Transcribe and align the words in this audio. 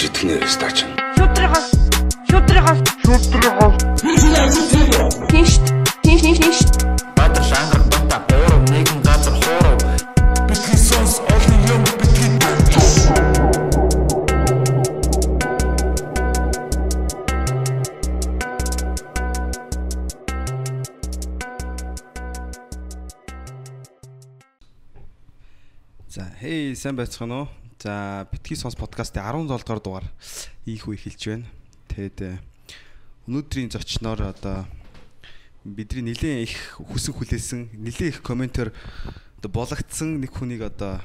гэж 0.00 0.08
итгэнэ 0.08 0.48
стач. 0.48 0.78
Шүтрихас. 1.16 1.66
Шүтрихас. 2.30 2.78
Шүтрихас. 3.04 3.74
Тинш. 5.28 5.60
Тинш 6.00 6.20
тинш 6.24 6.38
тинш. 6.40 6.58
Баатар 7.16 7.44
шангар 7.44 7.82
бата 7.92 8.18
буурав 8.28 8.62
нэгэн 8.72 9.00
газар 9.04 9.34
хуурав 9.44 9.76
Бидний 10.48 10.78
сонс 10.88 11.20
олон 11.20 11.60
юм 11.74 11.82
бидний 12.00 12.40
За, 26.08 26.24
хей, 26.40 26.74
сайн 26.74 26.96
байцгаана 26.96 27.44
уу? 27.44 27.48
За, 27.80 28.28
битгий 28.30 28.56
сонс 28.60 28.76
подкастын 28.76 29.24
17 29.24 29.48
дугаар 29.48 29.80
дугаар 29.80 30.06
ийх 30.68 30.84
үе 30.84 31.00
эхэлж 31.00 31.32
байна. 31.32 31.48
Тэгэд 31.88 32.18
э, 32.28 32.36
өнөөдрийн 33.24 33.72
зочноор 33.72 34.20
одоо 34.20 34.68
бидний 35.64 36.12
нэлээд 36.12 36.44
их 36.44 36.76
хүсэн 36.76 37.16
хүлээсэн, 37.16 37.60
нэлээд 37.80 38.12
их 38.12 38.20
комментээр 38.20 38.76
одоо 39.40 39.48
болгогдсон 39.48 40.20
нэг 40.20 40.28
хүнийг 40.28 40.68
одоо 40.68 41.00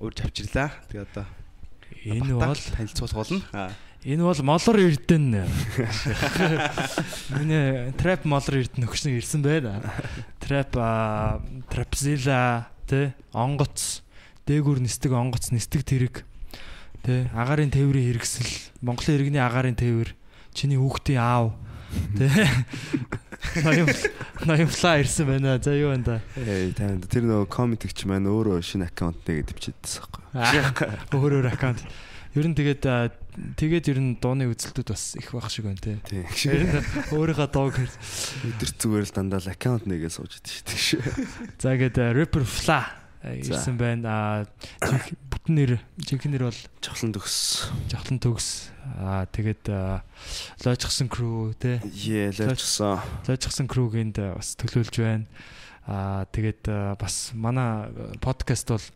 урьж 0.00 0.24
авчирлаа. 0.24 0.72
Тэгээ 0.88 1.04
одоо 1.04 1.28
Энэ 2.08 2.32
бол 2.32 2.56
танилцуулах 2.56 3.20
болно. 3.20 3.44
Энэ 4.08 4.24
бол 4.24 4.40
молор 4.40 4.76
эрдэнэ. 4.80 5.44
Миний 7.36 7.92
трап 8.00 8.24
молор 8.24 8.64
эрдэнэ 8.64 8.88
өгсөн 8.88 9.20
ирсэн 9.20 9.44
байна. 9.44 9.84
А 9.84 11.44
трапзила 11.68 12.72
тэ 12.88 13.12
онгоц 13.36 14.05
дээгүр 14.46 14.78
нисдэг 14.80 15.12
онгоц 15.12 15.50
нисдэг 15.50 15.82
тэрэг 15.82 16.22
тэ 17.02 17.30
агарын 17.34 17.70
тээврийн 17.70 18.14
хэрэгсэл 18.14 18.78
Монголын 18.82 19.16
иргэний 19.18 19.42
агарын 19.42 19.74
тээвэр 19.74 20.14
чиний 20.54 20.78
хүүхдийн 20.78 21.20
аав 21.20 21.58
ноём 23.62 23.88
ноёмлаа 24.48 25.00
ирсэн 25.00 25.26
байна. 25.26 25.58
За 25.62 25.72
юу? 25.74 25.92
Эй 25.94 26.72
танд 26.72 27.06
тэр 27.08 27.24
нөгөө 27.28 27.48
комментигч 27.50 28.04
маань 28.08 28.28
өөрөө 28.28 28.62
шинэ 28.62 28.90
аккаунт 28.90 29.22
нэгэд 29.26 29.54
бичээдсэн 29.54 30.02
байхгүй. 30.02 30.88
Өөр 31.14 31.32
өөр 31.40 31.48
аккаунт. 31.52 31.80
Ер 32.36 32.46
нь 32.46 32.56
тэгээд 32.56 32.84
тэгээд 33.56 33.86
ер 33.96 33.98
нь 34.00 34.20
дууны 34.20 34.50
үзэлтүүд 34.52 34.88
бас 34.92 35.16
их 35.16 35.32
байх 35.32 35.48
шиг 35.48 35.68
байна 35.70 35.80
те. 35.80 35.96
Тийм. 36.04 36.26
Ер 36.52 36.62
нь 36.68 36.72
өөрийнхөө 37.16 37.48
дууг 37.48 37.76
Өдөр 37.80 38.70
зүгээр 38.76 39.04
л 39.08 39.14
дандаа 39.16 39.40
л 39.40 39.52
аккаунт 39.52 39.88
нэгээ 39.88 40.12
сууж 40.12 40.36
идэв 40.36 40.76
шүү. 40.76 41.00
За 41.56 41.72
ингээд 41.72 41.96
rapper 42.12 42.44
Fla. 42.44 43.05
Ирсэн 43.34 43.76
байна. 43.80 44.46
Аа 44.82 44.98
бүтэн 45.30 45.54
нэр 45.56 45.72
жинхэнэ 45.98 46.38
нэр 46.38 46.44
бол 46.50 46.60
Жавхлан 46.82 47.12
төгс. 47.14 47.70
Жавхлан 47.90 48.18
төгс. 48.22 48.70
Аа 49.02 49.26
тэгээд 49.26 49.66
лойчсон 50.62 51.08
crew 51.10 51.54
те. 51.58 51.82
Ее 51.90 52.30
лайчсан. 52.30 53.02
Лойчсон 53.26 53.66
crew-гинд 53.66 54.18
бас 54.34 54.54
төлөөлж 54.58 54.94
байна. 55.02 55.26
Аа 55.86 56.26
тэгээд 56.30 56.98
бас 56.98 57.32
манай 57.34 57.90
подкаст 58.22 58.70
бол 58.70 58.86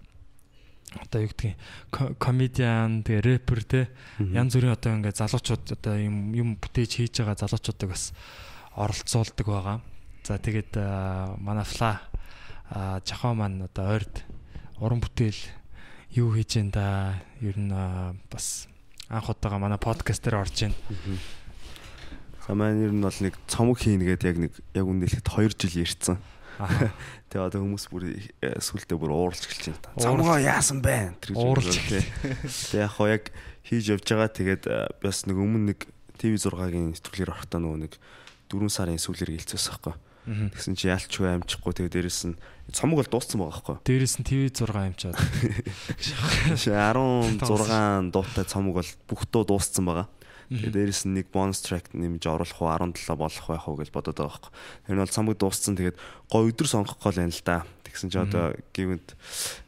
одоо 0.98 1.22
юу 1.22 1.31
гэдгийг 1.31 2.19
комедиан 2.19 3.06
тэгээ 3.06 3.22
рэпер 3.22 3.61
те 3.62 3.81
янз 4.19 4.59
бүрийн 4.59 4.75
одоо 4.75 4.98
ингээд 4.98 5.22
залуучууд 5.22 5.78
одоо 5.78 5.94
юм 5.94 6.34
юм 6.34 6.48
бүтээж 6.59 6.98
хийж 6.98 7.22
байгаа 7.22 7.47
залуучуудыг 7.47 7.94
бас 7.94 8.11
оролцуулдаг 8.75 9.47
байгаа. 9.47 9.78
За 10.27 10.39
тэгээд 10.39 10.77
манай 11.39 11.65
фла 11.65 12.03
жахаа 12.70 13.34
маань 13.34 13.66
одоо 13.66 13.98
ойрд 13.98 14.22
уран 14.78 15.02
бүтээл 15.02 15.42
юу 16.14 16.34
хийж 16.34 16.58
энэ 16.62 16.72
да 16.74 16.86
ер 17.42 17.58
нь 17.58 17.74
бас 18.30 18.70
анх 19.10 19.30
удаага 19.30 19.58
манай 19.58 19.78
подкаст 19.78 20.22
дээр 20.22 20.42
орж 20.42 20.70
байна. 20.70 20.78
За 22.47 22.54
маань 22.54 22.82
ер 22.82 22.94
нь 22.94 23.03
бол 23.03 23.19
нэг 23.19 23.34
цомог 23.50 23.78
хийнэ 23.82 24.06
гэдэг 24.14 24.26
яг 24.30 24.38
нэг 24.38 24.53
яг 24.75 24.86
үнэлэхэд 24.86 25.26
2 25.26 25.54
жил 25.59 25.82
ярьсан. 25.82 26.19
Аа, 26.62 26.91
Тэгээ 27.30 27.47
одоо 27.47 27.62
хүмүүс 27.62 27.86
бүр 27.94 28.04
э, 28.42 28.59
сүултээ 28.59 28.98
бүр 28.98 29.14
ууралж 29.14 29.47
эхэлж 29.47 29.70
байна. 29.70 30.03
Цомгоо 30.03 30.38
яасан 30.42 30.82
бэ? 30.82 31.14
Тий. 31.22 32.03
Тэгээ 32.75 32.82
яг 32.82 32.92
хоо 32.98 33.06
яг 33.06 33.25
хийж 33.62 33.94
явж 33.94 34.03
байгаа. 34.03 34.30
Тэгээд 34.34 34.64
э, 34.66 34.91
бас 34.98 35.30
нэг 35.30 35.38
өмнө 35.38 35.75
нэг 35.75 35.86
TV6-гийн 36.19 36.91
нэвтрүүлгээр 36.91 37.30
орохдоо 37.30 37.60
нөгөө 37.62 37.80
нэг 37.86 37.94
4 38.50 38.66
сарын 38.66 38.98
сүүлээр 38.98 39.38
гэлцээс 39.38 39.70
байхгүй. 39.70 39.94
Тэгсэн 40.30 40.78
чи 40.78 40.86
ялчгүй 40.86 41.26
амжихгүй 41.26 41.74
тэгээ 41.74 41.94
дээрэс 42.06 42.30
нь 42.30 42.38
цомог 42.70 43.02
бол 43.02 43.10
дууссан 43.10 43.42
байгаа 43.42 43.50
байхгүй. 43.50 43.76
Дээрээс 43.82 44.16
нь 44.22 44.26
TV 44.30 44.41
6 44.54 44.70
юмчаад. 44.70 45.18
16 46.54 48.14
дуутай 48.14 48.46
цомог 48.46 48.78
бол 48.78 48.91
бүх 49.10 49.22
дуу 49.26 49.42
дууссан 49.42 49.91
байгаа. 49.91 50.06
Тэгээ 50.54 50.70
дээрэс 50.70 51.02
нь 51.10 51.18
нэг 51.18 51.34
бонус 51.34 51.66
трек 51.66 51.91
нэмж 51.91 52.22
оруулах 52.30 52.62
уу 52.62 52.70
17 52.70 53.10
болох 53.18 53.46
байх 53.50 53.66
уу 53.66 53.78
гэж 53.78 53.91
бодоод 53.91 54.18
байгаа 54.22 54.38
байхгүй. 54.38 54.52
Тэр 54.86 54.94
нь 54.94 55.02
бол 55.02 55.16
цомог 55.18 55.34
дууссан 55.34 55.74
тэгээд 55.74 55.98
гой 56.30 56.42
өдөр 56.47 56.68
сонгох 56.70 56.98
гол 57.02 57.18
юм 57.18 57.34
л 57.34 57.42
да. 57.42 57.66
Тэгсэн 57.82 58.10
чи 58.14 58.18
одоо 58.22 58.54
гівэнд 58.70 59.18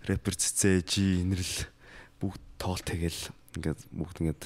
рэпер 0.07 0.35
цэцээ 0.39 0.87
жи 0.87 1.27
инэрл 1.27 1.67
бүгд 2.23 2.43
тоол 2.63 2.79
тэгэл 2.79 3.35
ингээд 3.59 3.81
бүгд 3.91 4.17
ингээд 4.23 4.43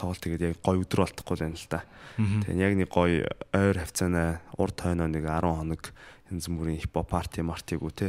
тоол 0.00 0.16
тэгээд 0.16 0.46
яг 0.48 0.56
гой 0.64 0.80
өдөр 0.80 1.04
болтохгүй 1.04 1.44
юм 1.44 1.54
л 1.54 1.68
да. 1.68 1.84
Тэгээ 2.16 2.56
яг 2.56 2.74
нэг 2.80 2.88
гой 2.88 3.22
ойр 3.52 3.76
хавцаанаа 3.76 4.40
урд 4.56 4.76
хойноо 4.80 5.08
нэг 5.12 5.28
10 5.28 5.44
хоног 5.44 5.92
янз 6.30 6.46
бүрийн 6.48 6.80
хипхоп 6.80 7.10
парти 7.10 7.42
мартиг 7.42 7.82
үү 7.82 7.92
те 7.92 8.08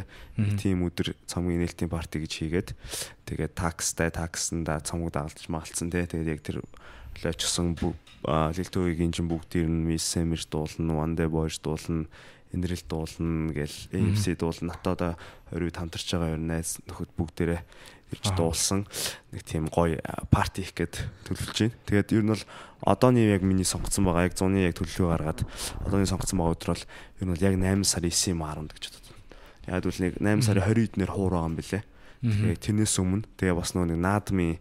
тийм 0.62 0.86
өдөр 0.86 1.18
цомгийн 1.26 1.66
нээлтийн 1.66 1.90
парти 1.90 2.22
гэж 2.22 2.32
хийгээд 2.32 2.70
тэгээд 3.26 3.54
такстай 3.58 4.14
таксанда 4.14 4.80
цомог 4.86 5.12
дагалдаж 5.12 5.50
магалцсан 5.50 5.90
те. 5.90 6.06
Тэгээд 6.06 6.32
яг 6.32 6.42
тэр 6.46 6.62
лочсон 7.26 7.76
лилтөөгийн 8.24 9.12
чин 9.12 9.28
бүгдээр 9.28 9.68
нь 9.68 9.86
Miss 9.90 10.06
Semir 10.06 10.46
дуулна, 10.46 10.94
One 10.94 11.18
Day 11.18 11.26
Boys 11.26 11.58
дуулна, 11.58 12.06
Энэрэл 12.52 12.84
дуулна 12.88 13.54
гэл 13.56 13.78
AMC 13.96 14.36
дуулна. 14.36 14.76
Натаа 14.76 14.94
одоо 14.94 15.12
20 15.56 15.78
хамтарч 15.78 16.08
байгаа 16.12 16.36
ер 16.36 16.42
нь 16.42 16.50
найз 16.52 16.80
нөхөд 16.88 17.12
бүгдээрээ 17.16 17.62
ирж 18.12 18.26
дуулсан. 18.36 18.84
Нэг 19.32 19.44
тийм 19.48 19.72
гоё 19.72 20.00
парти 20.28 20.62
их 20.62 20.76
гээд 20.76 21.00
төлөвлөж 21.32 21.58
байна. 21.64 21.76
Тэгээд 21.88 22.12
ер 22.12 22.24
нь 22.28 22.32
бол 22.36 22.44
одооний 22.84 23.32
яг 23.32 23.42
миний 23.42 23.64
сонгоцсон 23.64 24.04
байгаа 24.04 24.28
яг 24.28 24.36
100-ны 24.36 24.68
яг 24.68 24.76
төлөвлөгөө 24.76 25.10
гаргаад 25.16 25.40
одооний 25.88 26.10
сонгоцсон 26.12 26.38
байгаа 26.40 26.56
өдөр 26.60 26.72
бол 26.76 26.84
ер 26.84 27.24
нь 27.24 27.32
бол 27.32 27.46
яг 27.48 27.56
8 27.56 27.88
сарын 27.88 28.12
9 28.12 28.36
10 28.36 28.76
гэж 28.76 28.84
бодод. 28.92 29.08
Яг 29.72 29.86
үл 29.88 30.00
нэг 30.04 30.14
8 30.20 30.44
сарын 30.44 30.66
20-д 30.68 30.96
нэр 31.00 31.12
хуур 31.16 31.32
байгаа 31.32 31.48
юм 31.48 31.56
бэлээ. 31.56 31.84
Тэгээ 32.22 32.58
тэрнээс 32.60 32.96
өмнө 33.00 33.26
тэгээ 33.40 33.56
бас 33.56 33.72
нөгөө 33.74 33.90
нэг 33.96 34.00
наадмын 34.04 34.60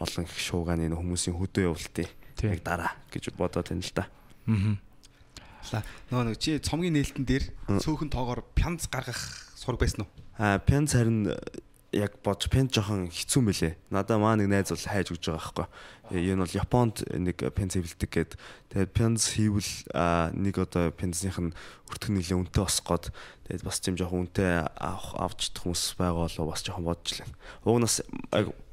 олон 0.00 0.24
их 0.24 0.32
шуугааны 0.32 0.88
хүмүүсийн 0.88 1.36
хөдөө 1.36 1.68
явуултыг 1.68 2.08
яг 2.40 2.60
дараа 2.64 2.92
гэж 3.12 3.34
бодоод 3.36 3.68
байна 3.68 3.84
л 3.84 3.92
да. 3.92 4.06
Мгм. 4.46 4.78
За, 5.62 5.82
нөгөө 6.10 6.24
нэг 6.32 6.38
чи 6.42 6.58
цомгийн 6.58 6.96
нээлтэн 6.98 7.24
дээр 7.26 7.44
цөөхөн 7.78 8.10
тоогоор 8.10 8.42
пянц 8.56 8.90
гаргах 8.90 9.20
сураг 9.54 9.78
байсан 9.78 10.04
уу? 10.04 10.10
Аа 10.38 10.58
пенц 10.58 10.96
харин 10.96 11.30
э, 11.30 11.36
яг 11.92 12.18
бодож 12.24 12.48
пенц 12.50 12.72
жоохон 12.74 13.12
хэцүү 13.12 13.40
бэлээ. 13.46 13.74
Надаа 13.92 14.18
маа 14.18 14.34
нэг 14.34 14.48
найз 14.50 14.72
бол 14.72 14.80
хайж 14.80 15.12
өгч 15.12 15.28
байгаа 15.28 15.38
байхгүй. 15.38 15.66
Э, 16.10 16.18
Энэ 16.18 16.42
бол 16.42 16.58
Японд 16.58 16.96
нэг 17.14 17.36
пенц 17.52 17.76
хэвлдэг 17.76 18.10
гээд 18.10 18.32
тэгээд 18.72 18.90
пенц 18.96 19.20
хийвэл 19.36 19.72
аа, 19.94 20.32
нэг 20.32 20.56
одоо 20.58 20.90
пенцнийх 20.90 21.38
нь 21.38 21.54
өртөх 21.88 22.10
нэлээ 22.10 22.36
үнэтэй 22.42 22.64
босгоод 22.64 23.12
тэгээд 23.46 23.62
бас 23.62 23.78
тийм 23.78 23.94
жоохон 24.00 24.26
үнэтэй 24.26 24.66
авах 24.66 25.14
авч 25.20 25.52
чадах 25.52 25.62
хүмүүс 25.68 25.84
байгаа 26.00 26.26
болоо 26.26 26.46
бас 26.48 26.60
жоохон 26.64 26.86
бодож 26.88 27.12
лээ. 27.20 27.28
Уг 27.68 27.78
нас 27.78 28.00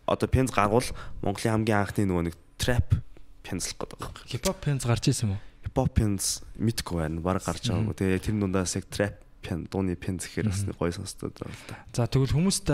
одоо 0.08 0.28
пенц 0.32 0.50
гаргуул 0.50 0.90
Монголын 1.22 1.54
хамгийн 1.60 1.80
анхны 1.86 2.08
нөгөө 2.08 2.24
нэг 2.32 2.36
трап 2.58 2.98
пенцлэх 3.44 3.78
гэдэг. 3.78 4.26
Хипхоп 4.26 4.58
пенс 4.64 4.88
гарч 4.88 5.12
ирсэн 5.12 5.30
юм 5.30 5.38
уу? 5.38 5.49
Хипхоп 5.70 5.94
пенц 5.94 6.42
мэдгүй 6.58 6.98
байна. 6.98 7.22
Бараг 7.22 7.46
гарч 7.46 7.70
байгаагүй. 7.70 7.94
Тэгээ 7.94 8.26
тэр 8.26 8.36
дундаас 8.42 8.74
яг 8.74 8.90
трап 8.90 9.22
пен 9.46 9.68
дууны 9.70 9.96
пенц 9.96 10.26
гэхээр 10.26 10.50
бас 10.50 10.66
гоё 10.66 10.92
сонсдог 10.92 11.32
байна 11.38 11.54
л 11.54 11.64
да. 11.70 11.78
За 11.94 12.10
тэгвэл 12.10 12.34
хүмүүст 12.36 12.68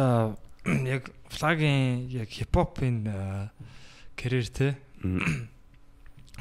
яг 0.95 1.11
флагийн 1.29 2.07
яг 2.09 2.29
хипхопын 2.31 3.05
карьер 4.17 4.47
те 4.49 4.77
Мм. 5.03 5.49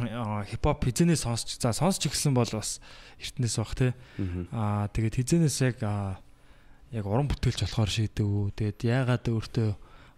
а, 0.00 0.44
хипхоп 0.48 0.84
хизэнээс 0.86 1.26
сонсч 1.28 1.58
за 1.60 1.74
сонсч 1.76 2.08
эхэлсэн 2.08 2.32
бол 2.32 2.48
бас 2.48 2.80
эртнээс 3.20 3.56
баг 3.60 3.72
те 3.76 3.88
аа 4.54 4.88
тэгээд 4.88 5.18
хизэнээс 5.20 5.58
яг 5.60 5.76
яг 5.84 7.04
уран 7.04 7.28
бүтээлч 7.28 7.66
болохоор 7.66 7.90
шийдэв. 7.90 8.54
Тэгээд 8.56 8.80
яагаад 8.86 9.26
өөртөө 9.28 9.68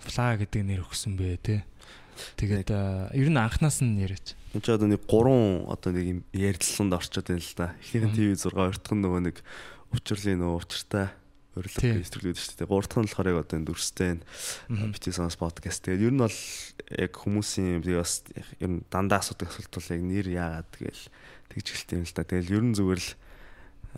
фла 0.07 0.37
гэдэг 0.37 0.63
нэр 0.63 0.85
өгсөн 0.87 1.17
бэ 1.19 1.41
те 1.43 1.57
тэгээд 2.39 2.71
а, 2.71 3.11
ер 3.11 3.27
нь 3.27 3.41
анханаас 3.41 3.83
нь 3.83 3.99
яриач. 3.99 4.39
Энд 4.57 4.65
ч 4.65 4.73
одоо 4.73 4.89
нэг 4.89 5.05
гурван 5.05 5.69
одоо 5.69 5.93
нэг 5.93 6.05
юм 6.09 6.21
ярилцлаганд 6.33 6.97
орчод 6.97 7.29
байна 7.29 7.45
л 7.45 7.53
да. 7.61 7.77
Эхнийх 7.77 8.09
нь 8.09 8.17
TV 8.17 8.29
6 8.41 8.57
хоёрдох 8.57 8.95
нь 8.97 9.05
нөгөө 9.05 9.21
нэг 9.29 9.37
учрлын 9.93 10.41
нөгөө 10.41 10.57
учиртай 10.65 11.07
урилга 11.53 11.85
нэвтрүүлээд 12.01 12.41
шүү 12.41 12.57
дээ. 12.65 12.69
Гурав 12.73 12.89
дахь 12.89 12.97
нь 12.97 13.05
болохоор 13.05 13.29
яг 13.37 13.39
одоо 13.45 13.57
энэ 13.61 13.69
дүрстэй 13.69 14.13
бити 14.97 15.13
сонс 15.13 15.37
подкаст. 15.37 15.85
Тэгээд 15.85 16.09
ер 16.09 16.13
нь 16.17 16.25
бол 16.25 16.39
яг 16.89 17.13
хүмүүсийн 17.13 17.85
би 17.85 17.93
бас 18.01 18.25
ер 18.57 18.71
нь 18.73 18.81
дандаа 18.89 19.21
асуудаг 19.21 19.53
асуулт 19.53 19.77
бол 19.77 19.93
яг 19.93 20.03
нэр 20.09 20.27
яагаад 20.33 20.69
тэгэл 20.73 21.05
тэгж 21.53 21.67
эхэлт 21.77 21.91
юм 21.93 22.05
л 22.09 22.15
да. 22.17 22.25
Тэгэл 22.25 22.55
ер 22.57 22.65
нь 22.65 22.77
зүгээр 22.81 23.01
л 23.05 23.11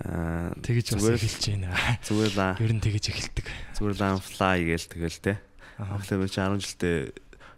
аа 0.02 0.58
Тэгэж 0.58 0.86
бас 0.98 1.06
эхэлж 1.06 1.44
байна. 1.54 1.70
зүгээр 2.02 2.32
л 2.34 2.42
Ер 2.66 2.72
нь 2.74 2.82
тэгэж 2.82 3.04
эхэлдэг. 3.14 3.46
зүгээр 3.78 3.94
л 3.94 4.06
анфлай 4.10 4.58
гээл 4.66 4.90
тэгэл 4.90 5.18
те. 5.22 5.34
Би 5.78 6.26
чи 6.26 6.42
10 6.42 6.58
жилдээ 6.58 6.98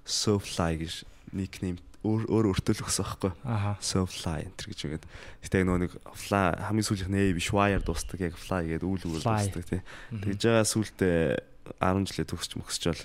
Sofly 0.04 0.84
гэж 0.84 0.92
никнейм 1.32 1.80
өөр 2.00 2.22
өөр 2.32 2.46
өөртөө 2.56 2.74
л 2.80 2.84
өгсөн 2.88 3.04
байхгүй. 3.04 3.32
Аха. 3.44 3.72
Sofly 3.84 4.48
энэ 4.48 4.56
гэж 4.56 4.80
үгээд. 4.88 5.04
Гэтэ 5.44 5.64
нөгөө 5.68 5.80
нэг 5.84 5.92
fly 6.16 6.56
хамгийн 6.56 6.86
сүүлийнх 6.88 7.12
нь 7.12 7.36
биш 7.36 7.52
wire 7.52 7.84
дуустдаг 7.84 8.20
яг 8.24 8.36
fly 8.40 8.64
гэдэг 8.72 8.88
үгээр 8.88 9.20
Fly. 9.20 9.36
дуустдаг 9.36 9.64
тий. 9.68 9.80
Тэгж 10.08 10.40
байгаа 10.48 10.64
сүултээ 10.64 11.20
10 11.76 12.08
жилээ 12.08 12.26
төгсч 12.32 12.52
мөксчөөл 12.56 13.02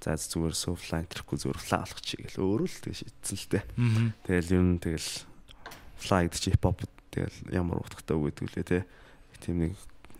за 0.00 0.16
зүгээр 0.16 0.54
Sofly 0.56 0.96
энтерхгүй 1.04 1.36
зүгээр 1.44 1.60
fly 1.60 1.78
болох 1.84 2.00
чи 2.00 2.16
гэл 2.16 2.40
өөрөө 2.40 2.68
л 2.72 2.80
тэг 2.88 2.94
шийдсэн 2.96 3.36
л. 3.36 3.68
Мгм. 3.76 4.06
Тэгэл 4.24 4.54
ер 4.56 4.64
нь 4.64 4.80
тэгэл 4.80 5.10
fly 6.00 6.22
гэдэг 6.24 6.40
чи 6.40 6.50
хипхоп 6.56 6.78
тэгэл 7.12 7.38
ямар 7.52 7.84
утгатай 7.84 8.16
үг 8.16 8.32
гэдэг 8.32 8.48
лээ 8.48 8.64
тий. 8.64 8.82
Тийм 9.44 9.56
нэг 9.60 9.72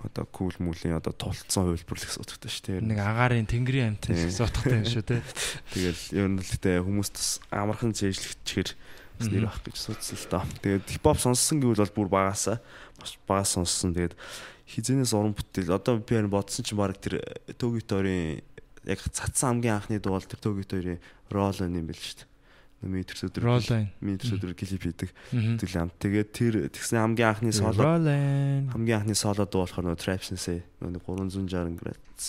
одоо 0.04 0.24
кул 0.30 0.54
мүлийн 0.62 0.98
одоо 0.98 1.10
тулцсан 1.10 1.66
хувилбар 1.66 1.98
л 1.98 2.06
гэсэн 2.06 2.22
утгатай 2.22 2.50
шүү 2.50 2.64
дээ. 2.68 2.86
Нэг 2.86 2.98
агаарын 3.02 3.50
тэнгэрийн 3.50 3.98
амт 3.98 4.06
Тийм. 4.06 4.30
гэсэн 4.30 4.46
утгатай 4.46 4.78
юм 4.78 4.86
шүү 4.86 5.04
те. 5.06 5.18
Тэгэл 5.74 6.02
ер 6.14 6.28
нь 6.30 6.38
л 6.38 6.46
гэдэг 6.46 6.86
хүмүүс 6.86 7.10
бас 7.10 7.28
амархан 7.50 7.92
зээжлэгчээр 7.96 8.70
бас 9.18 9.26
нэр 9.26 9.46
авах 9.50 9.62
гэж 9.66 9.76
судсан 9.76 10.16
л 10.18 10.26
доо. 10.30 10.44
Тэгээд 10.62 10.86
хипхоп 10.86 11.18
сонссон 11.18 11.58
гэвэл 11.58 11.82
бол 11.82 11.96
бүр 12.06 12.08
багасаа 12.14 12.62
маш 13.02 13.18
багас 13.26 13.58
сонссон. 13.58 13.90
Тэгээд 13.94 14.14
хизэнээс 14.70 15.12
уран 15.16 15.34
бүтээл 15.34 15.74
одоо 15.74 15.98
би 15.98 16.14
харин 16.14 16.30
бодсон 16.30 16.62
чинь 16.62 16.78
баг 16.78 16.94
тэр 17.02 17.18
Төгиторийн 17.58 18.44
яг 18.86 19.00
цацсан 19.02 19.58
хамгийн 19.58 19.80
анхны 19.80 19.98
дуу 19.98 20.14
бол 20.14 20.22
тэр 20.22 20.38
Төгиторийн 20.38 21.02
Roll 21.32 21.58
юм 21.64 21.88
байл 21.88 21.98
шүү 21.98 22.22
дээ. 22.22 22.27
Метр 22.78 23.18
өдөр 23.26 23.42
Roll-line. 23.42 23.90
метр 24.00 24.38
өдөр 24.38 24.54
клип 24.54 24.82
хийдэг. 24.86 25.10
Тэгэл 25.34 25.78
ам. 25.82 25.90
Тэгээд 25.98 26.28
тэр 26.30 26.54
тэгсэн 26.70 27.02
хамгийн 27.02 27.28
анхны 27.34 27.50
соло 27.50 27.74
хамгийн 27.74 29.02
анхны 29.02 29.18
соло 29.18 29.42
дуу 29.50 29.66
болохоор 29.66 29.82
нөгөө 29.90 29.98
Trap 29.98 30.22
Sensei 30.22 30.62
нөгөө 30.78 31.02
360 31.02 31.74
градус 31.74 32.26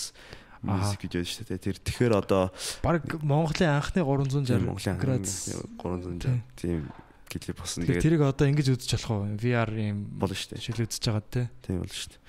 мьюзик 0.65 1.05
байдаг 1.05 1.29
шүү 1.29 1.45
дээ. 1.53 1.61
Тэр 1.69 1.77
тэгэхээр 1.77 2.13
одоо 2.17 2.49
Бараг 2.81 3.05
Монголын 3.21 3.77
анхны 3.77 4.01
360 4.01 4.49
Тийм 4.49 4.65
Монголын 4.65 4.97
градус. 4.97 5.53
360 5.77 6.41
тийм 6.57 6.81
клип 7.29 7.57
болсон. 7.61 7.85
Тэгээд 7.85 8.03
Тэрийг 8.03 8.21
одоо 8.25 8.45
ингэж 8.49 8.67
үзэж 8.73 8.91
болох 9.05 9.11
уу? 9.13 9.37
VR 9.37 9.69
юм 9.77 9.97
болно 10.17 10.33
шүү 10.33 10.57
дээ. 10.57 10.65
шил 10.65 10.81
үзэж 10.81 11.03
байгаа 11.05 11.23
те. 11.29 11.41
Тийм 11.61 11.77
болно 11.85 11.93
шүү 11.93 12.09
дээ. 12.09 12.21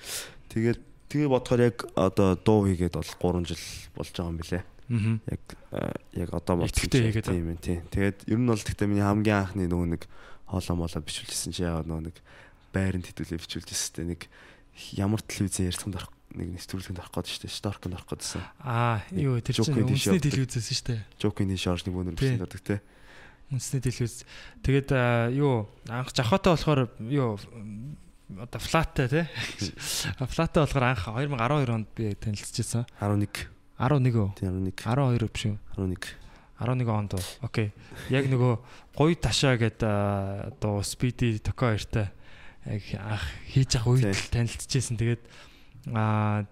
Тэгээд 0.53 0.79
тэгээ 1.09 1.27
бодохоор 1.33 1.61
яг 1.65 1.77
одоо 1.97 2.29
дуу 2.37 2.69
хийгээд 2.69 2.95
бол 2.95 3.09
3 3.41 3.49
жил 3.49 3.65
болж 3.97 4.09
байгаа 4.13 4.29
юм 4.29 4.37
билэ. 4.37 4.61
Яг 5.31 5.43
э, 5.71 5.93
яг 6.19 6.29
одоо 6.35 6.67
хийгээд 6.67 7.23
тийм 7.23 7.47
ээ 7.55 7.63
тийм. 7.63 7.81
Тэгээд 7.87 8.19
ер 8.27 8.39
нь 8.39 8.49
бол 8.49 8.59
гэхдээ 8.59 8.87
миний 8.91 9.05
хамгийн 9.05 9.47
анхны 9.47 9.65
нөгөө 9.71 9.87
нэг 9.95 10.03
хоолоо 10.51 10.75
молоо 10.75 10.99
бичүүлсэн 10.99 11.55
чи 11.55 11.63
яагаад 11.63 11.87
нөгөө 11.87 12.05
нэг 12.11 12.17
байранд 12.75 13.07
хитүүлээ 13.07 13.39
бичүүлжсэн 13.39 13.93
тэ 13.95 14.03
нэг 14.03 14.21
ямар 14.99 15.23
телевизэн 15.23 15.71
ярьсан 15.71 15.95
дорох 15.95 16.11
нэг 16.35 16.59
нэвтрүүлгэнд 16.59 16.99
орох 16.99 17.11
гээд 17.11 17.27
шүү 17.27 17.43
дээ. 17.47 17.55
Шторкнд 17.55 17.95
орох 17.95 18.07
гэдсэн. 18.11 18.43
Аа, 18.63 19.03
юу 19.15 19.39
тэр 19.39 19.55
чинь 19.59 19.79
үндэсний 19.79 20.23
телевизээс 20.23 20.67
шүү 20.71 20.87
дээ. 20.91 20.99
Жокины 21.19 21.55
шорж 21.59 21.87
нэг 21.87 21.95
өнөр 21.95 22.15
бичсэн 22.15 22.39
дордог 22.39 22.63
те. 22.63 22.79
Үндэсний 23.51 23.83
телевиз. 23.83 24.23
Тэгээд 24.63 24.89
аа, 24.95 25.27
юу 25.31 25.67
анх 25.91 26.15
жахаатай 26.15 26.55
болохоор 26.55 26.87
юу 27.11 27.35
одоо 28.39 28.59
флаттай 28.63 29.07
тий. 29.11 29.25
Флаттай 30.35 30.63
болохоор 30.63 30.85
анх 30.87 31.03
2012 31.11 31.75
онд 31.75 31.87
би 31.95 32.15
танилцчихсан. 32.15 32.87
11 33.03 33.27
11 33.81 34.13
үү? 34.13 34.29
тийм 34.37 34.61
11 34.61 34.77
12 34.77 35.33
биш 35.33 35.45
үү? 35.49 35.57
11 35.81 36.21
11 36.61 36.85
онд 36.93 37.17
уу. 37.17 37.25
Окей. 37.41 37.73
Яг 38.13 38.29
нөгөө 38.29 38.53
гоё 38.93 39.15
ташаа 39.17 39.57
гэдэг 39.57 40.53
одоо 40.53 40.85
спиди 40.85 41.41
токо 41.41 41.73
хоёртай 41.73 42.13
яг 42.69 42.85
анх 43.01 43.25
хийж 43.49 43.81
ах 43.81 43.89
үед 43.89 44.05
л 44.05 44.29
танилцчихсэн. 44.29 45.01
Тэгээд 45.01 45.23
аа 45.97 46.45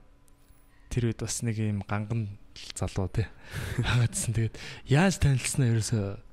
тэр 0.89 1.13
үед 1.13 1.21
бас 1.21 1.45
нэг 1.45 1.61
юм 1.61 1.85
ганган 1.85 2.33
залуу 2.73 3.05
тий. 3.13 3.29
Хаагадсан. 3.85 4.33
Тэгээд 4.33 4.55
яаж 4.89 5.21
танилцсан 5.21 5.61
нь 5.61 5.71
ерөөсөө 5.77 6.28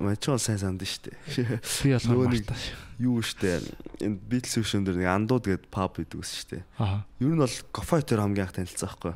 Мачи 0.00 0.32
бол 0.32 0.40
сайн 0.40 0.58
санд 0.58 0.80
шүү 0.80 1.12
дээ. 1.12 1.60
би 1.84 1.92
болохоор 1.92 2.32
мартаа. 2.32 2.56
юу 2.96 3.20
штэ 3.20 3.60
энэ 4.00 4.16
Beatles 4.16 4.56
өшөн 4.56 4.84
дээр 4.88 5.00
нэг 5.00 5.08
андууд 5.12 5.44
гээд 5.44 5.68
pub 5.68 6.00
гэдэг 6.00 6.20
ус 6.20 6.32
штэ. 6.32 6.64
Аа. 6.80 7.04
Ер 7.20 7.36
нь 7.36 7.40
бол 7.40 7.52
дээр 7.52 8.20
хамгийн 8.24 8.48
анх 8.48 8.56
танилцсан 8.56 8.88
байхгүй. 8.88 9.12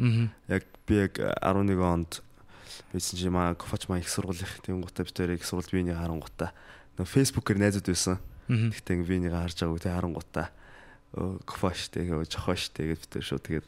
Яг 0.53 0.63
би 0.85 0.95
яг 1.09 1.17
11 1.21 1.81
онд 1.81 2.13
байсан 2.93 3.17
чи 3.17 3.29
маа 3.33 3.57
кофеч 3.57 3.89
маа 3.89 4.01
их 4.01 4.13
сургуулийнх 4.13 4.61
тийм 4.61 4.85
гутаа 4.85 5.09
хоёр 5.09 5.37
их 5.37 5.45
сургууль 5.49 5.73
биений 5.73 5.97
харангуудаа 5.97 6.53
нөө 7.01 7.09
фэйсбүүкээр 7.09 7.59
найзууд 7.65 7.89
байсан. 7.89 8.21
Гэтэ 8.49 9.01
ингээ 9.01 9.09
биенийг 9.09 9.35
харж 9.35 9.57
байгааг 9.65 9.83
тий 9.83 9.93
харангуудаа 9.93 10.47
кофе 11.49 11.75
штэ 11.75 12.13
гээ 12.13 12.29
жохо 12.29 12.55
штэ 12.55 12.93
гэж 12.93 13.01
хоёр 13.09 13.25
шууд 13.25 13.45
тэгээд 13.47 13.67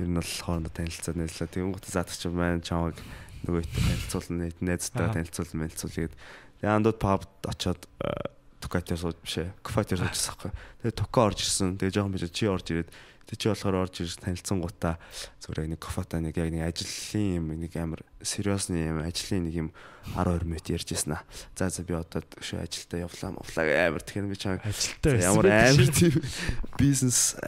ер 0.00 0.08
нь 0.10 0.16
бол 0.18 0.32
хоорондоо 0.42 0.72
танилцаад 0.72 1.16
найзлаа. 1.16 1.48
Тийм 1.48 1.72
гутаа 1.72 2.02
заадах 2.02 2.16
чи 2.16 2.28
маань 2.28 2.64
чамаг 2.64 2.96
нөгөө 3.46 3.62
танилцуулна 3.72 4.50
найзтай 4.60 5.08
танилцуулна 5.12 5.66
танилцуулгээд 5.66 6.14
тэгээд 6.14 6.76
андууд 6.76 6.98
пабд 7.02 7.30
очоод 7.50 7.86
тукатер 8.62 8.98
сууж 8.98 9.18
бишээ 9.22 9.50
кофетер 9.66 9.98
суужсан 9.98 10.38
байхгүй. 10.38 10.52
Тэгээд 10.82 10.98
тука 11.02 11.26
орж 11.26 11.42
ирсэн. 11.42 11.76
Тэгээд 11.82 11.96
жоохон 11.98 12.14
биш 12.14 12.30
чи 12.30 12.46
орж 12.46 12.66
ирээд 12.70 12.90
тэг 13.32 13.40
чи 13.40 13.48
болохоор 13.48 13.88
орж 13.88 14.04
ирж 14.04 14.20
танилцсан 14.20 14.60
гутаа 14.60 15.00
зүгээр 15.40 15.72
нэг 15.72 15.80
кофета 15.80 16.20
нэг 16.20 16.36
яг 16.36 16.52
нэг 16.52 16.68
ажлын 16.68 17.40
юм 17.40 17.46
нэг 17.56 17.72
амар 17.80 18.04
сериусны 18.20 18.76
юм 18.76 19.00
ажлын 19.00 19.48
нэг 19.48 19.56
юм 19.56 19.68
12 20.12 20.44
минут 20.44 20.68
ярьж 20.68 20.92
ирсэн 20.92 21.16
аа. 21.16 21.24
За 21.56 21.72
за 21.72 21.80
би 21.80 21.96
одоо 21.96 22.20
шүү 22.44 22.60
ажилдаа 22.60 23.08
явлаа 23.08 23.32
мовлаа 23.32 23.88
амар 23.88 24.04
тэгэхээр 24.04 24.28
би 24.28 24.36
чам 24.36 24.60
байсан 24.60 25.24
ямар 25.24 25.48
амар 25.48 25.88
тийм 25.96 26.14
бизнес 26.76 27.40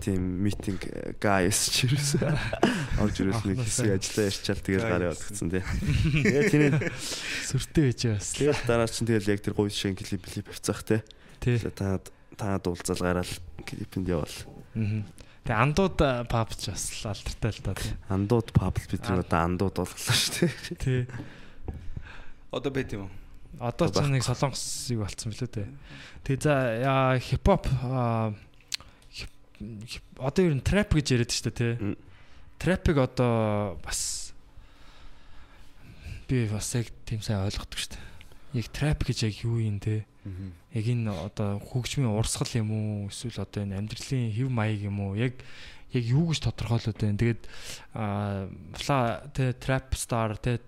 тийм 0.00 0.20
митинг 0.40 0.80
guys 1.20 1.68
чирсэн. 1.76 2.32
Орж 2.96 3.20
ирэл 3.20 3.44
нэг 3.44 3.60
хэсэг 3.68 3.92
ажиллаа 3.92 4.26
ярьчаал 4.32 4.64
тэгээд 4.64 4.88
гараа 4.88 5.10
явагдсан 5.12 5.48
тий. 5.52 5.62
Тэгээд 6.24 6.48
тийм 6.48 6.72
сүртэй 7.52 7.84
байж 7.90 8.00
бас. 8.16 8.32
тэгэл 8.32 8.64
дараа 8.64 8.88
чинь 8.88 9.08
тэгэл 9.12 9.32
яг 9.36 9.44
тэр 9.44 9.52
гоё 9.58 9.68
шиг 9.68 10.00
клип 10.00 10.24
клип 10.24 10.48
авцах 10.48 10.80
тий. 10.88 11.04
Тий. 11.42 11.58
Та 11.76 12.00
та 12.38 12.56
дуулзал 12.62 12.96
гараал 12.96 13.32
клипэнд 13.66 14.08
явал. 14.08 14.61
Тэгээ 14.72 15.58
андууд 15.58 15.98
пабч 16.30 16.70
бас 16.70 16.84
л 17.02 17.10
алдартай 17.12 17.50
л 17.50 17.60
тий. 17.76 17.92
Андууд 18.08 18.52
пабл 18.54 18.84
бид 18.88 19.02
нар 19.10 19.20
одоо 19.26 19.40
андууд 19.42 19.74
болглоо 19.82 20.14
шүү 20.14 20.46
дээ. 20.46 20.78
Тий. 20.78 21.00
Одоо 22.54 22.70
байт 22.72 22.92
юм 22.94 23.08
уу? 23.08 23.12
Одоо 23.60 23.90
ч 23.90 24.00
нэг 24.06 24.22
солонгос 24.24 24.62
юу 24.94 25.02
болцсон 25.04 25.34
билүү 25.34 25.50
дээ. 25.50 25.68
Тэгээ 26.24 26.40
за 26.46 26.54
хипхоп 27.20 27.66
аа, 27.84 28.32
хип- 29.12 29.84
хип- 29.84 30.16
одоо 30.22 30.42
ер 30.46 30.54
нь 30.56 30.64
трап 30.64 30.94
гэж 30.94 31.06
яриад 31.20 31.32
штэ 31.34 31.50
тий. 31.52 31.74
Мм. 31.76 31.96
Трапыг 32.62 32.96
одоо 33.02 33.76
бас 33.84 34.32
би 36.30 36.46
бас 36.48 36.70
яг 36.78 36.86
тийм 37.04 37.20
сайн 37.20 37.44
ойлгодог 37.44 37.76
штэ. 37.76 37.98
Яг 38.56 38.70
трап 38.72 39.02
гэж 39.04 39.26
яг 39.28 39.36
юу 39.44 39.58
юм 39.60 39.80
те? 39.82 40.06
Яг 40.72 40.84
энэ 40.88 41.12
одоо 41.12 41.60
хөгжмийн 41.60 42.12
урсгал 42.12 42.48
юм 42.56 42.70
уу? 42.72 43.08
Эсвэл 43.12 43.44
одоо 43.44 43.62
энэ 43.62 43.76
амьдралын 43.76 44.32
хэв 44.32 44.48
маяг 44.48 44.80
юм 44.80 45.00
уу? 45.04 45.16
Яг 45.16 45.36
яг 45.92 46.04
юу 46.04 46.32
гэж 46.32 46.48
тодорхойлоод 46.48 46.96
байна. 46.96 47.20
Тэгээд 47.20 47.42
фла 48.80 49.00
тэ 49.36 49.52
trap 49.60 49.92
star 49.92 50.36
тэ 50.40 50.64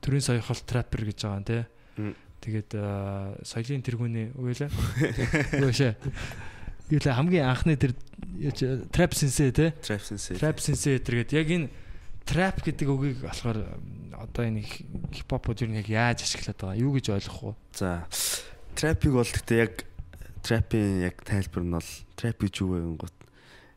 төрийн 0.00 0.24
соёхол 0.24 0.60
trapper 0.64 1.04
гэж 1.04 1.18
байгаа. 1.28 1.68
Мм. 2.00 2.16
Тэгээд 2.40 2.70
соёлын 3.44 3.84
тэргүүний 3.84 4.32
үгэлээ. 4.32 4.70
Үгээшээ. 5.60 5.92
Юу 6.90 7.00
л 7.00 7.08
хамгийн 7.12 7.46
анхны 7.46 7.76
тэр 7.76 7.92
trap 8.88 9.12
sensei 9.12 9.52
те. 9.52 9.76
Trap 9.84 10.02
Sensei. 10.02 10.36
Trap 10.40 10.58
sensei 10.60 10.96
тэргээд 10.98 11.36
яг 11.36 11.48
энэ 11.52 11.68
trap 12.24 12.64
гэдэг 12.64 12.88
үгийг 12.88 13.20
болохоор 13.22 13.76
одоо 14.16 14.42
энэ 14.42 14.64
хипхопод 15.12 15.62
юу 15.62 15.70
нэг 15.70 15.86
яаж 15.88 16.24
ашиглаад 16.24 16.58
байгаа 16.58 16.80
юу 16.80 16.96
гэж 16.96 17.06
ойлгох 17.12 17.40
вэ? 17.42 17.54
За 17.76 18.04
трапиг 18.78 19.12
бол 19.12 19.26
гэхдээ 19.26 19.58
яг 19.62 19.74
трапын 20.42 21.02
яг 21.06 21.16
тайлбар 21.22 21.64
нь 21.64 21.74
бол 21.76 21.90
трап 22.18 22.38
гэж 22.42 22.54
юу 22.62 22.68
вэ 22.74 22.78
гингот 22.82 23.16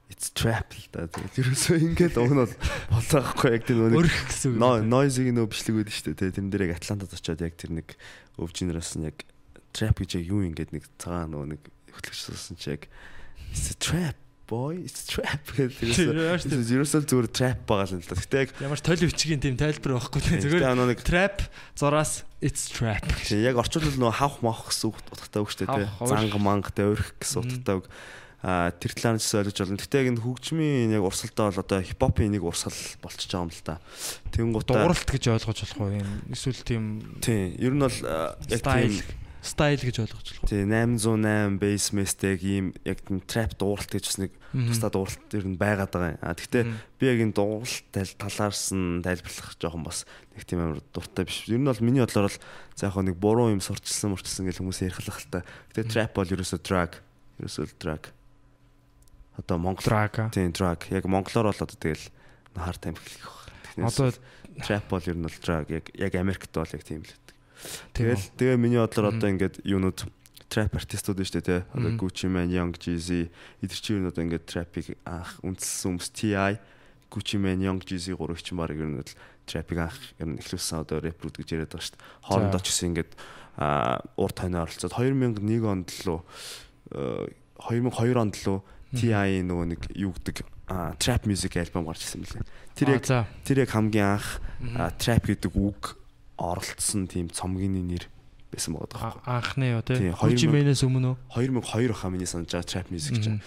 it's 0.10 0.30
trap 0.34 0.74
л 0.74 0.86
да. 0.94 1.08
Тэгээд 1.10 1.40
ерөөсөө 1.42 1.78
ингээд 1.82 2.16
уг 2.22 2.32
нь 2.34 2.42
бол 2.42 2.56
болоохгүй 2.94 3.50
яг 3.58 3.64
тэр 3.66 3.78
нэг 3.90 4.00
Өрх 4.06 4.18
гэсэн 4.30 4.58
үг. 4.58 4.86
noise-ийг 4.86 5.34
нөө 5.34 5.50
бичлэг 5.50 5.75
өгдөө 5.82 5.94
шүү 5.94 6.14
дээ. 6.14 6.34
Тэрэн 6.34 6.50
дээр 6.54 6.66
яг 6.70 6.74
Атлантад 6.78 7.14
очиод 7.14 7.42
яг 7.42 7.54
тэр 7.58 7.72
нэг 7.74 7.88
өвчнөөс 8.38 8.92
нь 9.02 9.08
яг 9.10 9.18
trap 9.74 9.98
гэж 9.98 10.22
яг 10.22 10.25
юу 10.30 10.46
ингээд 10.46 10.72
нэг 10.78 10.86
цагаан 11.02 11.34
нөө 11.34 11.58
нэг 11.58 11.62
хөтлөгчсөн 11.90 12.56
чи 12.56 12.78
яг 12.78 12.88
it's 13.50 13.74
a 13.74 13.75
trap 13.75 14.16
boy 14.46 14.78
it's 14.86 15.06
trap 15.10 15.42
гэдэг 15.58 15.82
Яаш 16.14 16.46
ерөөсөө 16.50 17.06
зүгээр 17.10 17.30
trap 17.34 17.60
байгаа 17.66 17.90
л 17.90 18.00
л 18.00 18.06
да. 18.06 18.16
Гэтэ 18.18 18.42
яг 18.46 18.50
Ямар 18.62 18.82
тойл 18.82 19.06
бичгийн 19.10 19.42
тийм 19.42 19.58
тайлбар 19.58 19.98
байхгүй 19.98 20.22
тийм 20.22 20.40
зүгээр 20.46 21.02
trap 21.02 21.46
зураас 21.74 22.24
it's 22.46 22.70
trap. 22.70 23.06
Тийм 23.25 23.42
яг 23.42 23.58
орчуулбал 23.58 23.98
нөө 24.06 24.14
хавх 24.22 24.38
мавх 24.46 24.70
гэсэн 24.70 24.94
үг 24.94 24.98
утгатай 25.10 25.42
үг 25.42 25.50
шүү 25.50 25.66
дээ. 25.66 25.90
Хавх, 25.98 26.10
Занга 26.14 26.38
мангтай 26.38 26.86
өрх 26.94 27.18
гэсэн 27.18 27.42
утгатай 27.42 27.75
үг. 27.82 27.90
Аа 28.46 28.70
тэр 28.78 28.94
ч 28.94 29.02
ойлгож 29.10 29.58
болно. 29.58 29.82
Гэтэ 29.82 29.98
яг 30.06 30.08
энэ 30.14 30.22
хөгжмийн 30.22 30.94
яг 30.94 31.04
урсгалдаа 31.10 31.50
бол 31.50 31.64
одоо 31.66 31.80
хипхопын 31.82 32.30
нэг 32.30 32.46
урсгал 32.46 32.78
болчихж 33.02 33.34
байгаа 33.34 33.50
юм 33.50 33.50
л 33.50 33.66
та. 33.66 33.82
Тэнгуутаа 34.30 34.86
Дууралт 34.86 35.10
гэж 35.10 35.24
ойлгож 35.34 35.60
болох 35.66 35.82
уу 35.82 35.98
юм? 35.98 36.10
Эсвэл 36.30 36.62
тийм 36.62 36.84
Тийм 37.25 37.58
ер 37.58 37.74
нь 37.74 37.82
бол 37.82 37.98
яг 37.98 38.62
тийм 38.62 38.94
стайл 39.46 39.78
гэж 39.78 39.96
ойлгож 40.02 40.28
болох. 40.42 40.50
Тий 40.50 40.66
808 40.66 41.62
bass 41.62 41.94
mistake 41.94 42.42
ийм 42.42 42.74
яг 42.84 43.06
trap 43.30 43.54
дууралт 43.62 43.88
гэж 43.94 44.04
бас 44.10 44.18
нэг 44.18 44.32
тусдаа 44.52 44.90
дууралт 44.90 45.30
ер 45.38 45.46
нь 45.46 45.56
байгаад 45.56 45.92
байгаа 45.94 46.12
юм. 46.18 46.22
А 46.25 46.34
тэгтээ 46.34 46.64
би 46.98 47.04
яг 47.06 47.20
энэ 47.22 47.38
дууралт 47.38 47.86
тал- 47.94 48.18
талаарс 48.18 48.74
нь 48.74 49.06
тайлбарлах 49.06 49.54
жоохон 49.62 49.86
бас 49.86 50.04
нэг 50.34 50.44
тийм 50.50 50.60
амар 50.66 50.82
дуртай 50.90 51.24
биш. 51.30 51.46
Ер 51.46 51.62
нь 51.62 51.70
бол 51.70 51.78
миний 51.86 52.02
бодлоор 52.02 52.28
бол 52.34 52.40
за 52.74 52.90
яг 52.90 52.98
нэг 52.98 53.16
буруу 53.22 53.54
юм 53.54 53.62
сурчилсан 53.62 54.12
мурчилсан 54.18 54.50
гэж 54.50 54.58
хүмүүс 54.66 54.82
ярихлах 54.82 55.22
л 55.22 55.30
та. 55.30 55.40
Гэтэ 55.72 55.94
trap 55.94 56.12
бол 56.18 56.25
ерөөсөө 56.25 56.60
drag. 56.66 56.92
Ерөөсөө 57.40 57.78
drag. 57.78 58.04
Одоо 59.38 59.58
Монгол 59.60 59.84
Драга. 59.84 60.32
тийм 60.32 60.52
drag. 60.56 60.88
Яг 60.90 61.06
монголоор 61.06 61.52
бол 61.52 61.62
одоо 61.62 61.75
тэгэл 61.78 62.08
time 62.56 62.96
гэх 62.96 63.20
байх. 63.20 63.52
Технээс 63.75 64.00
Одоо 64.00 64.10
trap 64.64 64.86
бол 64.90 65.04
ер 65.04 65.16
нь 65.20 65.28
бол 65.28 65.38
drag. 65.44 65.68
Яг 65.70 65.86
яг 65.94 66.14
Америкт 66.16 66.50
бол 66.56 66.72
яг 66.72 66.84
тийм 66.88 67.04
л 67.04 67.12
Тэгэл 67.93 68.24
тэгээ 68.38 68.57
миний 68.59 68.79
бодлоор 68.79 69.15
одоо 69.15 69.29
ингээд 69.29 69.63
юунууд 69.63 70.07
trap 70.50 70.75
артистууд 70.77 71.19
шүү 71.19 71.41
дээ 71.41 71.45
тий. 71.45 71.62
Одоо. 71.74 71.91
Gucci 72.00 72.29
Mane, 72.29 72.53
Young 72.53 72.75
Jeezy 72.77 73.27
эдгээр 73.59 73.81
чинь 73.81 74.07
одоо 74.07 74.24
ингээд 74.24 74.45
trap-ыг 74.45 74.95
анх 75.03 75.41
үндэслсэн 75.41 75.97
хүмүүс 75.97 76.09
TI, 76.13 76.55
Gucci 77.09 77.38
Mane, 77.41 77.65
Young 77.65 77.81
Jeezy 77.81 78.13
гурав 78.13 78.39
чинь 78.39 78.57
баг 78.57 78.71
ер 78.71 78.85
нь 78.85 79.00
бол 79.01 79.13
trap-ыг 79.50 79.77
анх 79.81 80.00
ер 80.21 80.27
нь 80.29 80.39
эхлүүлсэн 80.39 80.85
одоо 80.85 81.01
рэпрүүд 81.01 81.35
гэж 81.41 81.47
яриад 81.53 81.71
байгаа 81.74 81.85
шүү 81.85 81.97
дээ. 81.97 82.07
Хоорондоо 82.29 82.62
ч 82.62 82.67
гэсэн 82.69 82.89
ингээд 82.93 83.12
аа 83.57 84.00
урт 84.15 84.38
хойноо 84.39 84.63
оролцоод 84.63 84.93
2001 84.93 85.65
онд 85.65 85.89
лөө 86.03 86.19
э, 86.91 87.27
2002 87.59 88.19
онд 88.19 88.35
лөө 88.45 88.59
TI 88.95 89.43
нөгөө 89.43 89.65
нэг 89.75 89.81
юу 89.97 90.13
гэдэг 90.13 90.45
trap 91.00 91.24
music 91.27 91.57
альбом 91.59 91.85
гарч 91.88 92.03
ирсэн 92.05 92.24
мөлий. 92.24 92.43
Тэр 92.75 93.00
яг 93.00 93.05
тэр 93.43 93.63
яг 93.63 93.69
хамгийн 93.71 94.19
анх 94.19 94.39
trap 95.00 95.25
гэдэг 95.29 95.51
үг 95.55 95.95
оролцсон 96.38 97.08
тийм 97.08 97.30
цомгийн 97.30 97.80
нэр 97.88 98.08
байсан 98.51 98.75
байгаа 98.75 98.89
даа. 98.92 99.39
Анхны 99.39 99.75
юу 99.75 99.82
тий. 99.84 100.12
2000 100.12 100.20
Гуччи 100.20 100.48
Мэнэс 100.48 100.84
өмнө 100.88 101.15
үү? 101.15 101.51
2002 101.51 101.94
хаа 101.96 102.12
миний 102.12 102.27
санаж 102.27 102.51
байгаа 102.51 102.68
trap 102.68 102.88
music 102.92 103.20
гэж. 103.20 103.27
Мгм. 103.27 103.42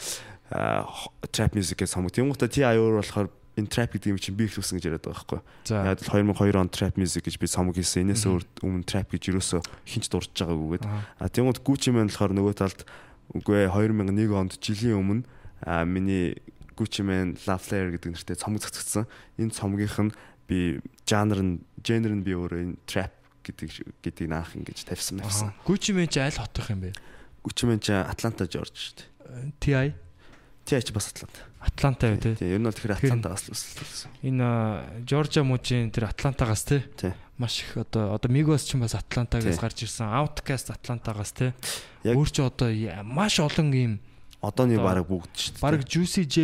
А 0.52 0.88
trap 1.32 1.52
music 1.56 1.80
гэж 1.80 1.96
цомог. 1.96 2.12
Тэнгуүтэ 2.12 2.48
TI 2.48 2.76
өөр 2.76 3.00
болохоор 3.00 3.28
энэ 3.58 3.68
trap 3.68 3.90
гэдэг 3.92 4.12
юм 4.14 4.20
чинь 4.20 4.36
би 4.38 4.46
ихлүүлсэн 4.46 4.78
гэж 4.78 4.84
яриад 4.86 5.04
байгаа 5.04 5.18
байхгүй. 5.18 5.40
Яг 5.74 5.98
л 5.98 6.08
2002 6.08 6.60
онд 6.62 6.72
trap 6.72 6.94
music 6.96 7.26
гэж 7.26 7.36
би 7.42 7.46
цомог 7.50 7.74
хийсэн. 7.74 8.06
Энээс 8.06 8.24
өмнө 8.24 8.86
trap 8.86 9.10
гэж 9.10 9.34
юусоо 9.34 9.60
хинч 9.84 10.06
дурж 10.08 10.30
байгаагүйгээд. 10.32 10.86
Аа. 10.86 11.02
А 11.18 11.28
тэнгуут 11.28 11.60
Gucci 11.66 11.90
Mane 11.90 12.08
болохоор 12.08 12.32
нөгөө 12.32 12.54
талд 12.54 12.86
үгүй 13.34 13.66
ээ, 13.66 13.72
2001 13.74 14.32
онд 14.38 14.52
жилийн 14.62 14.96
өмнө 14.96 15.24
а 15.66 15.84
миний 15.84 16.38
Gucci 16.78 17.02
Mane 17.02 17.34
Love 17.44 17.64
Flare 17.66 17.90
гэдэг 17.98 18.14
нэртэй 18.14 18.38
цомог 18.38 18.62
цацгдсан. 18.62 19.10
Энэ 19.36 19.50
цомгийнх 19.50 19.98
нь 20.06 20.12
би 20.46 20.78
жанр 21.08 21.40
нь 21.40 21.54
genre 21.80 22.12
нь 22.12 22.22
би 22.22 22.36
өөрөө 22.36 22.60
энэ 22.68 22.76
trap 22.84 23.12
гэдэг 23.48 23.68
гэдгийг 24.04 24.28
наах 24.28 24.52
ингэж 24.52 24.84
тавьсан 24.92 25.24
байсан. 25.24 25.56
Гуччи 25.64 25.96
Мэн 25.96 26.12
чи 26.12 26.20
аль 26.20 26.36
хотох 26.36 26.68
юм 26.68 26.84
бэ? 26.84 26.92
Gucci 27.40 27.64
Mane 27.64 27.80
ч 27.80 27.88
Атланта 27.96 28.44
Жорж 28.44 28.76
шүү 28.76 28.94
дээ. 29.00 29.52
TI 29.56 29.88
TI 30.68 30.82
ч 30.84 30.92
бас 30.92 31.08
Атланта. 31.08 31.40
Атланта 31.64 32.04
юу 32.12 32.20
тий. 32.20 32.36
Ер 32.44 32.60
нь 32.60 32.66
бол 32.68 32.76
тэгэхээр 32.76 32.98
Атлантагаас 33.00 33.48
л 33.48 33.52
үсэлсэн. 33.56 34.10
Энэ 34.20 34.46
Жоржа 35.08 35.40
мужийн 35.48 35.88
тэр 35.88 36.12
Атлантагаас 36.12 36.62
тий. 36.68 36.84
Маш 37.40 37.62
их 37.64 37.72
одоо 37.80 38.12
одоо 38.12 38.28
Migos 38.28 38.68
ч 38.68 38.76
бас 38.76 38.92
Атлантагаас 38.92 39.56
гарч 39.56 39.80
ирсэн. 39.88 40.12
Outcast 40.12 40.68
Атлантагаас 40.76 41.32
тий. 41.32 41.56
Өөр 42.04 42.28
ч 42.28 42.44
одоо 42.44 42.68
маш 43.06 43.40
олон 43.40 43.72
юм 43.72 43.94
Одооний 44.38 44.78
Одоо- 44.78 45.02
баг 45.02 45.08
бүгд 45.10 45.34
шүү 45.34 45.50
дээ. 45.58 45.62
баг 45.66 45.82
Juicy 45.82 46.22
J 46.22 46.36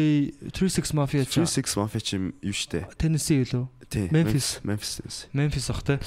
36 0.50 0.94
Mafia 0.98 1.22
ч 1.22 1.38
36 1.38 1.78
Mafia 1.78 2.00
ч 2.02 2.18
юм 2.18 2.34
шүү 2.42 2.70
дээ. 2.74 2.84
Tennessee 2.98 3.46
юу 3.46 3.46
лөө? 3.46 3.64
Memphis. 4.10 4.60
Memphis. 4.64 5.28
Memphis. 5.32 5.66
Ах 5.70 5.82
тий. 5.82 5.98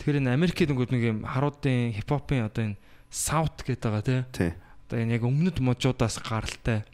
Тэгэхээр 0.00 0.20
энэ 0.20 0.34
Америкийн 0.36 0.72
нэг 0.72 0.90
нэг 0.90 1.02
юм 1.02 1.18
харуудын 1.24 1.92
хипхопын 1.96 2.48
одоо 2.48 2.62
энэ 2.72 2.80
South 3.10 3.62
гэдэг 3.64 3.90
байгаа. 3.92 4.24
Тийм. 4.32 4.52
Одоо 4.88 4.96
энэ 5.00 5.14
яг 5.16 5.22
өмнөд 5.24 5.58
мужуудаас 5.60 6.20
гаралтай 6.20 6.84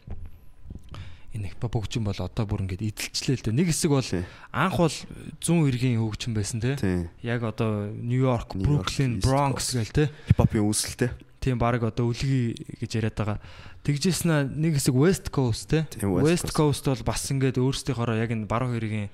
энэ 1.33 1.49
хипхоп 1.49 1.81
хөгжим 1.81 2.05
бол 2.05 2.19
одоо 2.19 2.45
бүр 2.45 2.63
ингээд 2.69 2.93
эдэлчлээ 2.93 3.35
л 3.41 3.45
дээ. 3.49 3.57
Нэг 3.57 3.67
хэсэг 3.73 3.91
бол 3.91 4.09
анх 4.53 4.77
бол 4.77 4.97
100 5.41 5.69
эргийн 5.69 5.97
хөгжим 5.97 6.33
байсан 6.37 6.61
тий. 6.61 6.75
Тийм. 6.77 7.09
Яг 7.25 7.41
одоо 7.41 7.89
Нью-Йорк, 7.89 8.53
Бруклин, 8.53 9.17
Бронкс 9.19 9.73
гээл 9.73 9.93
тий. 9.93 10.07
Хипхопын 10.29 10.61
үүсэлтэй. 10.61 11.09
Тийм 11.41 11.57
баг 11.57 11.81
одоо 11.83 12.13
өлгий 12.13 12.55
гэж 12.79 12.91
яриад 13.01 13.17
байгаа. 13.17 13.37
Тэгжээснэ 13.83 14.47
нэг 14.47 14.79
хэсэг 14.79 14.95
West 14.95 15.27
Coast 15.33 15.67
те. 15.73 15.83
West 16.05 16.55
Coast 16.55 16.87
бол 16.87 17.03
бас 17.03 17.27
ингээд 17.27 17.59
өөрсдийнхоороо 17.59 18.15
яг 18.15 18.31
энэ 18.31 18.47
баруун 18.47 18.77
хэргийн 18.77 19.11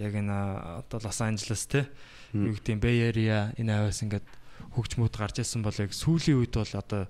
яг 0.00 0.12
энэ 0.16 0.36
одоо 0.80 0.98
Лос 1.04 1.20
Анжелес 1.20 1.68
те. 1.68 1.86
Юу 2.32 2.56
гэдэг 2.56 2.72
юм 2.74 2.80
Bay 2.80 3.12
Area 3.12 3.52
энэ 3.60 3.84
аваас 3.84 4.00
ингээд 4.00 4.24
хөгжмүүд 4.72 5.14
гарч 5.14 5.44
ирсэн 5.44 5.60
бол 5.60 5.76
яг 5.76 5.92
сүүлийн 5.92 6.40
үед 6.40 6.56
бол 6.56 6.74
одоо 6.74 7.06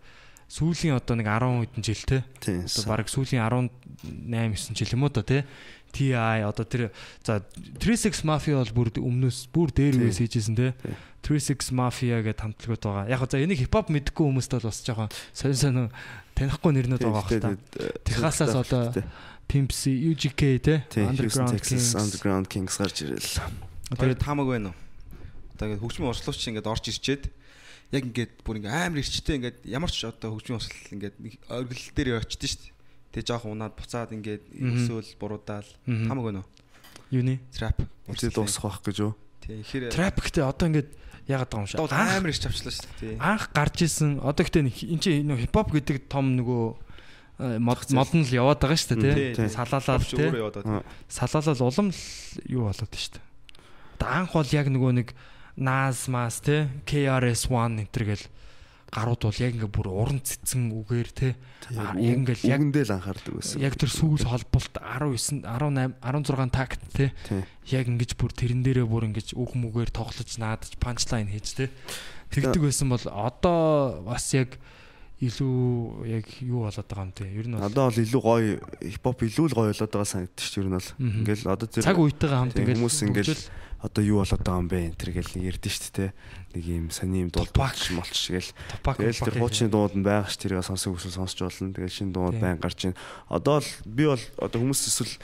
сүүлийн 0.51 0.99
одоо 0.99 1.15
нэг 1.15 1.31
10 1.31 1.71
хэдэн 1.71 1.85
жил 1.87 2.05
те. 2.11 2.19
Одоо 2.43 2.85
баг 2.91 3.07
сүүлийн 3.07 3.47
18 3.47 3.71
9 4.27 4.75
жил 4.75 4.95
юм 4.99 5.07
уу 5.07 5.15
да 5.15 5.23
те. 5.23 5.47
TI 5.91 6.15
одоо 6.47 6.65
тэр 6.67 6.91
за 7.23 7.43
36 7.79 8.23
Mafia 8.23 8.59
бол 8.59 8.75
бүр 8.87 8.91
өмнөөс 8.99 9.51
бүр 9.51 9.71
дээр 9.75 9.99
үес 9.99 10.23
хийжсэн 10.23 10.55
те. 10.59 10.75
Тийм. 10.79 10.95
36 11.23 11.75
Mafia 11.75 12.23
гэдэг 12.23 12.43
хамтлагууд 12.43 12.83
байгаа. 12.83 13.11
Яг 13.11 13.23
за 13.27 13.43
энийг 13.43 13.59
хипхоп 13.63 13.91
мэдгүй 13.91 14.25
хүмүүст 14.31 14.55
бол 14.55 14.67
бас 14.71 14.83
жоохон 14.87 15.11
сонь 15.35 15.59
сонь 15.59 15.91
танихгүй 16.41 16.73
нэрнүүд 16.73 17.05
байгаа 17.05 17.25
хэл 17.29 17.45
та. 17.45 17.53
Техасаас 18.09 18.57
одоо 18.57 18.97
Pimp 19.51 19.75
C, 19.75 19.91
UGK 19.93 20.43
те. 20.63 20.75
Underground 20.97 21.61
Kings. 21.61 21.93
Underground 21.99 22.47
Kings 22.49 22.79
гарч 22.81 23.03
ирэл. 23.05 23.43
Тэгээд 23.93 24.23
таамаг 24.23 24.47
байна 24.49 24.71
уу? 24.71 24.79
Одоо 25.59 25.65
ингээд 25.69 25.83
хөгжмийн 25.83 26.11
урсгалууч 26.15 26.45
ингээд 26.49 26.71
орж 26.71 26.85
ирчээд 26.87 27.25
яг 27.91 28.03
ингээд 28.07 28.33
бүр 28.47 28.63
ингээд 28.63 28.71
амар 28.71 29.03
ирчтэй 29.03 29.37
ингээд 29.43 29.59
ямар 29.67 29.91
ч 29.91 30.07
одоо 30.07 30.39
хөгжмийн 30.39 30.59
урсгал 30.63 30.95
ингээд 30.95 31.17
оргил 31.51 31.87
дээр 31.99 32.23
очдсон 32.23 32.47
шүү 32.47 32.63
дээ. 32.63 32.75
Тэгээ 33.11 33.27
жоохон 33.27 33.53
унаад 33.59 33.75
буцаад 33.75 34.15
ингээд 34.15 34.45
өсөөл 34.55 35.11
буруудаал 35.19 35.67
таамаг 35.83 36.25
байна 36.31 36.41
уу? 36.47 36.49
Юуны? 37.11 37.43
Trap. 37.51 37.83
Үгүй 38.07 38.31
дуусах 38.31 38.71
байх 38.71 38.79
гэж 38.87 38.97
юу? 39.03 39.19
Тий, 39.43 39.59
ихээр 39.67 39.91
Trap 39.91 40.17
гэдэг 40.23 40.47
одоо 40.47 40.67
ингээд 40.71 40.91
яагаад 41.31 41.51
байгаа 41.55 41.63
юм 41.63 41.71
шиг. 41.71 41.79
амар 42.19 42.31
ирч 42.35 42.45
авчлаа 42.45 42.75
шүү 42.75 42.91
дээ. 42.99 43.17
Анх 43.23 43.45
гарч 43.55 43.77
исэн 43.87 44.11
одоо 44.21 44.43
гэхдээ 44.43 44.63
энэ 44.67 45.01
чинь 45.01 45.25
нөгөө 45.31 45.43
хипхоп 45.47 45.69
гэдэг 45.71 45.97
том 46.11 46.27
нөгөө 46.35 46.65
э, 47.39 47.59
мод 47.63 47.81
мод 47.95 48.11
нь 48.13 48.27
л 48.27 48.35
яваад 48.35 48.59
байгаа 48.59 48.79
шүү 48.79 48.99
дээ 48.99 49.35
Тий. 49.39 49.49
Салаалал 49.49 50.03
тий. 50.03 50.29
Салаалал 51.07 51.63
улам 51.63 51.89
л 51.95 52.03
юу 52.51 52.67
болоод 52.67 52.91
шүү 52.91 53.13
дээ. 53.15 53.25
Одоо 54.01 54.09
анх 54.11 54.33
бол 54.35 54.51
яг 54.51 54.67
нөгөө 54.67 54.93
нэг 54.99 55.09
Nas 55.61 56.09
Mas 56.09 56.41
тий 56.43 56.67
KRS-One 56.89 57.85
энэ 57.85 57.93
төр 57.93 58.05
гэл 58.15 58.25
гарууд 58.91 59.23
бол 59.23 59.39
яг 59.39 59.53
ингээ 59.55 59.71
бүр 59.71 59.89
уран 59.91 60.19
цэцэн 60.21 60.75
үгээр. 60.75 61.09
А, 61.79 61.95
яг 61.95 62.27
ингээл 62.27 62.43
яг- 62.51 62.59
үгэндээ 62.61 62.85
л 62.91 62.95
анхаардаг 62.99 63.33
байсан. 63.39 63.63
Яг 63.63 63.75
тэр 63.79 63.91
сүүл 63.91 64.27
холболт 64.27 64.75
19 64.77 65.47
18 65.47 65.95
16 66.03 66.51
такт. 66.51 66.83
Тийм. 66.93 67.43
Яг 67.71 67.87
ингэж 67.87 68.11
бүр 68.19 68.33
тэрэн 68.35 68.63
дээрээ 68.67 68.87
бүр 68.91 69.07
ингэж 69.15 69.39
үг 69.39 69.55
мүгээр 69.55 69.91
тоглож 69.95 70.31
наадаж 70.43 70.75
панчлайн 70.83 71.31
хийж 71.31 71.55
тий. 71.55 71.69
Тэгдэг 72.35 72.63
байсан 72.67 72.91
бол 72.91 73.07
одоо 73.07 74.03
бас 74.07 74.27
яг 74.35 74.59
илүү 75.21 76.09
яг 76.09 76.27
юу 76.41 76.65
болоод 76.65 76.89
байгаа 76.89 77.05
юм 77.05 77.13
те. 77.13 77.25
Ер 77.29 77.47
нь 77.47 77.53
бол 77.53 77.69
Одоо 77.69 77.93
бол 77.93 78.01
илүү 78.01 78.23
гоё 78.25 78.57
хипхоп 78.81 79.21
илүү 79.21 79.47
л 79.53 79.57
гоё 79.59 79.69
болоод 79.69 79.93
байгаа 79.93 80.09
санагдчих 80.09 80.49
шүү 80.49 80.65
дээ. 80.65 80.97
Мгм. 80.97 81.19
Ингээл 81.21 81.45
одоо 81.53 81.69
тэр 81.69 81.85
цаг 81.85 81.99
үетэйгээ 82.01 82.39
хамт 82.41 82.57
ингээл 82.57 82.81
хүмүүс 82.81 82.99
ингээл 83.05 83.43
одоо 83.81 84.03
юу 84.05 84.21
болоод 84.21 84.45
байгаа 84.45 84.61
юм 84.61 84.69
бэ 84.69 84.79
энэ 84.93 84.99
тэр 85.01 85.11
гэл 85.17 85.33
нэг 85.41 85.45
ярдэн 85.57 85.73
шүү 85.73 85.93
дээ. 85.97 86.11
Нэг 86.53 86.65
юм 86.69 86.87
сони 86.93 87.25
юм 87.25 87.31
болч 87.33 87.81
молч 87.97 88.21
гэл. 88.29 88.53
топак 88.77 89.01
Тэгэл 89.01 89.25
тэр 89.25 89.37
хуучны 89.41 89.69
дууд 89.73 89.95
нь 89.97 90.05
байгаа 90.05 90.29
ш 90.29 90.37
тэрийг 90.37 90.61
сонсох 90.61 91.01
хүсвэл 91.01 91.17
сонсч 91.17 91.41
болно. 91.41 91.73
Тэгэл 91.73 91.97
шинэ 91.97 92.13
дууд 92.13 92.37
байн 92.37 92.61
гарч 92.61 92.93
ийн. 92.93 92.97
Одоо 93.33 93.65
л 93.65 93.71
би 93.89 94.05
бол 94.05 94.25
одоо 94.37 94.59
хүмүүс 94.61 94.85
эсвэл 94.85 95.17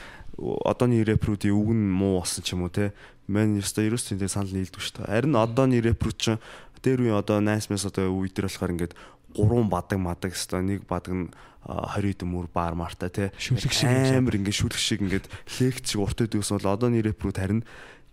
одооний 0.65 1.05
рэпрүүдийн 1.05 1.53
үг 1.53 1.69
нь 1.69 1.85
муу 1.93 2.25
болсон 2.25 2.41
ч 2.41 2.57
юм 2.57 2.65
уу 2.65 2.73
те. 2.73 2.97
Мэн 3.29 3.61
ёстой 3.61 3.93
ерөөс 3.93 4.09
тийм 4.09 4.25
санал 4.25 4.49
нийлдэг 4.49 4.81
шүү 4.81 5.05
дээ. 5.05 5.11
Харин 5.11 5.37
одооний 5.37 5.81
рэпрүүд 5.85 6.17
чинь 6.17 6.41
дээр 6.81 7.09
үе 7.09 7.13
одоо 7.13 7.41
найс 7.43 7.69
мэс 7.69 7.85
одоо 7.85 8.09
үе 8.09 8.31
дээр 8.31 8.49
болохоор 8.49 8.73
ингээд 8.73 8.93
гурван 9.35 9.69
бадаг 9.69 9.99
мадаг 9.99 10.31
өстой 10.33 10.63
нэг 10.63 10.87
бадаг 10.87 11.13
нь 11.13 11.27
а, 11.67 11.99
20 11.99 12.23
дөмөр 12.23 12.47
баар 12.53 12.77
марта 12.79 13.09
те 13.09 13.31
Шүлэг 13.37 13.73
шиг 13.73 13.89
амар 13.91 14.39
ингээд 14.39 14.55
шүлэг 14.55 14.79
шиг 14.79 15.03
ингээд 15.03 15.27
лекц 15.59 15.91
шиг 15.91 16.01
урт 16.01 16.23
өгсөн 16.23 16.57
бол 16.63 16.73
одооний 16.73 17.03
рэпрүүд 17.03 17.37
харин 17.37 17.61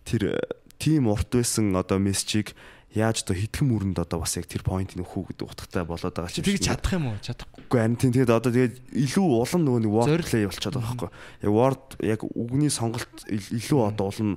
тэр 0.04 0.38
тим 0.78 1.08
урт 1.08 1.30
байсан 1.32 1.72
одоо 1.76 1.98
мессежийг 1.98 2.52
яаж 2.94 3.26
одоо 3.26 3.34
хитгэн 3.34 3.66
мөрөнд 3.74 3.98
одоо 3.98 4.22
бас 4.22 4.36
яг 4.38 4.46
тэр 4.46 4.62
поинтыг 4.62 5.00
нөхөө 5.02 5.34
гэдэг 5.34 5.46
утгатай 5.50 5.82
болоод 5.82 6.14
байгаа 6.14 6.30
чи 6.30 6.46
тэгж 6.46 6.62
чадах 6.70 6.94
юм 6.94 7.10
уу? 7.10 7.18
Чадахгүй. 7.18 7.66
Харин 7.74 7.98
тийм 7.98 8.12
тэгээд 8.14 8.30
одоо 8.30 8.50
тэгээд 8.54 8.74
илүү 8.94 9.26
улам 9.34 9.62
нөгөө 9.66 9.80
нэг 9.82 9.90
word 9.90 10.22
play 10.30 10.46
болчиход 10.46 10.78
байгаа 10.78 10.94
байхгүй. 10.94 11.10
Яг 11.42 11.52
word 11.58 11.82
яг 12.06 12.20
үгний 12.22 12.70
сонголт 12.70 13.14
ил- 13.26 13.50
илүү 13.58 13.80
одоо 13.90 14.06
улам 14.14 14.30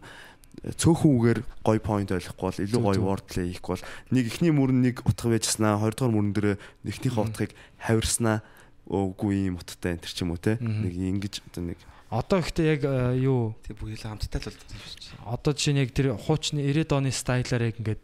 цөөхөн 0.57 1.11
үгээр 1.21 1.39
гоё 1.61 1.81
point 1.85 2.09
ойлгохгүй 2.09 2.45
бол 2.49 2.63
илүү 2.65 2.81
гоё 2.81 3.01
word 3.05 3.25
play 3.29 3.45
хийхгүй 3.53 3.77
бол 3.77 3.85
нэг 4.09 4.23
ихний 4.25 4.49
мөрөн 4.57 4.81
нэг 4.89 5.05
утга 5.05 5.29
байжснаа 5.29 5.77
хоёрдугаар 5.77 6.13
мөрөн 6.17 6.33
дээр 6.33 6.49
эхнийхээ 6.81 7.13
Мгм. 7.13 7.29
утгыг 7.29 7.51
хавирснаа 7.77 8.41
үгүй 8.89 9.53
юм 9.53 9.61
утгатай 9.61 10.01
энэ 10.01 10.09
ч 10.09 10.17
юм 10.25 10.33
уу 10.33 10.41
те 10.41 10.57
нэг 10.57 10.97
ингэж 10.97 11.45
одоо 11.53 11.61
нэг 11.61 11.77
Одоо 12.09 12.39
ихтэй 12.39 12.65
яг 12.79 12.81
э, 12.87 13.19
юу 13.19 13.55
Тэг 13.67 13.77
хэлээ 13.83 14.07
хамттай 14.07 14.39
л 14.39 14.47
болдог 14.47 14.63
юм 14.71 14.79
дээ. 14.79 15.27
одоо 15.27 15.51
жишээ 15.51 15.73
нь 15.75 15.81
яг 15.83 15.91
тэр 15.91 16.07
хуучны 16.15 16.59
90-ад 16.63 16.91
оны 16.95 17.11
стайлаар 17.11 17.63
яг 17.67 17.75
ингээд 17.83 18.03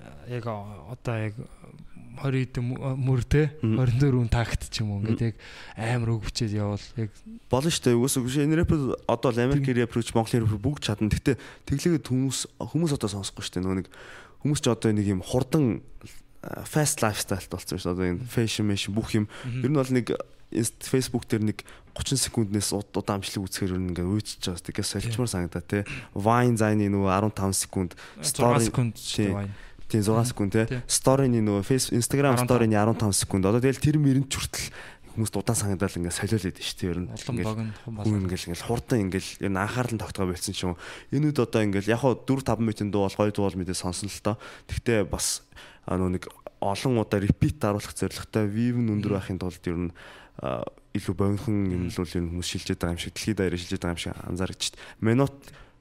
э, 0.00 0.40
яг 0.40 0.44
э, 0.48 0.52
одоо 0.88 1.14
яг 1.20 1.34
20 2.16 2.48
хэдэн 2.48 2.64
мөр 2.96 3.20
те 3.28 3.52
Мгм. 3.60 3.76
24 3.76 4.32
такт 4.32 4.72
ч 4.72 4.80
юм 4.80 4.96
уу 4.96 5.04
ингээд 5.04 5.20
яг 5.20 5.34
амар 5.76 6.16
үг 6.16 6.24
бичээд 6.32 6.56
явал 6.56 6.80
яг 6.96 7.12
болно 7.52 7.68
шүү 7.68 7.84
дээ. 7.92 7.98
Үгүйс 8.00 8.16
үгүй 8.16 8.40
энэ 8.48 8.56
рэпер 8.64 8.80
одоо 9.04 9.30
л 9.36 9.42
Америк 9.44 9.68
рэперч 9.68 10.16
Монгол 10.16 10.32
рэпер 10.48 10.56
бүгд 10.56 10.80
чадна. 10.80 11.12
Гэтэ 11.12 11.36
тэглээгээд 11.68 12.08
хүмүүс 12.08 12.56
хүмүүс 12.56 12.92
одоо 12.96 13.08
сонсохгүй 13.20 13.44
шүү 13.44 13.52
дээ. 13.60 13.64
Нөгөө 13.68 13.78
нэг 13.84 13.88
хүмүүс 14.40 14.60
ч 14.64 14.66
одоо 14.72 14.90
нэг 14.96 15.06
юм 15.12 15.20
хурдан 15.20 15.84
fast 16.64 17.04
lifestyle 17.04 17.44
болсон 17.52 17.76
шүү 17.76 17.84
дээ. 17.84 17.96
Одоо 18.00 18.06
энэ 18.16 18.24
fashion 18.24 18.64
fashion 18.72 18.96
бүх 18.96 19.12
юм 19.12 19.28
ер 19.44 19.68
нь 19.68 19.76
бол 19.76 19.92
нэг 19.92 20.08
Facebook 20.52 21.26
дээр 21.26 21.42
нэг 21.52 21.58
30 21.96 22.20
секунднээс 22.28 22.70
уд- 22.76 22.92
удаамжлаг 22.92 23.42
үзэхээр 23.48 23.72
ер 23.72 23.80
нь 23.80 23.88
ингээд 23.96 24.08
үйдчихэж 24.08 24.44
байгаа. 24.52 24.66
Тэгээс 24.68 24.90
солилцмаар 25.00 25.30
санагдаа 25.32 25.64
те. 25.64 25.78
Vine 26.12 26.56
зайны 26.60 26.86
нөгөө 26.92 27.10
15 27.32 27.56
секунд 27.56 27.96
6 28.20 28.36
story 28.36 28.60
секунд 28.68 28.94
дээ. 28.94 29.48
тийм 29.88 30.02
6 30.04 30.28
секунд 30.28 30.50
те. 30.52 30.62
Тий. 30.68 30.80
Story-ны 30.86 31.40
нөгөө 31.40 31.62
Facebook 31.64 31.96
Instagram 31.98 32.36
15. 32.36 32.46
story-ны 32.46 32.76
15 32.76 33.12
секунд. 33.16 33.42
Одоо 33.48 33.60
тэгэл 33.64 33.80
тэр 33.80 33.96
мэрэнд 33.96 34.28
хүртэл 34.28 34.68
хүмүүст 35.16 35.34
удаан 35.40 35.56
санагдал 35.56 35.96
ингээд 35.96 36.18
солиулээд 36.20 36.56
шүү 36.60 36.76
дээ. 36.76 36.90
Ер 36.92 36.98
нь 37.00 37.08
Улам 37.08 37.72
хум 37.80 37.94
хүн 38.04 38.20
ингээл 38.28 38.46
ингээл 38.52 38.66
хурдан 38.68 38.98
ингээл 39.08 39.30
ер 39.40 39.50
нь 39.50 39.56
анхаарал 39.56 39.94
нь 39.96 40.02
тогтгоо 40.04 40.26
болсон 40.28 40.52
ч 40.52 40.60
юм. 40.68 40.76
Энүүд 41.16 41.38
одоо 41.40 41.60
ингээл 41.64 41.88
яг 41.96 42.00
хаа 42.04 42.12
4 42.12 42.44
5 42.44 42.60
минутын 42.60 42.92
дуу 42.92 43.08
бол 43.08 43.16
гоё 43.16 43.32
дуу 43.32 43.48
бол 43.48 43.56
мэдээ 43.56 43.72
сонсон 43.80 44.12
л 44.12 44.20
тоо. 44.20 44.36
Гэхдээ 44.68 45.08
бас 45.08 45.40
нөө 45.88 46.20
нэг 46.20 46.28
олон 46.60 47.00
удаа 47.00 47.20
repeat 47.24 47.56
даруулах 47.56 47.96
зорилготой 47.96 48.44
view 48.52 48.76
нь 48.76 48.92
өндөр 48.92 49.16
байхын 49.16 49.40
тулд 49.40 49.64
ер 49.64 49.78
нь 49.88 49.92
илүү 50.40 51.14
богинохон 51.16 51.56
юм 51.72 51.82
л 51.88 51.96
нь 51.96 52.28
хүмүүс 52.32 52.48
шилжээд 52.48 52.80
байгаа 52.80 52.94
юм 52.96 53.02
шиг 53.02 53.12
дэлхийд 53.16 53.36
даяар 53.40 53.56
шилжээд 53.56 53.82
байгаа 53.84 53.96
юм 53.96 54.02
шиг 54.02 54.14
анзаарч 54.26 54.62
байна. 54.72 54.84
Минут 55.00 55.34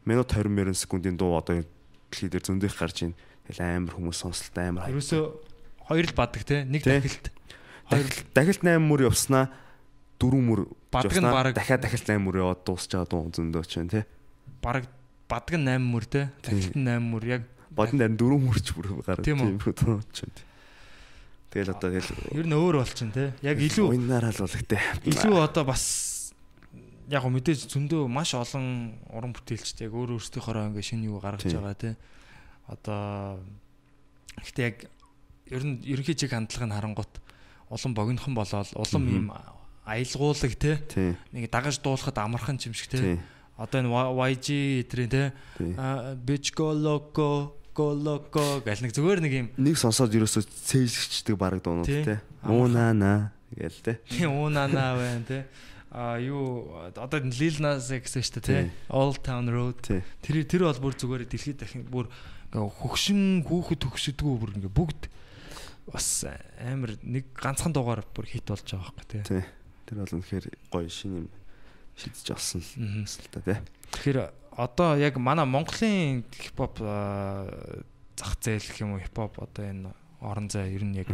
минут 0.05 0.27
20 0.31 0.47
мөрөн 0.51 0.75
секундын 0.77 1.15
дуу 1.19 1.35
одоо 1.39 1.63
дэлхийд 1.63 2.31
дээр 2.35 2.43
зөндөх 2.45 2.75
гарч 2.75 2.97
ийн. 3.03 3.13
Тэгэл 3.47 3.61
амар 3.63 3.93
хүмүүс 3.95 4.17
сонсолтой 4.21 4.65
амар. 4.71 4.87
Ерөөсөө 4.91 5.23
хоёр 5.91 6.05
л 6.07 6.15
бадаг 6.17 6.43
те 6.47 6.63
нэг 6.65 6.83
дахилт. 6.83 7.29
Хоёр 7.91 8.05
Дахил 8.09 8.25
дахилт 8.33 8.63
8 8.65 8.79
мөр 8.81 9.01
явснаа 9.11 9.51
4 10.17 10.33
мөр 10.41 10.59
Бадаг 10.91 11.13
нь 11.19 11.27
бараг- 11.29 11.53
дахиад 11.55 11.81
дахилт 11.85 12.07
8 12.09 12.17
мөр 12.23 12.35
яваад 12.41 12.63
дуусч 12.65 12.89
байгаа 12.89 13.07
дуу 13.11 13.29
зөндөө 13.29 13.63
ч 13.69 13.71
байна 13.77 13.91
тий. 13.93 14.03
бараг 14.63 14.85
бадаг 15.29 15.53
нь 15.59 15.67
8 15.69 15.83
мөр 15.85 16.03
те 16.09 16.31
дахилт 16.41 16.73
нь 16.75 16.87
8 16.89 17.03
мөр 17.05 17.23
яг 17.27 17.41
Бодон 17.75 17.99
дээр 17.99 18.15
дөрөв 18.17 18.39
мөрч 18.41 18.67
бүр 18.73 18.87
гараад 19.05 19.21
Тийм 19.27 19.37
үү? 19.37 19.59
бодож 19.61 20.17
байна. 20.23 20.39
Тэгэл 21.55 21.71
одоо 21.71 21.87
тэгэл 21.87 22.35
ер 22.35 22.47
нь 22.51 22.51
өөр 22.51 22.83
болчихно 22.83 23.15
те. 23.15 23.31
Яг 23.39 23.55
илүү 23.63 23.95
уйнараа 23.95 24.35
л 24.35 24.43
бол 24.43 24.59
гэтээ. 24.59 25.07
илүү 25.07 25.35
одоо 25.39 25.63
бас 25.63 26.35
яг 27.07 27.23
мэдээж 27.23 27.71
зөндөө 27.71 28.11
маш 28.11 28.35
олон 28.35 28.99
уран 29.07 29.31
бүтээлчтэй 29.31 29.87
яг 29.87 29.95
өөр 29.95 30.19
өөрсдийнхоороо 30.19 30.75
ингээ 30.75 30.83
шинэ 30.83 31.07
юу 31.07 31.23
гаргаж 31.23 31.47
байгаа 31.47 31.79
те. 31.79 31.95
Одоо 32.67 33.39
гэхдээ 34.43 34.67
яг 34.67 34.77
ер 35.47 35.63
нь 35.63 35.79
ерөнхий 35.87 36.19
чиг 36.19 36.35
хандлага 36.35 36.67
нь 36.67 36.75
харангуут 36.75 37.13
улам 37.71 37.91
богинохон 37.95 38.35
болоод 38.35 38.69
улам 38.75 39.03
ийм 39.07 39.31
аялгуулаг 39.87 40.53
те. 40.59 40.83
Нэг 41.31 41.47
дагаж 41.47 41.79
дуулахад 41.79 42.19
амархан 42.19 42.59
ч 42.59 42.67
юм 42.67 42.75
шиг 42.75 42.91
те. 42.91 43.23
Одоо 43.55 43.79
энэ 43.79 43.95
YG 43.95 44.83
эдрийн 44.83 45.07
те. 45.07 45.23
Bitch 46.19 46.51
go 46.51 46.75
loco 46.75 47.55
go 47.75 47.91
loco 47.91 48.63
гэл 48.63 48.81
нэг 48.87 48.95
зүгээр 48.95 49.19
нэг 49.21 49.33
юм 49.35 49.47
Нэг 49.59 49.75
сонсоод 49.75 50.15
ерөөсөө 50.15 50.43
цээжлэгчдэг 50.47 51.35
баг 51.35 51.59
дуунууд 51.59 51.85
тий. 51.91 52.17
Уунаа 52.47 53.35
гээл 53.51 53.79
тий. 53.83 53.95
уунана 54.25 54.95
байна 54.95 55.23
те 55.27 55.39
а 55.95 56.19
юу 56.19 56.75
одоо 56.83 57.19
Lil 57.23 57.59
Nas 57.63 57.87
X 57.87 58.15
шүү 58.19 58.39
дээ 58.43 58.43
те. 58.43 58.71
Old 58.91 59.23
Town 59.23 59.47
Road 59.47 59.79
тэр 59.79 60.43
тэр 60.43 60.67
бол 60.67 60.91
бүр 60.91 60.95
зүгээр 60.99 61.23
дэлхийд 61.27 61.59
дахин 61.63 61.87
бүр 61.87 62.11
хөгшин 62.51 63.43
хүүхэд 63.47 63.79
төгсөдгөө 63.83 64.35
бүр 64.39 64.51
ингээ 64.59 64.75
бүгд 64.75 65.07
бас 65.87 66.27
амар 66.59 66.99
нэг 66.99 67.31
ганцхан 67.35 67.71
дугаар 67.71 68.03
бүр 68.11 68.27
хит 68.27 68.43
болж 68.43 68.67
байгаа 68.67 68.91
байхгүй 68.91 69.23
те. 69.23 69.43
Тэр 69.87 69.95
бол 70.03 70.15
үнэхээр 70.19 70.45
гоё 70.67 70.89
шин 70.91 71.11
юм 71.23 71.27
шидэж 71.95 72.27
олсон 72.35 72.59
л 72.59 72.71
Мгм. 72.75 73.03
л 73.07 73.27
та 73.31 73.39
тий. 73.39 73.57
тэгэхээр 73.95 74.19
одоо 74.57 74.95
яг 74.97 75.17
манай 75.17 75.45
Монголын 75.45 76.23
хипхоп 76.31 76.79
зах 76.79 78.33
зээл 78.41 78.63
гэх 78.63 78.81
юм 78.81 78.95
уу 78.95 79.03
хипхоп 79.03 79.39
одоо 79.39 79.63
энэ 79.65 79.91
орон 80.21 80.47
зай 80.49 80.71
ер 80.75 80.83
нь 80.83 80.95
яг 80.95 81.07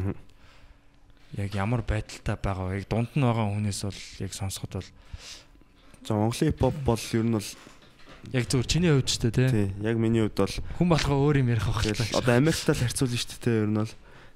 яг 1.38 1.52
ямар 1.56 1.82
байдалтай 1.82 2.38
байгаа 2.38 2.70
вэ? 2.70 2.84
Яг 2.84 2.88
дунд 2.90 3.12
нь 3.18 3.24
байгаа 3.26 3.50
хүнээс 3.50 3.82
бол 3.88 4.00
яг 4.22 4.32
сонсоход 4.34 4.74
бол 4.78 4.90
За 6.06 6.14
Монголын 6.14 6.52
хипхоп 6.54 6.76
бол 6.86 7.02
ер 7.14 7.26
нь 7.26 7.34
бол 7.34 7.50
яг 8.36 8.44
зөв 8.46 8.62
чиний 8.70 8.92
хувьд 8.94 9.10
ч 9.10 9.18
тэ 9.18 9.32
тий. 9.34 9.50
тий. 9.50 9.68
Яг 9.82 9.98
миний 9.98 10.22
хувьд 10.22 10.38
бол 10.38 10.56
Хүн 10.78 10.90
болохоо 10.94 11.18
өөр 11.26 11.42
юм 11.42 11.50
ярих 11.50 11.66
байх 11.66 11.82
хэрэгтэй. 11.82 12.14
одоо 12.22 12.34
Америктай 12.38 12.76
л 12.78 12.84
харьцуулна 12.86 13.18
шүү 13.18 13.40
дээ. 13.42 13.62
Ер 13.66 13.70
нь 13.74 13.80
бол 13.82 13.94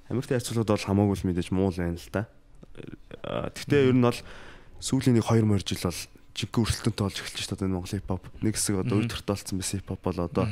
Америктай 0.09 0.35
харьцуулахад 0.41 0.71
бол 0.73 0.87
хамаагүй 0.89 1.15
л 1.21 1.25
мэдээж 1.29 1.49
муу 1.53 1.69
л 1.69 1.77
байна 1.77 1.97
л 2.01 2.09
та. 2.09 2.25
А, 3.21 3.49
Гэхдээ 3.53 3.81
ер 3.91 3.95
нь 3.97 4.01
бол 4.05 4.19
сүүлийн 4.81 5.15
нэг 5.21 5.25
2 5.29 5.45
мөр 5.45 5.61
жил 5.61 5.81
бол 5.85 5.99
жинхэнэ 6.35 6.63
өрсөлдөнтэй 6.67 7.03
болж 7.07 7.17
эхэлж 7.23 7.39
шүү 7.47 7.57
дээ 7.63 7.71
Монголын 7.71 7.99
хипхоп. 8.03 8.23
Нэг 8.43 8.53
хэсэг 8.59 8.75
одоо 8.83 8.99
ультратаа 8.99 9.35
болсон 9.39 9.57
байсан 9.59 9.79
хипхоп 9.79 10.01
бол 10.03 10.19
одоо 10.27 10.45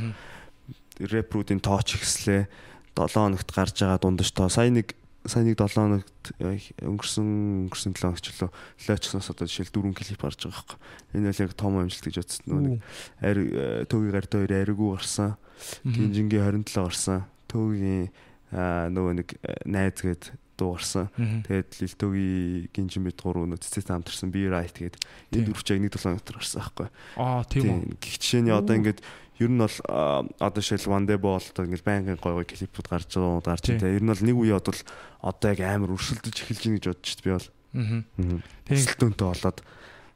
рэпруудын 1.04 1.60
тооч 1.60 2.00
ихслээ 2.00 2.48
7 2.96 3.12
хоногт 3.12 3.50
гарч 3.52 3.76
байгаа 3.84 4.00
дундаж 4.00 4.32
тоо 4.32 4.48
сая 4.48 4.69
нэг 4.72 4.96
сая 5.26 5.43
нэг 5.43 5.58
7 5.58 5.76
хоногт 5.76 6.32
э, 6.39 6.62
өнгөрсөн 6.86 7.67
өнгөрсөн 7.67 7.93
7 7.98 8.00
хоногт 8.00 8.24
ч 8.24 8.32
лөө 8.38 8.52
лоочноос 8.88 9.28
одоо 9.34 9.46
жишээл 9.50 9.74
4 9.74 9.91
клип 9.98 10.22
гарч 10.22 10.39
байгаа 10.46 10.56
байхгүй. 10.56 10.78
Энэ 11.17 11.28
бол 11.34 11.43
яг 11.43 11.54
том 11.58 11.74
амжилт 11.82 12.06
гэж 12.08 12.15
бодсон. 12.22 12.46
Нэг 12.48 12.82
ари 13.19 13.43
төвгийн 13.89 14.13
гард 14.13 14.32
хоёр 14.32 14.52
ариггүй 14.54 14.89
гарсан. 14.93 15.36
Гинжингийн 15.84 16.63
27 16.63 16.86
гарсан. 16.86 17.19
Төвгийн 17.50 18.13
аа, 18.54 18.88
нөгөө 18.93 19.13
нэг 19.17 19.30
э, 19.41 19.58
найз 19.65 19.98
гээд 19.98 20.24
дуу 20.63 20.80
гарсан. 20.80 21.12
Тэгээд 21.19 21.69
Лилтөгийн 21.84 22.71
гинжин 22.71 23.04
бит 23.04 23.19
гурав 23.19 23.43
нөө 23.43 23.60
цэцэт 23.60 23.91
хамтарсан 23.91 24.32
би 24.32 24.47
right 24.47 24.71
тэгээд 24.71 24.95
Тийм. 24.95 25.43
энэ 25.43 25.47
дөрвч 25.52 25.67
яг 25.76 25.80
нэг 25.84 25.91
7 25.91 26.15
хоногт 26.15 26.32
гарсан 26.32 26.60
байхгүй. 26.63 26.88
Аа 27.19 27.43
тийм 27.43 27.63
үү. 27.67 27.99
Гэх 27.99 28.15
жишээний 28.23 28.56
одоо 28.56 28.76
ингээд 28.80 29.04
ер 29.43 29.49
нь 29.49 29.60
бол 29.60 29.78
аа, 29.89 30.23
одоо 30.39 30.62
шил 30.62 30.88
Вандебо 30.88 31.36
бол 31.36 31.43
одоо 31.43 31.65
ингээд 31.65 31.84
байнгын 31.84 32.21
гой 32.21 32.34
гой 32.39 32.45
клипүүд 32.45 32.88
гарч 32.88 33.10
байгаа 33.17 33.41
гарч 33.43 33.65
байгаа. 33.67 33.97
Ер 33.97 34.04
нь 34.04 34.12
бол 34.13 34.23
нэг 34.23 34.38
үе 34.38 34.54
бодвол 34.54 34.82
одоо 35.19 35.47
яг 35.52 35.60
амар 35.65 35.91
өршөлдөж 35.97 36.36
эхэлж 36.38 36.63
байна 36.63 36.78
гэж 36.80 36.86
бодож 36.88 37.19
би 37.19 37.32
бол. 37.34 37.49
Мгм. 37.73 37.99
Тийм. 38.15 38.41
Өрсөлдөөнтэй 38.69 39.28
болоод 39.28 39.60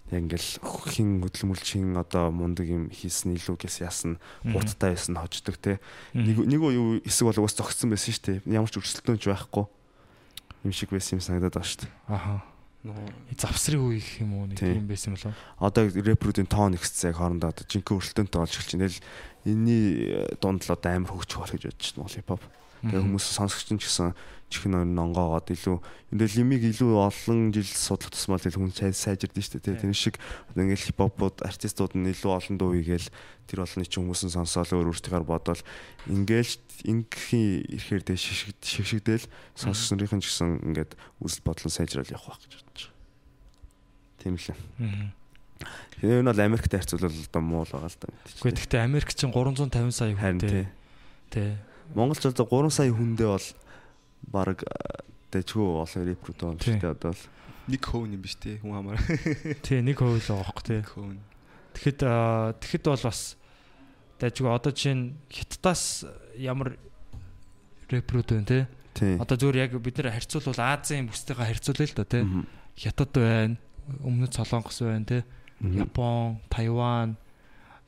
яг 0.07 0.21
ингээл 0.23 0.49
хин 0.88 1.10
хөдөлмөрлчин 1.19 1.97
одоо 1.99 2.31
мундаг 2.31 2.69
юм 2.69 2.88
хийсэн 2.93 3.36
илүү 3.36 3.57
гэс 3.60 3.83
ясна 3.83 4.21
хурдтай 4.45 4.95
байсан 4.95 5.19
хождог 5.19 5.57
те. 5.60 5.81
Нэг 6.15 6.47
нэг 6.47 6.62
үе 6.63 7.03
хэсэг 7.03 7.27
бол 7.27 7.43
уус 7.43 7.57
зогссон 7.57 7.91
байсан 7.91 8.15
шүү 8.15 8.23
дээ. 8.45 8.55
Ямар 8.55 8.71
ч 8.71 8.79
өрсөлдөөнч 8.79 9.27
байхгүй 9.27 9.65
юм 10.67 10.75
шиг 10.75 10.91
байсан 10.91 11.17
юм 11.17 11.23
санагдаад 11.23 11.56
байгаа 11.56 11.71
шүү 11.71 11.82
дээ. 11.88 11.93
Аха. 12.12 12.36
Нөгөө 12.86 13.08
Завсрын 13.41 13.82
үе 13.84 13.99
гэх 13.99 14.21
юм 14.21 14.32
уу 14.38 14.45
нэг 14.47 14.60
Тийм. 14.60 14.86
юм 14.86 14.88
байсан 14.88 15.15
болов. 15.17 15.34
одоо 15.58 15.84
рэпруудын 15.89 16.47
тоон 16.47 16.77
ихсцээ 16.77 17.12
хоорондоо 17.15 17.49
одоо 17.51 17.65
жинхэнэ 17.65 17.97
өрсөлдөөнтэй 17.97 18.39
болж 18.39 18.53
эхэлж 18.53 18.71
байна. 18.77 18.86
Тэгэл 18.86 19.03
энэний 19.49 19.84
э, 20.13 20.36
дунд 20.39 20.62
л 20.63 20.71
одоо 20.71 20.91
амар 20.93 21.12
хөгжих 21.12 21.39
болох 21.41 21.56
гэж 21.58 21.63
бодож 21.67 21.88
байна 21.89 21.97
Монгол 21.97 22.15
хипхоп. 22.15 22.43
Тэгээ 22.86 23.03
хүмүүс 23.03 23.25
сонсогч 23.34 23.67
нь 23.73 23.82
ч 23.82 23.89
гэсэн 23.89 24.13
чихэн 24.47 24.79
ойр 24.79 24.88
нонгоогоод 24.88 25.51
илүү 25.51 25.77
энэ 26.15 26.25
лимиг 26.39 26.63
илүү 26.63 26.95
олон 26.95 27.51
жил 27.51 27.67
судлах 27.67 28.15
тусмал 28.15 28.39
тэгэл 28.39 28.63
хүн 28.63 28.95
сайжирдэн 28.95 29.43
шүү 29.43 29.60
дээ. 29.60 29.83
Тэр 29.83 29.91
шиг 29.91 30.15
ингээл 30.55 30.88
хипхопууд 30.95 31.43
артистууд 31.43 31.99
нь 31.99 32.07
илүү 32.15 32.31
олон 32.31 32.55
дуу 32.55 32.71
хийгээл 32.79 33.12
тэр 33.51 33.67
олонний 33.67 33.91
чинь 33.91 34.07
хүмүүс 34.07 34.23
нь 34.23 34.36
сонсоол 34.36 34.71
өөр 34.71 34.91
өөртөөр 34.95 35.27
бодоол 35.27 35.62
ингээл 36.07 36.53
ингийн 36.88 37.67
ирэхээр 37.75 38.03
дэ 38.07 38.15
шигшигдэл 38.15 39.27
сонсогч 39.55 39.99
нарын 39.99 40.23
ч 40.23 40.31
гэсэн 40.31 40.63
ингээд 40.63 40.95
үзэл 41.19 41.43
бодлон 41.43 41.71
сайжрал 41.71 42.07
явах 42.07 42.39
байх 42.39 42.41
гэж 42.47 42.53
бодож 42.63 42.83
байгаа. 42.88 42.95
Тийм 44.23 44.36
л 44.39 44.47
юм. 44.47 44.60
Мгм. 44.79 45.07
Тэр 45.99 46.21
нь 46.21 46.29
бол 46.29 46.39
Америкт 46.39 46.71
харьцуулбал 46.71 47.12
одоо 47.12 47.41
муу 47.41 47.63
л 47.65 47.71
байгаа 47.73 47.91
л 47.91 47.99
да. 47.99 48.07
Гэхдээ 48.31 48.55
гэхдээ 48.55 48.81
Америк 48.86 49.12
чинь 49.12 49.33
350 49.33 49.91
сая 49.91 50.15
харин 50.15 50.39
тий. 50.39 50.67
Тий. 51.31 51.57
Монголч 51.95 52.23
одоо 52.27 52.45
3 52.45 52.69
сая 52.69 52.91
хүндээ 52.93 53.27
бол 53.27 53.47
баг 54.25 54.63
дэжгүй 55.32 55.65
олон 55.84 56.03
репрут 56.08 56.38
байна 56.41 56.58
Тий. 56.60 56.73
шүү 56.73 56.82
дээ 56.82 56.95
одоо 56.95 57.12
л. 57.13 57.23
нэг 57.67 57.82
хөв 57.84 58.03
юм 58.08 58.21
биш 58.23 58.36
те 58.39 58.58
хүн 58.63 58.73
хамаар. 58.80 58.99
Тий 59.65 59.82
нэг 59.84 59.97
хувь 59.99 60.17
л 60.17 60.23
байгаа 60.23 60.43
байхгүй 60.47 60.63
тий. 60.63 60.82
Тэгэхэд 61.77 61.99
аа, 62.08 62.56
тэгэхэд 62.58 62.86
бол 62.89 63.03
бас 63.06 63.21
дайггүй 64.17 64.49
одоо 64.49 64.71
чинь 64.73 65.19
хиттаас 65.30 66.08
ямар 66.39 66.80
рэпрүүд 67.91 68.27
байна 68.34 68.47
тий. 68.47 68.63
Тий. 68.97 69.13
Одоо 69.21 69.36
зүгээр 69.38 69.62
яг 69.67 69.71
бид 69.77 69.95
нэр 70.01 70.10
харьцуулбал 70.15 70.63
Азийн 70.73 71.06
бүстэйгээ 71.12 71.47
харьцуулъя 71.53 71.88
л 71.91 71.97
да 72.01 72.06
тий. 72.08 72.23
Хятад 72.77 73.12
байна, 73.13 73.56
өмнөд 74.01 74.34
Солонгос 74.34 74.80
байна 74.82 75.06
тий. 75.06 75.21
Япон, 75.62 76.38
Тайван, 76.49 77.17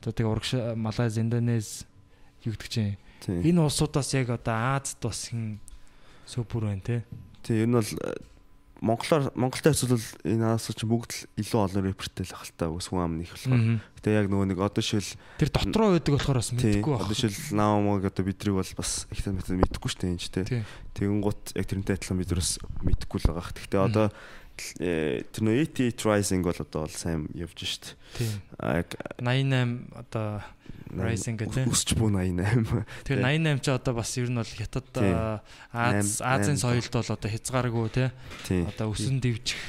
одоо 0.02 0.10
тэгээ 0.14 0.30
урагш 0.30 0.50
Малайз, 0.78 1.18
Индонез 1.18 1.86
гэдэг 2.42 2.68
чинь 2.70 2.94
Тий. 3.22 3.42
энэ 3.46 3.62
улсуудаас 3.62 4.10
яг 4.14 4.30
одоо 4.30 4.76
Азад 4.78 4.98
бас 5.02 5.28
хин 5.30 5.58
супер 6.30 6.70
байна 6.70 6.80
тий. 6.86 7.02
Тий, 7.42 7.62
ер 7.64 7.68
нь 7.68 7.74
бол 7.74 7.82
э, 7.82 8.14
Монголоор 8.80 9.32
Монголтой 9.36 9.76
хэсвэл 9.76 10.00
энэ 10.24 10.56
аасуу 10.56 10.72
чинь 10.72 10.88
бүгд 10.88 11.12
л 11.12 11.42
илүү 11.42 11.60
олон 11.60 11.84
рэпертэй 11.84 12.24
л 12.24 12.32
ахaltaа 12.32 12.72
ус 12.72 12.88
хүн 12.88 13.04
ам 13.04 13.20
нэх 13.20 13.36
болохоор. 13.36 13.84
Гэтэ 14.00 14.16
яг 14.16 14.26
нөгөө 14.32 14.48
нэг 14.48 14.58
одоо 14.64 14.80
шил 14.80 15.04
Тэр 15.36 15.52
дотроо 15.52 15.92
байдаг 15.92 16.16
болохоор 16.16 16.40
бас 16.40 16.50
мэдэхгүй 16.56 16.94
одоо 16.96 17.12
байна. 17.12 17.20
шил 17.20 17.36
наамаг 17.52 18.08
одоо 18.08 18.24
бидрийг 18.24 18.56
бол 18.56 18.72
бас 18.80 19.04
их 19.12 19.20
тань 19.20 19.36
мэдэхгүй 19.36 19.90
шүү 19.92 20.00
дээ 20.00 20.12
энэ 20.16 20.22
ч. 20.24 20.26
Тий. 20.32 20.64
Тэгэн 20.96 21.20
гут 21.20 21.52
яг 21.52 21.66
тэрнтэй 21.68 22.00
адилхан 22.00 22.20
бид 22.24 22.32
бас 22.32 22.56
мэдэхгүй 22.80 23.18
л 23.20 23.28
байгаа. 23.28 23.52
Гэхдээ 23.52 23.80
одоо 23.84 24.06
тэр 24.78 25.40
нөө 25.42 25.66
88 25.68 26.04
Rising 26.06 26.42
бол 26.44 26.56
одоо 26.56 26.86
бол 26.86 26.94
сайн 26.94 27.28
явж 27.34 27.58
шít. 27.64 27.94
Тий. 28.16 28.28
А 28.58 28.80
яг 28.82 28.94
88 29.18 29.92
одоо 29.96 30.42
Rising 30.90 31.36
гэдэг 31.38 31.70
өсч 31.70 31.94
буун 31.94 32.18
88. 32.18 32.84
Тэр 33.06 33.18
Тий. 33.18 33.24
88 33.24 33.62
ч 33.62 33.68
одоо 33.70 33.94
бас 33.94 34.10
ер 34.18 34.28
нь 34.30 34.38
бол 34.38 34.46
хятад 34.46 34.86
Аз 35.72 36.20
Азийн 36.20 36.58
соёлд 36.58 36.90
бол 36.92 37.10
одоо 37.14 37.30
хязгааргүй. 37.30 37.88
Тий. 38.46 38.62
Одоо 38.66 38.90
өсөн 38.90 39.20
дэвжих 39.22 39.60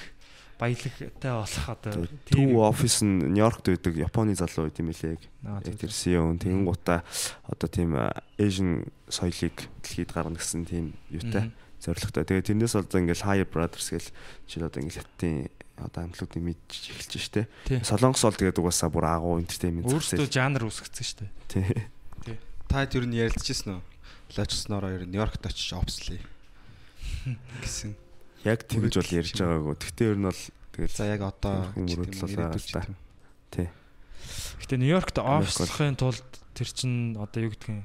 баялагтай 0.62 1.34
болох 1.34 1.66
одоо 1.70 2.06
Two 2.30 2.62
office 2.62 3.02
нь 3.02 3.34
Нью-Йоркт 3.34 3.66
байдаг 3.66 3.94
Японы 3.98 4.38
залуу 4.38 4.70
байт 4.70 4.78
юм 4.78 4.94
лээ 4.94 5.18
яг. 5.18 5.22
Аа, 5.42 5.58
Яг 5.58 5.74
тий. 5.74 5.74
тэр 5.74 5.90
CEO 5.90 6.38
тэгэн 6.38 6.66
гутаа 6.70 7.02
одоо 7.50 7.66
тийм 7.70 7.98
Asian 8.38 8.86
соёлыг 9.10 9.58
дэлхийд 9.82 10.14
гаргана 10.14 10.38
гэсэн 10.38 10.66
тийм 10.70 10.94
юутай 11.10 11.50
Мгм. 11.82 11.86
зорилготой. 11.86 12.24
Тэгээ 12.30 12.46
тэрнээс 12.54 12.76
одоо 12.78 12.98
ингээл 13.02 13.26
Higher 13.26 13.50
Brothers 13.50 13.88
гэл 13.90 14.10
чинь 14.46 14.62
одоо 14.70 14.80
ингээл 14.86 15.02
хаттын 15.02 15.50
одоо 15.82 16.02
амтлуудыг 16.06 16.42
мэдж 16.46 16.70
эхэлж 16.94 17.14
штэ. 17.18 17.42
Тий. 17.66 17.82
Солонгос 17.82 18.22
бол 18.22 18.38
тэгээд 18.38 18.62
угаасаа 18.62 18.90
бүр 18.94 19.06
агуу 19.10 19.42
entertainment 19.42 19.90
Өөрсдөө 19.90 20.30
жанр 20.30 20.70
үсгэсэн 20.70 21.02
шүү 21.02 21.18
дээ. 21.26 21.32
тий. 21.50 22.38
Та 22.70 22.86
ер 22.86 23.06
нь 23.10 23.18
ярилцчихсэн 23.18 23.82
үү? 23.82 23.82
Лачснороо 24.38 24.94
ер 24.94 25.04
нь 25.10 25.12
Нью-Йоркт 25.12 25.42
очиж 25.44 25.74
обслий 25.74 26.22
гэсэн. 27.66 27.98
Яг 28.46 28.64
тэгж 28.70 28.94
бол 29.02 29.12
ярьж 29.12 29.34
байгаагүй. 29.42 29.76
Гэхдээ 29.82 30.08
ер 30.14 30.18
нь 30.22 30.28
бол 30.30 30.42
тэгэл 30.78 30.96
За 30.96 31.06
яг 31.10 31.22
одоо 31.26 31.66
ч 32.62 32.72
та. 32.72 32.86
тийм. 33.52 33.70
Гэтэ 34.62 34.78
Нью-Йоркт 34.78 35.18
бол- 35.18 35.42
офслохын 35.44 35.98
тулд 35.98 36.24
тэр 36.54 36.70
чин 36.72 37.18
одоо 37.18 37.42
юу 37.44 37.52
гэдгийг 37.52 37.84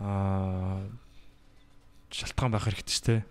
аа 0.00 0.86
шалтгаан 2.10 2.52
байх 2.52 2.66
хэрэгтэй 2.66 2.94
шүү 2.94 3.06
дээ. 3.06 3.22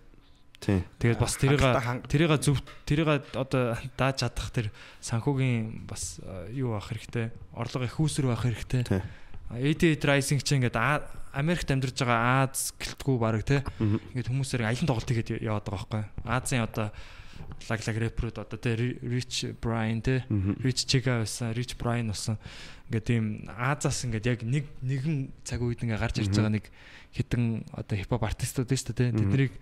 тий. 0.60 0.80
Тэгээд 1.00 1.20
бас 1.20 1.34
тэрийг 1.40 1.62
тэрийг 2.08 2.32
зөв 2.44 2.60
тэрийг 2.84 3.08
одоо 3.32 3.76
дааж 3.96 4.24
чадах 4.24 4.50
тэр 4.52 4.66
санхүүгийн 5.00 5.88
бас 5.88 6.20
юу 6.52 6.76
байх 6.76 6.92
хэрэгтэй. 6.92 7.32
Орлого 7.56 7.88
их 7.88 7.96
үүсвэр 7.96 8.28
байх 8.28 8.44
хэрэгтэй. 8.44 8.84
Тий. 8.84 9.02
88 9.50 10.04
Rising 10.06 10.40
чинь 10.44 10.62
ингээд 10.62 10.78
Америкт 11.34 11.70
амьдарч 11.70 11.98
байгаа 11.98 12.46
Аз 12.46 12.70
гэлтгүү 12.78 13.16
баг 13.18 13.42
те. 13.42 13.66
Ингээд 13.80 14.30
хүмүүсээр 14.30 14.66
аялын 14.66 14.86
тоглолт 14.86 15.10
хийгээд 15.10 15.42
яваад 15.42 15.66
байгаа 15.66 15.86
байхгүй. 15.90 16.02
Азийн 16.26 16.62
одоо 16.62 16.94
лаг 17.66 17.80
лаг 17.82 17.96
рэперүүд 17.98 18.36
одоо 18.38 18.58
те 18.58 18.74
Rich 18.78 19.58
Brian 19.58 20.02
те. 20.02 20.22
Rich 20.62 20.86
Chiga 20.86 21.22
байсан, 21.22 21.54
Rich 21.54 21.74
Brian 21.78 22.10
болсон. 22.10 22.38
Ингээд 22.90 23.06
тийм 23.06 23.24
Азаас 23.50 24.06
ингээд 24.06 24.26
яг 24.26 24.40
нэг 24.46 24.64
нэгэн 24.82 25.34
цаг 25.42 25.62
үед 25.62 25.82
ингээд 25.82 26.02
гарч 26.02 26.16
ирж 26.22 26.34
байгаа 26.34 26.54
нэг 26.54 26.66
хитэн 27.14 27.66
одоо 27.74 27.96
хипхоп 27.98 28.24
артистууд 28.24 28.70
шүү 28.70 28.94
дээ. 28.94 29.16
Тэднийг 29.16 29.52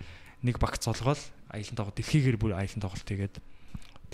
нэг 0.45 0.57
багц 0.61 0.85
олгоод 0.87 1.21
аялын 1.51 1.77
тоглолт 1.77 1.99
дэлхийгээр 1.99 2.39
бүр 2.39 2.53
аялын 2.55 2.83
тоглолт 2.83 3.09
хийгээд 3.09 3.37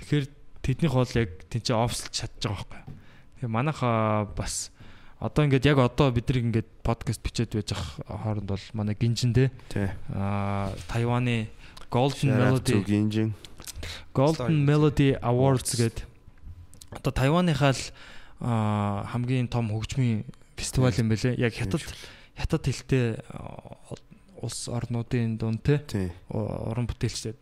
тэгэхээр 0.00 0.24
тэднийх 0.64 0.94
бол 0.94 1.18
яг 1.18 1.30
тэнцээ 1.50 1.76
офслж 1.76 2.12
чадж 2.14 2.40
байгаа 2.46 2.64
байхгүй. 2.64 2.82
Тэгээ 3.42 3.50
манайхаа 3.52 4.24
бас 4.32 4.70
одоо 5.20 5.44
ингээд 5.44 5.68
яг 5.68 5.78
одоо 5.82 6.08
бид 6.14 6.30
нэг 6.30 6.44
ингээд 6.54 6.68
подкаст 6.80 7.20
бичээд 7.20 7.52
байж 7.52 7.70
ах 7.76 8.00
хооронд 8.08 8.48
бол 8.48 8.64
манай 8.72 8.96
гинжин 8.96 9.36
дээ 9.36 9.50
Тий. 9.68 9.88
аа 10.14 10.72
Тайваны 10.88 11.50
Golden 11.90 12.34
Melody 12.34 12.80
Gingin. 12.82 13.30
Golden 14.14 14.64
Melody 14.64 15.18
Awards 15.20 15.76
гэдэг 15.76 16.06
одоо 16.90 17.12
Тайваныхаа 17.12 17.74
л 17.74 17.84
хамгийн 18.40 19.48
том 19.48 19.70
хөгжмийн 19.70 20.24
фестивал 20.56 20.94
юм 20.96 21.08
бэлээ. 21.10 21.38
Яг 21.38 21.54
хятад 21.54 21.82
хятад 22.38 22.66
хэлтэй 22.66 23.18
аа, 23.30 23.98
улс 24.44 24.68
орнуудын 24.68 25.38
дунд 25.40 25.64
те 25.64 26.12
уран 26.28 26.86
бүтээлчтэй. 26.86 27.32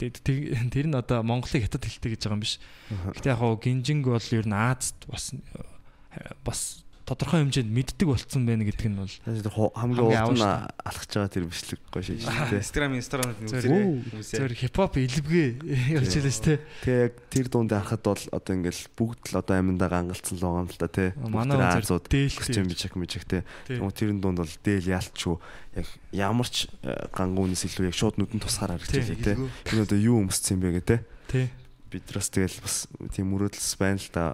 Тэр 0.71 0.87
нь 0.87 0.95
одоо 0.95 1.27
Монголыг 1.27 1.67
хятад 1.67 1.85
хэлтэй 1.85 2.15
гэж 2.15 2.23
байгаа 2.29 2.37
юм 2.39 2.45
биш. 2.45 2.61
Гэтэ 2.89 3.35
яг 3.35 3.41
хоо 3.43 3.59
гинжинг 3.59 4.07
бол 4.07 4.29
ер 4.31 4.47
нь 4.47 4.55
Азад 4.55 4.99
бас 5.11 5.35
э, 5.35 6.35
бас 6.45 6.85
тодорхой 7.13 7.45
хэмжээнд 7.45 7.69
мэддэг 7.69 8.09
болцсон 8.09 8.43
байна 8.49 8.65
гэдэг 8.65 8.89
нь 8.89 8.97
бол 8.97 9.13
хамгийн 9.77 10.09
урд 10.09 10.41
нь 10.41 10.43
алхаж 10.43 11.11
байгаа 11.13 11.29
тэр 11.29 11.45
бичлэг 11.47 11.81
гоё 11.93 12.03
шийдэж 12.03 12.25
тий. 12.25 12.59
Instagram 12.59 12.93
Instagram-д 12.97 13.37
Зөв. 13.45 13.69
үзээрэй. 14.17 14.49
Зөв 14.49 14.57
хипхоп 14.57 14.95
илбгээ 14.97 15.49
явж 16.01 16.11
байлаа 16.17 16.33
шүү 16.33 16.47
дээ. 16.49 16.59
Тэгээ 16.83 17.05
яг 17.07 17.15
тэр 17.29 17.47
дунд 17.53 17.71
харахад 17.71 18.03
бол 18.03 18.25
одоо 18.33 18.53
ингээл 18.57 18.83
бүгд 18.97 19.23
л 19.31 19.39
одоо 19.39 19.55
аминдаа 19.61 19.89
гангалцсан 19.93 20.35
л 20.37 20.43
байгаа 20.43 20.63
юм 20.65 20.71
л 20.73 20.81
да 20.81 20.89
тий. 20.89 21.09
Манай 21.29 21.59
Азууд 21.77 22.07
дээлтэй. 22.09 22.41
хүчин 22.41 22.67
бичиг 22.67 22.97
мижиг 22.97 23.25
тий. 23.29 23.43
Тэрэн 23.69 24.19
дунд 24.19 24.41
бол 24.41 24.55
дээл 24.65 24.89
яалтчгүй 24.89 25.37
яг 25.77 25.87
ямар 26.13 26.49
ч 26.49 26.69
э, 26.85 27.09
гангуунаас 27.17 27.65
илүү 27.65 27.89
яг 27.89 27.97
шууд 27.97 28.21
нүдэн 28.21 28.41
тусгаар 28.45 28.77
харагдаж 28.77 29.09
Тий. 29.25 29.37
Энэ 29.73 29.85
одоо 29.89 29.99
юу 29.99 30.21
өмссөн 30.21 30.61
юм 30.61 30.61
бэ 30.61 30.81
гэ 30.81 30.85
тий. 30.85 31.49
Тий. 31.93 32.01
Бидраас 32.01 32.33
тэгэл 32.33 32.59
бас 32.65 32.89
тийм 33.13 33.29
мөрөөдлөс 33.37 33.77
байна 33.77 34.01
л 34.01 34.09
да. 34.17 34.25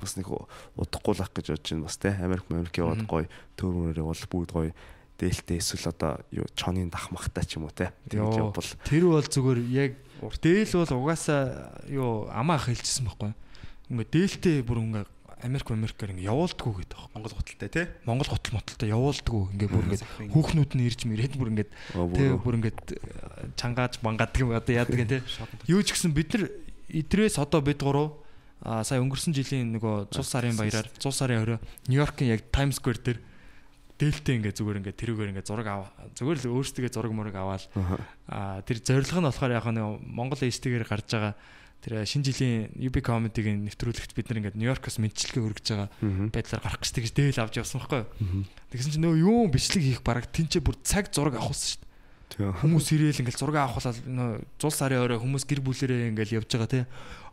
Бас 0.00 0.16
нэг 0.16 0.32
удахгүй 0.32 1.12
л 1.12 1.22
ах 1.22 1.32
гэж 1.36 1.52
бодож 1.52 1.68
байна 1.68 1.84
бас 1.84 2.00
тий. 2.00 2.14
Америк 2.16 2.48
Америк 2.48 2.76
яваад 2.80 3.04
гоё 3.04 3.28
төөрөөр 3.60 4.00
бол 4.00 4.24
бүгд 4.32 4.50
гоё 4.56 4.72
дээлтэй 5.20 5.60
эсвэл 5.60 5.92
одоо 5.92 6.24
юу 6.32 6.48
чонын 6.56 6.90
дахмахтай 6.90 7.44
ч 7.44 7.60
юм 7.60 7.68
уу 7.68 7.74
тий. 7.76 7.92
Тэгж 8.08 8.40
явбал 8.40 8.70
Тэр 8.88 9.04
бол 9.06 9.22
зүгээр 9.22 9.60
яг 9.70 9.92
дээл 10.40 10.72
бол 10.82 10.98
угаасаа 11.04 11.84
юу 11.86 12.26
амаа 12.32 12.58
хэлчихсэн 12.58 13.06
байхгүй. 13.06 13.36
Ингээ 13.92 14.08
дээлтэй 14.08 14.56
бүр 14.64 14.80
ингээ 14.82 15.06
Америк 15.42 15.70
Америкээр 15.70 16.14
ингээ 16.14 16.30
явуулдаггүй 16.30 16.86
гэдэг 16.86 16.94
байхгүй. 16.94 17.14
Монгол 17.18 17.34
хотолтой 17.34 17.68
тий. 17.68 17.86
Монгол 18.06 18.30
хотол 18.30 18.54
мотолтой 18.54 18.88
явуулдаггүй 18.94 19.42
ингээ 19.58 19.70
бүр 19.74 19.84
ингээ 19.90 20.02
хүүхнүүд 20.30 20.72
нь 20.78 20.86
ирж 20.86 21.00
мэрээд 21.02 21.34
бүр 21.34 21.50
ингээ 21.50 21.68
тэг 22.14 22.38
бүр 22.46 22.56
ингээ 22.62 22.74
чангааж 23.58 23.98
бангадаг 24.06 24.38
юм 24.38 24.54
одоо 24.54 24.74
яадаг 24.74 25.02
юм 25.02 25.10
те. 25.10 25.26
Юу 25.66 25.82
ч 25.82 25.98
гэсэн 25.98 26.14
бид 26.14 26.30
нар 26.38 26.46
идрээс 26.92 27.40
одоо 27.40 27.60
бид 27.64 27.80
гурав 27.80 28.20
а 28.62 28.84
сая 28.86 29.02
өнгөрсөн 29.02 29.34
жилийн 29.34 29.74
нөгөө 29.74 30.12
цус 30.14 30.28
сарын 30.30 30.54
баяраар 30.54 30.86
цус 31.00 31.18
сарын 31.18 31.42
орой 31.42 31.58
Нью-Йоркийн 31.90 32.30
яг 32.30 32.46
Times 32.54 32.78
Square 32.78 33.02
дээр 33.02 33.18
дээлтэй 33.98 34.34
ингээ 34.38 34.54
зүгээр 34.54 34.78
ингээ 34.82 34.98
тэрүүгээр 34.98 35.30
ингээ 35.34 35.46
зураг 35.46 35.66
аваа. 35.66 35.90
Зүгээр 36.14 36.38
л 36.46 36.54
өөрсдөө 36.58 36.90
зураг 36.90 37.12
мураг 37.14 37.36
аваад. 37.38 37.66
А 38.26 38.62
тэр 38.66 38.82
зорилго 38.82 39.18
нь 39.22 39.28
болохоор 39.30 39.52
яг 39.54 39.66
нэг 39.66 39.86
Монгол 40.02 40.42
эстэйгээр 40.42 40.86
гарч 40.86 41.06
байгаа 41.10 41.34
тэр 41.82 42.06
шинэ 42.06 42.26
жилийн 42.30 42.70
UB 42.78 43.02
comedy-гийн 43.02 43.66
нэвтрүүлэгт 43.66 44.14
бид 44.14 44.26
нар 44.30 44.38
ингээд 44.38 44.58
Нью-Йоркоос 44.58 45.02
мэдчилгээ 45.02 45.42
өргөж 45.42 45.66
байгаа 45.74 45.90
байдлаар 46.30 46.62
гарах 46.62 46.80
гэж 46.82 46.90
тэгж 46.94 47.10
дээл 47.18 47.42
авч 47.42 47.54
явсан 47.58 47.78
байхгүй. 47.82 48.02
Тэгсэн 48.70 48.90
чинь 48.94 49.02
нөө 49.02 49.14
юу 49.26 49.50
бичлэг 49.50 49.82
хийх 49.82 50.02
бараг 50.06 50.30
тэнцээ 50.30 50.62
бүр 50.62 50.78
цаг 50.86 51.10
зураг 51.10 51.42
авахсан 51.42 51.74
шүү 51.74 51.82
дээ. 51.82 51.90
Хүмүүс 52.38 52.86
ирээл 52.94 53.22
ингээл 53.24 53.40
зураг 53.40 53.56
авахлаа 53.66 53.92
нөө 53.92 54.30
зул 54.56 54.72
сарын 54.72 55.04
орой 55.04 55.18
хүмүүс 55.20 55.44
гэр 55.44 55.60
бүлэрээ 55.60 56.12
ингээл 56.12 56.40
явж 56.40 56.48
байгаа 56.52 56.70
те. 56.70 56.80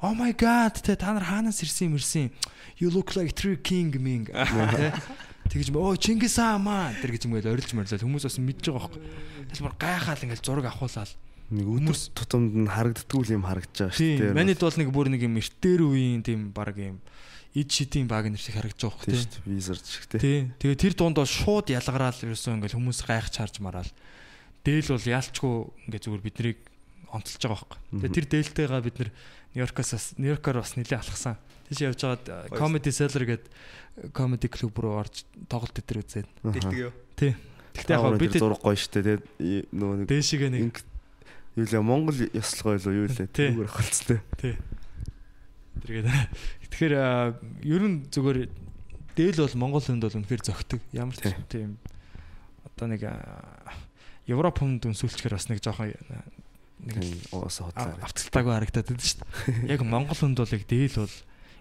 Oh 0.04 0.12
my 0.12 0.36
god 0.36 0.82
те 0.82 0.96
та 1.00 1.16
нар 1.16 1.24
хаанаас 1.24 1.64
ирсэн 1.64 1.94
юм 1.94 2.00
ирсэн. 2.00 2.32
You 2.80 2.92
look 2.92 3.16
like 3.16 3.36
true 3.36 3.56
king 3.56 3.96
ming. 3.96 4.28
те. 4.76 4.92
Тэгж 5.50 5.74
оо 5.74 5.96
Чингис 5.96 6.38
хаан 6.38 6.62
маа 6.68 6.94
тэр 7.00 7.16
гэж 7.16 7.26
ингээл 7.26 7.56
орилж 7.56 7.72
морилол 7.74 8.06
хүмүүс 8.06 8.26
бас 8.28 8.38
мэдж 8.38 8.70
байгаа 8.70 8.92
байхгүй. 8.92 9.64
Бүр 9.64 9.76
гайхаал 9.80 10.24
ингээл 10.28 10.46
зураг 10.46 10.68
авахуулаад 10.70 11.12
Нэг 11.50 11.66
өдөр 11.66 11.98
тутамд 12.14 12.54
нь 12.54 12.70
харагддгүй 12.70 13.34
юм 13.34 13.42
харагдаж 13.50 13.90
байгаа 13.90 13.98
шүү 13.98 14.22
Тийм. 14.22 14.38
Манайд 14.38 14.62
бол 14.62 14.78
нэг 14.78 14.90
бүр 14.94 15.10
нэг 15.10 15.26
юм 15.26 15.42
эртээр 15.42 15.82
үеийн 15.82 16.22
тийм 16.22 16.54
баг 16.54 16.78
юм 16.78 17.02
ид 17.58 17.74
шидийн 17.74 18.06
баг 18.06 18.30
нэр 18.30 18.38
шиг 18.38 18.54
харагдаж 18.54 18.86
байгаа 18.86 18.94
хөх 18.94 19.10
шүү 19.10 19.42
дээ. 19.42 19.50
Визард 19.50 19.86
шиг 19.90 20.06
тий. 20.14 20.54
Тэгээ 20.62 20.78
тэр 20.78 20.94
дунд 20.94 21.18
бол 21.18 21.26
шууд 21.26 21.74
ялгараал 21.74 22.14
ерөөсөө 22.14 22.54
ингээл 22.62 22.78
хүмүүс 22.78 23.02
гайхаж 23.02 23.34
харж 23.34 23.56
мараал. 23.66 23.90
Дээл 24.63 24.91
бол 24.93 25.08
яалчгүй 25.08 25.54
ингээ 25.88 26.02
зүгээр 26.04 26.26
биднийг 26.26 26.60
онцолж 27.10 27.41
байгаа 27.41 27.58
байхгүй. 27.58 27.80
Тэгээ 28.00 28.15
тэр 28.17 28.28
дээлтэйгээ 28.30 28.86
бид 28.86 28.98
Нью-Йоркоос 29.56 30.13
Нью-Йоркоор 30.22 30.58
бас 30.62 30.78
нэлээ 30.78 31.00
алхсан. 31.02 31.36
Тийш 31.69 31.82
явж 31.82 32.02
байгаад 32.06 32.54
Comedy 32.54 32.91
Cellar 32.93 33.26
гэдэг 33.26 33.50
comedy 34.13 34.48
club 34.48 34.78
руу 34.80 35.00
орж 35.00 35.26
тоглолт 35.50 35.76
дээр 35.76 36.02
үзээд. 36.04 36.28
Дэлдэг 36.43 36.78
юу? 36.80 36.93
Тэгтээ 37.15 37.95
яг 37.95 38.19
бид 38.19 38.38
зураг 38.39 38.62
гоё 38.63 38.78
штэ 38.80 39.02
тий. 39.04 39.65
Нөгөө 39.74 39.95
нэг 40.04 40.08
дээшигээ 40.10 40.50
нэг 40.54 40.80
юу 41.60 41.65
лээ 41.67 41.84
Монгол 41.84 42.17
ёслогоо 42.32 42.80
юу 42.80 43.06
юу 43.06 43.10
лээ 43.12 43.28
Тий. 43.30 43.52
түүгээр 43.52 43.69
холцтой. 43.69 44.19
тэргээд 45.84 46.08
тэгэхээр 46.72 46.93
а, 46.95 47.36
ер 47.63 47.84
нь 47.84 48.08
зүгээр 48.10 48.39
дээл 49.15 49.41
бол 49.43 49.56
Монгол 49.60 49.84
хүнд 49.84 50.04
бол 50.06 50.17
үнэхээр 50.24 50.43
зөгтөг. 50.43 50.82
Ямар 50.95 51.15
ч 51.15 51.28
Тий. 51.28 51.36
тийм 51.50 51.78
одоо 52.63 52.88
нэг 52.88 53.02
Европ 54.30 54.56
хүнд 54.62 54.86
өнсүүлчихээр 54.86 55.34
бас 55.36 55.50
нэг 55.50 55.60
жоохон 55.65 55.89
а, 56.13 56.22
нэг 56.86 56.96
л 56.96 57.04
Тийм 57.04 57.18
уусаа 57.34 57.74
а- 57.74 57.98
хотлаа. 57.98 58.06
авталтаагүй 58.06 58.54
харагдаад 58.54 58.88
байдаг 58.94 59.08
шүү 59.10 59.20
дээ. 59.20 59.74
Яг 59.74 59.82
Монгол 59.84 60.20
хүнд 60.22 60.38
бол 60.38 60.54
яг 60.54 60.63
дээл 60.70 60.98
бол 61.02 61.15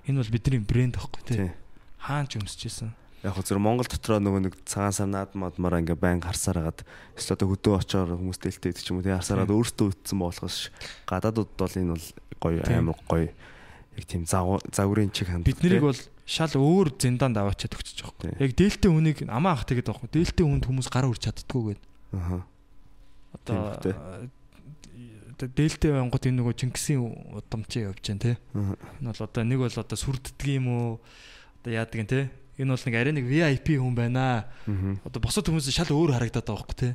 энэ 0.07 0.18
бол 0.20 0.35
бидний 0.37 0.61
брэнд 0.62 0.94
байхгүй 1.00 1.22
тий. 1.24 1.50
Хаан 1.98 2.26
ч 2.28 2.38
өмсөжсэн. 2.38 2.92
Яг 3.26 3.35
хөө 3.35 3.44
зөв 3.50 3.59
Монгол 3.59 3.88
дотроо 3.90 4.22
нөгөө 4.22 4.40
нэг 4.46 4.54
цагаан 4.62 4.94
сар 4.94 5.11
наадмаар 5.11 5.83
ингээ 5.83 5.98
байн 5.98 6.22
харсаар 6.22 6.62
хагаад 6.70 6.87
эсвэл 7.18 7.35
одоо 7.35 7.48
хөдөө 7.50 7.74
очоор 7.83 8.14
хүмүүс 8.14 8.38
дэлтэй 8.38 8.70
гэдэг 8.70 8.85
ч 8.85 8.88
юм 8.94 9.02
уу 9.02 9.07
тий 9.09 9.11
харсараад 9.11 9.50
өөртөө 9.50 9.87
үтсэн 9.90 10.18
болохоос 10.22 10.70
гадаадууд 11.11 11.50
бол 11.59 11.74
энэ 11.83 11.92
бол 11.98 12.07
гоё 12.38 12.62
амар 12.70 12.98
гоё 13.11 13.26
яг 13.98 14.04
тийм 14.07 14.22
загварын 14.22 15.11
чиг 15.11 15.26
ханддаг. 15.35 15.50
Бид 15.50 15.59
нарыг 15.66 15.83
бол 15.83 15.98
шал 16.22 16.54
өөр 16.54 16.94
зиндаанд 16.94 17.35
аваачаад 17.42 17.74
өгчих 17.74 17.98
жоохгүй. 18.07 18.38
Яг 18.38 18.54
дээлтэй 18.54 18.87
хүнийг 18.87 19.18
амаа 19.26 19.59
ах 19.59 19.66
тэгээд 19.66 19.90
байхгүй. 19.90 20.09
Дээлтэй 20.14 20.44
хүнд 20.46 20.64
хүмүүс 20.70 20.87
гараа 20.87 21.11
үрж 21.11 21.26
чаддггүй 21.26 21.74
гээд. 21.74 21.83
Аа. 22.14 22.46
Одоо 23.36 24.28
дээлтэй 25.46 25.94
байнгут 25.94 26.26
энэ 26.26 26.38
нөгөө 26.42 26.54
Чингисийн 26.58 27.02
удамчин 27.36 27.90
явж 27.92 28.02
जैन 28.02 28.18
те. 28.18 28.36
Энэ 28.54 29.14
бол 29.14 29.22
одоо 29.22 29.42
нэг 29.46 29.58
бол 29.62 29.78
одоо 29.78 29.98
сүрддэг 29.98 30.48
юм 30.50 30.66
уу? 30.66 30.88
Одоо 31.62 31.72
яадаг 31.72 31.98
юм 32.02 32.08
те. 32.10 32.30
Энэ 32.58 32.74
бол 32.74 32.84
нэг 32.88 32.96
арай 32.98 33.12
нэг 33.14 33.26
VIP 33.30 33.78
хүн 33.78 33.94
байна. 33.94 34.50
Одоо 35.06 35.22
босод 35.22 35.46
хүмүүс 35.46 35.70
шал 35.70 35.94
өөр 35.94 36.18
харагдаад 36.18 36.42
байгаа 36.42 36.66
байхгүй 36.66 36.78
те 36.82 36.90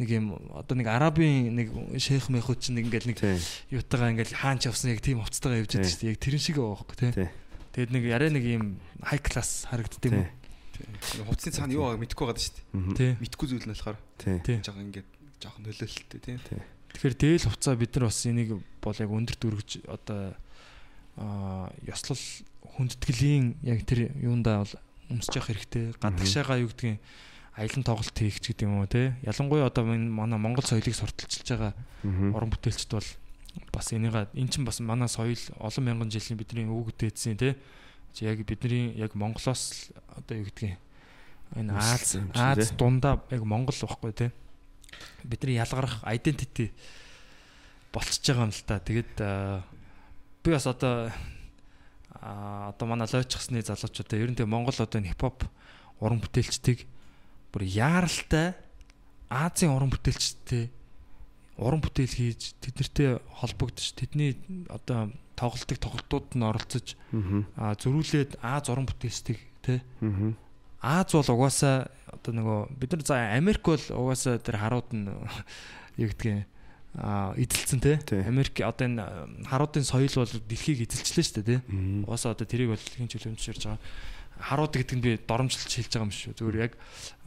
нэг 0.00 0.08
юм 0.16 0.26
одоо 0.56 0.74
нэг 0.80 0.88
арабын 0.88 1.52
нэг 1.52 1.68
шейх 2.00 2.32
мэхүүд 2.32 2.58
чинь 2.64 2.80
нэг 2.80 2.88
ингээл 2.88 3.12
нэг 3.12 3.20
юутагаа 3.68 4.16
ингээл 4.16 4.32
хаанч 4.32 4.64
явсан 4.64 4.96
яг 4.96 5.04
тийм 5.04 5.20
хувцастайгаа 5.20 5.60
явж 5.60 5.76
байдаг 5.76 5.92
шүү 5.92 6.00
дээ. 6.00 6.12
Яг 6.16 6.20
тэрэн 6.24 6.40
шиг 6.40 6.56
байгаа 6.56 6.80
байхгүй 6.80 6.96
тий. 6.96 7.28
Тэгэд 7.76 7.90
нэг 7.92 8.04
арай 8.08 8.30
нэг 8.32 8.44
юм 8.48 8.64
хай 9.04 9.20
класс 9.20 9.68
харагддаг 9.68 10.08
юм. 10.08 10.24
Хувцсны 11.28 11.52
цаана 11.52 11.76
юу 11.76 11.84
байгааг 11.84 12.00
мэдэхгүй 12.00 12.26
байгаа 12.32 12.40
шүү 12.40 12.96
дээ. 12.96 13.20
Мэдхгүй 13.20 13.46
зүйл 13.52 13.68
нь 13.68 13.72
болохоор 13.76 13.98
тий. 14.24 14.56
Жага 14.64 14.80
ингээд 14.80 15.08
жоохон 15.40 15.64
нөлөөлөлттэй 15.64 16.20
тий. 16.20 16.38
Тэгэхээр 16.92 17.16
дээл 17.16 17.48
хувцаа 17.48 17.74
бид 17.74 17.96
нар 17.96 18.06
бас 18.12 18.20
энийг 18.26 18.60
бол 18.82 18.98
яг 18.98 19.10
өндөр 19.10 19.36
дүргэж 19.40 19.70
одоо 19.88 20.36
аа 21.16 21.72
ёслол 21.86 22.22
хүндэтгэлийн 22.76 23.60
яг 23.64 23.84
тэр 23.88 24.12
юундаа 24.20 24.62
бол 24.62 24.74
өмсөж 25.10 25.34
явах 25.36 25.50
хэрэгтэй. 25.50 25.84
Гадагшаага 25.98 26.60
юу 26.60 26.70
гэдгийг 26.70 27.00
аялан 27.56 27.84
тоглолт 27.84 28.16
хийх 28.16 28.38
ч 28.40 28.54
гэдэг 28.54 28.66
юм 28.66 28.80
уу 28.80 28.88
те. 28.90 29.16
Ялангуяа 29.26 29.68
одоо 29.68 29.84
манай 29.84 30.38
Монгол 30.38 30.64
соёлыг 30.64 30.94
сурталчилж 30.94 31.46
байгаа 31.50 31.72
уран 32.34 32.50
бүтээлчд 32.50 32.90
бол 32.94 33.08
бас 33.74 33.92
энийга 33.92 34.30
эн 34.34 34.48
чинь 34.48 34.64
бас 34.64 34.80
манай 34.80 35.10
соёл 35.10 35.38
олон 35.58 35.84
мянган 35.84 36.10
жилийн 36.10 36.38
бидний 36.38 36.66
өвөг 36.66 36.94
дээдсийн 36.94 37.36
те. 37.36 37.58
Яг 38.22 38.42
бидний 38.46 38.94
яг 38.94 39.14
Монголоос 39.14 39.90
одоо 40.14 40.38
юу 40.38 40.46
гэдгийг 40.46 40.78
энэ 41.58 41.74
Аз 41.74 42.16
Аз 42.34 42.70
дундаа 42.78 43.22
яг 43.30 43.42
Монгол 43.42 43.74
байхгүй 43.74 44.12
те. 44.14 44.32
Бидний 45.24 45.60
ялгарах 45.60 46.02
identity 46.04 46.70
болчихж 47.92 48.30
байгаа 48.30 48.46
юм 48.48 48.54
л 48.54 48.64
та. 48.66 48.78
Тэгээд 48.80 49.14
би 50.42 50.48
бас 50.50 50.66
одоо 50.66 51.10
а 52.20 52.72
одоо 52.74 52.86
манай 52.88 53.08
лойчсны 53.10 53.62
залуучуудаа 53.62 54.18
ер 54.18 54.30
нь 54.30 54.38
тэг 54.38 54.46
Монгол 54.50 54.74
одоо 54.74 55.00
хипхоп 55.00 55.46
уран 56.00 56.20
бүтээлчдийг 56.20 56.86
бүр 57.52 57.62
яаралтай 57.64 58.54
Азийн 59.30 59.72
уран 59.72 59.90
бүтээлчтэй 59.94 60.70
уран 61.60 61.80
бүтээл 61.84 62.16
хийж 62.16 62.56
тэднэртэй 62.60 63.20
холбогдож 63.40 63.94
тэдний 63.94 64.34
одоо 64.68 65.12
тоглолтыг 65.36 65.78
тоглолтууд 65.78 66.34
нь 66.34 66.44
оролцож 66.44 66.96
зөрүүлээд 67.52 68.40
Аз 68.42 68.68
уран 68.72 68.88
бүтээлчдийг 68.88 69.38
тий 69.62 69.78
Аз 70.80 71.12
бол 71.12 71.28
угаасаа 71.28 71.92
одоо 72.08 72.32
нөгөө 72.32 72.58
бид 72.80 72.92
нар 72.96 73.04
за 73.04 73.16
Америк 73.36 73.64
бол 73.64 73.80
угаасаа 73.80 74.40
тэр 74.40 74.56
харууд 74.56 74.88
нь 74.96 75.12
юу 76.00 76.08
гэдгийг 76.08 76.48
а 76.96 77.36
эзэлсэн 77.36 77.80
те. 77.84 78.00
Америк 78.24 78.56
одоо 78.64 78.88
энэ 78.88 79.04
харуудын 79.44 79.84
соёл 79.84 80.10
бол 80.10 80.34
дэлхийг 80.48 80.88
эзэлчлээ 80.88 81.24
шүү 81.24 81.36
дээ 81.44 81.60
те 81.60 81.62
угаасаа 82.08 82.32
одоо 82.32 82.48
тэрийг 82.48 82.72
бол 82.72 82.80
хин 82.80 83.12
чөлөөмж 83.12 83.40
ширж 83.44 83.62
байгаа. 83.68 83.80
Харууд 84.40 84.72
гэдэг 84.72 84.96
нь 84.96 85.04
би 85.04 85.10
доромжилж 85.20 85.68
хэлж 85.68 85.92
байгаа 85.92 86.08
юм 86.08 86.16
шүү. 86.16 86.32
Зүгээр 86.40 86.64
яг 86.64 86.72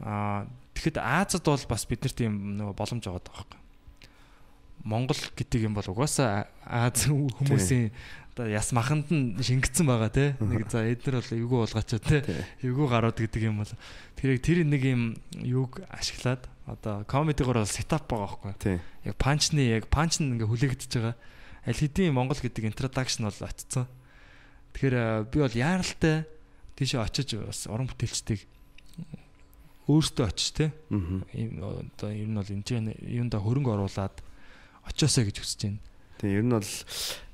аа 0.02 0.50
тэгэхэд 0.74 0.98
Азад 0.98 1.46
бол 1.46 1.64
бас 1.70 1.86
бид 1.86 2.02
нарт 2.02 2.18
юм 2.26 2.58
нөгөө 2.58 2.74
боломж 2.74 3.02
байгаа 3.06 3.22
байхгүй. 3.22 3.60
Монгол 4.84 5.20
гэдэг 5.38 5.60
юм 5.64 5.78
бол 5.78 5.88
угаасаа 5.88 6.50
Аз 6.66 7.06
хүмүүсийн 7.08 7.94
одоо 8.34 8.50
яс 8.50 8.74
маханд 8.74 9.14
нь 9.14 9.38
шингэцэн 9.38 9.86
байгаа 9.86 10.10
те. 10.10 10.34
Нэг 10.42 10.66
за 10.66 10.82
эднэр 10.82 11.22
бол 11.22 11.30
эвгүй 11.38 11.58
болгоочоо 11.70 12.00
те. 12.02 12.18
Эвгүй 12.66 12.86
гарууд 12.90 13.14
гэдэг 13.14 13.42
юм 13.46 13.62
бол 13.62 13.70
тэр 14.18 14.34
яг 14.34 14.42
тэр 14.42 14.66
нэг 14.66 14.82
юм 14.82 15.02
юуг 15.38 15.78
ашиглаад 15.86 16.42
одоо 16.66 17.06
комедигоор 17.06 17.62
бол 17.62 17.70
сетап 17.70 18.10
байгаа 18.10 18.58
байхгүй. 18.58 18.82
Яг 19.06 19.14
панчны 19.22 19.62
яг 19.70 19.86
панч 19.86 20.18
нь 20.18 20.34
ингээ 20.34 20.50
хүлээгдэж 20.50 20.90
байгаа. 20.98 21.14
Аль 21.62 21.78
хэдийн 21.78 22.10
Монгол 22.10 22.42
гэдэг 22.42 22.74
интродакшн 22.74 23.22
бол 23.22 23.38
очсон. 23.38 23.86
Тэгэхээр 24.74 25.30
би 25.30 25.38
бол 25.38 25.54
яаралтай 25.54 26.26
тийшээ 26.74 27.06
очиж 27.06 27.38
бас 27.38 27.70
уран 27.70 27.86
бүтээлчдийг 27.86 28.50
өөртөө 29.86 30.26
очиж 30.26 30.48
те 30.58 30.66
ийм 30.90 31.62
одоо 31.62 32.10
ер 32.10 32.26
нь 32.26 32.34
бол 32.34 32.50
энэ 32.50 32.98
юунда 32.98 33.38
хөрөнгө 33.38 33.78
оруулад 33.78 34.18
очиосоо 34.90 35.22
гэж 35.22 35.38
хүсэж 35.38 35.60
байна. 35.70 35.80
Тэгээ 36.24 36.40
ер 36.40 36.46
нь 36.48 36.56
бол 36.56 36.72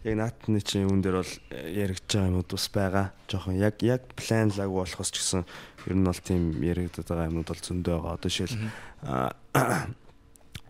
яг 0.03 0.15
наатны 0.19 0.59
чинь 0.67 0.83
юун 0.83 0.99
дээр 0.99 1.23
бол 1.23 1.35
яригдж 1.55 2.11
байгаа 2.11 2.27
юмуд 2.35 2.51
бас 2.51 2.67
байгаа. 2.75 3.07
Жохон 3.31 3.55
яг 3.55 3.79
яг 3.87 4.03
план 4.19 4.51
лаг 4.51 4.67
болохос 4.67 5.15
ч 5.15 5.23
гэсэн 5.23 5.47
ер 5.87 5.95
нь 5.95 6.03
бол 6.03 6.19
тийм 6.19 6.59
яригддаг 6.59 7.07
байгаа 7.07 7.31
юмуд 7.31 7.47
бол 7.47 7.63
зөндөө 7.63 7.95
байгаа. 8.03 8.19
Одоо 8.19 8.31
жишээл 8.35 8.59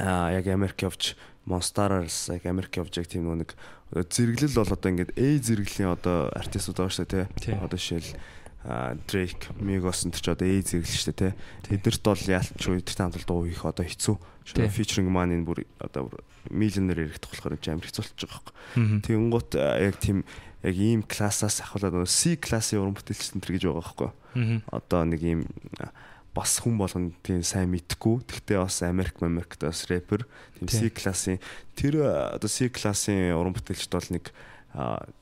аа 0.04 0.37
яг 0.37 0.44
Америк 0.52 0.85
явж 0.85 1.16
Monstars 1.48 2.28
яг 2.28 2.44
Америк 2.44 2.76
явж 2.76 3.00
яг 3.00 3.09
тийм 3.09 3.24
нэг 3.24 3.56
зэрэглэл 3.88 4.61
бол 4.61 4.68
одоо 4.76 4.90
ингээд 4.92 5.16
A 5.16 5.26
зэрэглэлийн 5.40 5.96
одоо 5.96 6.28
артистууд 6.37 6.76
байгаа 6.76 6.92
шүү 6.92 7.09
дээ 7.09 7.26
тий. 7.40 7.56
Одоо 7.56 7.80
жишээл 7.80 8.12
Drake, 9.09 9.48
Migos 9.56 10.04
энэ 10.04 10.20
ч 10.20 10.28
одоо 10.28 10.44
A 10.44 10.61
зэрэглэл 10.61 11.00
шүү 11.00 11.16
дээ 11.16 11.33
тий. 11.33 11.80
Эднэрт 11.80 12.04
бол 12.04 12.20
яалтч 12.20 12.61
үедэрт 12.68 13.00
хамт 13.00 13.24
дуу 13.24 13.48
хийх 13.48 13.64
одоо 13.64 13.88
хэцүү. 13.88 14.16
Featuring 14.68 15.09
маань 15.09 15.40
энэ 15.40 15.48
бүр 15.48 15.64
одоо 15.80 16.12
миллионер 16.48 17.05
яригдах 17.05 17.31
болохоор 17.35 17.59
амар 17.61 17.87
хэцүүлж 17.87 18.16
байгаа 18.16 18.40
байхгүй. 18.40 19.03
Тэнгуут 19.05 19.50
яг 19.61 19.96
тийм 20.00 20.24
яг 20.62 20.76
ийм 20.76 21.03
классаас 21.05 21.61
ахвалаад 21.61 22.09
C 22.09 22.37
классын 22.37 22.81
уран 22.81 22.96
бүтээлч 22.96 23.37
энэ 23.37 23.44
гэж 23.44 23.64
байгаа 23.68 23.85
байхгүй. 23.85 24.11
Одоо 24.72 25.00
нэг 25.05 25.20
ийм 25.20 25.40
бас 26.35 26.61
хүн 26.62 26.79
болгон 26.79 27.12
тийм 27.26 27.42
сайн 27.42 27.72
мэдхгүй. 27.74 28.22
Тэгтээ 28.24 28.61
бас 28.61 28.83
Америк 28.87 29.18
Америкт 29.20 29.61
бас 29.61 29.85
рэпер 29.90 30.24
тийм 30.57 30.68
C 30.68 30.88
классын 30.88 31.40
тэр 31.74 32.05
одоо 32.37 32.48
C 32.48 32.70
классын 32.70 33.35
уран 33.35 33.57
бүтээлчд 33.57 33.92
бол 33.92 34.11
нэг 34.14 34.33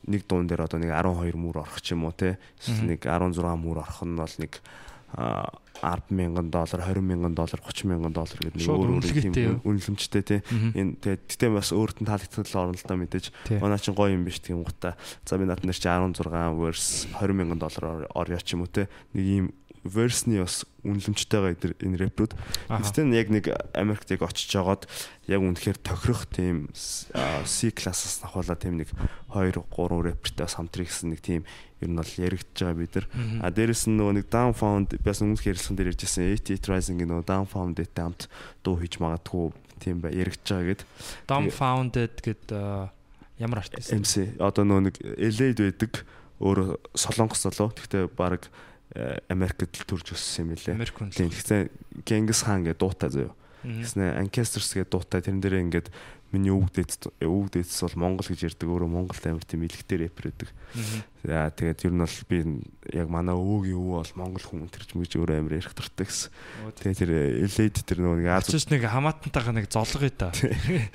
нэг 0.04 0.22
дуун 0.28 0.44
дээр 0.44 0.68
одоо 0.68 0.76
нэг 0.76 0.92
12 0.92 1.40
мөр 1.40 1.64
орох 1.64 1.80
ч 1.80 1.96
юм 1.96 2.04
уу 2.04 2.12
те 2.12 2.36
нэг 2.84 3.00
16 3.08 3.40
мөр 3.56 3.80
орох 3.80 4.04
нь 4.04 4.18
бол 4.18 4.34
нэг 4.36 4.60
10 5.14 6.10
мянган 6.10 6.50
доллар 6.50 6.82
20 6.82 7.00
мянган 7.02 7.34
доллар 7.34 7.60
30 7.62 7.86
мянган 7.86 8.12
доллар 8.12 8.38
гэдэг 8.38 8.58
нэг 8.58 8.68
өөр 8.68 8.90
өөр 8.98 9.04
тийм 9.06 9.62
үнэлэмжтэй 9.62 10.22
тий. 10.26 10.40
Энэ 10.74 10.98
тэгтээ 10.98 11.50
бас 11.54 11.70
өөрт 11.70 12.02
нь 12.02 12.08
таалагдсан 12.08 12.44
орнолтоо 12.44 12.96
мэдээж 12.98 13.30
манай 13.62 13.78
чинь 13.78 13.94
гоё 13.94 14.12
юм 14.12 14.26
биш 14.26 14.42
тийм 14.42 14.66
гутаа 14.66 14.98
за 15.22 15.38
би 15.38 15.46
над 15.46 15.62
нар 15.62 15.78
чи 15.78 15.86
16 15.86 16.58
verse 16.58 17.06
20 17.14 17.38
мянган 17.38 17.62
доллар 17.62 18.10
орё 18.10 18.38
ч 18.42 18.58
юм 18.58 18.66
уу 18.66 18.70
те. 18.70 18.90
Нэг 19.14 19.24
ийм 19.24 19.46
версны 19.84 20.42
бас 20.42 20.62
үнэлэмжтэй 20.82 21.40
байгаа 21.42 21.74
энэ 21.84 21.98
рэпрүүд. 22.08 22.32
Гэхдээ 22.70 23.06
яг 23.14 23.28
нэг 23.28 23.44
Америкт 23.74 24.10
яг 24.10 24.22
очиж 24.24 24.50
жагаад 24.50 24.86
яг 25.26 25.40
үнэхээр 25.42 25.78
тохирох 25.82 26.26
тийм 26.30 26.70
C 26.74 27.70
классаас 27.70 28.22
авахлаа 28.24 28.58
тийм 28.58 28.78
нэг 28.78 28.90
2 29.30 29.54
3 29.54 29.66
рэпертэй 29.68 30.44
бас 30.46 30.56
хамтрах 30.56 30.88
гэсэн 30.88 31.14
нэг 31.14 31.20
тийм 31.22 31.42
ер 31.82 31.88
нь 31.88 31.98
бол 31.98 32.14
яригдж 32.18 32.58
байгаа 32.58 32.78
бид 32.78 32.94
нар. 32.98 33.06
А 33.42 33.50
дээрэс 33.54 33.86
нь 33.86 33.98
нөгөө 33.98 34.14
нэг 34.18 34.26
Downfound 34.30 34.98
бас 35.02 35.22
өмнөх 35.22 35.46
ярилцсан 35.46 35.78
дээр 35.78 35.94
ярьжсэн 35.94 36.34
88 36.34 36.66
Rising 36.66 36.98
нөгөө 37.06 37.26
Downfounded 37.26 37.90
хамт 37.94 38.26
дуу 38.66 38.78
хийж 38.82 38.98
магадгүй 38.98 39.54
тийм 39.78 40.02
бай 40.02 40.14
яригдж 40.18 40.42
байгаа 40.42 40.74
гэд. 40.74 40.82
Downfounded 41.30 42.14
гэд 42.18 42.44
ямар 43.38 43.62
артист? 43.62 43.94
MC 43.94 44.34
одоо 44.42 44.66
нөгөө 44.66 44.82
нэг 44.90 44.96
LA-д 44.98 45.58
байдаг 45.62 45.92
өөр 46.42 46.78
солонгос 46.94 47.46
залуу. 47.46 47.70
Гэхдээ 47.74 48.10
баг 48.14 48.50
Америкт 49.28 49.62
л 49.64 49.86
төрж 49.86 50.14
өссөн 50.14 50.48
юм 50.48 50.58
лээ. 50.58 50.76
Тийм. 51.14 51.30
Тэгсэн 51.30 51.70
Genghis 52.02 52.42
Khan 52.42 52.66
гэдэг 52.66 52.80
дуутай 52.82 53.10
заяа. 53.10 53.34
Тэгснэ 53.62 54.18
Ancestors 54.22 54.70
гэдэг 54.74 54.90
дуутай 54.90 55.20
тэрэн 55.22 55.42
дээрээ 55.42 55.64
ингээд 55.66 55.88
миний 56.30 56.52
өвөг 56.52 56.70
дээдс 56.76 57.08
өвөг 57.24 57.48
дээдс 57.56 57.78
бол 57.82 57.96
Монгол 58.04 58.28
гэж 58.28 58.52
ярьдаг 58.52 58.68
өөрөө 58.68 58.90
Монголд 58.90 59.24
амар 59.24 59.44
тийм 59.48 59.64
илэгтэй 59.64 60.06
рэпер 60.06 60.30
байдаг. 60.30 60.50
За 61.26 61.50
тэгээд 61.50 61.90
ер 61.90 61.94
нь 61.94 62.02
бол 62.04 62.18
би 62.30 62.38
яг 62.94 63.08
манай 63.10 63.34
өвөгийн 63.34 63.74
өвөө 63.74 63.98
бол 63.98 64.14
Монгол 64.22 64.46
хүн 64.46 64.70
төрч 64.70 64.94
мэж 64.94 65.18
өөрөө 65.18 65.42
амар 65.42 65.58
ярих 65.58 65.74
дуртай 65.74 66.06
гэсэн. 66.06 66.30
Тэгээд 66.78 67.00
тэр 67.02 67.12
элейд 67.42 67.76
тэр 67.82 67.98
нөгөө 67.98 68.18
нэг 68.22 68.30
Азууд 68.38 68.70
нэг 68.70 68.82
хамаатантайгаа 68.86 69.54
нэг 69.58 69.66
золгоё 69.66 70.14
та. 70.14 70.30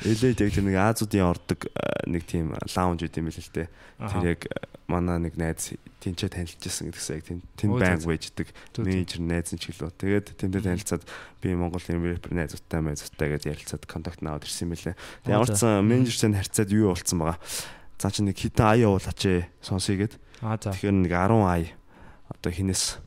Элейд 0.08 0.40
яг 0.40 0.52
тэр 0.56 0.64
нэг 0.64 0.78
Азуудын 0.80 1.28
ордог 1.28 1.60
нэг 2.08 2.24
тийм 2.24 2.56
лаунж 2.56 3.04
үт 3.04 3.20
юм 3.20 3.28
л 3.28 3.36
л 3.36 3.52
тэ. 3.52 3.68
Тэр 4.00 4.24
яг 4.32 4.42
манай 4.88 5.20
нэг 5.20 5.36
найз 5.36 5.76
тэнцээ 6.00 6.30
танилцчихсан 6.32 6.88
гэдгсэн 6.92 7.16
яг 7.20 7.26
тэнд 7.28 7.72
байнг 7.80 8.04
байждаг 8.08 8.48
менежер 8.80 9.22
найз 9.24 9.52
нь 9.52 9.60
ч 9.60 9.72
гэлөө. 9.72 9.92
Тэгээд 9.96 10.28
тэндээ 10.40 10.62
танилцаад 10.64 11.04
би 11.40 11.56
Монгол 11.56 11.84
рэпер 11.84 12.32
найзуудтай 12.32 12.80
найзуудтай 12.84 13.28
гэж 13.32 13.44
ярилцаад 13.48 13.84
контакт 13.88 14.20
наваад 14.20 14.44
ирсэн 14.44 14.68
юм 14.68 14.76
лээ. 14.76 14.96
Ямар 15.28 15.48
ч 15.48 15.60
сан 15.60 15.84
менежертэй 15.88 16.36
харьцаад 16.36 16.70
юу 16.76 16.92
болцсон 16.92 17.20
байгаа. 17.24 17.40
За 18.04 18.12
чи 18.12 18.20
нэг 18.20 18.36
хитэн 18.36 18.68
ая 18.68 18.84
явуулаач 18.84 19.22
ээ 19.24 19.48
сонсъё 19.64 19.96
гэд. 19.96 20.20
Аа 20.44 20.60
за. 20.60 20.76
Тэгэхээр 20.76 21.08
нэг 21.08 21.16
10 21.16 21.40
ая 21.40 21.72
одоо 22.28 22.52
хинээс 22.52 23.00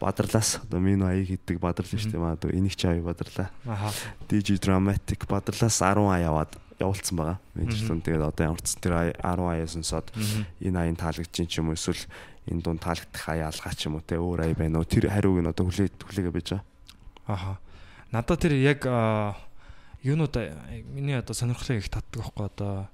Бадрлаас 0.00 0.62
одоо 0.64 0.80
Мино 0.80 1.04
аяг 1.12 1.28
хийдэг 1.28 1.60
бадрал 1.60 1.84
шүү 1.84 2.16
дээ. 2.16 2.22
Магадгүй 2.22 2.56
энийг 2.56 2.72
ч 2.72 2.88
аяа 2.88 3.02
бадрлаа. 3.02 3.52
Аха. 3.66 3.92
DJ 4.24 4.56
Dramatic 4.56 5.26
бадрлаас 5.28 5.82
10 5.84 6.00
аяа 6.00 6.32
яваад 6.32 6.56
явуулсан 6.78 7.18
байгаа. 7.18 7.38
Менежерлэн 7.58 8.00
тэгээд 8.00 8.24
одоо 8.24 8.44
ямар 8.54 8.62
ч 8.64 8.78
тэр 8.78 8.94
10 9.18 9.20
аяа 9.20 9.66
сонсоод 9.68 10.08
энэ 10.62 10.78
аян 10.78 10.96
таалагдчих 10.96 11.50
ч 11.50 11.58
юм 11.58 11.68
уу 11.68 11.76
эсвэл 11.76 11.98
энэ 12.46 12.62
дунд 12.62 12.80
таалагдах 12.80 13.26
аяа 13.28 13.50
алгаа 13.50 13.74
ч 13.74 13.90
юм 13.90 13.98
уу 13.98 14.06
те 14.06 14.16
өөр 14.16 14.46
аяа 14.46 14.54
байна 14.54 14.78
уу 14.78 14.86
тэр 14.86 15.10
хариуг 15.10 15.42
нь 15.42 15.50
одоо 15.50 15.66
хүлээ 15.66 15.90
хүлээгээ 15.98 16.32
байж 16.32 16.48
байгаа. 16.54 16.64
Аха. 17.26 17.52
Надад 18.14 18.38
тэр 18.38 18.54
яг 18.54 18.86
юунууд 20.06 20.34
миний 20.94 21.18
одоо 21.18 21.34
сонирхлыг 21.34 21.82
их 21.82 21.90
татдаг 21.90 22.22
байхгүй 22.22 22.46
одоо 22.46 22.86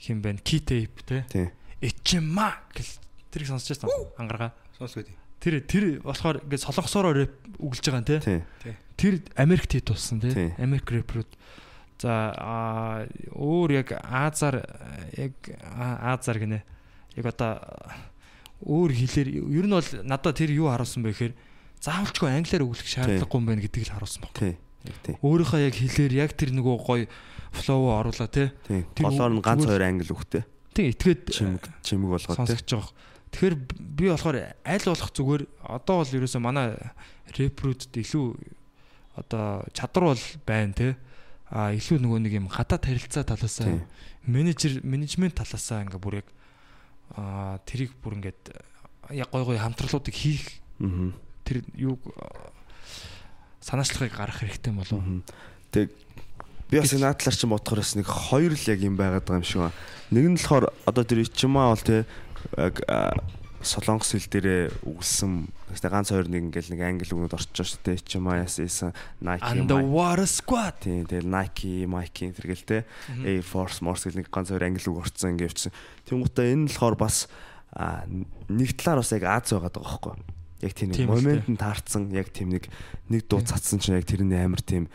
хин 0.00 0.22
бэ 0.22 0.40
key 0.44 0.60
tape 0.60 1.02
те. 1.06 1.52
Эчма 1.80 2.62
гэл 2.72 2.92
тэрийг 3.32 3.48
сонсч 3.48 3.72
байсан 3.72 3.90
ангаргаа. 4.16 4.52
Сонсгоо 4.78 5.04
тий. 5.04 5.16
Тэр 5.40 5.60
тэр 5.64 5.84
болохоор 6.00 6.42
ингээд 6.44 6.64
солонгосоор 6.64 7.16
рэп 7.16 7.34
үгэлж 7.60 7.84
байгаа 7.84 8.00
юм 8.00 8.08
те. 8.08 8.44
Тэр 8.96 9.14
Америкт 9.36 9.72
хит 9.72 9.88
болсон 9.88 10.20
те. 10.20 10.56
Америк 10.58 10.88
рэперүүд. 10.88 11.30
За 12.00 13.06
өөр 13.32 13.70
яг 13.76 13.92
Азар 14.00 14.64
яг 15.16 15.32
Азар 15.64 16.40
гинэ. 16.40 16.60
Яг 17.16 17.26
одоо 17.32 17.60
өөр 18.64 18.92
хэлээр 18.96 19.28
ер 19.52 19.66
нь 19.68 19.76
бол 19.76 19.90
надад 20.04 20.36
тэр 20.36 20.52
юу 20.52 20.72
харуулсан 20.72 21.04
бэ 21.04 21.12
гэхээр 21.12 21.34
заавалчгүй 21.84 22.28
англиар 22.32 22.64
өглөх 22.64 22.88
шаардлагагүй 22.88 23.36
юм 23.36 23.46
байна 23.48 23.64
гэдгийг 23.64 23.88
л 23.88 23.94
харуулсан 23.96 24.24
баг. 24.24 24.56
Өөрийнхөө 25.22 25.60
яг 25.66 25.74
хэлээр 25.74 26.12
яг 26.16 26.30
тэр 26.36 26.50
нөгөө 26.56 26.76
гоё 26.86 27.06
флоу 27.52 27.90
оруулаа 28.00 28.28
те. 28.28 28.52
Голоор 28.98 29.32
нь 29.32 29.42
ганц 29.42 29.64
хоёр 29.66 29.82
англи 29.82 30.12
үгтэй. 30.12 30.42
Тэг 30.76 30.86
итгээд 30.96 31.22
Чимэг 31.32 31.64
чимэг 31.82 32.10
болгоод 32.16 32.36
тий. 32.36 32.36
сонсогч 32.36 32.68
байгаа. 32.68 32.92
Тэгэхээр 33.32 33.54
би 33.96 34.04
болохоор 34.12 34.36
аль 34.64 34.86
болох 34.86 35.10
зүгээр 35.12 35.42
одоо 35.64 35.94
бол 36.04 36.16
ерөөсөө 36.20 36.40
манай 36.40 36.76
рэпрүүдэд 37.36 37.94
илүү 37.96 38.26
одоо 39.16 39.64
чадвар 39.72 40.12
бол 40.12 40.24
байна 40.46 40.72
те. 40.76 40.88
А 41.48 41.70
илүү 41.72 42.02
нөгөө 42.02 42.20
нэг 42.26 42.32
юм 42.36 42.48
хатаа 42.50 42.78
тарилцаа 42.82 43.22
талаасаа 43.22 43.70
Тий. 43.70 43.80
менежер 44.26 44.82
менежмент 44.82 45.38
талаасаа 45.38 45.86
ингээ 45.86 46.02
бүр 46.02 46.14
яг 46.20 46.28
а 47.14 47.62
тэрийг 47.62 47.94
бүр 48.02 48.18
ингээд 48.18 48.50
яг 49.14 49.30
гой 49.30 49.44
гой 49.46 49.58
хамтрлуудыг 49.62 50.10
хийх 50.10 50.42
тэр 51.46 51.62
юу 51.78 52.02
санаачлагыг 53.60 54.14
гаргах 54.14 54.40
хэрэгтэй 54.42 54.72
болов. 54.72 55.02
Тэг 55.72 55.90
би 56.70 56.80
бас 56.80 56.92
энэ 56.92 57.06
надлаар 57.06 57.36
чинь 57.36 57.50
бодохоор 57.50 57.80
бас 57.80 57.94
нэг 57.94 58.06
хоёр 58.06 58.52
л 58.54 58.70
яг 58.70 58.80
юм 58.82 58.96
байгаад 58.98 59.26
байгаа 59.26 59.40
юм 59.40 59.46
шиг 59.46 59.60
байна. 59.62 59.78
Нэг 60.10 60.24
нь 60.26 60.36
болохоор 60.38 60.66
одоо 60.86 61.04
тэр 61.06 61.22
Ичмаа 61.22 61.74
бол 61.74 61.84
а, 62.86 63.14
солонгос 63.62 64.14
хэл 64.14 64.30
дээрээ 64.30 64.62
үгэлсэн 64.86 65.32
гэхдээ 65.74 65.90
ганц 65.90 66.08
хоёр 66.10 66.26
нэг 66.30 66.42
ингээл 66.50 66.72
нэг 66.74 66.82
англи 66.86 67.10
үгнүүд 67.10 67.34
орчиж 67.38 67.66
шүү 67.66 67.82
дээ. 67.86 68.00
Ичмаа 68.02 68.42
яасан 68.42 68.94
Nike 69.22 69.46
Underwater 69.46 70.26
Squad. 70.26 70.82
Тийм 70.82 71.06
тэгэл 71.06 71.26
Nike, 71.30 71.86
Nike 71.86 72.34
тэргээл 72.34 72.66
те 72.66 72.78
Air 73.22 73.42
Force 73.42 73.82
Morse 73.82 74.06
гэл 74.10 74.22
нэг 74.22 74.30
ганц 74.30 74.50
хоёр 74.50 74.66
англи 74.66 74.86
үг 74.86 75.02
орцсон 75.02 75.34
ингээ 75.34 75.50
явчихсан. 75.50 75.74
Тэнгуүтээ 76.06 76.54
энэ 76.54 76.62
нь 76.66 76.70
болохоор 76.70 76.96
бас 76.98 77.26
нэг 78.50 78.70
талаар 78.78 79.02
бас 79.02 79.10
яг 79.14 79.24
Аз 79.26 79.50
байгаад 79.50 79.74
байгаа 79.74 79.86
байхгүй 79.86 80.12
юу? 80.14 80.35
Яг 80.64 80.72
тийм 80.72 80.92
нэг 80.92 81.08
момент 81.08 81.46
нь 81.52 81.60
таарсан 81.60 82.08
яг 82.16 82.32
тийм 82.32 82.48
нэг 82.54 82.70
нэг 83.12 83.28
дуу 83.28 83.44
цацсан 83.44 83.80
чинь 83.80 83.96
яг 84.00 84.08
тэрний 84.08 84.40
амар 84.40 84.64
тийм 84.64 84.88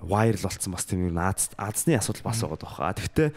вайрал 0.00 0.44
болсон 0.44 0.72
бас 0.72 0.84
тийм 0.84 1.08
нэг 1.08 1.16
Аз 1.16 1.48
Азны 1.56 1.96
асуудал 1.96 2.28
бас 2.28 2.40
байгаа 2.40 2.60
байхгүй. 2.60 2.84
А 2.84 2.96
тэгвэл 2.96 3.32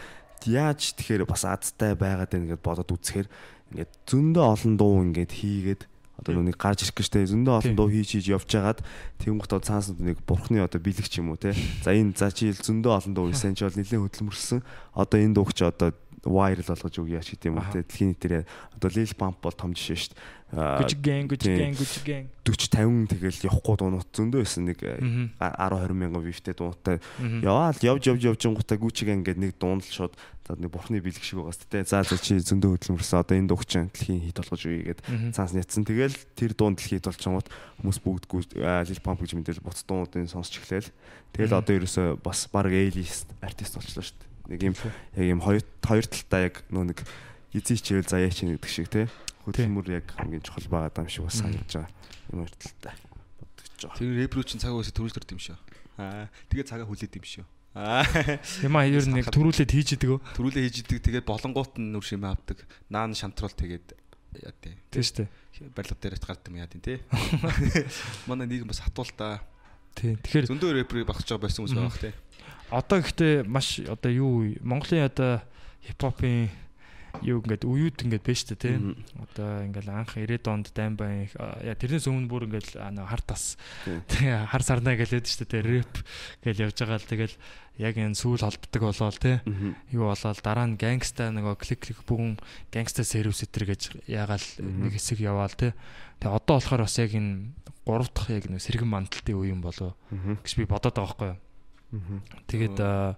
яаж 0.48 0.96
тэгэхээр 0.96 1.24
бас 1.24 1.44
Азтай 1.48 1.96
байгаад 1.96 2.32
байна 2.32 2.52
гэдээ 2.52 2.68
бодоод 2.68 2.92
үзэхээр 2.92 3.28
ингээд 3.72 3.92
зөндөө 4.08 4.44
олон 4.44 4.74
дуу 4.76 4.96
ингээд 5.08 5.32
хийгээд 5.32 5.82
одоо 6.20 6.40
нүг 6.40 6.60
гарч 6.60 6.84
ирэх 6.84 6.96
гэжтэй 6.96 7.26
зөндөө 7.32 7.54
олон 7.58 7.76
дуу 7.76 7.90
хийж 7.90 8.16
хийж 8.16 8.28
явжгаад 8.32 8.80
тэнгуут 9.24 9.50
одоо 9.50 9.64
цаанаас 9.64 9.96
нэг 9.98 10.20
бурхны 10.28 10.62
одоо 10.62 10.80
бэлэг 10.80 11.08
ч 11.10 11.20
юм 11.20 11.34
уу 11.34 11.40
те. 11.40 11.56
За 11.84 11.92
энэ 11.96 12.16
за 12.16 12.32
чи 12.32 12.54
зөндөө 12.54 12.92
олон 12.92 13.14
дуу 13.16 13.28
хийсэн 13.32 13.56
чи 13.58 13.66
бол 13.66 13.76
нэлээд 13.76 14.04
хөдөлмөрлсөн. 14.04 14.62
Одоо 14.94 15.18
энэ 15.20 15.36
дууг 15.36 15.52
чи 15.58 15.66
одоо 15.66 15.92
вайрал 16.24 16.64
болгож 16.72 16.96
өгье 17.00 17.20
ч 17.20 17.36
Аха. 17.36 17.72
те 17.76 17.84
дэлхийн 17.84 18.10
нийтээр 18.16 18.46
одоо 18.80 18.90
Lil 18.90 19.12
Pump 19.16 19.38
бол 19.44 19.52
том 19.52 19.76
жишээ 19.76 20.00
шүү 20.00 20.14
дээ. 20.16 20.42
Gang, 20.54 21.26
Gucci 21.28 21.50
Тийм. 21.50 21.58
gang, 21.58 21.74
Gucci 21.74 22.00
gang. 22.06 22.26
40 22.46 23.10
50 23.10 23.10
тэгэл 23.10 23.48
явахгүй 23.50 23.76
дуунууд 23.82 24.10
зөндөө 24.14 24.40
байсан 24.46 24.64
нэг 24.70 24.80
э, 24.86 25.02
Мгм. 25.02 25.34
10 25.42 25.90
20 25.90 25.98
мянган 25.98 26.22
вивтэй 26.22 26.54
дуунтай 26.54 26.98
яваал 27.42 27.74
явж 27.82 28.04
явж 28.06 28.22
явж 28.22 28.42
гутаа 28.54 28.78
гүчиг 28.78 29.10
ингээд 29.10 29.42
нэг 29.42 29.58
дуунал 29.58 29.82
шууд 29.82 30.14
за 30.46 30.54
нэг 30.54 30.70
бурхны 30.70 31.02
бэлэг 31.02 31.26
шиг 31.26 31.42
байгаас 31.42 31.58
тэ. 31.58 31.82
За 31.90 32.06
за 32.06 32.22
чи 32.22 32.38
зөндөө 32.38 32.78
хөдөлмөрсөн 32.78 33.20
одоо 33.26 33.34
энэ 33.34 33.50
дуугч 33.50 33.72
дэлхийн 33.74 34.22
хит 34.30 34.38
болгож 34.38 34.62
үгээд 34.62 35.00
Мгм. 35.10 35.32
цаанс 35.34 35.58
ятсан. 35.58 35.84
Тэгэл 35.90 36.16
тэр 36.38 36.52
дуун 36.54 36.78
дэлхийд 36.78 37.02
болчихгоот 37.10 37.50
хүмүүс 37.82 37.98
бүгд 38.06 38.54
лил 38.62 39.02
памп 39.02 39.26
гэж 39.26 39.34
мэдээлэл 39.34 39.66
буц 39.66 39.82
дуунуудын 39.90 40.30
сонсч 40.30 40.62
эхлээл. 40.62 40.94
Тэгэл 41.34 41.58
одоо 41.58 41.74
ерөөсө 41.82 42.22
бас 42.22 42.46
баг 42.54 42.70
эйлист 42.70 43.26
артист 43.42 43.74
болчихлоо 43.74 44.06
шүү 44.06 44.22
дээ 44.22 44.33
нэг 44.54 44.62
юм 44.62 44.76
яг 44.78 45.26
юм 45.26 45.42
хоёр 45.42 45.64
хоёр 45.82 46.06
талтай 46.06 46.42
яг 46.48 46.62
нөө 46.70 46.94
нэг 46.94 47.00
эзэн 47.58 47.78
хичээл 47.78 48.08
заяа 48.08 48.30
чинь 48.30 48.54
гэдэг 48.54 48.70
шиг 48.70 48.88
те 48.94 49.10
хөдөлмөр 49.46 49.88
яг 49.92 50.08
хамгийн 50.14 50.46
чухал 50.46 50.70
байгаа 50.70 51.04
юм 51.04 51.12
шиг 51.12 51.26
бас 51.26 51.42
санагдаж 51.42 51.74
байгаа 51.74 51.92
юм 52.32 52.38
хоёр 52.46 52.54
талтай 52.56 52.96
бодож 53.42 53.82
байгаа 53.82 53.98
Тэр 53.98 54.12
рэпрүү 54.24 54.44
чинь 54.48 54.62
цаг 54.64 54.72
үесээ 54.74 54.96
төрүүлж 54.96 55.16
төрд 55.18 55.34
юм 55.36 55.42
шүү. 55.44 55.58
Аа 56.00 56.32
тэгээ 56.48 56.66
цагаа 56.70 56.88
хүлээд 56.88 57.18
юм 57.20 57.26
шүү. 57.28 57.46
Аа 57.76 58.06
Яма 58.64 58.86
ер 58.86 59.04
нь 59.04 59.18
яг 59.20 59.34
төрүүлээд 59.34 59.72
хийж 59.74 59.98
идэг 59.98 60.10
өө. 60.16 60.20
төрүүлээ 60.38 60.64
хийж 60.70 60.78
идэг 60.86 61.00
тэгээд 61.04 61.26
болонгоот 61.28 61.82
нь 61.82 61.90
нүр 61.92 62.06
шимээ 62.06 62.32
авдаг. 62.32 62.64
Наан 62.88 63.18
шамтруул 63.18 63.52
тэгээд 63.52 63.98
яа 64.40 64.54
тий. 64.62 64.78
Тийм 64.94 65.04
шүү 65.04 65.18
дээ. 65.26 65.74
Барилга 65.74 65.98
дээрээс 66.00 66.24
гардаг 66.24 66.50
юм 66.54 66.62
яа 66.62 66.70
тий. 66.70 66.82
тий. 66.82 66.98
Манай 68.30 68.48
нийгэм 68.48 68.70
бас 68.70 68.82
хатуул 68.82 69.10
та. 69.14 69.42
Тийм. 69.94 70.18
Тэгэхээр 70.22 70.50
Зөндөө 70.50 70.72
рэприйг 70.86 71.06
багсаж 71.06 71.34
байгаа 71.34 71.46
байсан 71.46 71.66
хүмүүс 71.66 71.78
бах 71.78 72.02
тий. 72.02 72.14
Одоо 72.72 73.00
гэхдээ 73.02 73.44
маш 73.48 73.80
одоо 73.84 74.12
юу 74.12 74.56
Монголын 74.64 75.08
одоо 75.10 75.42
хипхопын 75.84 76.50
юу 77.22 77.46
ингээд 77.46 77.62
уюуд 77.70 77.98
ингээд 78.02 78.26
шүү 78.26 78.58
дээ 78.58 78.62
тийм. 78.74 78.98
Одоо 79.22 79.62
ингээд 79.70 79.86
анх 79.86 80.18
90-ад 80.18 80.48
онд 80.50 80.68
даймбай 80.74 81.30
яа 81.62 81.78
тэрнээс 81.78 82.10
өмнө 82.10 82.26
бүр 82.26 82.50
ингээд 82.50 82.74
хар 82.82 83.22
тас 83.22 83.54
Тийм. 83.86 84.50
хар 84.50 84.64
сарнаа 84.66 84.98
гэлээд 84.98 85.30
шүү 85.30 85.46
дээ 85.46 85.62
рэп 85.62 85.94
гэл 86.42 86.64
явж 86.66 86.78
байгаа 86.82 86.98
л 86.98 87.06
тэгэл 87.06 87.36
яг 87.78 87.96
энэ 88.02 88.18
сүүл 88.18 88.42
холбдог 88.42 88.82
болоод 88.82 89.18
тий 89.22 89.38
Мгм. 89.46 89.78
юу 89.94 90.10
болоод 90.10 90.42
дараа 90.42 90.66
нь 90.66 90.78
гангста 90.82 91.30
нөгөө 91.30 91.56
клик 91.62 91.80
клик 91.86 92.02
бүгэн 92.10 92.42
гангста 92.74 93.06
сервис 93.06 93.46
этэр 93.46 93.70
гэж 93.70 93.82
ягаал 94.10 94.46
нэг 94.58 94.98
хэсэг 94.98 95.22
яваал 95.22 95.54
тий 95.54 95.70
тэгээ 96.18 96.34
одоо 96.34 96.58
болохоор 96.58 96.82
бас 96.90 96.98
яг 96.98 97.14
энэ 97.14 97.54
гурав 97.86 98.10
дахь 98.10 98.34
яг 98.34 98.50
нэг 98.50 98.58
сэргэн 98.58 98.90
мандалтын 98.90 99.38
үе 99.38 99.54
юм 99.54 99.62
болоо 99.62 99.94
гэж 100.42 100.54
би 100.58 100.66
бодоод 100.66 100.98
байгаа 100.98 101.14
байхгүй 101.14 101.30
юу. 101.30 101.42
Тэгээд 102.48 102.80
аа, 102.80 103.18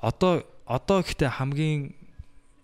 одоо 0.00 0.46
одоо 0.66 1.02
гэхдээ 1.02 1.30
хамгийн 1.42 1.94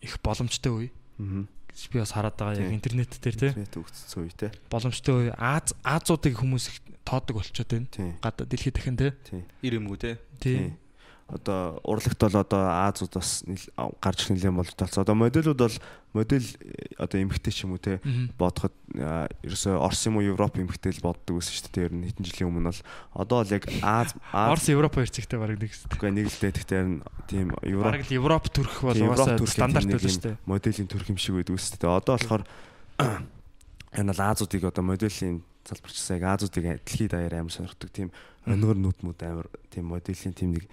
их 0.02 0.18
боломжтой 0.22 0.72
үе 0.72 0.88
би 1.18 1.98
бас 1.98 2.12
хараад 2.12 2.36
байгаа 2.36 2.58
яг 2.60 2.68
Тийм. 2.68 2.76
интернет 2.76 3.10
дээр 3.16 3.36
тий 3.36 3.48
Интернет 3.48 3.76
өгцсөн 3.80 4.20
үе 4.28 4.32
те. 4.36 4.48
боломжтой 4.68 5.14
үе 5.14 5.34
Аз 5.38 5.72
Азуудыг 5.82 6.36
хүмүүс 6.36 6.64
их 6.68 6.76
тоодог 7.04 7.40
болчиход 7.40 7.68
байна. 7.72 7.88
Тийм. 7.88 8.12
Гадаа 8.20 8.46
дэлхийд 8.46 8.74
дахин 8.76 8.96
тий. 8.96 9.10
Тийм. 9.24 9.44
Ир 9.62 9.72
юмгүй 9.80 9.98
тий. 9.98 10.14
Одоо 11.32 11.80
урлагт 11.88 12.20
бол 12.20 12.36
одоо 12.36 12.62
Азууд 12.92 13.16
бас 13.16 13.40
гарч 14.04 14.28
ирэх 14.28 14.36
нэлээд 14.36 14.52
болж 14.52 14.76
талцсан. 14.76 15.00
Одоо 15.00 15.16
моделүүд 15.16 15.56
бол 15.56 15.76
модель 16.12 16.44
э, 16.60 16.92
одоо 17.00 17.24
эмгтэй 17.24 17.52
ч 17.56 17.64
юм 17.64 17.72
уу 17.72 17.80
те 17.80 18.04
бодоход 18.36 18.76
а, 19.00 19.24
ерөөсөө 19.40 19.80
Орос 19.80 20.04
юм 20.04 20.20
уу 20.20 20.28
Европ 20.28 20.60
эмгтэй 20.60 20.92
л 20.92 21.00
боддог 21.00 21.40
байсан 21.40 21.56
шүү 21.56 21.72
дээ. 21.72 21.86
Ер 21.88 21.94
нь 21.96 22.04
хэдэн 22.12 22.26
жилийн 22.28 22.48
өмнө 22.52 22.68
бол 22.68 22.82
одоо 23.16 23.40
л 23.48 23.54
яг 23.56 23.64
Аз 23.80 24.12
Орос 24.28 24.68
Европ 24.68 24.92
хэрцэгтэй 24.92 25.40
баг 25.40 25.56
нэг 25.56 25.72
хэсэг. 25.72 25.88
Үгүй 25.96 26.12
нэг 26.12 26.28
л 26.28 26.36
дээ 26.36 26.52
энэ 26.52 27.00
тийм 27.32 27.48
Европ 27.64 27.88
Бараг 27.88 28.04
л 28.04 28.12
Европ 28.12 28.44
төрх 28.52 28.76
бол 28.84 29.00
угаасаа 29.00 29.40
стандарт 29.48 29.88
юм 29.88 30.04
шүү 30.04 30.36
дээ. 30.36 30.36
моделийн 30.44 30.88
төрх 30.92 31.08
юм 31.08 31.16
шиг 31.16 31.40
байдаг 31.40 31.56
үстэй. 31.56 31.88
Одоо 31.88 32.20
болохоор 32.20 32.44
энэ 33.00 34.10
бол 34.12 34.20
Азуудыг 34.20 34.68
одоо 34.68 34.84
моделийн 34.84 35.40
залбирчсан 35.64 36.20
яг 36.20 36.24
Азуудыг 36.28 36.84
дэлхийд 36.84 37.16
даяар 37.16 37.40
амар 37.40 37.52
сонирхдаг 37.56 37.88
тийм 37.88 38.12
өнөр 38.44 38.76
нүдмүүд 38.76 39.20
амар 39.24 39.48
тийм 39.70 39.88
моделийн 39.88 40.34
тийм 40.34 40.58
нэг 40.58 40.68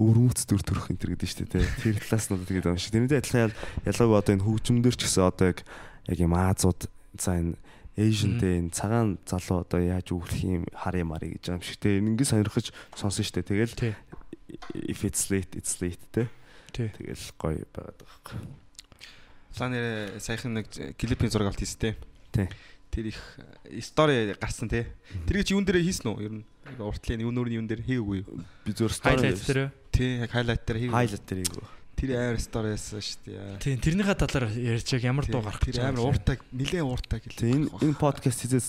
өвөрмөц 0.00 0.48
төр 0.48 0.62
төрөх 0.64 0.88
энэ 0.90 1.00
төр 1.04 1.10
гэдэг 1.12 1.28
нь 1.28 1.32
шүү 1.36 1.48
дээ. 1.52 1.68
Тэр 1.84 1.96
талаас 2.00 2.26
нь 2.32 2.40
тэгээд 2.48 2.64
байгаа 2.64 2.80
шүү. 2.80 2.92
Тэрнээ 2.96 3.20
адилхан 3.20 3.44
ял- 3.52 3.60
ялгаагүй 3.84 4.16
одоо 4.16 4.32
энэ 4.32 4.46
хөгжмөндөр 4.48 4.94
ч 4.96 5.00
гэсэн 5.04 5.28
одоо 5.28 5.48
яг 5.52 6.18
юм 6.18 6.32
Азууд 6.32 6.80
за 7.20 7.30
энэ 7.36 7.52
Asian 8.00 8.40
дээр 8.40 8.54
энэ 8.64 8.72
цагаан 8.72 9.20
залуу 9.28 9.60
одоо 9.68 9.80
яаж 9.84 10.08
үгэх 10.08 10.40
юм 10.40 10.64
хар 10.72 10.96
юм 10.96 11.12
ари 11.12 11.36
гэж 11.36 11.52
байгаа 11.52 11.60
юм 11.60 11.66
шиг 11.68 11.76
те 11.84 12.00
ингэ 12.00 12.24
сонирхож 12.24 12.72
сонсон 12.96 13.20
шүү 13.28 13.44
дээ. 13.44 13.50
Тэгэл 13.52 13.74
if 14.88 15.04
it's 15.04 15.28
late 15.28 15.52
it's 15.52 15.76
late 15.84 16.00
те. 16.14 16.32
Тэгэл 16.72 17.24
гоё 17.36 17.60
байгаад 17.76 18.00
байгаа 18.00 18.40
юм. 18.40 18.48
Ланер 19.58 20.16
саяхан 20.22 20.54
нэг 20.56 20.66
клипийн 20.96 21.28
зураг 21.28 21.52
авт 21.52 21.60
хийстэй. 21.60 21.98
Тий. 22.32 22.48
Тэр 22.90 23.10
их 23.12 23.18
стори 23.84 24.32
гарсан 24.40 24.70
тий. 24.70 24.86
Тэрийг 25.26 25.44
чи 25.46 25.52
юун 25.54 25.66
дээр 25.66 25.82
хийсэн 25.82 26.08
үү? 26.14 26.22
Ер 26.24 26.32
нь 26.40 26.44
уртлын 26.78 27.20
юун 27.26 27.34
нүрийн 27.34 27.60
юун 27.62 27.68
дээр 27.68 27.82
хийгээгүй 27.84 28.16
юу? 28.22 28.42
Би 28.64 28.70
зөв 28.72 28.94
story 28.94 29.18
Хайлайт 29.18 29.42
дээр 29.42 29.70
Тий, 30.00 30.16
яг 30.24 30.32
хайлайт 30.32 30.64
дээр 30.64 30.78
хийгээгүй. 30.80 30.96
highlight 30.96 31.26
дээр 31.28 31.40
ийгүү. 31.44 31.66
Тэр 32.00 32.16
амар 32.16 32.40
стори 32.40 32.72
байсан 32.72 33.04
шүү 33.04 33.20
дээ. 33.28 33.60
Тийм 33.60 33.76
тэрнийхээ 33.84 34.16
талаар 34.16 34.48
ярьж 34.56 34.88
яг 34.96 35.04
ямар 35.04 35.26
дуу 35.28 35.44
гарах 35.44 35.60
Тэр 35.60 35.84
амар 35.84 36.00
ууртай 36.08 36.40
нилээн 36.48 36.88
ууртай 36.88 37.20
гэлээ. 37.20 37.40
Тэгээ 37.44 37.56
энэ 37.60 37.68
энэ 37.76 38.00
подкаст 38.00 38.40
хийzээс 38.40 38.68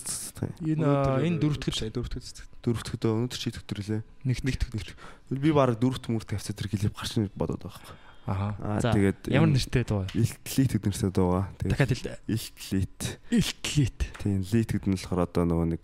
Энэ 0.60 0.84
энэ 0.84 1.40
дөрөвдөд 1.40 1.72
шээ 1.72 1.96
дөрөвдөд 1.96 2.20
цэцэг. 2.28 2.44
дөрөвдөд 2.60 3.02
өнөөдөр 3.08 3.40
чи 3.40 3.48
төгтөрлээ. 3.56 4.04
нэгт 4.28 4.44
Нэгт 4.44 4.68
нэгт. 4.76 4.92
Би 5.32 5.48
баг 5.48 5.80
дөрөвт 5.80 6.12
мөрт 6.12 6.28
авцаа 6.36 6.52
тэр 6.52 6.68
клип 6.68 6.92
гарч 6.92 7.16
бодоод 7.32 7.64
байгаа. 7.64 7.96
Аа. 8.28 8.78
Тэгээд 8.78 9.32
ямар 9.32 9.48
нэртэй 9.50 9.82
дуу 9.88 10.04
вэ? 10.04 10.12
Илтлит 10.12 10.76
гэдэг 10.76 10.92
нэртэй 10.92 11.10
дуугаа. 11.16 11.48
Дахиад 11.56 11.88
Тэгээд 11.88 12.20
хэл. 12.20 12.36
илтлит. 12.36 13.00
Илтлит. 13.32 14.00
Тийм 14.20 14.44
лит 14.44 14.68
гэдэг 14.76 14.86
нь 14.92 14.94
болохоор 15.00 15.24
одоо 15.24 15.42
нөгөө 15.48 15.68
нэг 15.72 15.82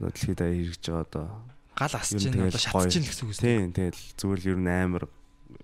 одоо 0.00 0.08
дэлхийд 0.10 0.40
аяа 0.42 0.56
хэрэгж 0.58 0.84
байгаа 0.88 1.04
одоо 1.06 1.26
Гал 1.78 1.94
асч 1.94 2.18
чинь 2.18 2.34
одоо 2.34 2.58
шатж 2.58 2.90
чинь 2.90 3.06
гэсэн 3.06 3.22
үг 3.22 3.32
үү? 3.38 3.38
тийм 3.38 3.70
тэгэл 3.70 4.02
зүгээр 4.18 4.40
л 4.42 4.50
ер 4.50 4.58
нь 4.58 4.66
амар 4.66 5.04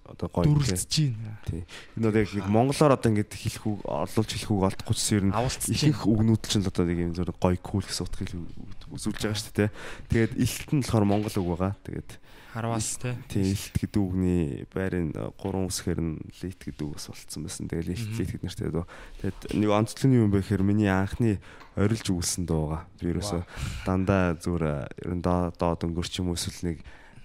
одоо 0.06 0.28
гоё. 0.30 0.44
тийм. 0.46 0.54
Дүрлж 0.54 0.82
чинь. 0.86 1.16
Энэ 1.98 2.08
одоо 2.08 2.20
яг 2.22 2.30
нэг 2.30 2.46
монголоор 2.48 2.92
одоо 2.94 3.10
ингэж 3.10 3.30
хэлэх 3.34 3.64
үг 3.66 3.80
орлуулж 3.82 4.30
хэлэх 4.30 4.50
үг 4.52 4.62
олдохгүй 4.70 4.94
ч 4.96 5.02
ер 5.16 5.24
нь 5.26 5.34
чинь. 5.34 5.74
ихэнх 5.74 6.02
үгнүүд 6.06 6.42
ч 6.46 6.52
л 6.60 6.68
одоо 6.70 6.84
нэг 6.86 6.98
юм 7.02 7.12
зөв 7.18 7.34
гоё 7.36 7.58
кул 7.58 7.84
гэсэн 7.84 8.06
утгыг 8.06 8.30
үзүүлж 8.94 9.20
байгаа 9.26 9.40
шүү 9.42 9.54
дээ. 9.58 9.70
Тэгээд 10.12 10.32
илт 10.38 10.70
нь 10.70 10.82
болохоор 10.86 11.04
монгол 11.08 11.34
үг 11.34 11.48
байгаа. 11.58 11.72
Тэгээд 11.82 12.10
Харвас 12.54 12.94
те. 13.02 13.18
тийм 13.26 13.50
илт 13.50 13.74
гэдэг 13.74 13.98
үгний 13.98 14.62
байрын 14.70 15.10
э, 15.10 15.34
гурван 15.34 15.66
үсгээр 15.66 15.98
нь 15.98 16.22
лит 16.38 16.54
гэдэг 16.62 16.86
үг 16.86 16.94
бас 16.94 17.10
болцсон 17.10 17.42
байсан. 17.42 17.66
Тэгээд 17.66 17.90
илт 17.90 18.06
Мгм. 18.06 18.18
лит 18.22 18.30
гэдэг 18.30 18.44
нэртэй 18.46 18.70
дөө. 18.70 18.86
Тэгээд 19.18 19.40
нэг 19.58 19.70
онцлог 19.74 20.12
юм 20.14 20.30
бэ 20.30 20.38
гэхээр 20.38 20.62
миний 20.62 20.86
анхны 20.86 21.42
орилж 21.74 22.06
үгсэн 22.14 22.46
дуу 22.46 22.70
байгаа. 22.70 22.86
Би 23.02 23.10
ерөөсө 23.10 23.42
дандаа 23.82 24.38
зүгээр 24.38 24.64
ер 25.02 25.12
нь 25.18 25.22
доо 25.26 25.50
доод 25.50 25.82
өнгөрч 25.82 26.14
юм 26.22 26.30
эсвэл 26.38 26.62
нэг 26.70 26.78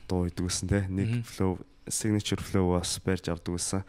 дуу 0.09 0.25
идэг 0.25 0.49
гэсэн 0.49 0.65
те. 0.65 0.79
Мгм. 0.89 0.97
Нэг 0.97 1.09
flow 1.29 1.61
signature 1.85 2.41
flow 2.41 2.73
бас 2.81 2.97
барьж 3.05 3.29
авдаг 3.29 3.53
гэсэн. 3.53 3.85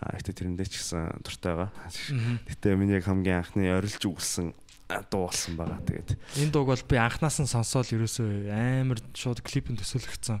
А 0.00 0.14
ихтэй 0.18 0.34
тэрэндээ 0.34 0.66
ч 0.70 0.82
гэсэн 0.82 1.22
дуртай 1.22 1.54
байгаа. 1.54 1.70
Мгм. 2.10 2.34
Гэтэ 2.50 2.74
миний 2.74 2.98
яг 2.98 3.06
хамгийн 3.06 3.42
анхны 3.46 3.70
орилж 3.70 4.02
үгсэн 4.06 4.54
а, 4.90 5.02
дуу 5.06 5.26
болсон 5.30 5.54
байгаа. 5.58 5.78
Тэгээд 5.86 6.18
Энэ 6.46 6.50
дууг 6.54 6.70
бол 6.74 6.82
би 6.86 6.96
анханаас 6.98 7.38
нь 7.42 7.50
сонсоод 7.50 7.90
ерөөсөө 7.94 8.50
амар 8.54 8.98
шууд 9.14 9.42
клипэн 9.42 9.78
төсөөлөгдсөн. 9.78 10.38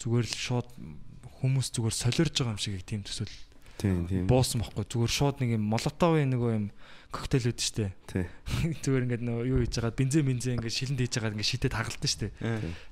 Зүгээр 0.00 0.26
л 0.28 0.36
шууд 0.38 0.68
хүмүүс 1.42 1.68
зүгээр 1.74 1.96
солиорж 1.96 2.34
байгаа 2.38 2.54
юм 2.54 2.62
шиг 2.62 2.78
яг 2.78 2.86
тийм 2.86 3.02
төсөөл 3.02 3.34
тийм 3.82 4.06
тийм. 4.06 4.26
буусан 4.30 4.62
бохгүй. 4.62 4.86
Зүгээр 4.86 5.12
шууд 5.12 5.36
нэг 5.42 5.50
юм 5.58 5.64
молотовын 5.66 6.30
нөгөө 6.30 6.50
юм 6.54 6.66
коктейл 7.10 7.50
үүд 7.50 7.60
штэ. 7.60 7.90
Тий. 8.08 8.24
Зүгээр 8.86 9.04
ингээд 9.10 9.24
нөгөө 9.26 9.44
юу 9.50 9.58
хийж 9.66 9.74
байгаа 9.82 9.98
бензин 9.98 10.24
бензин 10.24 10.56
ингээд 10.56 10.76
шилэнд 10.78 11.00
хийж 11.02 11.14
байгаа 11.18 11.32
ингээд 11.34 11.50
шидэд 11.50 11.74
хагалдаг 11.76 12.08
штэ. 12.08 12.28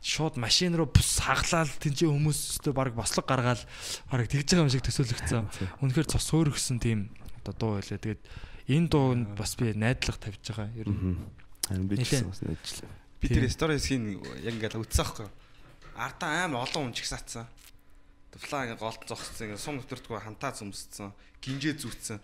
Шууд 0.02 0.34
машин 0.36 0.76
руу 0.76 0.90
бус 0.90 1.10
хаглаад 1.22 1.70
тэнцээ 1.80 2.10
хүмүүстэй 2.10 2.74
баг 2.74 2.92
бослог 2.92 3.24
гаргаал 3.24 3.62
баг 4.10 4.28
тэгж 4.28 4.48
байгаа 4.50 4.66
юм 4.66 4.72
шиг 4.74 4.84
төсөөлөгдсөн. 4.84 5.46
Тий. 5.56 5.68
Үнэхээр 5.80 6.08
цос 6.10 6.28
хөөргсөн 6.34 6.78
тийм 6.82 7.08
одоо 7.40 7.54
дуу 7.56 7.70
байлаа. 7.80 7.96
Тэгээд 7.96 8.22
энэ 8.68 8.88
дуунд 8.92 9.28
бас 9.38 9.56
би 9.56 9.72
найдлага 9.72 10.20
тавьж 10.20 10.44
байгаа. 10.52 10.68
Ер 10.76 10.88
нь. 10.90 11.16
Харин 11.64 11.88
би 11.88 11.96
ч 12.04 12.20
бас 12.26 12.44
найжлаа. 12.44 12.92
Би 13.20 13.28
Тийм. 13.28 13.36
тэр 13.40 13.48
стори 13.48 13.78
хэсгийг 13.80 14.20
яг 14.44 14.54
ингээд 14.58 14.76
үтсэн 14.80 15.00
аахгүй. 15.06 15.28
Ардаа 15.96 16.44
амар 16.46 16.66
олон 16.68 16.90
хүн 16.90 16.96
чигсаацсан. 16.96 17.46
Флаа 18.36 18.70
ингээд 18.70 18.82
голд 18.82 19.02
зогссон, 19.08 19.50
ингээд 19.50 19.64
сум 19.64 19.80
өвтөрдгөө 19.82 20.22
хантаа 20.22 20.54
зүмссэн, 20.54 21.10
гинжээ 21.42 21.74
зүүцсэн. 21.82 22.18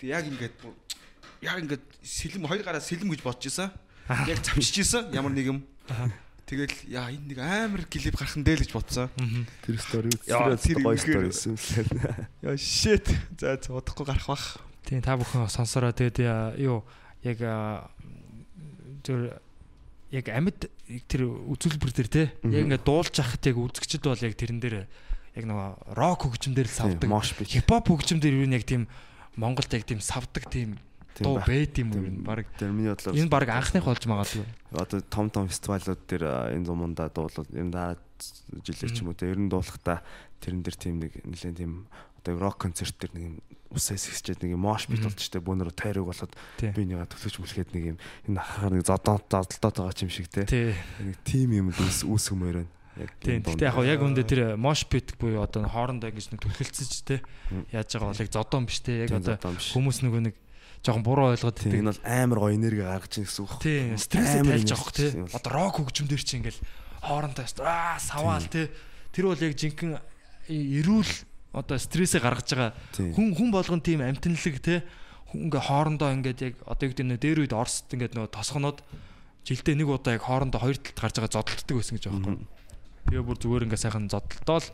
Тэг 0.00 0.08
яг 0.08 0.24
ингээд 0.24 0.56
яг 1.44 1.56
ингээд 1.60 1.84
сэлэм 2.00 2.48
хоёр 2.48 2.64
гараа 2.64 2.80
сэлэм 2.80 3.12
гэж 3.12 3.22
бодож 3.24 3.46
исэн. 3.48 3.70
Яг 4.26 4.42
цавчиж 4.42 4.82
исэн 4.82 5.14
ямар 5.14 5.30
нэг 5.30 5.46
юм. 5.54 5.58
Тэгэл 6.50 6.74
яа 6.90 7.14
энэ 7.14 7.30
нэг 7.30 7.38
амар 7.38 7.86
клип 7.86 8.18
гарах 8.18 8.34
нь 8.34 8.42
дээ 8.42 8.58
л 8.58 8.62
гэж 8.66 8.72
бодсон. 8.74 9.06
Тэр 9.62 9.78
стори 9.78 10.10
Яа, 10.26 10.58
тэр 10.58 10.58
тэр 10.58 10.78
гоё 10.82 10.98
стори 10.98 11.30
байсан. 11.30 11.54
Яа 12.42 12.58
shit. 12.58 13.06
За 13.38 13.54
удахгүй 13.70 14.02
гарах 14.02 14.26
бах. 14.26 14.58
Тийм 14.82 14.98
та 14.98 15.14
бүхэн 15.14 15.46
сонсороо 15.46 15.94
тэгээд 15.94 16.58
юу 16.58 16.82
яг 17.22 17.38
зөв 19.06 19.30
яг 20.10 20.26
амьд 20.26 20.66
тэр 21.06 21.22
үзүүлбэр 21.26 21.92
дээр 21.94 22.10
те 22.10 22.22
яг 22.42 22.62
ингээд 22.66 22.86
дуулж 22.86 23.14
хахад 23.14 23.46
яг 23.46 23.56
үзэгчд 23.58 24.04
бол 24.04 24.26
яг 24.26 24.34
тэрэн 24.34 24.58
дээр 24.58 24.76
яг 25.38 25.44
нөгөө 25.46 25.94
рок 25.94 26.26
хөгжмөөр 26.26 26.66
л 26.66 26.74
савдаг. 26.74 27.08
Хипхоп 27.46 27.86
хөгжмөөр 27.86 28.42
юу 28.42 28.50
нэг 28.50 28.66
тийм 28.66 28.90
Монголд 29.38 29.70
яг 29.70 29.86
тийм 29.86 30.02
савдаг 30.02 30.50
тийм 30.50 30.82
дуу 31.22 31.38
байд 31.46 31.78
юм 31.78 31.94
уу 31.94 32.02
баг 32.26 32.50
Тэр 32.58 32.74
миний 32.74 32.90
бодлоор 32.90 33.14
энэ 33.14 33.30
баг 33.30 33.48
анхных 33.50 33.84
болж 33.86 34.02
магадгүй. 34.06 34.46
одоо 34.74 35.00
том 35.06 35.30
том 35.30 35.46
фестивалууд 35.46 36.00
дээр 36.08 36.24
энэ 36.58 36.66
зумунда 36.66 37.10
дуулал 37.12 37.46
энэ 37.54 37.70
дараа 37.70 37.96
жилээр 38.64 38.90
ч 38.90 38.98
юм 39.04 39.12
уу 39.12 39.18
те 39.18 39.30
ер 39.30 39.38
нь 39.38 39.50
дуулахдаа 39.52 40.02
тэрэн 40.40 40.62
дээр 40.64 40.76
тийм 40.76 40.96
нэг 40.98 41.12
нэлээд 41.22 41.56
тийм 41.60 41.86
одоо 42.18 42.32
рок 42.40 42.56
концерт 42.58 42.96
дээр 42.98 43.12
нэг 43.14 43.32
усаас 43.70 44.10
ихчээд 44.10 44.42
нэг 44.42 44.58
юм 44.58 44.66
мош 44.66 44.86
бит 44.90 45.02
штэ 45.06 45.38
бүүнөр 45.40 45.70
тойрог 45.74 46.10
болоод 46.10 46.34
би 46.58 46.82
нэгэ 46.84 47.06
төлөж 47.06 47.34
мүлгээд 47.38 47.70
нэг 47.74 47.84
юм 47.94 47.98
энэ 48.26 48.42
хахаар 48.42 48.72
нэг 48.74 48.84
зодоо 48.86 49.16
зодтолтоод 49.22 49.76
байгаа 49.78 49.94
ч 49.94 50.00
юм 50.04 50.10
шиг 50.10 50.26
те 50.26 50.42
нэг 50.98 51.16
тим 51.22 51.50
юм 51.54 51.70
үүс 51.70 52.02
үүсгэмээр 52.04 52.56
байна. 52.66 52.72
Яг 52.98 53.10
Тийм. 53.22 53.40
Гэтэ 53.46 53.70
яг 53.70 53.78
яг 53.86 54.00
үндэ 54.02 54.22
тэр 54.26 54.40
мош 54.58 54.82
пит 54.84 55.14
буюу 55.16 55.46
одоо 55.46 55.64
хоорондоо 55.70 56.10
ингэж 56.10 56.34
нэг 56.34 56.42
түлхэлцэж 56.42 56.92
те 57.06 57.22
Мм. 57.54 57.64
яаж 57.70 57.88
байгаа 57.94 58.10
бол 58.10 58.22
яг 58.26 58.30
зодон 58.34 58.66
биш 58.66 58.82
те 58.82 59.06
яг 59.06 59.14
одоо 59.14 59.38
хүмүүс 59.38 60.02
нөгөө 60.02 60.20
нэг 60.26 60.34
жоохон 60.82 61.04
буруу 61.06 61.30
ойлгоод 61.30 61.54
байдаг. 61.54 61.78
энэ 61.78 61.90
бол 61.94 62.02
амар 62.02 62.38
гоё 62.42 62.56
энерги 62.58 62.82
гаргаж 62.82 63.12
ийн 63.14 63.26
гэсэн 63.30 63.42
үг. 63.46 63.52
Тийм, 63.62 63.94
стрессээ 63.94 64.42
тайлж 64.42 64.70
авах 64.74 64.90
бол. 64.90 65.36
Одоо 65.38 65.50
рок 65.54 65.74
хөгжмөндөр 65.78 66.22
чи 66.24 66.34
ингээл 66.42 66.60
хоорондоо 67.04 67.44
аа 67.62 67.96
саваал 68.02 68.46
тий. 68.50 68.66
Тэр 69.14 69.24
бол 69.30 69.38
яг 69.38 69.54
жинхэнэ 69.54 70.00
эрүүл 70.50 71.12
одоо 71.52 71.76
стрессээ 71.78 72.22
гаргаж 72.22 72.48
байгаа 72.54 72.72
хүн 72.94 73.34
хүн 73.34 73.50
болгон 73.50 73.82
тийм 73.82 74.02
амтналэг 74.06 74.56
тий. 74.62 74.80
Хүн 75.30 75.50
ингээ 75.50 75.62
хоорондоо 75.62 76.10
ингээд 76.14 76.40
яг 76.42 76.54
одоо 76.66 76.84
юу 76.86 76.92
гэдэг 76.94 77.06
нь 77.06 77.18
дээр 77.18 77.38
үед 77.46 77.54
орсд 77.54 77.90
ингээд 77.90 78.14
нөгөө 78.14 78.34
тосгоноод 78.34 78.82
жилдээ 79.46 79.74
нэг 79.78 79.88
удаа 79.90 80.18
яг 80.18 80.26
хоорондоо 80.26 80.60
хоёр 80.62 80.78
талд 80.78 80.98
гарч 80.98 81.14
байгаа 81.18 81.34
зодтолдог 81.38 81.76
байсан 81.78 81.94
гэж 81.98 82.04
байгаа 82.06 82.34
юм. 82.34 82.46
Тэгээ 83.10 83.26
бүр 83.26 83.38
зүгээр 83.38 83.64
ингээ 83.66 83.82
сайхан 83.82 84.06
зодтолтоол 84.10 84.68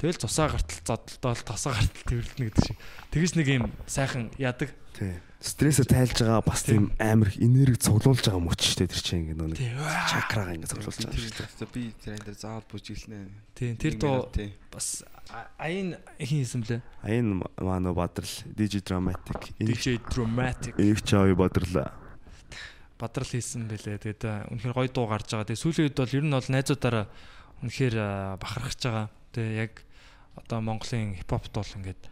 тэгэл 0.00 0.22
цусаа 0.22 0.48
гартал 0.52 0.80
зодтолтоол 0.88 1.42
тосоо 1.44 1.72
гартал 1.76 2.06
тэрвэрлэнэ 2.08 2.44
гэдэг 2.48 2.64
шиг. 2.64 2.78
Тэгэж 3.12 3.30
нэг 3.36 3.48
юм 3.48 3.64
сайхан 3.84 4.24
яадаг. 4.40 4.70
Тийм. 4.96 5.20
Стрессээ 5.42 5.90
тайлж 5.90 6.16
байгаа 6.22 6.42
бас 6.46 6.62
тийм 6.62 6.94
амар 7.02 7.34
энерги 7.34 7.82
цуглуулж 7.82 8.22
байгаа 8.22 8.42
мөч 8.46 8.62
штэ 8.62 8.86
тэр 8.86 9.02
чинь 9.02 9.34
ингэ 9.34 9.42
нэг 9.42 9.58
Тий. 9.58 9.74
чакрага 9.74 10.54
ингэ 10.54 10.70
цуглуулж 10.70 11.02
байгаа 11.02 11.18
штэ. 11.18 11.66
л 11.66 11.74
би 11.74 11.82
тэр 11.98 12.14
энэ 12.14 12.26
дээр 12.30 12.38
заавал 12.38 12.66
бүжиглэнэ. 12.70 13.26
Тийм 13.58 13.74
тэр 13.74 13.94
тий. 14.30 14.54
бас 14.70 15.02
а- 15.30 15.48
аян 15.58 15.96
хин 16.18 16.42
юм 16.42 16.62
блэ? 16.66 16.82
Аян 17.02 17.42
мано 17.60 17.94
бадрал 17.94 18.34
DJ 18.56 18.82
dramatic 18.82 19.54
DJ 19.60 20.00
Dramatic 20.10 20.74
чаавь 21.04 21.36
бадрал 21.36 21.92
бадрал 23.02 23.26
хийсэн 23.26 23.66
бэлээ. 23.66 23.98
Тэгээд 23.98 24.22
үнэхээр 24.54 24.74
гоё 24.78 24.90
дуу 24.94 25.10
гарч 25.10 25.34
байгаа. 25.34 25.50
Тэгээд 25.50 25.62
сүүлийн 25.66 25.86
үед 25.90 25.98
бол 25.98 26.14
ер 26.14 26.22
нь 26.22 26.34
бол 26.38 26.48
найзуудаараа 26.54 27.06
үнэхээр 27.66 27.96
бахархаж 28.38 28.78
байгаа. 28.78 29.06
Тэгээд 29.34 29.58
яг 29.58 29.72
одоо 30.38 30.58
Монголын 30.62 31.18
хипхопт 31.18 31.50
бол 31.50 31.74
ингээд 31.82 32.02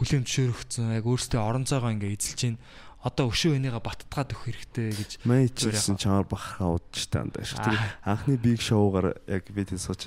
хүлэм 0.00 0.24
зөвшөөрөгдсөн. 0.24 0.96
Яг 0.96 1.04
өөрсдөө 1.04 1.40
орон 1.44 1.68
зайгаа 1.68 1.92
ингээд 1.92 2.16
эзэлж 2.16 2.40
байна. 2.56 2.60
Одоо 3.00 3.32
өшөө 3.32 3.56
энийгээ 3.56 3.84
баттгаад 3.84 4.32
өгөх 4.36 4.44
хэрэгтэй 4.48 4.88
гэж 4.92 5.10
чилсэн 5.56 5.96
чамаар 5.96 6.28
бахархаа 6.28 6.76
удажтай 6.76 7.20
андаа 7.24 7.44
шүү. 7.44 7.64
Тэр 7.64 7.80
анхны 8.04 8.36
big 8.36 8.60
show-гаар 8.60 9.16
яг 9.24 9.44
би 9.48 9.64
тийм 9.64 9.80
сууч 9.80 10.04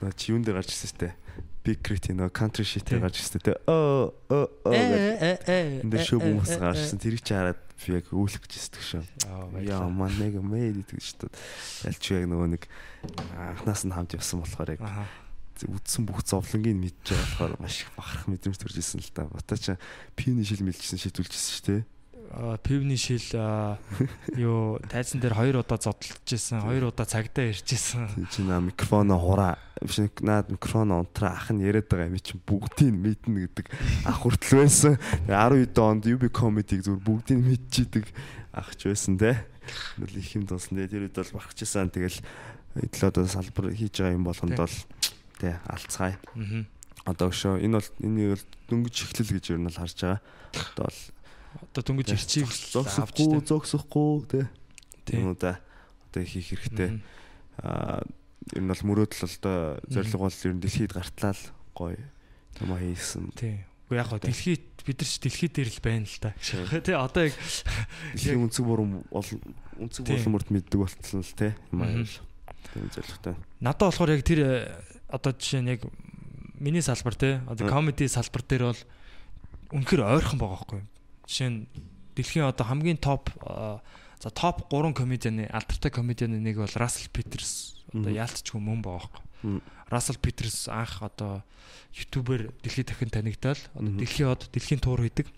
нөө 0.00 0.12
чи 0.16 0.32
юун 0.32 0.42
дээр 0.44 0.60
гарч 0.60 0.72
ирсэн 0.72 0.90
штэ. 0.96 1.08
Big 1.60 1.84
Crit 1.84 2.08
нөө 2.08 2.32
country 2.32 2.64
shit 2.64 2.88
дээр 2.88 3.04
гарч 3.04 3.20
ирсэн 3.20 3.40
тэ. 3.44 3.60
Оо 3.68 4.16
оо 4.32 4.48
оо 4.64 4.72
гэдэг. 4.72 5.44
э 5.44 5.84
Энд 5.84 5.92
дээр 5.92 6.04
шоу 6.08 6.20
хүмүүс 6.24 6.56
гарчсан. 6.56 6.96
Тэрийг 6.96 7.20
чи 7.20 7.36
хараад 7.36 7.60
би 7.60 8.00
яг 8.00 8.08
өөлөх 8.08 8.40
гэж 8.48 8.52
хэсдэг 8.56 8.80
шүү. 8.80 9.02
Яа 9.68 9.84
ман 9.92 10.12
нэг 10.16 10.40
мэд 10.40 10.88
гэдэг 10.88 11.04
шүү. 11.04 11.28
Ялч 11.84 12.04
яг 12.16 12.24
нөгөө 12.32 12.48
нэг 12.56 12.64
анхнаас 13.36 13.84
нь 13.84 13.92
хамт 13.92 14.16
явсан 14.16 14.40
болохоор 14.40 14.72
яг 14.72 14.80
үдсэн 15.68 16.08
бүх 16.08 16.24
зовлонгийг 16.24 16.80
мэдж 16.80 17.12
байгаа 17.12 17.28
болохоор 17.28 17.52
маш 17.60 17.84
их 17.84 17.92
бахарх 17.92 18.24
мэдрэмж 18.24 18.56
төрж 18.56 18.76
исэн 18.80 19.04
л 19.04 19.12
да. 19.12 19.28
Бата 19.28 19.60
чи 19.60 19.76
пивний 20.16 20.48
шил 20.48 20.64
мэлжсэн 20.64 20.96
дээ. 20.96 21.84
А, 21.84 21.99
пивний 22.62 22.96
шил 22.96 23.20
юу 24.38 24.78
тайзан 24.92 25.20
дээр 25.20 25.34
хоёр 25.34 25.56
удаа 25.62 25.78
зодтолж 25.82 26.22
исэн, 26.30 26.62
хоёр 26.62 26.94
удаа 26.94 27.06
цагдаа. 27.06 27.50
Тий, 27.50 27.74
Чи 28.30 28.42
наа 28.42 28.60
микрофоно 28.62 29.18
хураа 29.18 29.58
биш 29.82 29.98
наад 30.20 30.50
микрофоно 30.50 31.00
унтраа 31.00 31.34
ах 31.34 31.50
нь 31.50 31.64
яриад 31.64 31.90
байгаа 31.90 32.06
юм 32.06 32.22
чи 32.22 32.38
бүгдийг 32.38 32.94
мэднэ 32.94 33.50
гэдэг 33.50 33.66
ах 34.06 34.22
хүртэл 34.22 34.62
байсан. 34.62 34.94
Тэгээ 35.26 35.74
12 35.74 35.78
онд 35.80 36.04
UB 36.06 36.22
comedy-г 36.30 36.86
зүгээр 36.86 37.02
бүгдийг 37.02 37.40
мэдчихийдэг 37.40 38.06
ах 38.54 38.76
ч 38.78 38.92
байсан 38.92 39.18
те. 39.18 39.40
Нүл 39.98 40.14
их 40.14 40.30
юм 40.36 40.46
дуусан. 40.46 40.78
Тэгээ 40.78 40.92
тэр 40.92 41.04
үед 41.10 41.16
бол 41.16 41.34
барахчихсан. 41.40 41.90
Тэгэл 41.90 42.20
одоо 43.02 43.26
салбар 43.26 43.74
хийж 43.74 43.98
байгаа 43.98 44.14
юм 44.14 44.24
болгонд 44.28 44.54
бол 44.54 44.76
тий 45.40 45.54
алцгаая. 45.66 46.14
Аа. 46.36 46.62
Одоо 47.08 47.32
өшөө 47.32 47.64
энэ 47.64 47.80
бол 47.80 47.90
энийг 48.04 48.28
бол 48.36 48.44
дөнгөж 48.68 48.96
эхлэл 49.08 49.34
гэж 49.34 49.44
ер 49.56 49.58
нь 49.58 49.66
бол 49.66 49.80
харж 49.80 49.96
байгаа. 49.98 50.20
Одоо 50.76 50.84
бол 50.86 51.00
Одоо 51.60 51.82
дөнгөж 51.84 52.08
ирчийг 52.16 52.48
зогсохгүй 52.48 53.40
зогсохгүй 53.44 54.12
тий. 54.30 54.44
Тийм. 55.04 55.32
Үү 55.32 55.36
да. 55.36 55.60
Одоо 56.10 56.24
хийх 56.24 56.56
хэрэгтэй. 56.56 57.00
Аа 57.60 58.00
ер 58.56 58.62
нь 58.64 58.70
бол 58.72 58.84
мөрөөдөл 58.88 59.28
одоо 59.28 59.78
зориг 59.86 60.16
бол 60.16 60.32
ер 60.32 60.54
нь 60.56 60.62
дэлхийд 60.64 60.96
гартлаа 60.96 61.36
л 61.36 61.44
гоё 61.76 62.00
юм 62.64 62.72
хийсэн. 62.74 63.30
Тийм. 63.36 63.62
Уу 63.90 63.98
яг 64.00 64.08
хоо 64.08 64.18
дэлхий 64.18 64.58
бид 64.86 64.98
нар 65.00 65.10
ч 65.10 65.20
дэлхий 65.20 65.50
дээр 65.52 65.70
л 65.70 65.84
байна 65.84 66.06
л 66.08 66.18
да. 66.24 66.32
Тэ 66.86 66.96
одоо 66.96 67.28
яг 67.28 67.34
Дэлхийн 68.16 68.42
өнцөг 68.48 68.64
буруу 68.64 69.04
өнцөг 69.12 70.04
булмөрт 70.08 70.48
мэддэг 70.50 70.78
болтол 70.80 71.20
л 71.20 71.36
те. 71.36 71.54
Мгм. 71.70 72.04
Юм 72.04 72.08
аа. 72.08 72.28
Тийм 72.72 72.88
зоригтой. 72.90 73.34
надад 73.60 73.92
болохоор 73.92 74.10
яг 74.14 74.22
тэр 74.24 74.40
э, 74.40 74.50
одоо 75.08 75.32
жишээ 75.36 75.62
нь 75.62 75.70
яг 75.74 75.80
миний 76.58 76.82
салбар 76.82 77.14
те 77.14 77.42
одоо 77.46 77.68
комеди 77.68 78.08
салбар 78.08 78.42
дээр 78.42 78.72
бол 78.72 78.82
үнэхээр 79.74 80.02
ойрхон 80.06 80.38
байгаа 80.38 80.58
байхгүй. 80.58 80.80
Жишээ 81.30 81.46
нь 81.54 81.70
дэлхийн 82.18 82.50
одоо 82.50 82.66
хамгийн 82.66 82.98
топ 82.98 83.30
э, 83.46 83.78
за 84.18 84.30
топ 84.34 84.66
3 84.66 84.90
комедианы 84.98 85.46
алдартай 85.46 85.94
комедианы 85.94 86.42
нэг 86.42 86.58
бол 86.58 86.74
Russell 86.74 87.06
Peters 87.14 87.78
одоо 87.94 88.10
яалтчгүй 88.10 88.58
мөн 88.58 88.82
байгаа. 88.82 89.22
Мм. 89.46 89.62
Russell 89.86 90.18
Peters 90.18 90.66
анх 90.66 91.06
одоо 91.06 91.46
ютубер 91.94 92.50
дэлхийд 92.66 92.90
дахин 92.90 93.14
танигдал 93.14 93.58
одоо 93.78 93.94
дэлхийн 93.94 94.28
од 94.34 94.50
дэлхийн 94.50 94.82
туур 94.82 95.06
хийдэг. 95.06 95.30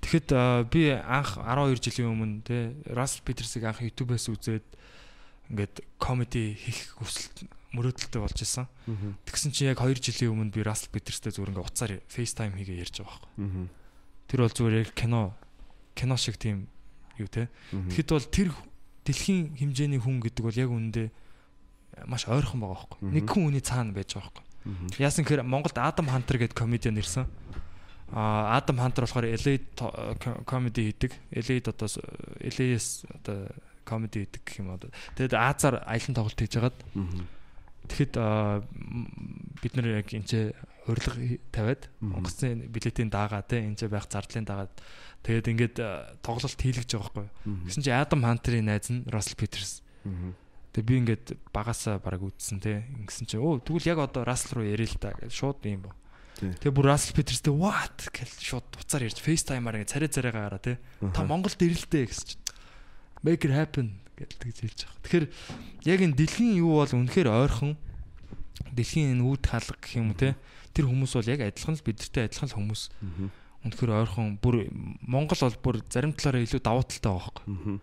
Тэгэхэд 0.00 0.28
а, 0.30 0.62
би 0.62 0.94
анх 0.94 1.42
12 1.42 1.82
жилийн 1.82 2.14
өмнө 2.14 2.46
те 2.46 2.78
Russell 2.86 3.26
Peters-ыг 3.26 3.66
анх 3.66 3.82
YouTube-аас 3.82 4.30
үзээд 4.30 4.66
ингээд 5.50 5.82
комеди 5.98 6.54
хийх 6.54 6.94
хүсэлт 7.02 7.50
мөрөөдөлтөй 7.74 8.20
болж 8.22 8.38
исэн. 8.38 8.70
Тэгсэн 9.26 9.50
чинь 9.50 9.74
яг 9.74 9.82
2 9.82 9.98
жилийн 9.98 10.32
өмнө 10.32 10.54
би 10.54 10.62
Russell 10.62 10.92
Peters-тэй 10.94 11.32
зүгээр 11.34 11.50
ингээд 11.50 11.66
уцаар 11.66 11.92
FaceTime 12.06 12.54
хийгээ 12.62 12.82
ярьж 12.84 13.00
байгаа 13.02 13.18
байхгүй. 13.34 13.68
Тэр 14.28 14.44
бол 14.44 14.54
зүгээр 14.54 14.80
яг 14.84 14.92
кино 14.94 15.34
кино 15.94 16.16
шиг 16.16 16.36
тийм 16.36 16.66
юу 17.18 17.28
те. 17.28 17.48
Тэгэхэд 17.70 18.10
бол 18.10 18.26
тэр 18.26 18.48
дэлхийн 19.06 19.54
хэмжээний 19.54 20.00
хүн 20.02 20.18
гэдэг 20.20 20.42
бол 20.42 20.58
яг 20.58 20.70
үүндээ 20.70 21.08
маш 22.10 22.26
ойрхон 22.26 22.60
байгаа 22.60 22.98
байхгүй. 22.98 22.98
Нэг 23.14 23.24
хүн 23.30 23.54
үний 23.54 23.62
цаана 23.62 23.94
байж 23.94 24.16
байгаа 24.16 24.32
байхгүй. 24.32 24.98
Яасан 24.98 25.22
гэхээр 25.24 25.46
Монголд 25.46 25.78
Адам 25.78 26.08
Хантер 26.10 26.40
гэдэг 26.42 26.56
комедиан 26.56 26.98
ирсэн. 26.98 27.28
А 28.10 28.56
Адам 28.58 28.80
Хантер 28.82 29.06
болохоор 29.06 29.28
LA 29.28 29.60
комеди 30.48 30.90
хийдэг. 30.90 31.12
LA-д 31.30 31.70
одоо 31.70 31.88
LA-с 32.40 33.04
одоо 33.12 33.52
комеди 33.84 34.24
хийдэг 34.24 34.42
гэх 34.42 34.58
юм 34.58 34.74
одоо. 34.74 34.90
Тэгээд 35.14 35.36
Азар 35.36 35.84
аялан 35.86 36.16
тоглолт 36.16 36.40
хийж 36.40 36.56
хагаад 36.56 36.78
тэгэхэд 37.92 38.14
бид 39.60 39.72
нэр 39.76 40.00
яг 40.00 40.08
энэ 40.08 40.56
урилга 40.88 41.16
хий- 41.16 41.40
тавиад 41.52 41.88
онгоцны 42.00 42.68
билетийн 42.68 43.10
дагаа 43.10 43.42
те 43.44 43.64
энэ 43.64 43.88
байх 43.88 44.06
зардлын 44.08 44.44
дагаад 44.44 44.72
тэгээд 45.24 45.46
ингээд 45.52 45.76
а, 45.80 46.12
тоглолт 46.20 46.60
хийлгэж 46.60 46.90
байгаа 46.92 47.12
байхгүй. 47.24 47.28
Гэсэн 47.68 47.82
чинь 47.84 47.96
Адам 47.96 48.20
Хантерийн 48.24 48.68
найз 48.68 48.92
нь 48.92 49.04
Peters. 49.36 49.80
Мгм. 50.04 50.36
Тэгээ 50.74 50.84
би 50.84 50.94
ингээд 51.00 51.26
багасаа 51.54 51.96
бараг 52.02 52.22
үтсэн 52.26 52.58
те. 52.60 52.84
Ингэсэн 53.00 53.24
чинь 53.30 53.40
өө 53.40 53.62
тэгвэл 53.64 53.88
яг 53.94 53.98
одоо 54.04 54.26
Russell 54.28 54.58
руу 54.60 54.66
ярил 54.68 54.90
л 54.90 54.98
та 55.00 55.14
гэж 55.16 55.32
шууд 55.32 55.62
юм 55.64 55.86
бо. 55.88 55.94
Тэгээ 56.42 56.74
бүр 56.74 56.90
Russell 56.90 57.14
Peters-тэй 57.14 57.54
what 57.54 58.10
гэж 58.10 58.42
шууд 58.42 58.66
уцаар 58.76 59.06
ярьж 59.06 59.22
FaceTime-аар 59.22 59.80
ингээд 59.80 59.92
царай 59.94 60.10
царайгаа 60.10 60.42
гараа 60.50 60.60
те. 60.60 60.76
Та. 61.14 61.22
Монголд 61.24 61.56
ирэлтэй 61.62 62.10
гэсэн 62.10 62.26
чинь 62.26 62.42
make 63.22 63.46
it 63.46 63.54
happen 63.54 64.02
гэж 64.18 64.30
тэгж 64.42 64.58
хэлж 64.66 64.78
байгаа. 64.82 64.98
Тэгэхээр 65.06 65.26
яг 65.94 66.00
энэ 66.10 66.18
дэлхийн 66.18 66.58
юу 66.58 66.82
бол 66.82 66.90
үнэхээр 66.90 67.28
ойрхон 67.30 67.78
дэлхийн 68.74 69.14
энэ 69.14 69.22
үүд 69.30 69.42
хаалга 69.46 69.78
гэх 69.78 69.94
юм 69.94 70.10
те. 70.18 70.34
Тэр 70.74 70.90
хүмүүс 70.90 71.12
бол 71.14 71.30
яг 71.30 71.40
адилхан 71.46 71.78
л 71.78 71.86
бидэртэй 71.86 72.26
адилхан 72.28 72.48
л 72.50 72.56
хүмүүс. 72.58 72.82
Үнэхээр 73.64 73.90
ойрхон 74.04 74.36
бүр 74.42 74.68
Монгол 75.06 75.40
бол 75.40 75.58
бүр 75.64 75.76
зарим 75.88 76.12
талаараа 76.12 76.44
илүү 76.44 76.60
давуу 76.60 76.84
талтай 76.84 77.12
байгаа. 77.14 77.42
Мгм. 77.48 77.76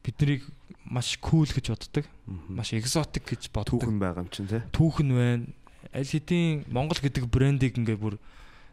Биднийг 0.00 0.42
маш 0.88 1.18
кул 1.20 1.44
гэж 1.44 1.66
боддог. 1.74 2.06
Маш 2.48 2.72
экзотик 2.72 3.28
гэж 3.28 3.50
боддог. 3.52 3.82
түүхэн 3.84 3.98
байгаа 4.00 4.24
юм 4.24 4.30
чинь 4.32 4.48
те. 4.48 4.64
түүхэн 4.72 5.08
байна. 5.12 5.44
Аль 5.92 6.08
хэдийн 6.08 6.64
Монгол 6.72 6.96
гэдэг 7.02 7.28
брендийг 7.28 7.76
ингээ 7.76 7.98
бүр 8.00 8.16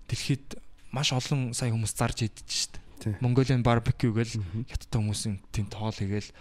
дэлхийд 0.08 0.56
маш 0.96 1.12
олон 1.12 1.52
сая 1.52 1.74
хүмүүс 1.76 1.92
зарж 1.98 2.24
идэж 2.24 2.48
штт. 2.48 2.80
Тий. 2.98 3.14
Mongolian 3.22 3.62
barbecue 3.62 4.10
Мгм. 4.10 4.66
хятад 4.72 4.90
хүмүүсийн 4.90 5.38
тийм 5.54 5.68
тоол 5.70 5.94
хийгээл 5.94 6.32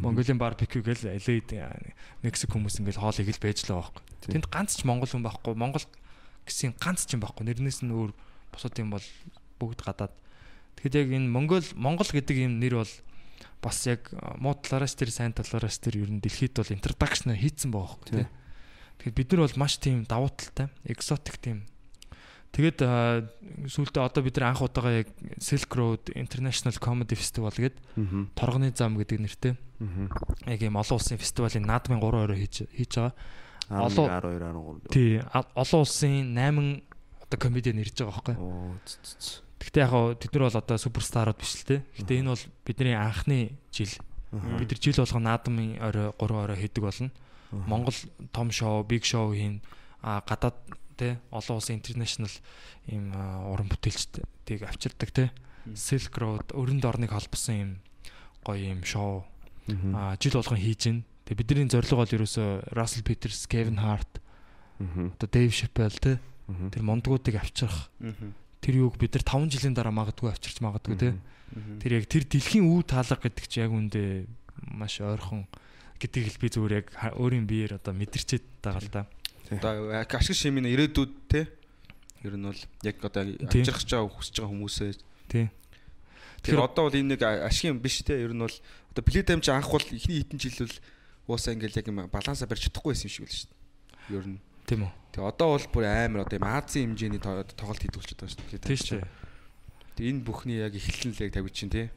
Mongolian 0.00 0.38
barbecue 0.40 0.80
гэл 0.80 1.04
LA-д 1.20 1.52
Мексик 2.24 2.48
хүмүүс 2.54 2.80
ингээл 2.80 2.96
хоол 3.02 3.12
хийгээл 3.12 3.42
байж 3.42 3.60
л 3.68 3.76
байгаа 3.76 3.92
байхгүй. 3.92 4.02
Тий. 4.24 4.32
Тэнд 4.38 4.46
ганц 4.48 4.70
ч 4.80 4.88
монгол 4.88 5.10
хүн 5.10 5.20
байхгүй. 5.26 5.52
Монгол 5.52 5.84
гэсэн 6.46 6.74
ганц 6.78 7.06
ч 7.06 7.14
юм 7.16 7.22
байхгүй. 7.22 7.46
Нэрнээс 7.46 7.82
нь 7.86 7.92
өөр 7.92 8.12
бусад 8.52 8.74
юм 8.78 8.90
бол 8.92 9.06
бүгд 9.58 9.80
гадаад. 9.82 10.14
Тэгэхэд 10.78 10.98
яг 10.98 11.08
энэ 11.14 11.28
Монгол 11.30 11.66
Монгол 11.78 12.10
гэдэг 12.10 12.36
юм 12.42 12.58
нэр 12.58 12.82
бол 12.82 12.92
бас 13.62 13.78
яг 13.86 14.10
а, 14.18 14.34
муу 14.38 14.58
талаараас 14.58 14.98
тэр 14.98 15.10
сайн 15.14 15.32
талаараас 15.32 15.78
тэр 15.78 16.02
ер 16.02 16.10
нь 16.10 16.18
дэлхийд 16.18 16.58
бол 16.58 16.74
introduction 16.74 17.30
хийцэн 17.36 17.70
байгаа 17.70 17.94
байхгүй 17.94 18.10
Тий. 18.10 18.26
тий. 18.26 18.28
Тэгэхээр 18.98 19.18
бид 19.18 19.28
нар 19.32 19.42
бол 19.46 19.58
маш 19.62 19.72
тийм 19.78 20.02
давуу 20.02 20.30
талтай, 20.34 20.66
exotic 20.86 21.38
тийм. 21.38 21.62
Тэгээд 22.52 22.78
а, 22.84 23.22
сүүлдээ 23.70 24.02
одоо 24.02 24.22
бид 24.26 24.36
нар 24.36 24.50
анх 24.52 24.60
удаага 24.66 25.06
яг 25.06 25.08
Silk 25.38 25.70
Road 25.78 26.10
International 26.12 26.74
Comedy 26.76 27.14
Festival 27.16 27.54
гэдэг 27.54 27.78
Мгм. 27.96 28.34
торгоны 28.34 28.74
зам 28.74 28.98
гэдэг 28.98 29.18
нэртэй 29.24 29.54
яг 30.46 30.60
ийм 30.60 30.76
олон 30.76 30.98
улсын 30.98 31.16
фестивалийн 31.18 31.64
наадмын 31.64 32.02
3 32.02 32.28
орой 32.28 32.38
хийж 32.44 32.66
хийж 32.70 32.92
байгаа. 32.98 33.14
Олон- 33.70 34.08
12 34.08 34.38
13. 34.40 34.90
Тий, 34.90 35.20
олон 35.54 35.80
улсын 35.80 36.34
8 36.34 36.82
одоо 37.22 37.38
комедиан 37.38 37.78
ирж 37.78 37.94
байгаа 38.02 38.22
байхгүй. 38.22 38.36
Гэхдээ 39.62 39.82
яг 39.86 39.90
хоо 39.90 40.14
тэд 40.18 40.32
нар 40.34 40.42
бол 40.50 40.58
одоо 40.58 40.76
суперстарууд 40.78 41.38
биш 41.38 41.54
л 41.62 41.64
те. 41.66 41.76
Гэхдээ 41.96 42.18
энэ 42.20 42.30
бол 42.34 42.44
бидний 42.66 42.94
анхны 42.98 43.56
жил. 43.70 43.92
Бид 44.32 44.68
нар 44.74 44.80
жил 44.82 44.98
болгон 44.98 45.22
наадмын 45.22 45.78
орой 45.80 46.12
3 46.18 46.44
орой 46.44 46.56
хийдэг 46.58 46.82
болно. 46.82 47.10
Монгол 47.52 47.94
том 48.32 48.50
шоу, 48.50 48.82
биг 48.82 49.04
шоу 49.04 49.32
хийн 49.32 49.60
а 50.02 50.20
гадаад 50.26 50.56
те 50.96 51.20
олон 51.30 51.56
улсын 51.60 51.76
интернэшнл 51.78 52.28
ийм 52.88 53.12
уран 53.52 53.68
бүтээлчдийг 53.70 54.62
авчирдаг 54.66 55.10
те. 55.12 55.30
Silk 55.78 56.10
Road 56.18 56.50
өрөнд 56.58 56.84
орныг 56.84 57.10
холбосон 57.14 57.54
ийм 57.54 57.70
гоё 58.44 58.58
ийм 58.74 58.82
шоу 58.84 59.24
а 59.94 60.16
жил 60.18 60.32
болгон 60.42 60.58
хийж 60.58 60.84
гин. 60.90 61.04
Тэгээ 61.32 61.48
бидний 61.48 61.64
зорилго 61.72 62.04
бол 62.04 62.12
ерөөсөө 62.12 62.76
Russell 62.76 63.08
Peters, 63.08 63.48
Kevin 63.48 63.80
Hart, 63.80 64.20
одоо 64.76 65.28
Dave 65.32 65.48
Chappelle 65.48 65.96
те 65.96 66.20
тэр 66.68 66.84
мондгуудыг 66.84 67.40
авчрах. 67.40 67.88
Тэр 68.60 68.84
юуг 68.84 69.00
бид 69.00 69.16
нар 69.16 69.24
5 69.24 69.48
жилийн 69.48 69.72
дараа 69.72 69.96
магадгүй 69.96 70.28
авчирч 70.28 70.60
магадгүй 70.60 71.00
те. 71.00 71.16
Тэр 71.80 71.96
яг 71.96 72.04
тэр 72.12 72.28
дэлхийн 72.28 72.68
үе 72.68 72.84
таалга 72.84 73.16
гэдэг 73.16 73.48
чи 73.48 73.64
яг 73.64 73.72
үндэ 73.72 74.28
маш 74.76 75.00
ойрхон 75.00 75.48
гэдгийг 75.96 76.36
л 76.36 76.40
би 76.44 76.48
зүгээр 76.52 76.76
яг 76.84 76.86
өөрийн 77.16 77.48
биеэр 77.48 77.80
одоо 77.80 77.96
мэдэрчээд 77.96 78.44
байгаа 78.60 78.84
л 78.84 78.92
да. 78.92 79.02
Одоо 79.56 79.88
ашиг 80.04 80.36
шимийн 80.36 80.68
ирээдүйд 80.68 81.12
те 81.32 81.48
ер 82.28 82.36
нь 82.36 82.44
бол 82.44 82.60
яг 82.84 83.00
одоо 83.00 83.24
гэж 83.24 83.88
байгаа 83.88 84.04
хүсэж 84.04 84.36
байгаа 84.36 84.52
хүмүүсээ. 84.52 84.92
Тий. 85.32 85.48
тэр 86.44 86.60
одоо 86.60 86.92
бол 86.92 87.00
энэ 87.00 87.16
нэг 87.16 87.24
ашиг 87.24 87.72
юм 87.72 87.80
биш 87.80 88.04
те 88.04 88.20
ер 88.20 88.36
нь 88.36 88.44
бол 88.44 88.52
одоо 88.92 89.00
плейтайм 89.00 89.40
чи 89.40 89.48
анх 89.48 89.72
бол 89.72 89.80
ихний 89.80 90.20
хитэн 90.20 90.36
жил 90.36 90.68
бол 90.68 90.76
уусаа 91.28 91.54
ингээл 91.54 91.78
яг 91.80 91.86
юм 91.88 91.98
балансаа 92.10 92.48
барьж 92.48 92.66
чадахгүй 92.70 92.92
байсан 92.94 93.08
юм 93.08 93.14
шиг 93.14 93.24
байл 93.26 93.36
шүү 93.38 93.48
дээ. 93.50 94.16
Ер 94.18 94.26
нь. 94.26 94.38
Тийм 94.66 94.80
үү. 94.86 94.92
Тэгээ 95.12 95.28
одоо 95.28 95.48
бол 95.54 95.66
бүр 95.72 95.84
амар 95.86 96.20
одоо 96.26 96.36
юм 96.38 96.46
Азийн 96.48 96.86
хэмжээний 96.94 97.20
то- 97.22 97.44
тоглолт 97.56 97.82
хийдэг 97.82 97.98
болчиход 97.98 98.20
байгаа 98.22 98.34
шүү 98.34 98.46
дээ. 98.50 98.66
Тий 98.66 98.78
шүү. 98.78 99.00
Тэгээ 99.92 100.10
энэ 100.12 100.24
бүхний 100.24 100.56
яг 100.64 100.72
эхлэл 100.72 101.12
л 101.12 101.22
яг 101.22 101.32
тавьж 101.36 101.52
чинь 101.52 101.68
те. 101.72 101.90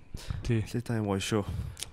Тий. 0.43 0.59
Playtime 0.67 1.05
гоё 1.07 1.21
шүү. 1.23 1.43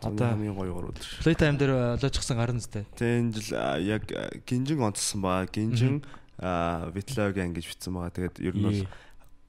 Одоо- 0.03 0.35
хамгийн 0.35 0.57
гоё 0.59 0.73
гол 0.75 0.91
өдөр. 0.91 1.07
Playtime 1.23 1.57
дээр 1.63 1.73
олоочсон 1.97 2.37
гарна 2.37 2.59
зү. 2.59 2.83
Тэгээ 2.99 3.19
энэ 3.23 3.31
жил 3.39 3.55
а, 3.55 3.79
яг 3.79 4.03
а, 4.11 4.29
гинжин 4.43 4.83
онцсон 4.83 5.21
ба 5.23 5.47
гинжин 5.47 6.03
а 6.43 6.91
витлогийн 6.91 7.55
гэж 7.55 7.65
бичсэн 7.71 7.95
байгаа. 7.95 8.11
Тэгээд 8.19 8.37
ер 8.43 8.55
нь 8.59 8.67
бол 8.67 8.83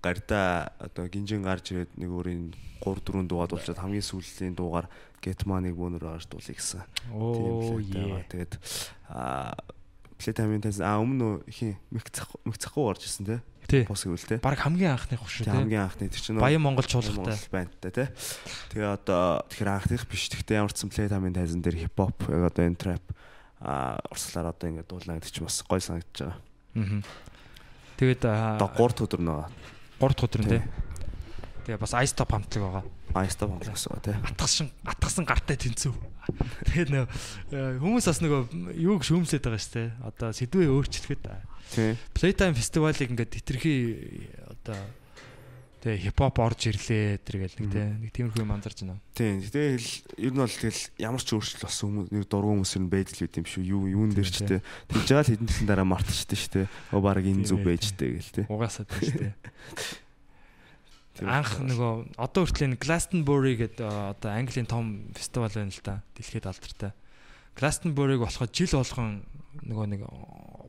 гардаа 0.04 0.74
одоо 0.78 1.08
гинжин 1.10 1.42
гарч 1.42 1.72
ирээд 1.74 1.96
нэг 1.98 2.10
өөрийн 2.12 2.54
3 2.84 3.02
4 3.02 3.26
дуугаад 3.26 3.56
болчиход 3.56 3.80
хамгийн 3.82 4.04
сүүлийн 4.06 4.54
дуугаар 4.54 4.92
Getman-ыг 5.24 5.76
бөөнөр 5.80 6.04
гарч 6.04 6.28
дуулъя 6.28 6.56
гэсэн. 6.60 6.84
Е. 6.84 6.88
байгаа. 7.96 8.28
Тэгээд 8.28 8.54
а 9.08 9.56
Playtime-ийн 10.20 10.64
тас 10.64 10.80
а 10.84 11.00
өмнө 11.00 11.48
хин 11.48 11.80
мэгцэх 11.92 12.28
мэгцэхгүй 12.44 12.84
гарч 12.84 13.08
ирсэн 13.08 13.26
те. 13.28 13.38
Тий. 13.68 13.84
Бос 13.88 14.04
гэвэл 14.04 14.28
те. 14.28 14.38
Баг 14.44 14.60
хамгийн 14.60 15.00
анхных 15.00 15.24
шүү 15.24 15.48
Тэгээ 15.48 15.56
тий. 15.56 15.60
хамгийн 15.64 15.84
анхны 15.88 16.08
тэр 16.12 16.22
чинь 16.22 16.40
Баян 16.40 16.64
Монгол 16.64 16.84
чуулгатай. 16.84 17.16
Монгол 17.16 17.52
бандтай 17.52 17.92
тий. 17.92 18.08
Тэгээ 18.76 18.92
одоо 18.92 19.48
тэгэхээр 19.48 19.72
анхных 19.72 20.04
биш. 20.12 20.28
Гэхдээ 20.28 20.60
ямар 20.60 20.76
ч 20.76 20.84
Playtime-ийн 20.84 21.36
тайзан 21.36 21.64
дээр 21.64 21.88
хипхоп 21.88 22.20
яг 22.28 22.44
одоо 22.52 22.64
энэ 22.68 22.80
trap 22.80 23.04
а 23.64 24.00
урслаар 24.12 24.52
одоо 24.52 24.68
ингэ 24.68 24.84
дуулна 24.84 25.16
гэдэг 25.20 25.32
чинь 25.32 25.48
бас 25.48 25.64
гоё 25.64 25.80
санагдаж 25.80 26.20
байгаа. 26.20 26.40
Аа. 26.76 27.04
Тэгээд 27.96 28.22
Одоо 28.28 28.68
3 28.68 28.92
дахь 28.92 29.06
өдөр 29.08 29.22
нөгөө 29.24 29.48
3 30.04 30.12
дахь 30.12 30.28
өдөр 30.28 30.44
тий. 30.44 30.62
Тэгээ 31.64 31.80
бас 31.80 31.94
Ice 32.04 32.12
Top 32.12 32.36
хамтлаг 32.36 32.64
байгаа. 32.64 32.84
Айста 33.14 33.48
Монголоос 33.48 33.88
байгаа 33.90 34.04
тий. 34.04 34.18
Атгсан 34.26 34.68
атгсан 34.84 35.26
гартай 35.30 35.58
тэнцүү. 35.58 35.94
Тэгээд 36.74 36.90
нөө 36.94 37.06
э, 37.06 37.78
хүмүүс 37.78 38.10
бас 38.10 38.20
нөгөө 38.24 38.42
юуг 38.80 39.06
шүүмсээд 39.06 39.46
байгаа 39.46 39.62
шүү 39.62 39.74
дээ. 39.78 39.90
Одоо 40.10 40.30
сэдвээ 40.34 40.70
өөрчлөхөд 40.74 41.22
Тий. 41.74 41.96
Playtime 42.14 42.54
фестивалыг 42.58 43.10
ингээд 43.10 43.34
хитрхи 43.34 43.74
одоо 44.46 44.78
Тэгээ 45.84 46.16
хипхоп 46.16 46.40
орж 46.40 46.72
ирлээ 46.72 47.20
тэргээл 47.28 47.60
нэг 47.60 47.68
те 47.76 47.84
нэг 48.00 48.12
тиймэрхүү 48.16 48.40
юм 48.40 48.56
анзарч 48.56 48.88
байна. 48.88 49.04
Тийм. 49.12 49.44
Тэгэл 49.44 49.90
ер 50.16 50.32
нь 50.32 50.40
бол 50.40 50.48
тэгэл 50.48 50.82
ямар 50.96 51.20
ч 51.20 51.36
өөрчлөлт 51.36 51.60
болсон 51.68 52.08
хүмүүс 52.08 52.10
нэг 52.16 52.24
дургуун 52.32 52.64
хүмүүс 52.64 52.76
ер 52.80 52.84
нь 52.88 52.94
байж 52.94 53.08
л 53.12 53.20
байт 53.28 53.36
юм 53.36 53.48
шүү. 53.52 53.64
Юу 53.68 53.84
юун 53.92 54.16
дээр 54.16 54.32
ч 54.32 54.48
те. 54.48 54.64
Тэгж 54.88 55.08
байгаа 55.12 55.28
л 55.28 55.32
хэдэн 55.36 55.50
жилийн 55.52 55.68
дараа 55.68 55.88
мартчихдаг 55.92 56.40
шүү 56.40 56.52
те. 56.56 56.64
Оо 56.96 57.04
баг 57.04 57.28
энэ 57.28 57.44
зүг 57.44 57.68
байжтэй 57.68 58.16
гэл 58.16 58.32
те. 58.32 58.44
Угаасаа 58.48 58.88
тийм 58.88 59.04
шүү 59.12 59.20
дээ. 59.28 59.36
Анх 61.22 61.62
нөгөө 61.62 62.18
одоо 62.18 62.42
хүртэл 62.42 62.74
энэ 62.74 62.82
Glastonbury 62.82 63.54
гэдэг 63.54 63.86
одоо 63.86 64.30
Английн 64.34 64.66
том 64.66 65.14
фестивал 65.14 65.54
байна 65.54 65.70
л 65.70 65.86
да. 65.86 66.02
Дэлхийд 66.18 66.50
алдартай. 66.50 66.92
Glastonbury-г 67.54 68.26
болохоо 68.26 68.50
жил 68.50 68.82
болгон 68.82 69.22
нөгөө 69.62 69.86
нэг 69.94 70.02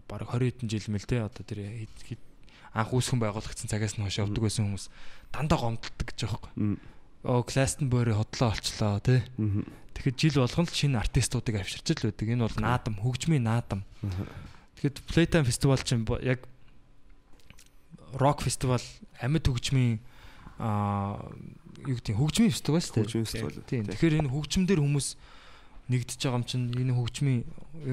баг 0.05 0.29
20 0.29 0.61
хэдэн 0.61 0.69
жил 0.69 0.87
мэл 0.93 1.09
те 1.09 1.25
одоо 1.25 1.43
тэр 1.49 1.89
анх 2.77 2.93
үүсгэн 2.93 3.23
байгуулагдсан 3.25 3.73
цагаас 3.73 3.97
нь 3.97 4.05
хойш 4.05 4.21
явдаг 4.21 4.45
байсан 4.45 4.69
хүмүүс 4.69 4.93
дандаа 5.33 5.59
гомдолдог 5.65 6.07
гэж 6.13 6.19
байгаа 6.29 6.41
байхгүй. 6.45 6.77
Оо 7.25 7.41
Glastonbury 7.41 8.13
хотлоо 8.13 8.53
олчлоо 8.53 9.01
тий. 9.01 9.25
Тэгэхэд 9.97 10.21
жил 10.21 10.45
болгон 10.45 10.69
л 10.69 10.77
шинэ 10.77 11.01
артистуудыг 11.01 11.57
авчирч 11.57 11.89
л 11.97 12.13
байдаг. 12.13 12.29
Энэ 12.29 12.45
бол 12.45 12.59
наадам, 12.61 13.01
хөгжмийн 13.01 13.49
наадам. 13.49 13.81
Тэгэхэд 14.77 15.01
Playtime 15.09 15.49
фестивал 15.49 15.81
чинь 15.81 16.05
яг 16.21 16.45
рок 18.13 18.43
фестивал 18.45 18.83
амьд 19.23 19.47
хөгжмийн 19.49 20.05
аа 20.59 21.19
юу 21.85 21.97
гэдэг 21.99 22.17
хөгжмийн 22.17 22.53
фестивал 22.55 22.81
шүү 22.81 22.95
дээ. 22.95 23.05
Хөгжмийн 23.05 23.29
фестивал. 23.29 23.59
Тийм. 23.69 23.85
Тэгэхээр 23.91 24.19
энэ 24.25 24.33
хөгжмөн 24.33 24.67
дээр 24.69 24.83
хүмүүс 24.85 25.09
нэгдэж 25.91 26.21
байгаа 26.25 26.39
юм 26.41 26.47
чинь 26.49 26.67
энэ 26.73 26.97
хөгжмийн 26.97 27.41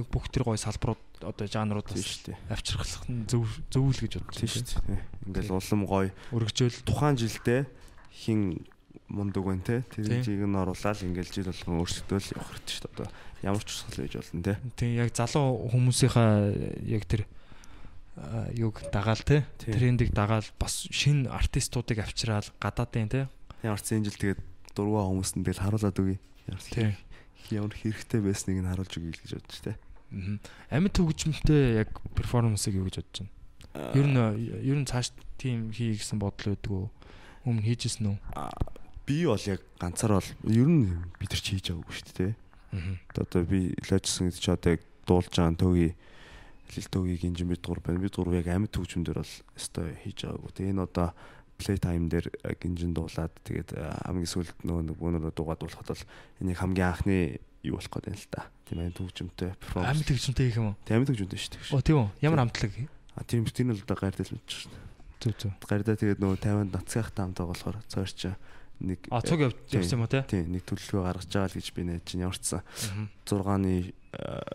бүх 0.07 0.25
тэр 0.31 0.47
гой 0.47 0.55
салбарууд 0.55 1.03
одоо 1.27 1.47
жанрууд 1.47 1.87
шүү 1.91 2.31
дээ. 2.31 2.37
Авчрах 2.47 2.87
нь 3.11 3.27
зөв 3.27 3.43
зөв 3.67 3.83
л 3.91 3.99
гэж 3.99 4.13
бодсон 4.23 4.47
шүү 4.47 4.63
дээ. 4.87 5.01
Ингээл 5.27 5.51
улам 5.51 5.81
гой 5.83 6.07
өргөжөөл 6.31 6.87
тухайн 6.87 7.19
жилдээ 7.19 7.67
хин 8.15 8.63
мундаг 9.11 9.43
байна 9.43 9.63
те 9.67 9.83
тэр 9.91 10.23
жиг 10.23 10.39
нь 10.39 10.55
оруулаад 10.55 11.03
ингээл 11.03 11.35
жил 11.35 11.51
болгон 11.51 11.83
өөрсдөө 11.83 12.19
л 12.19 12.31
явах 12.31 12.49
хэрэгтэй 12.55 12.75
шүү 12.79 12.87
дээ. 12.87 12.95
Одоо 12.95 13.07
ямар 13.43 13.63
ч 13.65 13.69
усгал 13.75 13.99
байж 13.99 14.13
болно 14.15 14.43
те. 14.47 14.53
Тийм 14.79 14.91
яг 14.95 15.09
залуу 15.11 15.67
хүмүүсийнхаа 15.67 16.31
яг 16.87 17.03
тэр 17.11 17.21
юг 18.55 18.81
дагаал 18.91 19.21
те 19.25 19.45
трендийг 19.57 20.13
дагаал 20.13 20.45
бас 20.59 20.87
шинэ 20.91 21.29
артистуудыг 21.29 21.99
авчраал 22.03 22.47
гадаадын 22.61 23.09
те 23.09 23.19
ямар 23.63 23.81
ч 23.81 23.97
энэ 23.97 24.09
жил 24.09 24.19
тэгээд 24.21 24.41
дургуй 24.75 25.03
хүмүүст 25.03 25.35
нь 25.37 25.45
тэгэл 25.45 25.63
харуулад 25.63 25.97
үгүй. 25.99 26.17
Тийм 26.71 26.95
ямар 27.49 27.73
хэрэгтэй 27.73 28.21
байсныг 28.21 28.61
нь 28.61 28.69
харуулж 28.69 28.93
өгье 28.95 29.11
гэж 29.17 29.31
бодож 29.35 29.59
тэ. 29.59 29.75
Амьд 30.69 30.95
хөгжмөнтэй 30.95 31.81
яг 31.83 31.89
перформансыг 32.15 32.77
юу 32.77 32.87
гэж 32.87 33.01
бодож 33.01 33.17
байна? 33.25 33.33
Ер 33.97 34.07
нь 34.07 34.19
ер 34.67 34.77
нь 34.77 34.87
цааш 34.87 35.15
тийм 35.41 35.71
хий 35.73 35.97
гэсэн 35.97 36.19
бодол 36.21 36.53
өгдөг 36.55 36.71
үү? 36.71 36.87
Өмнө 37.47 37.65
хийжсэн 37.65 38.05
үү? 38.13 38.17
Би 39.07 39.25
бол 39.25 39.43
яг 39.47 39.61
ганцаар 39.81 40.21
бол 40.21 40.29
ер 40.47 40.69
нь 40.69 41.01
бид 41.17 41.31
нар 41.31 41.41
ч 41.41 41.47
хийж 41.55 41.71
байгаагүй 41.73 41.95
шүү 41.95 42.13
дээ. 42.15 42.33
Одоо 43.17 43.41
би 43.43 43.75
лажсан 43.89 44.29
гэдэг 44.29 44.39
чи 44.39 44.51
одоо 44.51 44.71
яг 44.77 44.81
дуулж 45.07 45.31
байгаа 45.31 45.57
төгий 45.59 45.91
лилтөгийг 46.71 47.23
инжин 47.27 47.51
бид 47.51 47.61
гур 47.65 47.79
байна. 47.83 48.01
Бид 48.01 48.15
гур 48.15 48.31
яг 48.33 48.47
амьд 48.47 48.71
дээр 48.71 49.19
бол 49.21 49.35
өстой 49.57 49.95
хийж 50.03 50.25
байгаагүй. 50.25 50.51
Тэгээ 50.55 50.73
энэ 50.75 50.85
одоо 50.87 51.09
play 51.61 51.77
time 51.77 52.09
дээр 52.09 52.27
гинжин 52.57 52.93
дуулаад 52.97 53.33
тэгээд 53.45 53.77
хамгийн 53.77 54.29
сүүлд 54.33 54.65
нөгөө 54.65 54.83
нэг 54.89 54.97
бүүнөрөө 54.97 55.33
дуугаад 55.37 55.61
болоход 55.61 55.87
бол 55.93 56.03
энийг 56.41 56.57
хамгийн 56.57 56.89
анхны 56.89 57.17
юу 57.61 57.77
болох 57.77 57.93
гэдэг 57.93 58.09
юм 58.09 58.17
л 58.17 58.33
та. 58.33 58.49
Тийм 58.65 58.79
амьд 58.81 58.97
хөгжмөнтэй 58.97 59.49
перформанс. 59.61 59.89
Амьд 59.93 60.09
хөгжмөнтэй 60.09 60.45
хийх 60.49 60.57
юм 60.57 60.67
уу? 60.73 60.75
Тийм 60.81 60.95
амьд 60.97 61.09
хөгжмөнтэй 61.13 61.37
шүү 61.37 61.53
дээ. 61.53 61.75
Оо 61.77 61.85
тийм 61.85 61.97
үү. 62.01 62.09
Ямар 62.25 62.41
амтлаг? 62.41 62.73
А 63.13 63.21
тийм 63.21 63.45
тийм 63.45 63.69
л 63.69 63.83
одоо 63.85 63.97
гайрдал 64.01 64.33
мэдчих 64.33 64.59
шүү 64.65 64.71
дээ. 64.73 64.81
Зүг 65.21 65.35
зүг. 65.37 65.53
Гайрдаа 65.69 65.95
тэгээд 66.01 66.19
нөгөө 66.23 66.37
50-нд 66.41 66.73
нацгах 66.73 67.09
таамтай 67.13 67.45
болохоор 67.45 67.77
цоорч 67.85 68.33
нэг 68.81 68.99
А 69.13 69.21
цуг 69.21 69.53
явсан 69.69 69.97
юм 69.99 70.03
уу 70.05 70.11
те? 70.11 70.25
Тийм 70.25 70.51
нэг 70.51 70.65
төлөвлөгөө 70.65 71.05
гаргаж 71.05 71.29
байгаа 71.29 71.49
л 71.49 71.57
гэж 71.57 71.67
би 71.77 71.81
нэж 71.85 72.01
чинь 72.05 72.23
ямарчсан. 72.25 72.61
6-ны 73.25 73.93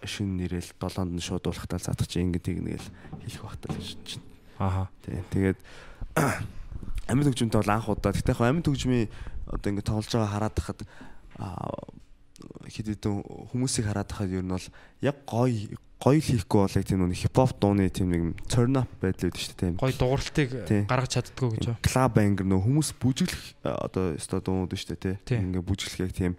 шин 0.04 0.36
нэрэл 0.36 0.70
7-нд 0.76 1.12
нь 1.16 1.22
шууд 1.22 1.46
уулахтаа 1.46 1.80
заадах 1.80 2.10
чинь 2.10 2.28
ингэ 2.28 2.42
тэгнэ 2.42 2.76
гэл 2.76 2.88
хэлэх 3.24 3.42
багтал 3.46 3.78
чинь. 4.04 4.24
Аха. 4.58 4.90
Тийм 5.06 5.24
тэгээд 5.32 5.58
амьд 7.08 7.26
хөгжмөнтэй 7.30 7.60
бол 7.62 7.72
анх 7.72 7.88
удаа. 7.88 8.12
Гэтэ 8.12 8.32
яг 8.34 8.40
амьд 8.42 8.66
хөгжмийн 8.66 9.08
одоо 9.46 9.68
ингэ 9.70 9.86
тоглож 9.86 10.10
байгаа 10.10 10.32
хараад 10.34 10.56
хахад 10.58 10.80
хэд 12.68 12.86
хэдэн 12.92 13.22
хүмүүсийг 13.52 13.86
хараад 13.86 14.10
хахад 14.10 14.34
ер 14.34 14.44
нь 14.44 14.52
бол 14.52 14.68
яг 15.00 15.16
гоё 15.24 15.78
гоё 15.96 16.20
хийхгүй 16.20 16.60
бол 16.60 16.76
яг 16.76 16.84
тийм 16.84 17.00
нэг 17.08 17.16
хипхоп 17.16 17.56
дууны 17.56 17.88
тийм 17.88 18.08
нэг 18.12 18.22
up 18.76 18.90
байдал 19.00 19.32
үүдэж 19.32 19.42
шүү 19.42 19.56
дээ. 19.56 19.72
Гоё 19.80 19.96
дууралтыг 19.96 20.50
гаргаж 20.86 21.10
чаддгүй 21.16 21.48
гэж. 21.56 21.64
Клаб 21.80 22.20
ангер 22.20 22.46
нөө 22.46 22.60
хүмүүс 22.68 22.90
бүжиглэх 23.00 23.44
одоо 23.64 24.12
өстой 24.20 24.40
дуунууд 24.44 24.76
шүү 24.76 24.92
дээ 24.92 25.16
тий. 25.24 25.40
Ингээ 25.40 25.64
бүжиглэхийг 25.64 26.12
тийм 26.12 26.32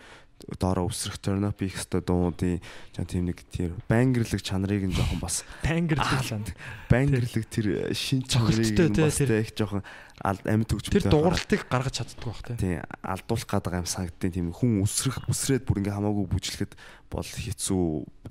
доороо 0.60 0.88
өсрөх 0.90 1.18
up 1.18 1.60
хийх 1.60 1.82
хэвээр 1.82 2.06
дууудын 2.06 2.62
жаа 2.94 3.06
тийм 3.06 3.26
нэг 3.26 3.42
тэр 3.50 3.74
бангерлэг 3.90 4.42
чанарыг 4.42 4.86
нь 4.86 4.94
жоохон 4.94 5.20
бас 5.22 5.42
бангерлэг 5.66 6.22
чанар 6.24 6.54
бангерлэг 6.90 7.46
тэр 7.50 7.68
шин 7.98 8.22
чанарыг 8.22 8.70
нь 8.70 8.94
бас 8.94 9.18
их 9.22 9.52
жоохон 9.58 9.82
амьд 10.22 10.70
төгжмөд 10.70 10.94
тэр 10.94 11.10
дууралтыг 11.10 11.62
гаргаж 11.70 12.02
чаддгүй 12.02 12.30
бах 12.30 12.42
тийм 12.58 12.82
алдуулах 13.02 13.50
гэдэг 13.50 13.82
юм 13.82 13.90
санагдтыг 13.90 14.32
тийм 14.34 14.50
хүн 14.54 14.82
өсрөх 14.82 15.26
өсрээд 15.30 15.66
бүр 15.66 15.82
ингээ 15.82 15.98
хамаагүй 15.98 16.26
бүжлэхэд 16.26 16.74
бол 17.12 17.28
хэцүү 17.28 17.84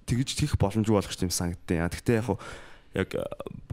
тэгж 0.04 0.28
тийх 0.36 0.52
боломжгүй 0.60 0.94
болох 0.98 1.14
юм 1.22 1.32
санагдтыг. 1.32 1.78
Гэхдээ 1.90 2.20
яг 2.20 2.38
яг 2.96 3.10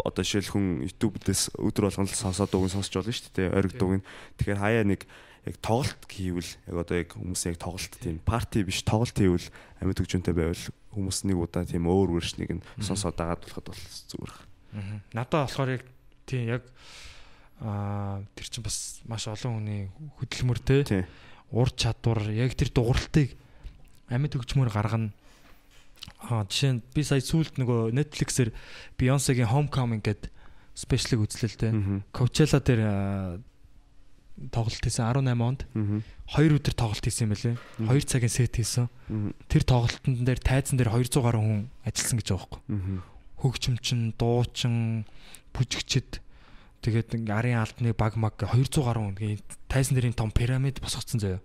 одоо 0.03 0.23
жишээл 0.23 0.51
хүн 0.51 0.65
YouTube-дээс 0.87 1.55
өдөр 1.59 1.87
болгон 1.87 2.07
л 2.07 2.15
сонсоод 2.15 2.51
дууг 2.51 2.71
сонсч 2.71 2.91
болно 2.95 3.11
шүү 3.11 3.31
дээ. 3.35 3.55
Ориг 3.55 3.73
дууг 3.79 3.99
нь. 3.99 4.07
Тэгэхээр 4.39 4.59
хаяа 4.59 4.83
нэг 4.83 5.07
яг 5.43 5.55
тоглолт 5.59 6.03
хийвэл 6.07 6.51
яг 6.67 6.75
одоо 6.75 6.95
яг 6.97 7.09
хүмүүс 7.15 7.43
яг 7.51 7.57
тоглолт 7.59 7.93
тийм 7.99 8.19
парти 8.23 8.63
биш 8.63 8.83
тоглолт 8.87 9.17
хийвэл 9.17 9.47
амьд 9.83 9.99
хөгжөнтэй 9.99 10.35
байвал 10.35 10.65
хүмүүс 10.95 11.17
нэг 11.27 11.37
удаа 11.37 11.67
тийм 11.67 11.89
өөр 11.89 12.15
вершнийг 12.15 12.51
нь 12.59 12.65
сонсоод 12.79 13.19
дагаад 13.19 13.43
болоход 13.43 13.67
бол 13.73 13.83
зүгээр. 14.07 14.35
Надад 15.11 15.43
болохоор 15.43 15.71
яг 15.75 15.83
тийм 16.23 16.43
яг 16.47 16.63
аа 17.59 18.23
тэр 18.39 18.47
чинь 18.47 18.63
бас 18.63 19.03
маш 19.03 19.27
олон 19.27 19.59
хүний 19.59 19.81
хөдөлмөр 20.19 20.59
те 20.63 21.05
ур 21.51 21.69
чадвар 21.69 22.31
яг 22.31 22.55
тэр 22.55 22.71
дууралтыг 22.73 23.35
амьд 24.09 24.33
хөгжмөр 24.33 24.71
гаргана. 24.73 25.13
Аа 26.23 26.47
жишээ 26.47 26.79
нь 26.79 26.83
би 26.95 27.03
сая 27.03 27.21
сүүлд 27.21 27.59
нөгөө 27.59 27.93
Netflix-ээр 27.95 28.51
Beyoncé-гийн 28.99 29.51
Homecoming 29.51 30.03
гэдэг 30.03 30.31
спешиалыг 30.75 31.29
үзлээ 31.29 31.49
л 31.51 31.59
те. 31.59 31.69
Coachella 32.11 32.59
дээр 32.59 32.81
тоглолт 34.51 34.81
хийсэн 34.81 35.05
18 35.05 35.37
онд. 35.41 35.61
Хоёр 36.27 36.57
өдөр 36.57 36.73
тоглолт 36.73 37.05
хийсэн 37.05 37.29
юм 37.29 37.33
байлээ. 37.37 37.55
Хоёр 37.85 38.03
цагийн 38.03 38.33
сет 38.33 38.55
хийсэн. 38.57 38.89
Тэр 39.47 39.63
тоглолтын 39.63 40.25
дээр 40.25 40.41
тайзан 40.41 40.77
дээр 40.77 40.89
200 40.89 41.21
гаруй 41.21 41.41
хүн 41.41 41.61
ажилласан 41.85 42.17
гэж 42.17 42.27
байгаа 42.33 42.41
байхгүй. 42.41 42.61
Хөгжимчин, 43.43 44.01
дуучин, 44.17 45.05
бүжигчд 45.53 46.23
тэгээд 46.81 47.15
арын 47.29 47.61
албаны 47.61 47.93
баг 47.93 48.15
маг 48.17 48.35
200 48.39 48.81
гаруй 48.83 49.03
хүн 49.13 49.39
тайзан 49.69 49.95
дээрийн 49.95 50.17
том 50.17 50.31
пирамид 50.31 50.81
босгоцсон 50.81 51.19
заяа. 51.21 51.39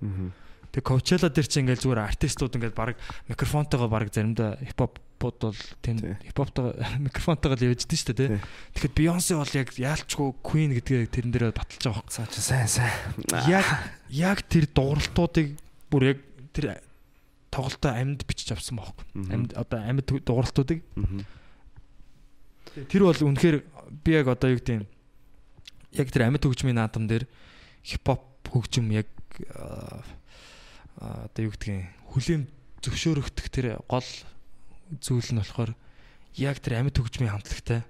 Тэг 0.73 0.83
Coachella 0.85 1.33
дээр 1.33 1.49
чи 1.49 1.61
ингээл 1.65 1.85
зүгээр 1.85 2.05
артистууд 2.13 2.57
ингээд 2.57 2.77
баг 2.77 3.01
микрофонтойгоо 3.33 3.89
баг 3.89 4.13
заримдаа 4.13 4.61
хипхоп 4.61 5.01
бод 5.19 5.37
бол 5.41 5.61
тийм 5.83 5.99
хипхоптойгоо 6.29 6.77
микрофонтойгоо 7.09 7.57
л 7.59 7.67
явждээ 7.73 7.99
шүү 7.99 8.15
дээ. 8.15 8.39
Тэгэхэд 8.77 8.95
Beyoncé 8.95 9.35
бол 9.35 9.53
яг 9.57 9.69
яалчгүй 9.75 10.29
Queen 10.45 10.71
гэдгээ 10.79 11.09
тэрэн 11.11 11.33
дээр 11.33 11.45
баталж 11.57 11.83
байгаа 11.83 12.05
хөөх. 12.05 12.13
Цаа 12.15 12.27
чи 12.31 12.41
сайн 12.41 12.69
сайн. 12.71 12.93
Яг 13.51 13.67
яг 14.13 14.39
тэр 14.47 14.71
дууралтуудыг 14.71 15.59
бүр 15.91 16.03
яг 16.15 16.19
тэр 16.55 16.79
тоглолтоо 17.51 17.93
амьд 17.97 18.23
бичиж 18.29 18.55
авсан 18.55 18.79
байхгүй. 18.79 19.05
Амьд 19.33 19.51
одоо 19.59 19.79
амьд 19.83 20.07
дууралтуудыг. 20.23 20.85
Тэр 22.93 23.03
бол 23.03 23.19
үнэхээр 23.19 23.57
би 24.05 24.11
яг 24.15 24.29
одоо 24.31 24.55
юу 24.55 24.61
гэдэг 24.61 24.87
яг 25.99 26.09
тэр 26.13 26.29
амьд 26.29 26.45
хөгжмийн 26.45 26.79
наадам 26.79 27.09
дээр 27.09 27.27
хипхоп 27.83 28.23
хөгжим 28.47 28.93
яг 28.93 29.09
одоо 30.99 31.43
юу 31.47 31.53
гэдгийг 31.55 31.87
хүлэм 32.11 32.43
зөвшөөрөгдөх 32.83 33.47
тэр 33.51 33.67
гол 33.87 34.09
зүйл 34.99 35.31
нь 35.35 35.41
болохоор 35.43 35.73
яг 36.39 36.59
тэр 36.59 36.83
амьд 36.83 36.99
хөгжмийн 36.99 37.35
хамтлагтай. 37.35 37.83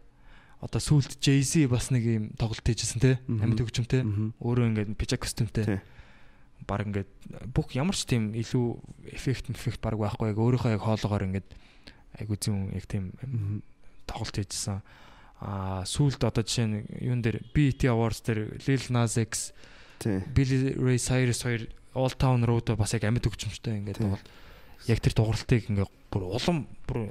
Одоо 0.58 0.80
сүулт 0.82 1.22
Jay-Z 1.22 1.70
бас 1.70 1.88
нэг 1.94 2.02
юм 2.04 2.24
тоглолт 2.34 2.66
хийжсэн 2.66 3.00
те 3.00 3.10
амьд 3.28 3.62
хөгжмтэй 3.62 4.02
өөрөө 4.42 4.66
ингээд 4.74 4.98
пижак 4.98 5.22
костюмтэй 5.22 5.80
баг 6.66 6.88
ингээд 6.90 7.10
бүх 7.54 7.72
ямар 7.78 7.94
ч 7.94 8.08
тийм 8.08 8.34
илүү 8.34 9.14
эффект 9.14 9.54
эффект 9.54 9.80
баг 9.80 9.96
байхгүй 9.96 10.34
яг 10.34 10.38
өөрийнхөө 10.42 10.74
яг 10.74 10.82
хоолоогоор 10.82 11.26
ингээд 11.30 11.48
айгу 12.18 12.34
зүүн 12.34 12.74
яг 12.74 12.84
тийм 12.90 13.14
тоглолт 14.10 14.34
хийжсэн. 14.34 14.82
А 15.38 15.86
сүулт 15.86 16.18
одоо 16.26 16.42
жишээ 16.42 16.66
нь 16.66 16.82
юун 16.98 17.22
дээр? 17.22 17.46
BET 17.54 17.86
Awards 17.86 18.26
дээр 18.26 18.58
Lil 18.66 18.84
Nas 18.90 19.14
X 19.14 19.54
Billy 20.02 20.74
Ray 20.74 20.98
Cyrus 20.98 21.46
хоёр 21.46 21.70
Old 21.98 22.16
Town 22.16 22.46
Road 22.46 22.70
бас 22.78 22.94
яг 22.94 23.04
амьд 23.04 23.26
хөгжмөштэй 23.26 23.82
ингээд 23.82 24.06
бол 24.06 24.22
яг 24.86 24.98
тэр 25.02 25.14
дууралтыг 25.18 25.66
ингээд 25.66 25.90
бүр 26.14 26.22
улам 26.30 26.70
бүр 26.86 27.10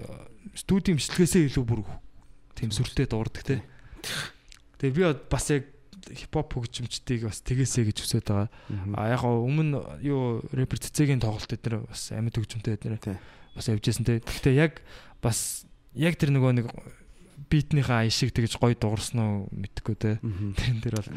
студийн 0.55 0.97
бичлэгээсээ 0.97 1.51
илүү 1.51 1.65
бүр 1.67 1.83
тийм 2.55 2.71
сүртэй 2.71 3.05
дуурдаг 3.05 3.43
те. 3.43 3.61
Тэгээ 4.79 4.95
би 4.95 5.03
бас 5.27 5.51
яг 5.51 5.67
хипхоп 6.07 6.55
хөгжимчдийг 6.55 7.27
бас 7.27 7.43
тэгээсэй 7.43 7.91
гэж 7.91 7.97
хүсэж 8.01 8.23
байгаа. 8.23 8.49
А 8.95 9.11
яг 9.11 9.21
өмнө 9.27 9.99
юу 10.01 10.41
рэпер 10.55 10.79
цэцэгийн 10.79 11.19
тоглолт 11.19 11.51
эднэр 11.51 11.83
бас 11.85 12.09
амьд 12.15 12.37
хөгжимтэй 12.37 12.79
эднэр 12.79 13.19
бас 13.55 13.67
явжсэн 13.67 14.05
те. 14.07 14.23
Гэхдээ 14.23 14.55
яг 14.55 14.79
бас 15.19 15.67
яг 15.93 16.15
тэр 16.15 16.31
нөгөө 16.31 16.51
нэг 16.63 16.67
битнийхээ 17.51 18.07
аяшиг 18.07 18.31
тэгж 18.31 18.57
гой 18.61 18.73
дуурсан 18.77 19.19
уу 19.19 19.35
мэдхгүй 19.51 19.95
те. 19.97 20.11
Тэрэн 20.21 20.79
дээр 20.81 20.95
бол 21.01 21.09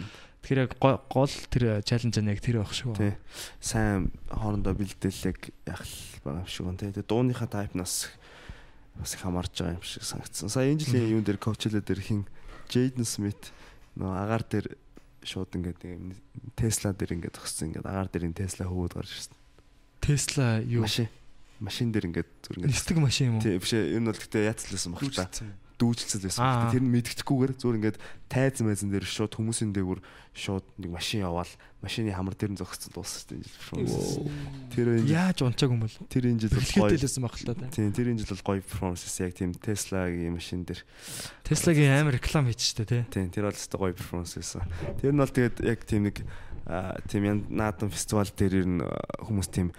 тэгэхээр 0.43 0.61
яг 0.67 0.73
го- 0.81 1.03
гол 1.09 1.33
тэр 1.53 1.81
чаленж 1.85 2.17
нь 2.21 2.31
яг 2.33 2.41
тэр 2.41 2.61
байх 2.65 2.73
шүү. 2.73 2.97
Тий. 2.97 3.15
Сайн 3.61 4.11
хоорондоо 4.29 4.75
бэлдээлэг 4.75 5.39
яг 5.69 5.81
л 5.85 5.97
байгаа 6.25 6.43
юм 6.45 6.51
шиг 6.51 6.65
гэн 6.67 6.79
тий. 6.81 6.91
Тэгээ 6.97 7.09
дууныхаа 7.09 7.49
тайпнаас 7.49 8.09
бас 8.97 9.15
их 9.15 9.21
хамаарж 9.25 9.53
байгаа 9.55 9.77
юм 9.77 9.85
шиг 9.85 10.05
санагдсан. 10.05 10.49
Сая 10.49 10.73
энэ 10.73 10.81
жилийн 10.85 11.13
юун 11.21 11.25
дээр 11.25 11.39
Coachella 11.41 11.81
дээр 11.85 12.01
хин 12.01 12.25
Jaden 12.69 13.05
Smith 13.05 13.53
нөө 13.97 14.11
агаар 14.17 14.45
дээр 14.49 14.67
шууд 15.25 15.53
ингээд 15.53 15.85
Tesla 16.57 16.93
дээр 16.97 17.17
ингээд 17.21 17.37
зогссон 17.37 17.73
ингээд 17.77 17.85
агаар 17.89 18.09
дээр 18.09 18.29
энэ 18.33 18.39
Tesla 18.41 18.65
хөвөд 18.65 18.97
гарч 18.97 19.13
ирсэн. 19.13 19.37
Тесла 20.01 20.61
юу 20.65 20.85
Машин 20.89 21.09
машин 21.61 21.93
дээр 21.93 22.09
ингээд 22.09 22.31
зүр 22.41 22.57
ингээд 22.65 22.73
нисдэг 22.73 22.97
машин 22.97 23.27
юм 23.29 23.35
уу? 23.37 23.45
тий 23.45 23.61
биш 23.61 23.73
энэ 23.77 24.09
бол 24.09 24.17
гэхдээ 24.17 24.49
яцлсан 24.49 24.97
баг 24.97 25.05
та 25.13 25.29
дүүжилсэн 25.81 26.21
байсан. 26.21 26.45
Тэр 26.77 26.85
нь 26.85 26.93
мэдгэцгүйгээр 26.93 27.53
зүгээр 27.57 27.79
ингээд 27.81 27.99
тайзан 28.29 28.69
майзан 28.69 28.93
дээр 28.93 29.09
шууд 29.09 29.33
хүмүүсийн 29.35 29.73
дээгүр 29.73 30.01
шууд 30.37 30.67
нэг 30.79 30.91
машин 30.93 31.25
яваал 31.25 31.49
машины 31.81 32.13
хамар 32.13 32.37
дээр 32.37 32.53
нь 32.55 32.61
зогссон 32.61 32.93
дууссан 32.93 33.41
дээ. 33.41 33.49
Тэр 34.71 34.87
жил- 35.01 35.09
Яаж 35.09 35.41
унчааг 35.43 35.73
юм 35.73 35.81
бол? 35.83 35.97
тэр 36.13 36.25
энэ 36.29 36.41
жил 36.47 36.53
гоё. 36.55 36.93
Бэлхэтэлсэн 36.93 37.23
баг 37.25 37.35
л 37.41 37.49
та. 37.49 37.67
Тийм 37.73 37.91
тэр 37.97 38.07
энэ 38.13 38.21
жил 38.21 38.37
бол 38.37 38.45
гоё 38.45 38.61
перформанс 38.63 39.03
хийсэн 39.09 39.25
яг 39.27 39.35
тийм 39.35 39.51
Tesla-гийн 39.57 40.37
машин 40.37 40.63
дээр. 40.69 40.81
Теслагийн 41.49 41.97
амар 42.05 42.15
реклам 42.21 42.47
хийчихтэй 42.47 42.87
те. 42.87 42.99
Тийм 43.11 43.33
тэр 43.33 43.49
бол 43.49 43.57
өстой 43.57 43.79
гоё 43.81 43.95
перформанс 43.97 44.37
хийсэн. 44.37 44.63
Тэр 45.01 45.13
нь 45.17 45.19
бол 45.25 45.33
тэгээд 45.33 45.57
яг 45.65 45.81
тийм 45.89 46.03
нэг 46.07 46.17
тийм 47.09 47.23
наадам 47.51 47.89
фестивал 47.91 48.29
дээр 48.29 48.55
ер 48.63 48.69
нь 48.69 48.81
хүмүүс 49.27 49.49
тийм 49.51 49.73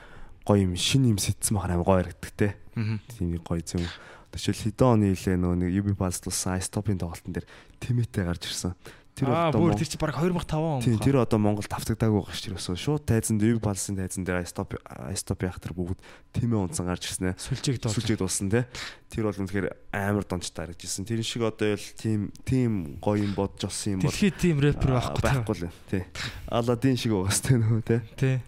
гоё 0.44 0.66
юм 0.66 0.76
шин 0.76 1.06
юм 1.08 1.22
сэтсэн 1.22 1.54
махаар 1.56 1.78
амар 1.80 1.86
гоё 1.88 2.00
харагддаг. 2.04 2.58
Аа. 2.76 2.98
Тийм 3.14 3.32
нэг 3.38 3.46
гоё 3.46 3.62
зөв. 3.62 3.86
Тэшэл 4.32 4.72
хэдэн 4.72 4.88
оны 4.88 5.06
илээ 5.12 5.36
нөө 5.36 5.56
нэг 5.60 5.70
UB 5.84 5.88
Pulse 6.00 6.24
тулсан 6.24 6.60
Stop-ын 6.64 7.00
тоглолтын 7.00 7.36
дээр 7.36 7.48
тэмээтэй 7.84 8.24
гарч 8.24 8.48
ирсэн. 8.48 8.74
Тэр 9.12 9.28
одоо 9.28 9.60
бүр 9.60 9.76
тэр 9.76 9.92
чи 9.92 10.00
баг 10.00 10.16
2005 10.16 10.56
он. 10.56 10.80
Тийм 10.80 10.96
тэр 10.96 11.20
одоо 11.20 11.36
Монгол 11.36 11.68
тавтагдаагүй 11.68 12.24
байгаа 12.24 12.32
шүү 12.32 12.56
дээ. 12.56 12.80
Шууд 12.80 13.04
тайзанд 13.04 13.44
UB 13.44 13.60
Pulse-ын 13.60 14.00
тайзан 14.00 14.24
дээр 14.24 14.48
Stop 14.48 14.80
Stop 15.20 15.44
яах 15.44 15.60
тэр 15.60 15.76
бүгд 15.76 16.00
тэмээ 16.32 16.72
унцсан 16.72 16.88
гарч 16.88 17.12
ирсэн 17.12 17.36
ээ. 17.36 17.36
сүлжээг 17.36 17.78
доо. 17.84 17.92
сүлжээд 17.92 18.24
болсон 18.24 18.48
те. 18.48 18.72
Тэр 19.12 19.28
бол 19.28 19.36
үнэхээр 19.36 19.68
амар 19.92 20.24
дончтой 20.24 20.64
харагдажсэн. 20.64 21.04
Тэр 21.04 21.22
шиг 21.28 21.44
одоо 21.44 21.76
л 21.76 21.88
тийм 22.00 22.32
тийм 22.48 23.04
гоё 23.04 23.20
юм 23.20 23.36
бодож 23.36 23.68
олсон 23.68 24.00
юм 24.00 24.08
бол 24.08 24.16
Дэлхийд 24.16 24.40
тийм 24.40 24.58
рэпер 24.64 24.96
байхгүй 24.96 25.22
байхгүй 25.28 25.56
л. 25.60 25.76
Тий. 25.92 26.04
Аладдин 26.48 26.96
шиг 26.96 27.12
сте 27.36 27.60
нөө 27.60 27.84
те. 27.84 28.00
Тий. 28.16 28.40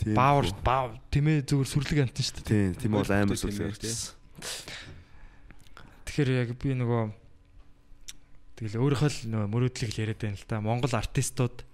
Тийм. 0.00 0.16
Баавар 0.16 0.48
баав 0.64 0.96
тэмээ 1.12 1.44
зүгээр 1.44 1.68
сүрлэг 1.68 1.98
амтан 2.08 2.24
шүү 2.24 2.40
дээ. 2.40 2.48
Тийм, 2.48 2.68
тийм 2.80 2.92
бол 2.96 3.06
амар 3.06 3.36
тий. 3.36 3.52
харагдажсэн. 3.52 4.16
Тэгэхээр 6.14 6.46
яг 6.46 6.50
би 6.62 6.78
нөгөө 6.78 7.02
тэгэл 8.54 8.78
өөрийнхөө 8.78 9.10
л 9.10 9.18
нөгөө 9.34 9.48
мөрөөдлийг 9.50 9.90
л 9.90 9.98
яриад 9.98 10.20
байна 10.22 10.38
л 10.38 10.46
да. 10.46 10.62
Монгол 10.62 10.94
артистууд 10.94 11.66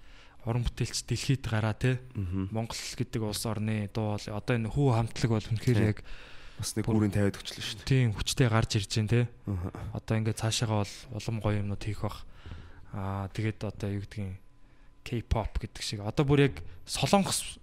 уран 0.48 0.64
бүтээлч 0.64 1.04
дэлхийд 1.04 1.44
гараа 1.44 1.76
те. 1.76 2.00
Монгол 2.16 2.80
гэдэг 2.80 3.20
улс 3.20 3.44
орны 3.44 3.92
дуу 3.92 4.16
одоо 4.16 4.56
энэ 4.56 4.72
хүү 4.72 4.96
хамтлаг 4.96 5.28
бол 5.36 5.44
үнэхээр 5.44 5.80
яг 5.92 6.00
Бас 6.56 6.72
нэг 6.72 6.88
бүрийн 6.88 7.12
тавиад 7.12 7.36
өчлөө 7.36 7.60
шүү 7.60 7.84
дээ. 7.84 7.88
тийм 7.92 8.08
хүчтэй 8.16 8.48
гарч 8.48 8.80
ирж 8.80 8.88
байна 8.96 9.12
те. 9.12 9.20
Одоо 9.92 10.14
ингээд 10.16 10.40
цаашаагаа 10.40 10.88
бол 10.88 10.96
улам 11.20 11.36
гоё 11.44 11.60
юмнууд 11.60 11.84
хийх 11.84 12.00
бах. 12.00 12.24
Аа 12.96 13.28
тэгээд 13.36 13.60
одоо 13.60 13.92
юу 13.92 14.08
гэдгийг 14.08 14.40
K-pop 15.04 15.60
гэдэг 15.60 15.84
шиг 15.84 16.00
одоо 16.00 16.24
бүр 16.24 16.48
яг 16.48 16.64
солонгос 16.88 17.59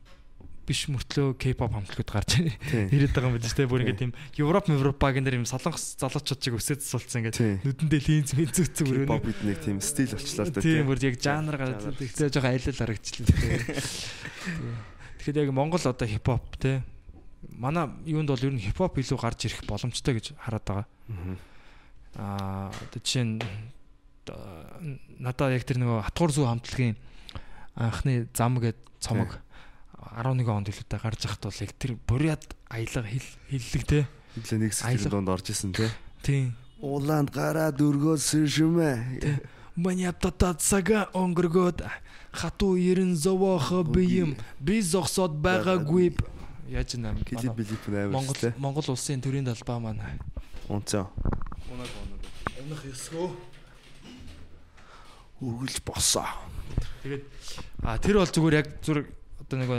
биш 0.67 0.85
мөртлөө 0.91 1.39
K-pop 1.39 1.71
хамтлагууд 1.71 2.11
гарч 2.11 2.43
ирээд 2.43 3.15
байгаа 3.15 3.31
юм 3.31 3.39
шүү 3.39 3.55
дээ. 3.55 3.71
Бүр 3.71 3.83
ингээд 3.87 4.01
тийм 4.03 4.11
Европ, 4.35 4.67
Европ 4.67 4.99
багийн 4.99 5.23
дээр 5.23 5.39
юм 5.39 5.47
солонгос 5.47 5.95
залуучууд 5.95 6.41
чиг 6.43 6.59
өсөд 6.59 6.83
суулцсан 6.83 7.23
ингээд 7.23 7.63
нүдэндээ 7.63 8.01
линз 8.03 8.35
мэнцүүцэн 8.35 8.85
бүр 8.91 9.07
Pop 9.07 9.23
бид 9.23 9.39
нэг 9.47 9.63
тийм 9.63 9.79
стил 9.79 10.11
болчлоо 10.11 10.43
л 10.43 10.51
да. 10.51 10.59
Тийм 10.59 10.83
бүр 10.91 10.99
яг 11.07 11.15
жанр 11.23 11.55
гараад 11.55 11.87
тэгтээ 11.95 12.27
жоохон 12.35 12.51
айлал 12.51 12.79
харагдчихлаа. 12.83 13.39
Тэгэхэд 15.23 15.39
яг 15.39 15.49
Монгол 15.55 15.83
одоо 15.87 16.07
хипхоп 16.07 16.59
те. 16.59 16.83
Манай 17.47 17.87
юунд 18.03 18.27
бол 18.27 18.43
ер 18.43 18.51
нь 18.51 18.59
хипхоп 18.59 18.99
илүү 18.99 19.17
гарч 19.23 19.47
ирэх 19.47 19.63
боломжтой 19.63 20.19
гэж 20.19 20.35
хараад 20.35 20.67
байгаа. 20.67 20.87
Аа 22.19 22.67
одоо 22.67 22.99
жишээ 22.99 23.23
нь 23.23 23.39
надад 25.23 25.55
яг 25.55 25.63
тэр 25.63 25.79
нөгөө 25.79 26.11
хатгуур 26.11 26.31
зүү 26.35 26.45
хамтлагийн 26.51 26.95
анхны 27.77 28.27
зам 28.33 28.59
гээд 28.59 28.77
цомог 28.99 29.39
11 30.15 30.47
онд 30.47 30.67
илүүтэй 30.71 30.99
гарч 30.99 31.25
яхад 31.27 31.43
бол 31.43 31.61
яг 31.61 31.71
тэр 31.75 31.91
буряд 32.07 32.43
аялга 32.69 33.03
хил 33.03 33.27
хиллэг 33.51 33.83
те. 33.87 33.99
Хэвлээ 34.35 34.59
нэг 34.63 34.73
сэтгэл 34.73 35.11
донд 35.11 35.29
орж 35.29 35.51
исэн 35.51 35.73
те. 35.73 35.91
Тийм. 36.23 36.55
Улаанд 36.79 37.33
гараа 37.33 37.71
дөргөөс 37.73 38.47
шимэ. 38.47 39.41
Манай 39.75 40.13
татад 40.13 40.61
сага 40.61 41.09
өнгөргөөд 41.13 41.83
хатуу 42.31 42.77
ерэн 42.77 43.15
зовоох 43.17 43.73
бием 43.89 44.37
би 44.59 44.81
зогсоод 44.81 45.41
байгаагүй 45.41 46.15
яаж 46.69 46.95
нэ 46.99 47.15
Кили 47.23 47.49
билип 47.55 47.87
амар 47.87 48.11
Монгол. 48.11 48.53
Монгол 48.57 48.87
улсын 48.91 49.21
төрийн 49.21 49.45
талбай 49.45 49.79
маань 49.79 50.19
Унцаа. 50.67 51.07
Унах 51.71 52.83
ёсгөө. 52.83 53.31
Үргэлж 55.41 55.77
босоо. 55.85 56.27
тэгээд 57.03 57.23
а 57.83 57.97
тэр 57.97 58.19
бол 58.19 58.27
зүгээр 58.27 58.55
яг 58.59 58.67
зүр 58.83 59.07
одоо 59.47 59.57
нэг 59.63 59.71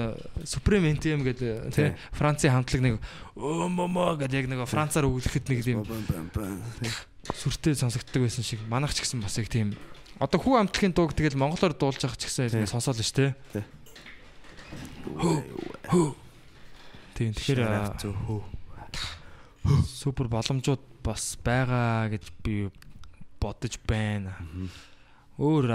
Supreme 0.49 0.97
NTM 0.97 1.21
гэдэг 1.23 1.71
тий 1.71 1.93
Тий. 1.93 1.97
Францын 2.17 2.57
хамтлаг 2.57 2.81
нэг 2.81 2.95
өө 3.37 3.69
момо 3.69 4.17
гэдэг 4.17 4.37
яг 4.41 4.47
нэг 4.49 4.65
Францаар 4.65 5.05
өгүүлэхэд 5.05 5.45
нэг 5.53 5.61
тийм 5.61 5.85
сүртэй 7.37 7.77
сонсогддог 7.77 8.25
байсан 8.25 8.43
шиг 8.43 8.65
манайх 8.67 8.97
ч 8.97 9.05
гэсэн 9.05 9.21
бас 9.21 9.37
яг 9.37 9.53
тийм 9.53 9.77
одоо 10.17 10.41
хүү 10.41 10.57
хамтлагийн 10.65 10.97
дууг 10.97 11.13
тэгэл 11.13 11.37
монголоор 11.37 11.77
дуулж 11.77 12.01
авах 12.09 12.17
ч 12.17 12.33
гэсэн 12.33 12.65
сонсоол 12.65 12.97
нь 12.97 13.05
шүү 13.05 13.37
Тий. 13.53 13.65
тийм 17.15 17.31
тэгэхээр 17.37 17.61
хөө. 18.01 18.43
супер 19.85 20.29
боломжууд 20.33 20.81
бас 21.05 21.37
байгаа 21.45 22.09
гэж 22.09 22.25
би 22.45 22.71
бодож 23.41 23.79
байна. 23.87 24.35
Өөр 25.39 25.71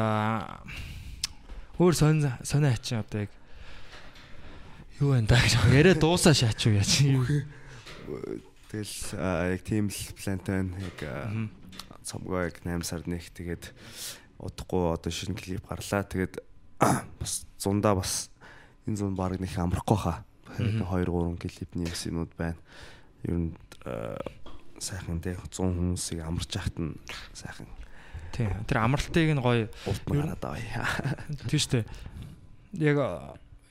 өөр 1.79 1.93
сон 1.95 2.23
сонио 2.43 2.73
ачаа 2.73 3.03
одоо 3.03 3.25
яг 3.25 3.31
юу 5.03 5.11
байна 5.11 5.27
да 5.27 5.37
гэж 5.43 5.53
яриа 5.75 5.95
дуусаа 5.99 6.31
шаач 6.33 6.63
юу 6.71 6.79
юу. 6.79 7.27
Тэгэл 8.71 8.95
яг 9.53 9.61
тийм 9.67 9.91
л 9.91 9.99
плантай 10.17 10.63
байна. 10.63 10.79
Яг 10.79 10.97
цомгоо 12.03 12.47
яг 12.47 12.57
8 12.63 12.83
сард 12.87 13.05
нэг 13.11 13.27
тэгээд 13.35 13.69
удахгүй 14.39 14.95
одоо 14.95 15.11
шинэ 15.11 15.35
клип 15.37 15.67
гарлаа. 15.67 16.03
Тэгээд 16.07 16.39
бас 17.19 17.45
зундаа 17.59 17.95
бас 17.99 18.31
энэ 18.87 18.97
зун 18.97 19.15
баг 19.15 19.37
нэг 19.39 19.53
амрахгүй 19.55 19.97
хаа. 19.99 20.25
Мгм. 20.57 20.83
2 20.89 21.37
3 21.37 21.37
клипний 21.37 21.87
бас 21.87 22.03
юмуд 22.07 22.31
байна. 22.39 22.57
Ер 23.23 23.37
нь 23.39 23.51
сайхан 24.79 25.21
тэг 25.23 25.39
100 25.47 25.69
хүмүүсийг 25.69 26.19
амарч 26.25 26.51
яхад 26.59 26.75
нь 26.79 26.97
сайхан 27.31 27.67
Тийм. 28.33 28.49
Тэр 28.65 28.77
амралтыг 28.81 29.29
нь 29.29 29.39
гоё 29.39 29.69
улт 29.85 30.03
Ер- 30.09 30.25
гараад 30.25 30.43
авъя. 30.43 30.89
тийм 31.47 31.59
штэ. 31.61 31.85
Яг 32.81 32.97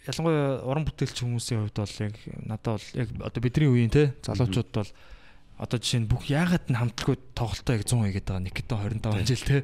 ялангуяа 0.06 0.66
уран 0.66 0.86
бүтээлч 0.86 1.22
хүмүүсийн 1.22 1.62
хувьд 1.62 1.78
бол 1.78 1.96
яг 2.02 2.14
надад 2.42 2.74
бол 2.78 2.86
яг 2.98 3.08
одоо 3.22 3.40
бидний 3.42 3.70
үеийн 3.70 3.92
те 3.92 4.04
залуучууд 4.26 4.70
бол 4.74 4.90
одоо 5.62 5.78
жишээ 5.78 6.02
нь 6.02 6.10
бүх 6.10 6.26
яагаад 6.26 6.66
н 6.74 6.80
хамтлагууд 6.80 7.22
тоглолтоо 7.38 7.72
яг 7.78 7.86
100 7.86 8.02
хийгээд 8.02 8.26
байгаа 8.26 8.42
Никита 8.42 8.74
25 8.82 9.30
жил 9.30 9.44
те 9.46 9.56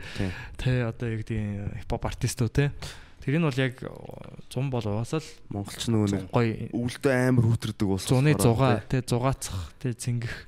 те 0.54 0.70
одоо 0.86 1.06
яг 1.10 1.22
тийм 1.26 1.74
хипхоп 1.82 2.06
артистууд 2.06 2.54
те 2.54 2.70
тэр 3.18 3.42
нь 3.42 3.46
бол 3.50 3.58
яг 3.58 3.74
100 3.82 4.70
бол 4.70 4.86
угаасаа 4.86 5.18
л 5.18 5.30
Монголч 5.50 5.82
нөгөө 5.90 6.08
нэг 6.14 6.22
гоё 6.30 6.70
өвөлдөө 6.70 7.12
амар 7.12 7.44
хүүтрдэг 7.50 7.88
ус. 7.90 8.06
зуны 8.06 8.38
зугаа 8.38 8.78
те 8.86 9.02
зугаацах 9.02 9.74
те 9.82 9.90
цэнгэх 9.90 10.46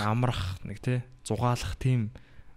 амрах 0.00 0.56
нэг 0.64 0.80
те 0.80 1.04
зугаалах 1.28 1.76
тийм 1.76 2.08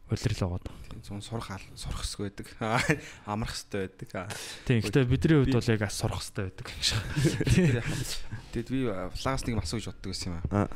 улирал 0.07 0.63
байгаа. 0.63 0.73
Зун 1.03 1.21
сурах 1.21 1.51
сурах 1.75 2.01
хэсэг 2.01 2.19
байдаг. 2.23 2.47
Амрах 3.27 3.51
хэстэй 3.51 3.91
байдаг. 3.91 4.31
Тийм 4.65 4.79
гэхдээ 4.81 5.03
бидний 5.03 5.37
хувьд 5.43 5.55
бол 5.59 5.71
яг 5.75 5.91
сурах 5.91 6.23
хэрэгтэй 6.23 6.45
байдаг. 6.47 6.67
Тэр 7.51 7.75
яг 7.83 7.87
Тэгэд 8.55 8.69
би 8.71 8.79
флагаас 9.19 9.43
нэг 9.43 9.59
асуу 9.59 9.83
гэж 9.83 9.87
боддог 9.91 10.09
байсан 10.15 10.31
юм 10.31 10.39
аа. 10.47 10.71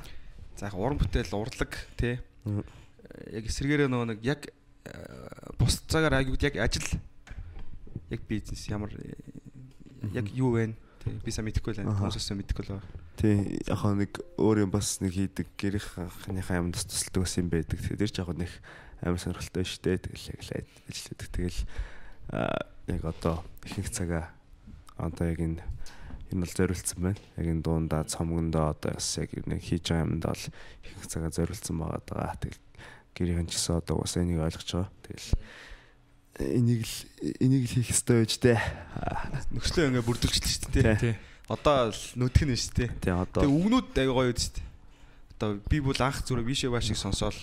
За 0.60 0.68
яг 0.68 0.76
уран 0.76 1.00
бүтээл 1.00 1.32
урлаг 1.32 1.72
тий. 1.96 2.20
Яг 3.32 3.44
эсрэгээрээ 3.48 3.88
нөгөө 3.88 4.08
нэг 4.12 4.20
яг 4.28 4.52
бус 5.56 5.80
цагаар 5.88 6.20
аяг 6.20 6.36
яг 6.44 6.56
ажил 6.60 6.88
яг 8.10 8.22
бизнес 8.28 8.68
ямар 8.68 8.92
э, 8.96 9.16
яг 10.14 10.28
юу 10.36 10.56
вэ? 10.56 10.76
Тий 10.76 10.88
би 11.24 11.32
сайн 11.32 11.48
мэдэхгүй 11.48 11.74
л 11.74 11.80
байна. 11.84 11.96
Хүмүүсээс 11.98 12.36
мэдэхгүй 12.36 12.64
л 12.68 12.72
байна. 12.76 12.86
Тий, 13.18 13.62
яг 13.68 13.82
нэг 13.98 14.12
өөр 14.38 14.68
юм 14.68 14.72
бас 14.72 15.00
нэг 15.00 15.16
хийдэг 15.16 15.48
гэрийнхийнхээ 15.56 16.60
амд 16.60 16.76
бас 16.76 16.86
тусалдаг 16.86 17.24
бас 17.24 17.36
юм 17.40 17.50
байдаг. 17.50 17.80
Тэгэхээр 17.80 18.12
ч 18.12 18.18
яг 18.20 18.32
нэг 18.36 18.52
амар 19.02 19.20
сонирхолтой 19.22 19.66
шүү 19.66 19.82
дээ. 19.84 19.98
Тэгэл 20.02 20.32
яг 20.34 20.42
л 20.42 20.52
ажилладаг. 20.90 21.30
Тэгэл 21.34 21.60
яг 22.88 23.02
одоо 23.06 23.36
ихэнх 23.66 23.90
цагаа 23.94 24.26
одоо 24.98 25.26
яг 25.30 25.40
энэ 25.40 25.62
энэ 26.32 26.42
бол 26.44 26.54
зориулсан 26.58 27.00
байна. 27.00 27.22
Яг 27.38 27.46
энэ 27.48 27.64
дундаа 27.64 28.04
цомгондоо 28.04 28.74
одоо 28.74 28.92
бас 28.98 29.10
яг 29.18 29.32
нэг 29.46 29.62
хийж 29.62 29.92
байгаа 29.92 30.06
юмд 30.08 30.24
бол 30.26 30.44
ихэнх 30.84 31.08
цагаа 31.08 31.32
зориулсан 31.32 31.76
байгаа 31.78 32.02
даа. 32.08 32.36
Тэгэл 32.42 32.62
гэрийн 33.16 33.48
ч 33.48 33.56
гэсэн 33.56 33.80
одоо 33.80 34.02
бас 34.02 34.18
энийг 34.18 34.42
ойлгож 34.42 34.70
байгаа. 34.74 34.92
Тэгэл 35.06 35.30
энийг 36.38 36.82
л 36.86 36.96
энийг 37.42 37.64
л 37.66 37.74
хийх 37.78 37.90
ёстой 37.94 38.26
байж 38.26 38.34
тээ. 38.38 38.60
Нөхцөлөө 39.54 39.88
ингээ 39.90 40.06
бүрдүүлчихлээ 40.06 40.54
шүү 40.54 40.72
дээ. 40.74 40.96
Тий. 41.02 41.16
Одоо 41.50 41.94
л 41.94 42.02
нүдх 42.20 42.44
нь 42.46 42.54
шүү 42.54 42.74
дээ. 42.78 42.90
Тий 43.02 43.14
одоо 43.14 43.42
Тэгээ 43.42 43.58
үгнүүд 43.58 43.88
аяга 43.98 44.14
гоё 44.14 44.30
үү 44.30 44.38
дээ. 44.38 44.66
Одоо 45.38 45.50
би 45.66 45.78
бол 45.82 46.02
анх 46.02 46.22
зүрх 46.26 46.46
вишэ 46.46 46.70
башиг 46.70 46.98
сонсоол 46.98 47.38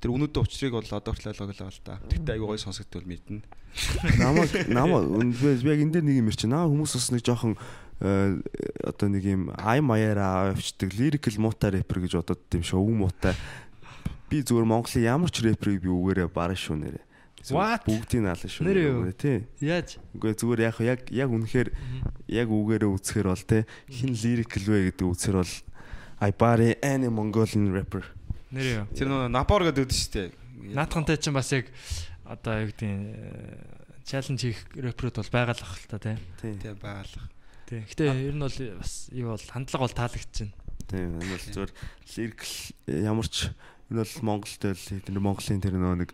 тэр 0.00 0.10
үнүүдийн 0.12 0.44
учрыг 0.44 0.72
бол 0.76 0.84
одоо 0.84 1.12
хүртэл 1.12 1.32
ойлгоглоо 1.32 1.70
л 1.72 1.80
да. 1.84 2.00
Тэгтээ 2.10 2.34
аяга 2.36 2.46
гоё 2.46 2.60
сонсогдвол 2.60 3.06
мэднэ. 3.08 3.40
намайг 4.22 4.50
намайг 4.68 5.04
би 5.36 5.68
яг 5.68 5.80
энэ 5.80 5.92
дээр 5.96 6.04
нэг 6.04 6.16
юм 6.20 6.28
ирчих. 6.30 6.50
Наа 6.50 6.68
хүмүүс 6.68 6.92
бас 6.96 7.08
нэг 7.12 7.22
жоохон 7.24 7.56
э, 8.00 8.40
одоо 8.84 9.08
нэг 9.08 9.24
юм 9.24 9.42
ай 9.56 9.80
маяра 9.80 10.52
авчдаг 10.52 10.92
lyrical 10.92 11.36
муутай 11.40 11.80
рэпер 11.80 12.04
гэж 12.04 12.20
бодод 12.20 12.40
тийм 12.52 12.64
шүү. 12.64 12.80
Өвг 12.80 12.96
муутай. 12.96 13.34
Би 14.28 14.42
зүгээр 14.42 14.68
Монголын 14.68 15.06
ямар 15.06 15.30
ч 15.32 15.40
рэперийг 15.44 15.84
би 15.84 15.90
үгээрээ 15.90 16.28
баран 16.28 16.58
шүү 16.58 16.76
нэрээ. 16.76 17.04
Бүгдийг 17.46 18.26
наалаа 18.26 18.50
шүү. 18.50 18.66
Нэрээ, 18.66 19.14
Тий. 19.14 19.46
Яаж? 19.62 20.02
Үгүй 20.18 20.34
зүгээр 20.34 20.60
яг 20.66 20.76
яг 20.82 21.00
яг 21.14 21.30
үнэхээр 21.30 21.68
яг 22.26 22.48
үгээрээ 22.50 22.90
үзэхэр 22.90 23.28
бол 23.30 23.44
те 23.46 23.70
хин 23.86 24.18
lyrical 24.18 24.64
вэ 24.66 24.90
гэдэг 24.90 25.06
үзэхэр 25.06 25.38
бол 25.38 25.54
I 26.18 26.32
body 26.32 26.74
any 26.82 27.06
Mongolian 27.06 27.70
rapper. 27.70 28.02
Нэр 28.54 28.66
юу? 28.66 28.84
Тэр 28.94 29.10
нөгөө 29.10 29.30
напор 29.32 29.66
гэдэг 29.66 29.90
шүү 29.90 30.12
дээ. 30.14 30.28
Наатхантай 30.76 31.18
чинь 31.18 31.34
бас 31.34 31.50
яг 31.50 31.66
одоо 32.22 32.62
юу 32.62 32.70
гэдэг 32.70 32.90
нь 32.90 33.06
чаленж 34.06 34.40
хийх 34.42 34.60
рэперүүд 34.74 35.18
бол 35.18 35.34
байгаа 35.34 35.54
л 35.58 35.90
та 35.90 35.98
тий. 35.98 36.16
Тий. 36.38 36.54
Тэ 36.62 36.78
баалах. 36.78 37.26
Тий. 37.66 37.82
Гэтэ 37.82 38.06
ер 38.06 38.38
нь 38.38 38.44
бол 38.46 38.58
бас 38.78 39.10
юу 39.10 39.34
бол 39.34 39.46
хандлага 39.50 39.82
бол 39.82 39.98
таалагдчихна. 39.98 40.54
Тийм 40.86 41.18
энэ 41.18 41.34
бол 41.34 41.46
зүгээр 41.50 41.72
lyrical 42.14 42.54
ямар 42.86 43.26
ч 43.26 43.50
энэ 43.90 43.98
бол 44.06 44.14
Монголд 44.22 44.62
л 44.62 45.02
тэр 45.02 45.18
Монголын 45.18 45.62
тэр 45.62 45.74
нөгөө 45.74 45.98
нэг 46.06 46.10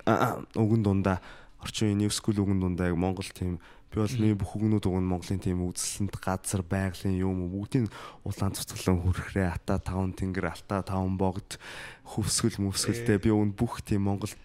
үгэн 0.57 0.83
дундаа 0.85 1.20
орчин 1.61 1.93
үеийн 1.93 2.01
new 2.01 2.11
school 2.12 2.41
үгэн 2.41 2.64
дундаа 2.64 2.89
яг 2.89 2.97
Монгол 2.97 3.28
тийм 3.28 3.61
би 3.93 4.01
бол 4.01 4.16
миний 4.16 4.32
бүх 4.32 4.57
үгнүүд 4.57 4.88
уг 4.88 4.97
нь 4.97 5.11
Монголын 5.12 5.40
тийм 5.45 5.61
үзэсгэлэнт 5.68 6.16
газар 6.16 6.64
байгалийн 6.64 7.20
юм 7.20 7.53
бүгдийн 7.53 7.93
улаан 8.24 8.57
цуцглан 8.57 9.05
хүрхрээ 9.05 9.53
ата 9.53 9.76
таван 9.76 10.16
тэнгэр 10.16 10.49
алта 10.49 10.80
таван 10.80 11.20
богд 11.20 11.61
хөвсгөл 12.09 12.72
мөвсгөлтэй. 12.72 13.20
Би 13.20 13.28
үн 13.28 13.53
бүх 13.53 13.84
тийм 13.84 14.09
Монголд 14.09 14.40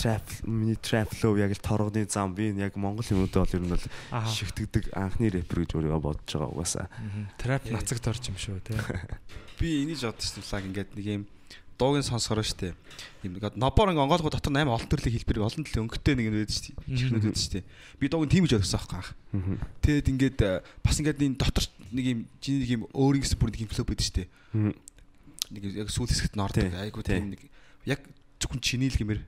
trap 0.00 0.24
миний 0.48 0.80
trap 0.80 1.12
flow 1.12 1.36
яг 1.36 1.52
л 1.52 1.60
торгоны 1.60 2.08
зам. 2.08 2.32
Би 2.32 2.56
яг 2.56 2.76
Монгол 2.80 3.04
юмудаа 3.04 3.44
бол 3.44 3.56
ер 3.56 3.64
нь 3.64 3.72
бол 3.76 3.84
шигтгдэг 4.32 4.96
анхны 4.96 5.28
рэпер 5.28 5.68
гэж 5.68 5.76
өөрөө 5.76 6.00
бодож 6.00 6.32
байгаа 6.32 6.52
угаасаа. 6.56 6.88
Трап 7.36 7.68
нацагт 7.68 8.08
орж 8.08 8.32
юм 8.32 8.40
шүү 8.40 8.64
тий. 8.64 8.80
Би 9.60 9.84
энийг 9.84 10.00
шүү 10.00 10.44
лаг 10.52 10.64
ингээд 10.64 10.96
нэг 10.96 11.04
юм 11.04 11.24
дуугийн 11.76 12.04
сонсороо 12.04 12.44
штэ. 12.44 12.72
Юм 13.22 13.36
ингээд 13.36 13.56
нобор 13.60 13.92
ингээ 13.92 14.04
онгоолгоо 14.04 14.32
дотор 14.32 14.52
8 14.52 14.64
олон 14.66 14.88
төрлийн 14.88 15.14
хэлбэр 15.16 15.44
олон 15.44 15.64
төрлийн 15.64 15.84
өнгөтэй 15.86 16.14
нэг 16.16 16.26
юм 16.28 16.34
байдаг 16.40 16.56
штэ. 16.56 16.72
Чихнүүд 16.88 17.24
байдаг 17.28 17.42
штэ. 17.44 17.60
Би 18.00 18.06
дуугийн 18.08 18.32
тийм 18.32 18.44
гэж 18.48 18.52
ойлгосон 18.56 18.80
аахгүй. 18.80 19.04
Тэгэд 19.84 20.06
ингээд 20.12 20.38
э, 20.40 20.64
бас 20.80 20.96
ингээд 21.00 21.20
энэ 21.20 21.36
дотор 21.36 21.64
нэг 21.92 22.04
юм 22.06 22.20
жиний 22.40 22.60
нэг 22.64 22.70
юм 22.72 22.82
өөр 22.96 23.14
ингэс 23.20 23.36
бүр 23.36 23.50
нэг 23.52 23.60
юм 23.64 23.70
флоу 23.70 23.86
байдаг 23.86 24.06
штэ. 24.08 24.24
Нэг 25.52 25.62
яг 25.76 25.88
сүүл 25.92 26.08
хэсэгт 26.08 26.34
нь 26.34 26.42
ордог. 26.42 26.64
Тий, 26.64 26.80
Айгу 26.80 27.00
тий. 27.04 27.16
тийм 27.20 27.30
нэг 27.36 27.40
яг 27.84 28.00
зөвхөн 28.40 28.60
чиний 28.64 28.88
л 28.88 28.96
гэмээр. 28.96 29.20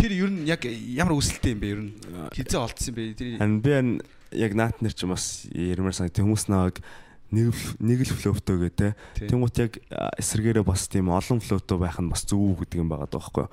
Тэр 0.00 0.12
ер 0.16 0.30
нь 0.32 0.48
яг 0.48 0.64
ямар 0.64 1.12
өсөлттэй 1.12 1.52
юм 1.52 1.60
бэ 1.60 1.68
ер 1.68 1.80
нь? 1.84 1.92
Хизээ 2.32 2.56
олдсон 2.56 2.88
юм 2.88 2.96
бэ? 2.96 3.14
Тэр 3.14 3.36
би 3.60 4.00
яг 4.32 4.52
наат 4.54 4.78
нэр 4.80 4.94
ч 4.94 5.04
бас 5.04 5.44
ярмаар 5.50 5.94
санагд 5.94 6.18
хүмүүс 6.22 6.46
нааг 6.48 6.78
нэг 7.30 7.54
нэг 7.78 7.98
л 8.06 8.14
флоутой 8.14 8.56
гэ 8.66 8.70
тэ. 8.74 8.88
Тий. 9.14 9.28
Тэнгуут 9.30 9.56
яг 9.62 9.78
а, 9.90 10.10
эсрэгээрээ 10.18 10.66
бас 10.66 10.90
тийм 10.90 11.10
олон 11.14 11.38
флоутой 11.38 11.78
байх 11.78 11.98
нь 12.02 12.10
бас 12.10 12.26
зөв 12.26 12.58
гэдэг 12.58 12.82
юм 12.82 12.90
байгаа 12.90 13.06
даахгүй. 13.06 13.46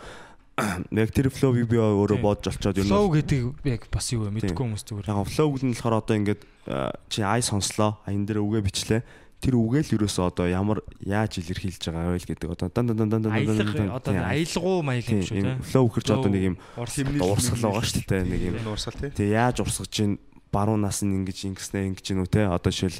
Яг 0.89 1.13
тэр 1.13 1.29
флоуийг 1.29 1.69
би 1.69 1.77
өөрөө 1.77 2.17
Тий. 2.17 2.25
бодож 2.25 2.49
олцоод 2.49 2.81
нь 2.81 2.89
Flow 2.89 3.13
гэдэг 3.13 3.61
яг 3.69 3.85
бас 3.93 4.09
юу 4.09 4.25
вэ? 4.25 4.33
Мэдгүй 4.41 4.57
хүмүүс 4.57 4.83
зүгээр. 4.89 5.05
яг 5.05 5.29
флоуг 5.29 5.61
нь 5.61 5.73
болохоор 5.77 6.01
одоо 6.01 6.15
ингээд 6.17 6.41
а, 6.65 6.89
чи 7.13 7.21
ай 7.21 7.45
сонслоо. 7.45 8.01
Аян 8.09 8.25
дээр 8.25 8.41
үгээ 8.41 8.65
бичлээ. 8.65 9.01
Тэр 9.37 9.53
үгээ 9.53 9.85
л 9.85 9.93
ерөөсөө 10.01 10.33
одоо 10.33 10.49
ямар 10.49 10.81
яаж 10.97 11.37
илэрхийлж 11.37 11.93
байгаа 11.93 12.09
вэ 12.09 12.25
гэдэг 12.25 12.49
одоо 12.57 12.73
дан 12.73 12.89
дан 12.89 13.05
дан 13.05 13.21
дан 13.21 13.21
дан 13.21 13.93
одоо 13.93 14.17
аялгуу 14.17 14.81
маяг 14.81 15.05
юм 15.13 15.21
шүү 15.21 15.37
тий. 15.45 15.61
флоу 15.61 15.85
гэхэрч 15.93 16.09
одоо 16.09 16.29
нэг 16.33 16.43
юм 16.49 16.55
Урс 16.73 16.97
урсгал 17.05 17.69
байгаа 17.69 17.85
шүү 17.85 18.01
дээ 18.09 18.23
нэг 18.25 18.41
юм 18.41 18.55
энэ 18.57 18.73
урсгал 18.73 18.97
тий. 18.97 19.13
Тэгээ 19.13 19.37
яаж 19.37 19.61
урсгаж 19.61 19.93
ийн 20.01 20.17
баруунаас 20.49 21.05
нь 21.05 21.13
ингэж 21.21 21.53
ингэснэ 21.53 21.85
ингэж 21.85 22.17
үү 22.17 22.29
те 22.33 22.49
одоо 22.49 22.71
жишээл 22.73 22.97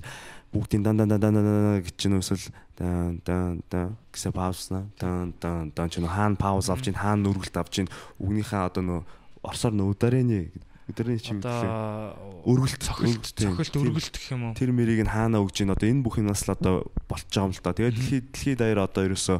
бүгдийн 0.58 0.84
дан 0.84 0.97
дан 0.97 1.10
дан 1.14 1.22
дан 1.22 1.82
гэж 1.86 1.97
ийн 2.10 2.18
өсөл 2.18 2.41
дан 2.74 3.22
дан 3.22 3.62
дан 3.70 3.97
гэсэн 4.10 4.34
паузна. 4.34 4.89
Дан 4.97 5.34
дан 5.38 5.70
дан 5.72 5.88
ч 5.89 6.01
нөө 6.01 6.10
хаана 6.10 6.36
пауз 6.36 6.74
авч 6.74 6.89
ийн 6.89 6.97
хаана 6.97 7.30
нүргэлт 7.30 7.58
авч 7.62 7.86
ийн 7.86 7.89
үгнийхээ 8.18 8.66
одоо 8.66 8.84
нөө 8.84 8.99
орсоор 9.45 9.74
нөө 9.78 9.93
ударны 9.93 10.49
ударны 10.89 11.20
чим 11.20 11.43
гэсэн 11.43 11.68
одоо 11.70 12.43
өргөлт 12.47 12.82
цохилт 12.82 13.26
цохилт 13.36 13.76
өргөлт 13.76 14.16
гэх 14.18 14.32
юм 14.34 14.51
уу? 14.51 14.53
тэр 14.55 14.72
мэрийг 14.72 15.03
нь 15.03 15.12
хаана 15.12 15.43
өгж 15.43 15.62
ийн? 15.62 15.76
Одоо 15.76 15.88
энэ 15.91 16.03
бүх 16.03 16.18
юмнаас 16.18 16.47
л 16.47 16.55
одоо 16.55 16.88
болчих 17.12 17.28
байгаа 17.30 17.51
юм 17.51 17.53
л 17.53 17.62
да. 17.62 17.76
Тэгээд 17.76 17.95
дэлхийд 17.99 18.26
дэлхийд 18.32 18.60
даяар 18.64 18.82
одоо 18.88 19.03
ерөөсөө 19.03 19.39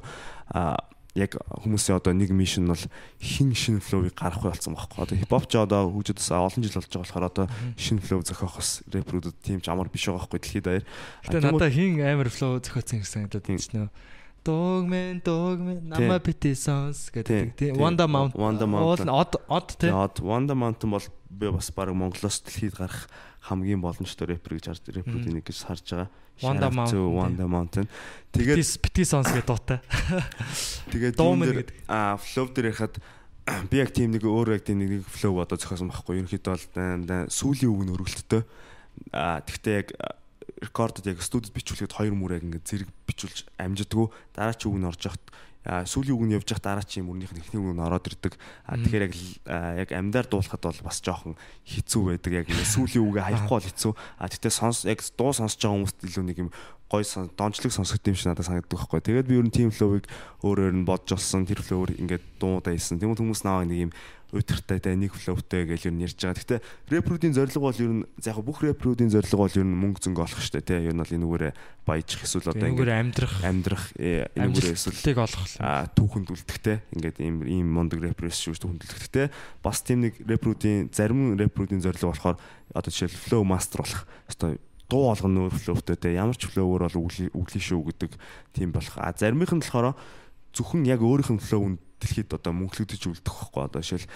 яг 1.18 1.34
хүмүүсийн 1.66 1.98
одоо 1.98 2.14
нэг 2.14 2.30
мишн 2.30 2.70
бол 2.70 2.84
хин 3.18 3.52
шин 3.58 3.82
флоуийг 3.82 4.14
гаргах 4.14 4.54
болсон 4.54 4.78
байхгүй. 4.78 5.02
Одоо 5.02 5.18
хипхоп 5.18 5.46
ч 5.50 5.58
одоо 5.58 5.90
хөгжөд 5.90 6.22
бас 6.22 6.30
олон 6.30 6.62
жил 6.62 6.78
болж 6.78 6.88
байгаа 6.94 7.02
болохоор 7.02 7.26
одоо 7.26 7.46
шин 7.74 7.98
флоу 7.98 8.22
зохиох 8.22 8.62
бас 8.62 8.86
рэперүүд 8.86 9.34
тийм 9.42 9.60
ч 9.60 9.68
амар 9.74 9.90
биш 9.90 10.06
байгаа 10.06 10.30
байхгүй 10.30 10.40
дэлхийд 10.40 10.66
даяар. 10.70 10.86
Гэтэ 11.26 11.42
надаа 11.42 11.72
хин 11.74 11.98
амар 12.06 12.30
flow 12.30 12.62
зохиоцсон 12.62 13.02
гэсэн 13.02 13.26
гэдэг 13.26 13.42
Тийм. 13.50 13.58
чинь 13.58 13.78
нөө 13.82 13.90
Dogman 14.48 15.20
Dogman 15.20 15.84
Nama 15.84 16.20
Pity 16.24 16.56
Songs 16.56 17.12
гэдэг 17.12 17.58
тийм 17.60 17.76
Тийм. 17.76 17.82
Wanda 17.82 18.08
Mountain. 18.08 18.40
Уул 18.80 19.04
нь 19.04 19.12
од 19.12 19.36
од 19.52 19.76
тий 19.76 19.92
Тэгээд 19.92 20.24
Wanda 20.24 20.56
Mountain 20.56 20.96
бол 20.96 21.08
би 21.28 21.52
бас 21.52 21.68
баг 21.76 21.92
Монголоос 21.92 22.40
дэлхийд 22.48 22.80
гарах 22.80 23.12
хамгийн 23.48 23.82
боломжтой 23.82 24.36
рэпер 24.36 24.60
гэж 24.60 24.66
харж 24.72 24.84
рэперүүдийн 24.92 25.36
нэг 25.40 25.46
гэж 25.48 25.58
харж 25.68 25.86
байгаа. 25.88 26.10
Wanda 26.44 26.70
Mountain, 26.70 27.08
Wanda 27.18 27.46
Mountain. 27.50 27.88
Тэгээд 28.36 28.62
Pity 28.84 29.04
Songs 29.08 29.32
гэдэг 29.34 29.48
дуутай 29.48 29.80
тэгээд 30.94 31.16
Dooman 31.18 31.50
юм 31.50 31.66
дээр 31.66 31.72
аа 31.90 32.20
флоу 32.22 32.52
дээр 32.54 32.70
яхад 32.76 33.00
би 33.72 33.80
яг 33.82 33.90
тийм 33.96 34.12
нэг 34.14 34.22
өөр 34.28 34.60
яг 34.60 34.64
тийм 34.68 34.84
нэг 34.84 35.02
флоу 35.08 35.42
одоо 35.42 35.58
зохиосон 35.58 35.90
байхгүй. 35.90 36.20
Ерөнхийдөө 36.22 36.52
бол 36.54 36.68
дан- 36.76 37.06
дан- 37.08 37.32
сүүлийн 37.32 37.72
үг 37.72 37.82
нь 37.88 37.94
өргөлттэй. 37.96 38.44
Аа 39.16 39.40
тэгтээ 39.42 39.76
яг 39.82 39.90
рекордод 40.62 41.06
яг 41.08 41.22
студид 41.24 41.54
бичүүлэхэд 41.56 41.96
хоёр 41.96 42.14
мөр 42.18 42.38
яг 42.38 42.44
ингээд 42.44 42.66
зэрэг 42.68 42.90
бичүүлж 43.08 43.48
амжидггүй. 43.58 44.08
Дараа 44.36 44.54
чи 44.58 44.68
үг 44.68 44.78
нь 44.78 44.88
орж 44.90 45.02
аа, 45.08 45.16
сүүлийн 45.68 46.16
үг 46.16 46.24
нь 46.24 46.36
явж 46.40 46.48
явах 46.56 46.64
дараа 46.64 46.86
чи 46.88 47.04
мөрнийх 47.04 47.36
нь 47.36 47.44
эхний 47.44 47.60
үг 47.60 47.76
нь 47.76 47.84
ороод 47.84 48.08
ирдэг. 48.08 48.40
Тэгэхээр 48.72 49.04
яг 49.04 49.14
яг 49.84 49.90
амдаар 49.92 50.28
дуулахад 50.32 50.64
бол 50.64 50.80
бас 50.88 51.04
жоохон 51.04 51.36
хэцүү 51.68 52.02
байдаг. 52.16 52.32
Яг 52.44 52.48
сүүлийн 52.48 53.04
үгээ 53.04 53.24
хаяхгүй 53.28 53.56
бол 53.60 53.68
хэцүү. 53.68 53.92
А 54.16 54.32
тэгтээ 54.32 54.54
сонс 54.56 54.88
яг 54.88 55.04
дуу 55.20 55.36
сонсож 55.36 55.60
байгаа 55.60 55.76
хүмүүст 55.84 56.00
илүү 56.08 56.24
нэг 56.24 56.38
юм 56.48 56.50
гой 56.88 57.04
дончлог 57.36 57.72
сонсогд 57.76 58.08
юм 58.08 58.16
шиг 58.16 58.32
надад 58.32 58.48
санагддаг 58.48 58.80
байхгүй. 58.80 59.04
Тэгээд 59.04 59.28
би 59.28 59.36
ер 59.36 59.44
нь 59.44 59.52
team 59.52 59.70
flow-ыг 59.76 60.08
өөрөөр 60.40 60.72
нь 60.72 60.88
бодж 60.88 61.20
олсон. 61.20 61.44
Тэр 61.44 61.60
flow-оор 61.60 61.92
ингээд 62.00 62.40
дуудаа 62.40 62.72
хийсэн. 62.72 63.04
Тэгмээ 63.04 63.20
хүмүүс 63.20 63.44
наваа 63.44 63.68
нэг 63.68 63.92
юм 63.92 63.94
өдөртэй 64.36 64.80
тэ 64.84 65.00
нэг 65.00 65.16
flow-тэй 65.16 65.64
гэж 65.64 65.88
ер 65.88 65.96
нь 65.96 66.04
ярьж 66.04 66.20
байгаа. 66.20 66.36
Гэхдээ 66.36 66.60
рэперүүдийн 66.92 67.36
зорилго 67.38 67.64
бол 67.64 67.80
ер 67.80 67.94
нь 67.96 68.04
яг 68.28 68.38
бүх 68.44 68.60
рэперүүдийн 68.60 69.12
зорилго 69.16 69.40
бол 69.48 69.56
ер 69.56 69.64
нь 69.64 69.80
мөнгө 69.80 70.04
зөнгө 70.04 70.24
олох 70.28 70.42
штэ 70.44 70.60
тэ. 70.60 70.84
Ер 70.84 70.92
нь 70.92 71.00
бол 71.00 71.16
энүүгээрээ 71.16 71.54
баяжих 71.88 72.28
эсвэл 72.28 72.52
одоо 72.52 72.68
ингээд 72.68 72.92
амьдрах 72.92 73.36
амьдрах 73.48 73.84
э, 73.96 74.28
энүүгээрээ 74.36 74.76
эсвэл 74.76 74.92
амжилтыг 75.00 75.18
олох 75.24 75.44
түүхэнд 75.96 76.28
үлдэхтэй 76.36 76.78
ингээд 76.92 77.18
ийм 77.24 77.36
ийм 77.48 77.68
мундаг 77.72 78.04
рэперээс 78.04 78.44
шүү 78.44 78.60
түүхэнд 78.60 78.84
үлдэхтэй 78.84 79.28
бас 79.64 79.80
тийм 79.88 80.04
нэг 80.04 80.20
рэперүүдийн 80.20 80.92
зарим 80.92 81.40
рэперүүдийн 81.40 81.84
зорилго 81.88 82.12
болохоор 82.12 82.38
одоо 82.76 82.92
жишээл 82.92 83.16
flow 83.16 83.44
master 83.48 83.80
болох 83.80 84.04
одоо 84.28 84.60
дуу 84.92 85.12
олгоно 85.12 85.48
өөр 85.48 85.56
флоутэй 85.56 85.96
те 85.96 86.16
ямар 86.16 86.36
ч 86.36 86.52
флоуөр 86.52 86.88
бол 86.88 87.00
үглээ 87.00 87.64
шүү 87.64 87.82
гэдэг 87.92 88.12
тийм 88.56 88.72
болох. 88.72 88.96
А 89.00 89.12
заримийнх 89.12 89.56
нь 89.56 89.64
болохоор 89.64 89.96
зөвхөн 90.56 90.88
яг 90.88 91.04
өөрийнх 91.04 91.36
нь 91.36 91.44
флоунд 91.44 91.80
дэлхийд 92.02 92.34
одоо 92.34 92.54
мөнгөлөгдөж 92.54 93.04
үлдэх 93.10 93.34
байхгүй 93.34 93.64
одоо 93.66 93.82
жишээл 93.82 94.08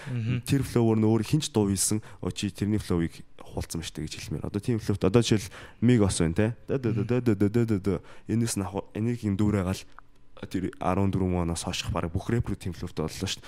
тэр 0.46 0.62
флоуор 0.62 0.98
нь 0.98 1.08
өөр 1.08 1.22
хинч 1.26 1.50
дуу 1.50 1.70
хийсэн 1.70 1.98
оо 2.22 2.30
чи 2.30 2.50
тэрний 2.50 2.78
флоуийг 2.78 3.26
хуулсан 3.38 3.82
ба 3.82 3.86
штэ 3.86 4.06
гэж 4.06 4.14
хэлмээр 4.18 4.46
одоо 4.46 4.60
тийм 4.62 4.78
флоут 4.78 5.02
одоо 5.02 5.22
жишээл 5.22 5.50
миг 5.82 6.00
ос 6.06 6.22
байна 6.22 6.54
те 6.54 6.54
энэс 8.30 8.54
нь 8.54 8.66
юм 9.26 9.34
дүүрээгаал 9.34 9.82
тэр 10.46 10.74
14 10.80 11.22
оноос 11.22 11.62
хойших 11.62 11.90
баг 11.94 12.10
бүх 12.10 12.26
рэпер 12.30 12.56
тийм 12.58 12.74
флоут 12.74 12.98
боллоо 12.98 13.10
дээ. 13.10 13.38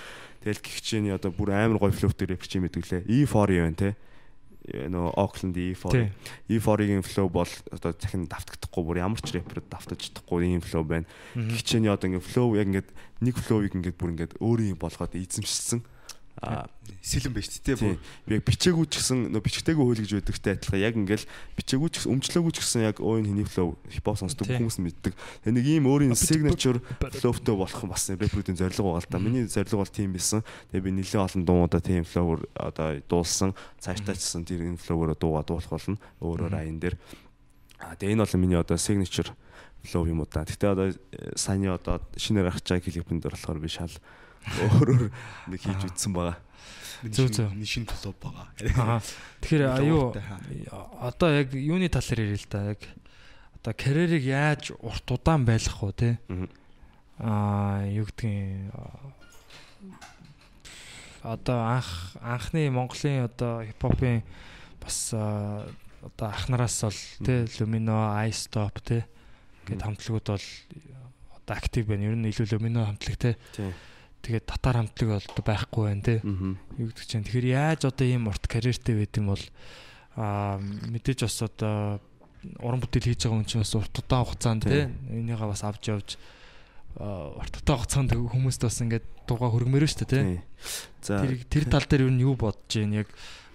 Тэгэл 0.43 0.63
гихчээний 0.63 1.11
одоо 1.11 1.31
бүр 1.31 1.51
амар 1.51 1.79
гоё 1.79 1.91
флоут 1.91 2.15
рэпер 2.15 2.47
чи 2.47 2.59
мэдгэлээ. 2.63 3.03
E4 3.03 3.51
юм 3.51 3.75
те. 3.75 3.99
Нөө 4.65 5.13
Oakland 5.13 5.55
E4. 5.55 5.91
Тий. 5.93 6.57
E4-ийн 6.57 7.05
флоу 7.05 7.29
бол 7.29 7.51
одоо 7.71 7.93
захин 7.93 8.25
давтагдахгүй 8.25 8.83
бүр 8.83 9.01
ямар 9.01 9.21
ч 9.21 9.37
рэперд 9.37 9.69
давтаж 9.69 10.01
чадахгүй 10.01 10.49
ийм 10.49 10.61
флоу 10.65 10.83
байна. 10.83 11.05
Гихчээний 11.37 11.93
одоо 11.93 12.09
ингээ 12.09 12.25
флоу 12.25 12.57
яг 12.57 12.69
ингээд 12.69 12.89
нэг 13.21 13.35
флоуийг 13.37 13.77
ингээд 13.77 13.97
бүр 13.97 14.11
ингээд 14.17 14.33
өөрийн 14.41 14.73
юм 14.73 14.79
болгоод 14.81 15.13
эзэмшсэн. 15.13 15.85
Сэлэн 16.99 17.31
байж 17.31 17.47
тээ 17.63 17.79
Тийм. 17.79 17.97
Би 18.27 18.35
яг 18.35 18.43
бичээгүй 18.43 18.85
ч 18.91 18.99
гэсэн 18.99 19.31
нөө 19.31 19.39
бичгтэйгүй 19.45 19.85
хөл 19.87 20.01
гэж 20.03 20.11
байдагтай 20.19 20.53
адилхан 20.59 20.81
яг 20.83 20.95
ингээл 20.99 21.25
бичээгүй 21.55 21.89
ч 21.93 21.95
гэсэн 22.01 22.11
өмчлөөгүй 22.11 22.51
ч 22.51 22.57
гэсэн 22.59 22.81
яг 22.83 22.97
энэ 22.99 23.29
хэний 23.31 23.47
флоу 23.47 23.79
хипхоп 23.87 24.19
сонсдог 24.19 24.49
хүмүүс 24.51 24.77
мэддэг. 24.83 25.13
Тэгээ 25.15 25.55
нэг 25.55 25.65
ийм 25.65 25.85
өөрийн 25.87 26.17
signature 26.17 26.83
флоутай 26.99 27.55
болох 27.55 27.81
нь 27.87 27.91
бас 27.93 28.09
рэпрүүдийн 28.11 28.59
зорилго 28.59 28.99
байгаа 28.99 29.05
л 29.05 29.11
та. 29.15 29.21
Миний 29.21 29.47
зорилго 29.47 29.79
бол 29.79 29.95
тийм 29.95 30.11
байсан. 30.11 30.43
Тэгээ 30.75 30.85
би 30.85 30.91
нэлээд 30.91 31.23
олон 31.23 31.41
дуунуудаа 31.47 31.79
тийм 31.79 32.03
флоур 32.03 32.43
одоо 32.51 32.99
дуулсан. 33.07 33.55
Цаашдаа 33.79 34.17
ч 34.17 34.25
гэсэн 34.25 34.43
тэр 34.43 34.67
энэ 34.67 34.81
флоугоор 34.81 35.15
дуугаа 35.15 35.45
дуулах 35.47 35.71
болно. 35.71 35.97
Өөрөөр 36.19 36.57
аян 36.57 36.81
дээр. 36.83 36.99
А 37.79 37.95
тэгээ 37.95 38.17
энэ 38.17 38.23
бол 38.27 38.41
миний 38.43 38.59
одоо 38.59 38.75
signature 38.75 39.31
флоу 39.85 40.09
юм 40.09 40.19
уу 40.19 40.27
та. 40.27 40.43
Гэтэ 40.43 40.67
одоо 40.67 40.89
э, 40.91 41.37
саяны 41.37 41.69
одоо 41.69 42.01
шинээр 42.17 42.49
гарч 42.49 42.65
байгаа 42.65 42.83
клипэн 42.89 43.21
дээр 43.21 43.37
болохоор 43.37 43.61
би 43.61 43.69
шал 43.69 43.93
өөрөөр 44.45 45.09
нэг 45.49 45.59
хийж 45.61 45.81
үтсэн 45.89 46.13
байгаа. 46.13 46.37
Зөв, 47.03 47.29
зөв. 47.29 47.51
Нишин 47.53 47.85
толоо 47.85 48.13
байгаа. 48.17 48.47
Аа. 48.77 49.01
Тэгэхээр 49.41 49.63
а 49.67 49.81
юу 49.83 50.09
Ууртай 50.09 50.23
хаа. 50.23 50.39
одоо 51.01 51.29
яг 51.33 51.53
юуны 51.53 51.89
тал 51.89 52.01
дээр 52.01 52.33
ярил 52.33 52.41
л 52.41 52.49
да 52.49 52.59
яг 52.73 52.81
одоо 53.61 53.73
карьерийг 53.73 54.23
яаж 54.25 54.71
урт 54.79 55.05
удаан 55.11 55.45
байлгах 55.45 55.81
вэ 55.83 55.91
те 55.93 56.09
аа 57.19 57.85
юу 57.89 58.05
гэдгийг 58.05 58.71
одоо 61.21 61.59
анх 61.77 62.15
анхны 62.21 62.69
Монголын 62.69 63.25
одоо 63.25 63.65
хипхопын 63.65 64.23
бас 64.81 65.13
одоо 66.05 66.27
ахнараас 66.29 66.81
бол 66.81 66.99
те 67.25 67.45
Lumino, 67.59 68.13
Ice 68.29 68.45
Stop 68.45 68.81
те 68.85 69.05
гэд 69.65 69.81
хамтлагууд 69.81 70.27
бол 70.29 70.45
одоо 71.33 71.55
актив 71.57 71.85
байна. 71.87 72.05
Ер 72.05 72.15
нь 72.15 72.29
илүү 72.29 72.45
Lumino 72.53 72.85
хамтлаг 72.85 73.17
те. 73.17 73.37
Тийм 73.57 73.73
Тэгээд 74.24 74.46
татар 74.46 74.76
хамтлаг 74.76 75.08
бол 75.16 75.26
одоо 75.32 75.44
байхгүй 75.48 75.82
байна 75.88 76.02
те 76.04 76.14
Мгм. 76.20 76.52
юу 76.76 76.86
гэдэг 76.92 77.06
чинь 77.08 77.24
тэгэхээр 77.24 77.48
яаж 77.56 77.80
одоо 77.88 78.06
ийм 78.06 78.28
урт 78.28 78.44
карьертэй 78.44 78.94
байд 79.00 79.14
юм 79.16 79.32
бол 79.32 79.44
аа 80.16 80.60
мэдээж 80.60 81.24
бас 81.24 81.36
одоо 81.40 82.00
уран 82.60 82.80
бүтээл 82.84 83.08
хийж 83.16 83.24
байгаа 83.24 83.36
хүн 83.40 83.48
чинь 83.48 83.64
бас 83.64 83.74
урт 83.76 83.94
удаан 83.96 84.24
хугацаанд 84.28 84.62
тий 84.68 84.88
энийгээ 85.08 85.48
бас 85.48 85.62
авч 85.64 85.84
явж 85.88 86.08
аа, 87.00 87.32
урт 87.36 87.54
удаан 87.64 87.78
хугацаанд 87.80 88.10
хүмүүст 88.12 88.60
бас 88.64 88.80
ингээд 88.84 89.06
дууга 89.24 89.48
хөргмөрөө 89.52 89.88
шүү 89.88 90.04
дээ 90.04 90.12
тий 90.12 90.24
Тийм. 90.24 90.42
За 91.00 91.20
тэр 91.24 91.32
тэр 91.48 91.64
тал 91.72 91.86
дээр 91.88 92.04
юу 92.08 92.12
нь 92.12 92.20
юу 92.24 92.34
бодож 92.36 92.68
байна 92.76 93.04
яг 93.04 93.08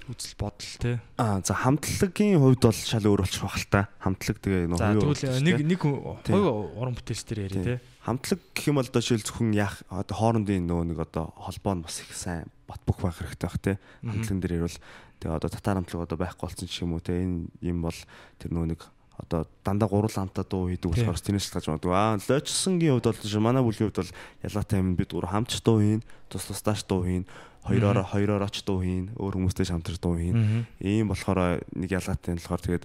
үзэл 0.10 0.38
бодол 0.38 0.74
тий 0.82 0.96
аа 1.18 1.41
за 1.46 1.54
хамтлагийн 1.58 2.38
хувьд 2.41 2.62
бол 2.62 2.78
шал 2.78 3.06
өөр 3.06 3.22
болчих 3.26 3.41
واخ 3.41 3.58
л 3.58 3.70
та. 3.70 3.89
Хамтлаг 4.02 4.38
тэгээ 4.41 4.70
нөө 4.70 4.78
за 4.78 4.86
хувийн 4.93 5.02
тэгвэл 5.02 5.22
хувьд 5.30 5.46
нэг 5.46 5.58
ч 5.58 5.64
нэг 5.66 5.82
Тийм. 6.26 6.34
хувь 6.34 6.50
уран 6.78 6.93
бүтээлч 6.98 7.24
дээр 7.26 7.41
яри 7.46 7.58
Тийм. 7.62 7.80
тий 8.01 8.07
хамтлаг 8.07 8.41
гэх 8.55 8.69
юм 8.69 8.77
бол 8.81 8.89
одоо 8.89 9.03
шил 9.03 9.21
зөвхөн 9.21 9.53
яах 9.53 9.85
одоо 9.93 10.17
хоорондын 10.17 10.65
нөгөө 10.65 10.85
нэг 10.89 10.99
одоо 11.05 11.33
холбоо 11.37 11.75
нь 11.77 11.85
бас 11.85 12.01
их 12.01 12.17
сайн 12.17 12.49
бат 12.65 12.81
бөх 12.87 12.97
байх 13.05 13.21
хэрэгтэй 13.21 13.49
бах 13.49 13.59
те. 13.61 13.79
Хамтлагын 14.01 14.41
дээр 14.41 14.57
ирвэл 14.57 14.81
тэгээ 15.21 15.37
одоо 15.37 15.51
татар 15.53 15.77
хамтлаг 15.77 16.09
одоо 16.09 16.17
байхгүй 16.17 16.49
болсон 16.49 16.69
ч 16.69 16.81
юм 16.81 16.97
уу 16.97 17.05
те. 17.05 17.13
Энэ 17.21 17.53
юм 17.61 17.85
бол 17.85 17.99
тэр 18.41 18.51
нөгөө 18.57 18.69
нэг 18.73 18.81
одоо 19.21 19.45
дандаа 19.61 19.89
гурван 19.93 20.33
хамтаа 20.33 20.45
дуу 20.49 20.73
хийдэг 20.73 20.97
болохоор 20.97 21.21
тэрнээс 21.21 21.53
л 21.53 21.55
гаж 21.61 21.67
магадгүй. 21.69 21.93
Аа 21.93 22.17
лочсонгийн 22.17 22.97
хувьд 22.97 23.09
бол 23.13 23.45
манай 23.45 23.63
бүлгийн 23.63 23.93
хувьд 23.93 24.01
бол 24.01 24.13
ялгаатай 24.49 24.79
юм. 24.81 24.97
Бид 24.97 25.13
гурав 25.13 25.31
хамтч 25.37 25.61
дуу 25.61 25.85
хийн 25.85 26.01
тус 26.33 26.49
тусдаач 26.49 26.89
дуу 26.89 27.05
хийн 27.05 27.29
хоёроо 27.61 28.01
хоёрооч 28.01 28.65
дуу 28.65 28.81
хийн 28.81 29.13
өөр 29.21 29.37
хүмүүстэй 29.37 29.69
хамтарч 29.69 30.01
дуу 30.01 30.17
хийн. 30.17 30.65
Ийм 30.81 31.13
болохоор 31.13 31.61
нэг 31.77 31.91
ялгаатай 31.93 32.33
нь 32.33 32.41
болохоор 32.41 32.65
тэгээд 32.65 32.85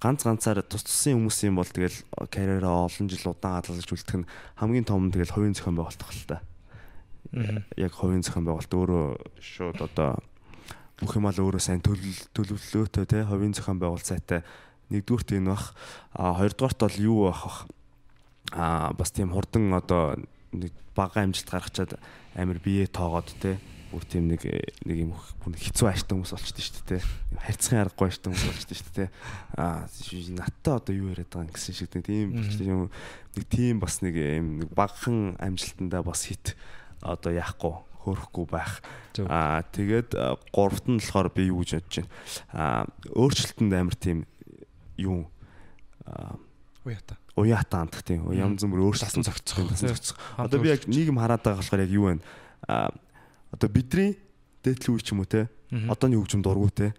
ганц 0.00 0.24
ганцаар 0.24 0.62
тус 0.62 0.84
тусын 0.84 1.18
хүмүүс 1.18 1.38
юм 1.48 1.58
бол 1.60 1.68
тэгэл 1.68 1.98
карьераа 2.30 2.86
олон 2.88 3.08
жил 3.08 3.32
удаан 3.32 3.62
гадалж 3.62 3.88
үлдэх 3.88 4.16
нь 4.22 4.28
хамгийн 4.58 4.84
том 4.84 5.08
нь 5.08 5.12
тэгэл 5.14 5.34
хувийн 5.34 5.54
зохион 5.54 5.76
байгуулалт 5.78 6.02
баг 6.02 6.12
л 6.12 6.28
та. 6.28 6.38
Яг 7.76 7.92
хувийн 7.94 8.22
зохион 8.22 8.44
байгуулалт 8.44 8.74
өөрөө 8.74 9.06
шууд 9.40 9.78
одоо 9.80 10.20
бүх 11.00 11.16
юм 11.16 11.26
ал 11.26 11.40
өөрөө 11.40 11.62
сайн 11.62 11.80
төлөв 11.80 12.30
төлөвлөлөөтэй 12.36 13.04
те 13.08 13.24
хувийн 13.24 13.56
зохион 13.56 13.80
байгуулалт 13.80 14.06
сайтай 14.06 14.40
нэгдүгürt 14.92 15.34
энэ 15.34 15.50
бах. 15.50 15.74
А 16.12 16.36
хоёрдугаарт 16.38 16.78
бол 16.78 16.98
юу 17.00 17.18
бах? 17.32 17.66
А 18.52 18.92
бас 18.92 19.10
тийм 19.10 19.32
хурдан 19.32 19.72
одоо 19.72 20.20
нэг 20.52 20.70
бага 20.94 21.24
амжилт 21.24 21.50
гаргачаад 21.50 21.98
амир 22.38 22.60
бие 22.62 22.86
тоогоод 22.86 23.32
те 23.42 23.58
бүр 23.94 24.04
тийм 24.10 24.26
нэг 24.28 24.42
нэг 24.84 24.98
юм 25.06 25.12
бүр 25.40 25.54
хэцүү 25.54 25.86
ааштай 25.88 26.18
хүмүүс 26.18 26.34
болчихдээ 26.34 26.64
шүү 26.66 26.84
дээ 26.90 26.98
те 26.98 27.38
харьцахын 27.46 27.82
аргагүй 27.86 28.06
ааштай 28.10 28.28
хүмүүс 28.28 28.46
болчихдээ 28.50 28.78
шүү 28.82 28.90
дээ 28.90 29.08
те 29.08 29.14
а 29.54 29.86
надтай 30.42 30.74
одоо 30.74 30.94
юу 30.94 31.10
яриад 31.14 31.30
байгаа 31.30 31.46
юм 31.46 31.54
гэсэн 31.54 31.74
шиг 31.78 31.90
тийм 31.94 32.34
болчихдээ 32.34 32.68
юм 32.74 32.90
нэг 33.38 33.44
тийм 33.48 33.74
бас 33.78 34.02
нэг 34.02 34.14
юм 34.18 34.46
нэг 34.60 34.70
багахан 34.74 35.38
амжилтандаа 35.38 36.02
бас 36.02 36.26
хит 36.26 36.58
одоо 37.00 37.32
яахгүй 37.32 37.74
хөрөхгүй 38.04 38.46
байх. 38.52 38.84
Аа 39.24 39.64
тэгээд 39.72 40.12
а, 40.14 40.36
гуравт 40.52 40.84
нь 40.88 41.00
болохоор 41.00 41.32
би 41.32 41.48
юу 41.48 41.64
гэж 41.64 41.80
бодож 41.80 41.96
байна? 42.04 42.12
Аа 42.52 42.82
өөрчлөлтөнд 43.16 43.72
амар 43.72 43.96
тийм 43.96 44.28
юу 45.00 45.24
аа 46.04 46.36
Уята. 46.84 47.16
уяатаа 47.36 47.88
хандах 47.88 48.04
тийм 48.04 48.28
янз 48.36 48.60
бүр 48.68 48.92
өөрчлөлтөнд 48.92 49.24
зохицох 49.24 49.58
юм 49.64 49.72
зохицох 49.72 50.20
Одоо 50.36 50.60
би 50.60 50.68
яг 50.68 50.84
нийгэм 50.84 51.16
хараад 51.16 51.40
байгаа 51.40 51.64
болохоор 51.64 51.84
яг 51.88 51.92
юу 51.96 52.04
вэ? 52.12 52.20
А 52.68 52.92
одоо 53.54 53.70
бидний 53.70 54.18
дээдлүү 54.66 54.98
ч 54.98 55.14
юм 55.14 55.22
уу 55.22 55.30
те. 55.30 55.46
Одооний 55.70 56.18
хөгжим 56.18 56.42
дургу 56.42 56.70
те. 56.74 56.90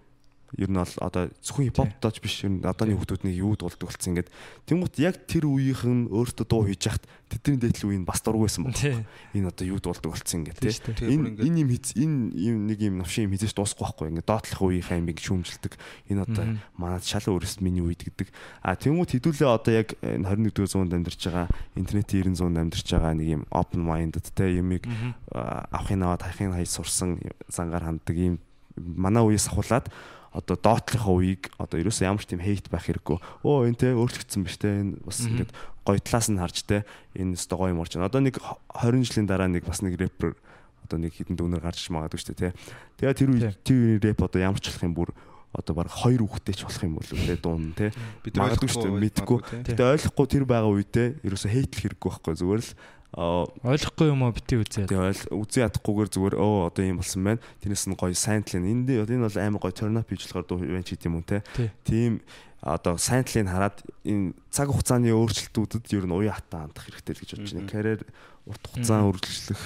Ер 0.56 0.70
нь 0.72 0.80
бол 0.80 0.94
одоо 1.04 1.30
зөвхөн 1.44 1.68
хипхоптооч 1.72 2.18
биш 2.24 2.44
ер 2.48 2.52
нь 2.56 2.64
одооний 2.64 2.96
хүмүүсний 2.96 3.36
юу 3.40 3.56
дуулдаг 3.60 3.92
болсон 3.92 4.16
ингээд. 4.16 4.30
Тэнгуут 4.66 4.96
яг 5.00 5.28
тэр 5.28 5.46
үеийнх 5.52 5.84
нь 5.84 6.08
өөртөө 6.12 6.46
дуу 6.48 6.64
хийж 6.64 6.88
яхад 6.88 7.04
тэдний 7.28 7.60
дээдлүү 7.60 7.92
энэ 8.00 8.08
бас 8.08 8.22
дургу 8.24 8.48
байсан. 8.48 8.72
Тий. 8.72 9.04
Энэ 9.36 9.52
одоо 9.52 9.66
юу 9.68 9.80
дуулдаг 9.84 10.16
болсон 10.16 10.48
ингээд. 10.48 10.60
Тийм 10.64 11.12
Энэ 11.12 11.28
ингээд 11.36 11.48
энэ 11.48 11.60
юм 11.60 11.70
хийц 11.74 11.88
энэ 11.98 12.18
юм 12.40 12.58
нэг 12.70 12.80
юм 12.80 12.96
навшин 13.04 13.28
юм 13.28 13.34
хийжээс 13.36 13.56
дуусахгүй 13.58 13.84
байхгүй 13.86 14.08
ингээд 14.16 14.30
доотлох 14.30 14.62
үеийнхээ 14.62 15.00
юм 15.02 15.08
шүүмжилдэг. 15.16 15.74
Энэ 16.12 16.22
одоо 16.24 16.46
Мгм. 16.46 16.60
манад 16.78 17.04
шал 17.04 17.26
өөрөөс 17.26 17.60
миний 17.60 17.84
үед 17.84 18.02
гэдэг. 18.06 18.30
А 18.62 18.76
тэнгуут 18.78 19.12
хэдүүлээ 19.12 19.50
одоо 19.50 19.74
яг 19.74 19.98
энэ 20.00 20.24
21-р 20.24 20.68
зуунд 20.70 20.94
амьдарч 20.94 21.22
байгаа 21.26 21.48
интернетийн 21.76 22.32
90 22.32 22.40
зуунд 22.40 22.58
амьдарч 22.62 22.88
байгаа 22.94 23.14
нэг 23.18 23.28
юм 23.28 23.44
open 23.52 23.82
minded 23.84 24.26
те 24.32 24.56
юмыг 24.56 24.86
авахын 25.34 26.04
аваад 26.06 26.24
хайхын 26.24 26.54
хай 26.54 26.66
сурсан 26.66 27.20
зангаар 27.50 27.84
ханддаг 27.84 28.16
ийм 28.16 28.40
манай 28.78 29.24
үеэс 29.24 29.50
ахуулаад 29.50 29.90
одоо 30.36 30.56
доотлохын 30.60 31.16
үеийг 31.16 31.44
одоо 31.56 31.80
ерөөсөө 31.80 32.06
ямар 32.12 32.20
ч 32.20 32.28
тийм 32.28 32.44
хейт 32.44 32.68
байх 32.68 32.84
хэрэггүй. 32.84 33.18
Оо 33.48 33.64
энэ 33.64 33.80
те 33.80 33.96
өөрчлөгдсөн 33.96 34.44
биз 34.44 34.60
те 34.60 34.84
энэ 34.84 35.00
бас 35.00 35.24
ингээд 35.24 35.52
гоё 35.88 36.00
талаас 36.04 36.28
нь 36.28 36.42
харж 36.42 36.58
те 36.68 36.84
энэ 37.16 37.40
өстой 37.40 37.56
гоё 37.56 37.72
юм 37.72 37.80
орж 37.80 37.96
байна. 37.96 38.12
Одоо 38.12 38.20
нэг 38.20 38.36
20 38.44 39.08
жилийн 39.08 39.28
дараа 39.32 39.48
нэг 39.48 39.64
бас 39.64 39.80
нэг 39.80 39.96
рэпер 39.96 40.36
одоо 40.84 40.98
нэг 41.00 41.16
хитэн 41.16 41.40
дүүнээр 41.40 41.64
гарч 41.64 41.88
магадгүй 41.88 42.20
шүү 42.20 42.36
дээ 42.36 42.52
те. 42.52 42.58
Тэгээ 43.00 43.16
тэр 43.16 43.30
үе 43.32 43.50
тэр 43.64 43.78
үеийн 43.80 44.04
рэп 44.04 44.20
одоо 44.28 44.40
ямар 44.44 44.60
ч 44.60 44.70
болох 44.70 44.84
юм 44.84 44.96
бүр 44.98 45.10
одоо 45.56 45.74
баг 45.76 45.88
хоёр 45.88 46.22
хүүхдтэй 46.28 46.56
ч 46.56 46.62
болох 46.68 46.84
юм 46.84 46.96
бол 47.00 47.08
те 47.08 47.36
дуун 47.40 47.72
те. 47.74 47.96
бид 48.22 48.36
Магадгүй 48.36 48.70
шүү 48.70 48.84
дээ, 48.86 49.00
мэдгүй. 49.08 49.40
Гэтэ 49.72 49.84
ойлгохгүй 49.88 50.28
тэр 50.28 50.44
байгаа 50.44 50.72
үедээ 50.76 51.08
ерөөсөө 51.24 51.52
хейтлэх 51.56 51.82
хэрэггүй 51.96 52.10
байхгүй 52.12 52.34
зүгээр 52.36 52.62
л 52.62 52.72
Ойлгохгүй 53.16 54.12
юм 54.12 54.28
уу 54.28 54.36
бити 54.36 54.60
үзээд. 54.60 54.92
Тэгээ 54.92 55.08
ойл 55.08 55.24
үзий 55.40 55.64
ядахгүйгээр 55.64 56.10
зүгээр 56.12 56.36
өө 56.36 56.68
одоо 56.68 56.84
юм 56.84 57.00
болсон 57.00 57.24
байна. 57.24 57.40
Тэрнээс 57.64 57.88
нь 57.88 57.96
гоё 57.96 58.12
сайн 58.12 58.44
нь. 58.44 58.84
Энд 58.84 58.92
энэ 58.92 59.24
бол 59.24 59.40
амар 59.40 59.62
гоё 59.64 59.72
up 59.72 60.08
хийж 60.12 60.28
болохоор 60.28 60.44
дуу 60.44 60.60
байна 60.60 60.84
ч 60.84 61.00
гэдэм 61.00 61.16
юм 61.16 61.24
те. 61.24 61.40
Тий. 61.56 61.72
Тийм 61.88 62.20
одоо 62.60 63.00
сайн 63.00 63.24
талыг 63.24 63.48
хараад 63.48 63.78
энэ 64.04 64.36
цаг 64.52 64.68
хугацааны 64.68 65.16
өөрчлөлтүүдэд 65.16 65.96
ер 65.96 66.06
нь 66.10 66.18
уян 66.18 66.36
хатаа 66.36 66.68
хандах 66.68 66.92
хэрэгтэй 66.92 67.14
л 67.16 67.22
гэж 67.24 67.30
бодож 67.40 67.54
байна. 67.56 67.72
Карьер 67.72 68.02
урт 68.50 68.64
хугацаан 68.68 69.08
үргэлжлэх 69.08 69.64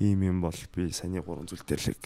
ийм 0.00 0.20
юм 0.24 0.38
бол 0.40 0.58
би 0.72 0.88
саяны 0.88 1.20
гурван 1.20 1.50
зүйл 1.50 1.66
дээр 1.68 1.92
л 1.92 2.00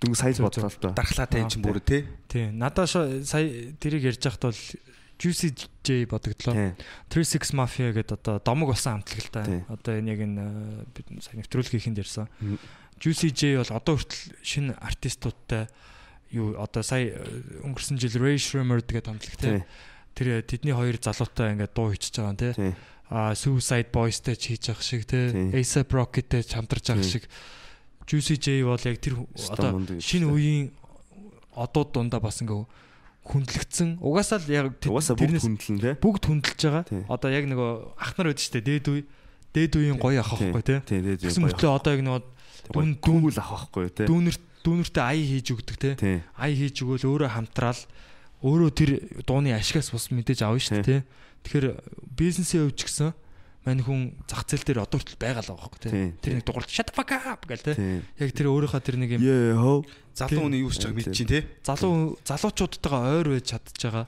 дөнгө 0.00 0.18
сая 0.18 0.34
бодлоо 0.40 0.72
л 0.72 0.80
доо. 0.80 0.92
дархлаатай 0.96 1.44
юм 1.44 1.50
чинь 1.52 1.62
бүр 1.62 1.80
тий. 1.84 2.08
Тий. 2.26 2.50
Надаа 2.50 2.86
сая 2.88 3.76
тэрийг 3.78 4.08
ярьж 4.08 4.24
байхад 4.24 4.50
бол 4.50 4.60
Juicy 5.18 5.54
J 5.82 6.06
бодогдлоо. 6.06 6.54
Тийм. 6.54 6.74
36 7.08 7.54
Mafia 7.54 7.92
гэдэг 7.94 8.18
одоо 8.18 8.40
домог 8.42 8.74
болсон 8.74 8.98
хамтлаг 9.00 9.20
л 9.22 9.30
та. 9.30 9.44
Тий. 9.46 9.62
Одоо 9.68 9.92
энэ 9.98 10.10
яг 10.10 10.20
энэ 10.26 10.42
э, 10.42 10.84
бид 10.90 11.06
сайн 11.22 11.38
нэвтрүүлгийнхэнд 11.40 12.02
ярьсан. 12.02 12.26
Juicy 12.98 13.30
J 13.30 13.62
бол 13.62 13.70
одоо 13.70 13.94
хүртэл 13.94 14.34
шинэ 14.42 14.74
артистуудтай 14.80 15.70
юу 16.34 16.58
одоо 16.58 16.82
сая 16.82 17.14
э, 17.14 17.62
өнгөрсөн 17.62 17.98
жил 17.98 18.18
Ray 18.18 18.36
Shrimmer 18.42 18.82
гэдэг. 18.82 19.38
Тийм. 19.38 19.62
Тэр 20.18 20.26
э, 20.28 20.42
тэдний 20.42 20.74
хоёр 20.74 20.98
залуутай 20.98 21.54
ингээд 21.54 21.74
дуу 21.78 21.94
хийчихэж 21.94 22.14
байгаа 22.18 22.34
юм 22.34 22.38
тий. 22.38 22.52
Тийм. 22.58 22.74
А 23.10 23.36
Suicide 23.38 23.94
Boys-тэй 23.94 24.34
ч 24.34 24.50
хийж 24.50 24.74
явах 24.74 24.82
шиг 24.82 25.06
тий. 25.06 25.30
Тий. 25.30 25.62
A$AP 25.62 25.90
Rocky-тэй 25.94 26.42
ч 26.42 26.58
хамтарч 26.58 26.90
явах 26.90 27.06
шиг. 27.06 27.30
Juicy 28.08 28.34
J 28.34 28.66
бол 28.66 28.82
яг 28.82 28.98
тэр 28.98 29.22
одоо 29.22 29.78
шинэ 30.02 30.26
үеийн 30.26 30.74
одууд 31.54 31.94
дундаа 31.94 32.18
бас 32.18 32.42
ингээ 32.42 32.66
хүндлэгдсэн. 33.24 33.98
Угаасаа 34.04 34.38
л 34.38 34.48
яг 34.52 34.66
тэрнээс 35.24 35.44
хүндлэн 35.48 35.78
те. 35.80 35.90
бүгд 35.98 36.22
хүндэлж 36.28 36.60
байгаа. 36.60 36.84
Одоо 37.08 37.28
яг 37.32 37.44
нөгөө 37.48 37.70
ах 37.96 38.12
нар 38.20 38.26
байдаг 38.30 38.44
шүү 38.44 38.52
дээ. 38.60 38.68
Дээд 38.68 38.86
үе. 38.92 39.02
Дээд 39.54 39.72
үеийн 39.80 39.98
гоё 39.98 40.20
ах. 40.20 40.32
Тийм 40.36 40.52
тийм. 40.60 40.80
Тэгсэн 41.24 41.42
мөртлөө 41.48 41.72
одоо 41.72 41.90
яг 41.96 42.02
нөгөө 42.04 42.22
дүн- 42.74 42.98
дүүл 43.00 43.38
авах 43.40 43.64
байхгүй 43.72 43.90
те. 43.96 44.04
дүүнер 44.06 44.36
дүүнертэй 44.64 45.02
ая 45.04 45.20
хийж 45.24 45.46
өгдөг. 45.56 45.76
Тийм. 46.00 46.20
Ая 46.36 46.52
хийж 46.52 46.76
өгөөл 46.84 47.04
өөрөө 47.08 47.30
хамтраал 47.32 47.80
өөрөө 48.44 48.70
тэр 48.76 48.90
дууны 49.24 49.52
ашигаас 49.56 49.88
бас 49.92 50.08
мэдээж 50.12 50.40
авна 50.44 50.60
шүү 50.60 50.80
дээ 50.80 50.84
тий. 50.84 51.00
Тэгэхээр 51.44 51.66
бизнесийн 52.16 52.68
хувьд 52.68 52.76
ч 52.76 52.82
гэсэн 52.88 53.12
мань 53.64 53.80
хүн 53.80 54.00
зах 54.28 54.44
зээл 54.44 54.64
дээр 54.64 54.80
одоо 54.84 55.00
хүртэл 55.00 55.16
байгаа 55.20 55.40
л 55.44 55.48
байгаа 55.52 55.64
байхгүй 55.64 55.80
тий. 55.80 55.92
Тэр 56.20 56.32
нэг 56.40 56.44
дугуйлт 56.44 56.68
shut 56.68 56.88
fuck 56.92 57.12
up 57.16 57.44
гэл. 57.48 57.64
Тийм. 57.72 58.04
Яг 58.20 58.30
тэр 58.36 58.48
өөрийнхөө 58.52 58.80
тэр 58.84 58.96
нэг 59.00 59.10
юм. 59.16 59.20
Залуу 60.14 60.46
хүний 60.46 60.62
юу 60.62 60.70
ч 60.70 60.78
байгааг 60.86 60.96
мэдчихээн 61.10 61.28
те. 61.28 61.40
залуу 61.66 62.16
залуучуудтайгаа 62.22 63.02
ойр 63.18 63.28
байж 63.34 63.44
чадж 63.50 63.78
байгаа. 63.82 64.06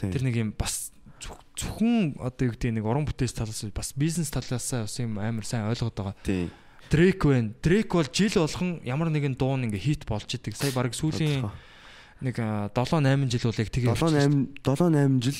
Тэр 0.00 0.22
нэг 0.24 0.34
юм 0.40 0.50
бас 0.56 0.90
зөв- 1.20 1.38
зөвхөн 1.54 2.16
одоо 2.18 2.42
юу 2.48 2.52
гэдэг 2.56 2.72
нэг 2.72 2.84
уран 2.88 3.04
бүтээс 3.06 3.36
талаас 3.36 3.60
бас 3.70 3.92
бизнес 3.94 4.32
талаас 4.32 4.72
бас 4.72 4.96
юм 4.98 5.20
амар 5.20 5.44
сайн 5.44 5.68
ойлгоод 5.68 5.92
байгаа. 5.94 6.16
Тийм. 6.24 6.48
Дрейк 6.90 7.20
байна. 7.24 7.52
Дрейк 7.62 7.92
бол 7.92 8.08
жил 8.08 8.32
болгон 8.40 8.80
ямар 8.84 9.08
нэгэн 9.12 9.36
дуу 9.36 9.56
нэг 9.60 9.76
хит 9.76 10.04
болж 10.08 10.26
идэг. 10.28 10.56
Сая 10.56 10.72
баг 10.72 10.92
сүүлийн 10.96 11.44
нэг 12.24 12.36
7 12.36 12.72
8 12.72 13.28
жил 13.28 13.44
бол 13.52 13.60
яг 13.60 13.68
тэгээ 13.68 13.92
7 13.96 14.56
8 14.64 14.64
7 14.64 14.88
8 14.92 15.20
жил 15.20 15.36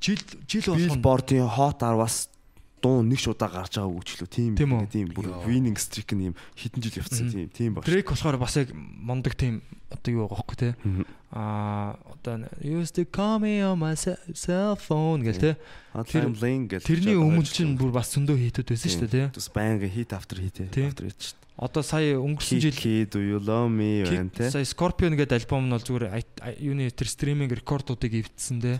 жил 0.00 0.18
жил 0.46 0.62
болгон 0.70 1.02
Billboard-ийн 1.02 1.48
Hot 1.48 1.78
10-аас 1.82 2.28
дуу 2.84 3.00
нэг 3.00 3.16
ч 3.16 3.32
удаа 3.32 3.48
гарч 3.48 3.80
байгаа 3.80 3.96
үгчлөө. 3.96 4.28
Тийм 4.28 4.52
Тийм 4.92 5.08
бүр 5.16 5.32
winning 5.48 5.80
streak 5.80 6.12
нь 6.12 6.28
юм 6.28 6.34
хэдэн 6.52 6.84
жил 6.84 7.00
явцсан 7.00 7.32
тийм 7.32 7.48
тийм 7.48 7.70
баг. 7.72 7.88
Дрейк 7.88 8.12
болохоор 8.12 8.36
бас 8.36 8.60
яг 8.60 8.76
мондөг 8.76 9.32
тийм 9.40 9.64
одоо 9.88 10.12
юу 10.12 10.20
байгаа 10.28 10.36
хөөхгүй 10.44 10.58
те. 10.60 10.68
Аа 11.34 11.98
одоо 12.14 12.46
used 12.62 12.94
to 12.94 13.02
call 13.04 13.42
me 13.42 13.58
on 13.66 13.74
my 13.82 13.94
ce- 13.98 14.14
cell 14.38 14.78
phone 14.78 15.26
гэл 15.26 15.34
те. 15.42 15.56
Hotline 15.90 16.30
Bling 16.38 16.70
гэж 16.70 16.86
Тэрний 16.86 17.18
өмнө 17.18 17.42
чинь 17.42 17.74
бүр 17.74 17.90
бас 17.90 18.14
зөндөө 18.14 18.38
хитүүд 18.38 18.70
байсан 18.70 18.90
шүү 18.94 19.02
дээ 19.10 19.10
те. 19.10 19.22
Тэс 19.34 19.50
байнга 19.50 19.90
Тийм. 19.90 20.06
after 20.14 20.38
hit 20.38 20.54
шүү 20.62 21.34
дээ. 21.34 21.42
Одоо 21.54 21.82
сая 21.86 22.18
өнгөрсөн 22.18 22.58
жил 22.62 23.06
do 23.10 23.18
you 23.22 23.38
love 23.42 23.66
me 23.70 24.02
байна 24.06 24.30
те. 24.30 24.46
сая 24.50 24.62
Scorpion 24.62 25.14
гэдэг 25.18 25.42
альбом 25.42 25.66
нь 25.66 25.74
бол 25.74 25.82
зүгээр 25.82 26.06
юуны 26.62 26.86
тэр 26.94 27.08
стриминг 27.10 27.50
рекордуудыг 27.50 28.14
эвдсэн 28.14 28.58
те. 28.62 28.74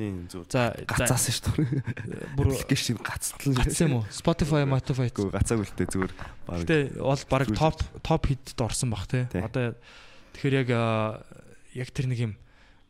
За 0.51 0.75
Гацаасан 0.87 1.35
шүү 1.35 1.59
дээ. 1.59 1.83
бүр 2.39 2.55
Application 2.55 2.99
гацтлан. 3.03 3.55
гацсан 3.59 3.87
юм 3.91 3.95
уу? 3.99 4.07
Spotify, 4.15 4.63
Spotify. 4.67 5.11
Гүү 5.11 5.31
гацааг 5.35 5.59
үлдээ 5.59 5.87
зүгээр 5.91 6.13
баг. 6.47 6.59
Гэтэ 6.67 6.79
бол 7.03 7.23
баг 7.31 7.47
топ 7.55 7.79
топ 8.03 8.23
хитд 8.31 8.59
орсон 8.63 8.91
бах 8.95 9.07
те. 9.11 9.27
Одоо 9.39 9.75
тэгэхээр 10.39 10.55
яг 10.67 10.71
яг 11.79 11.91
тэр 11.95 12.07
нэг 12.11 12.19
юм 12.31 12.35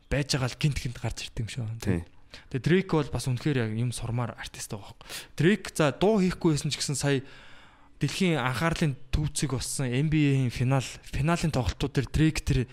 байж 0.09 0.35
байгаа 0.35 0.49
л 0.51 0.61
гинт 0.61 0.77
гинт 0.81 0.97
гарч 1.01 1.25
ирдэг 1.25 1.43
юм 1.45 1.49
шүү. 1.49 1.67
Тийм. 1.81 2.03
Тэгээ 2.51 2.65
Дрейк 2.65 2.89
бол 2.91 3.09
бас 3.09 3.25
үнэхээр 3.31 3.57
яг 3.63 3.71
юм 3.75 3.91
сурмаар 3.95 4.35
артист 4.35 4.75
байгаа 4.75 4.91
байхгүй. 4.91 5.07
Дрейк 5.39 5.63
за 5.71 5.91
дуу 5.95 6.19
хийхгүй 6.19 6.55
байсан 6.55 6.71
ч 6.71 6.75
гэсэн 6.79 6.97
сая 6.99 7.19
дэлхийн 7.99 8.39
анхаарлын 8.39 8.95
төвцөг 9.11 9.55
болсон 9.55 9.87
NBA-ийн 9.87 10.51
финал 10.51 10.83
финалийн 10.83 11.55
тоглолтууд 11.55 11.93
дээр 11.95 12.09
Дрейк 12.11 12.37
тэр 12.43 12.67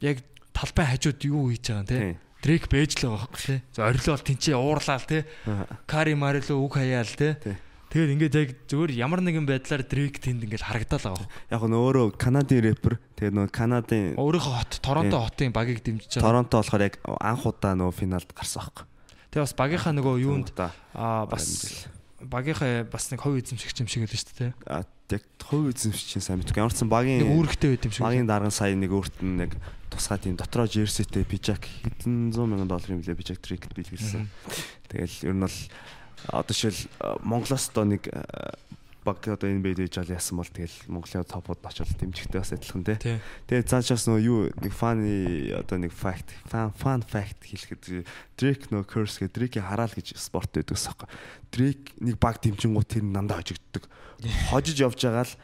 яг 0.00 0.22
талбай 0.54 0.86
хажууд 0.86 1.20
юу 1.26 1.50
хийж 1.50 1.66
байгаа 1.66 1.82
юм 1.82 1.90
те. 1.90 1.98
Тийм. 1.98 2.16
Дрейк 2.42 2.64
бэж 2.70 2.90
л 3.02 3.14
байгаа 3.14 3.38
те. 3.38 3.62
За 3.74 3.90
орилол 3.90 4.22
тэнцээ 4.22 4.54
уурлаа 4.54 5.02
те. 5.02 5.26
Кари 5.86 6.14
Марило 6.14 6.62
үг 6.62 6.78
хаяал 6.78 7.10
те. 7.10 7.38
Тий. 7.42 7.56
Тэгээд 7.92 8.12
ингээд 8.16 8.34
яг 8.40 8.50
зүгээр 8.72 8.92
ямар 8.96 9.20
нэгэн 9.20 9.44
байдлаар 9.44 9.84
Дрейк 9.84 10.16
тэнд 10.16 10.48
ингээд 10.48 10.64
харагдал 10.64 11.12
байгаа. 11.12 11.28
Яг 11.52 11.62
нь 11.68 11.76
өөрөө 11.76 12.16
Канадын 12.16 12.64
рэпер 12.72 12.96
тэгээ 13.20 13.36
нөгөө 13.36 13.52
Канадын 13.52 14.16
Өөрийнхөө 14.16 14.54
хот 14.64 14.72
Торонто 14.80 15.20
хотын 15.20 15.52
багийг 15.52 15.84
дэмжиж 15.84 16.16
байгаа. 16.16 16.24
Торонто 16.24 16.56
болохоор 16.64 16.88
яг 16.88 16.96
анх 17.04 17.44
удаа 17.44 17.76
нөгөө 17.76 17.92
финалд 17.92 18.32
гарсан 18.32 18.64
аахгүй. 18.64 18.88
Тэгээ 19.28 19.44
бас 19.44 19.52
багийнхаа 19.60 19.92
нөгөө 19.92 20.14
юунд 20.24 20.48
аа 20.56 21.28
бас 21.28 21.84
багийнхаа 22.24 22.88
бас 22.88 23.12
нэг 23.12 23.20
хов 23.20 23.36
эзэмшигч 23.36 23.84
юм 23.84 23.88
шиг 23.92 24.08
л 24.08 24.16
шүү 24.16 24.40
дээ. 24.40 24.52
а 24.72 24.88
яг 25.12 25.24
хувь 25.44 25.68
эзэмшиж 25.76 26.16
чинь 26.16 26.24
сайн 26.24 26.40
мэдгүй. 26.40 26.64
Ямар 26.64 26.72
ч 26.72 26.80
сан 26.80 26.88
Нэг 26.88 26.96
багийн 26.96 27.28
үүрэгтэй 27.28 27.68
байд 27.76 27.84
юм 27.84 27.92
шиг. 27.92 28.04
багийн 28.08 28.24
дарган 28.30 28.54
сая 28.54 28.72
нэг 28.72 28.88
өөрт 28.88 29.20
нь 29.20 29.36
нэг 29.36 29.52
тусгай 29.92 30.16
тийм 30.16 30.40
дотроо 30.40 30.64
жерситэй 30.64 31.28
пижак 31.28 31.68
хэдэн 31.68 32.32
100 32.32 32.48
сая 32.48 32.68
долларын 32.70 33.04
билээ 33.04 33.18
пижак 33.20 33.44
трикт 33.44 33.68
биелгэлсэн. 33.76 34.24
Тэгэл 34.88 35.28
ер 35.28 35.34
нь 35.36 35.44
бол 35.44 35.58
одоо 36.28 36.54
жишээл 36.54 36.88
а, 37.00 37.16
Монголоос 37.22 37.68
одоо 37.70 37.84
нэг 37.84 38.08
а, 38.12 38.54
баг 39.02 39.18
одоо 39.26 39.50
энэ 39.50 39.62
бэд 39.66 39.82
ээж 39.82 39.98
жал 39.98 40.14
яасан 40.14 40.38
бол 40.38 40.46
тэгэл 40.46 40.78
Монголын 40.86 41.26
топод 41.26 41.58
очил 41.66 41.90
дэмжихтэй 41.90 42.38
бас 42.38 42.54
адилхан 42.54 42.86
тий. 42.86 43.18
Тэгээ 43.50 43.66
цаашаас 43.66 44.06
нөгөө 44.06 44.22
юу 44.22 44.40
нэг 44.62 44.72
фаны 44.72 45.50
одоо 45.58 45.78
нэг 45.82 45.90
fact 45.90 46.30
fan 46.46 46.70
fun 46.70 47.02
fact 47.02 47.42
хэлэхэд 47.42 48.06
Drake 48.38 48.70
нөгөө 48.70 48.86
curse 48.86 49.18
гэдэг 49.18 49.58
Drake-ийг 49.58 49.66
хараал 49.66 49.90
гэж 49.90 50.14
спорт 50.14 50.54
байдаг 50.54 50.78
ус 50.78 50.86
аахгүй. 50.86 51.10
Drake 51.50 51.98
нэг 51.98 52.16
баг 52.22 52.38
дэмжингууд 52.38 52.86
тэр 52.86 53.02
дандаа 53.10 53.42
хожигддог. 53.42 53.90
Хожиж 54.54 54.78
явж 54.78 55.02
байгаа 55.02 55.26
л 55.26 55.34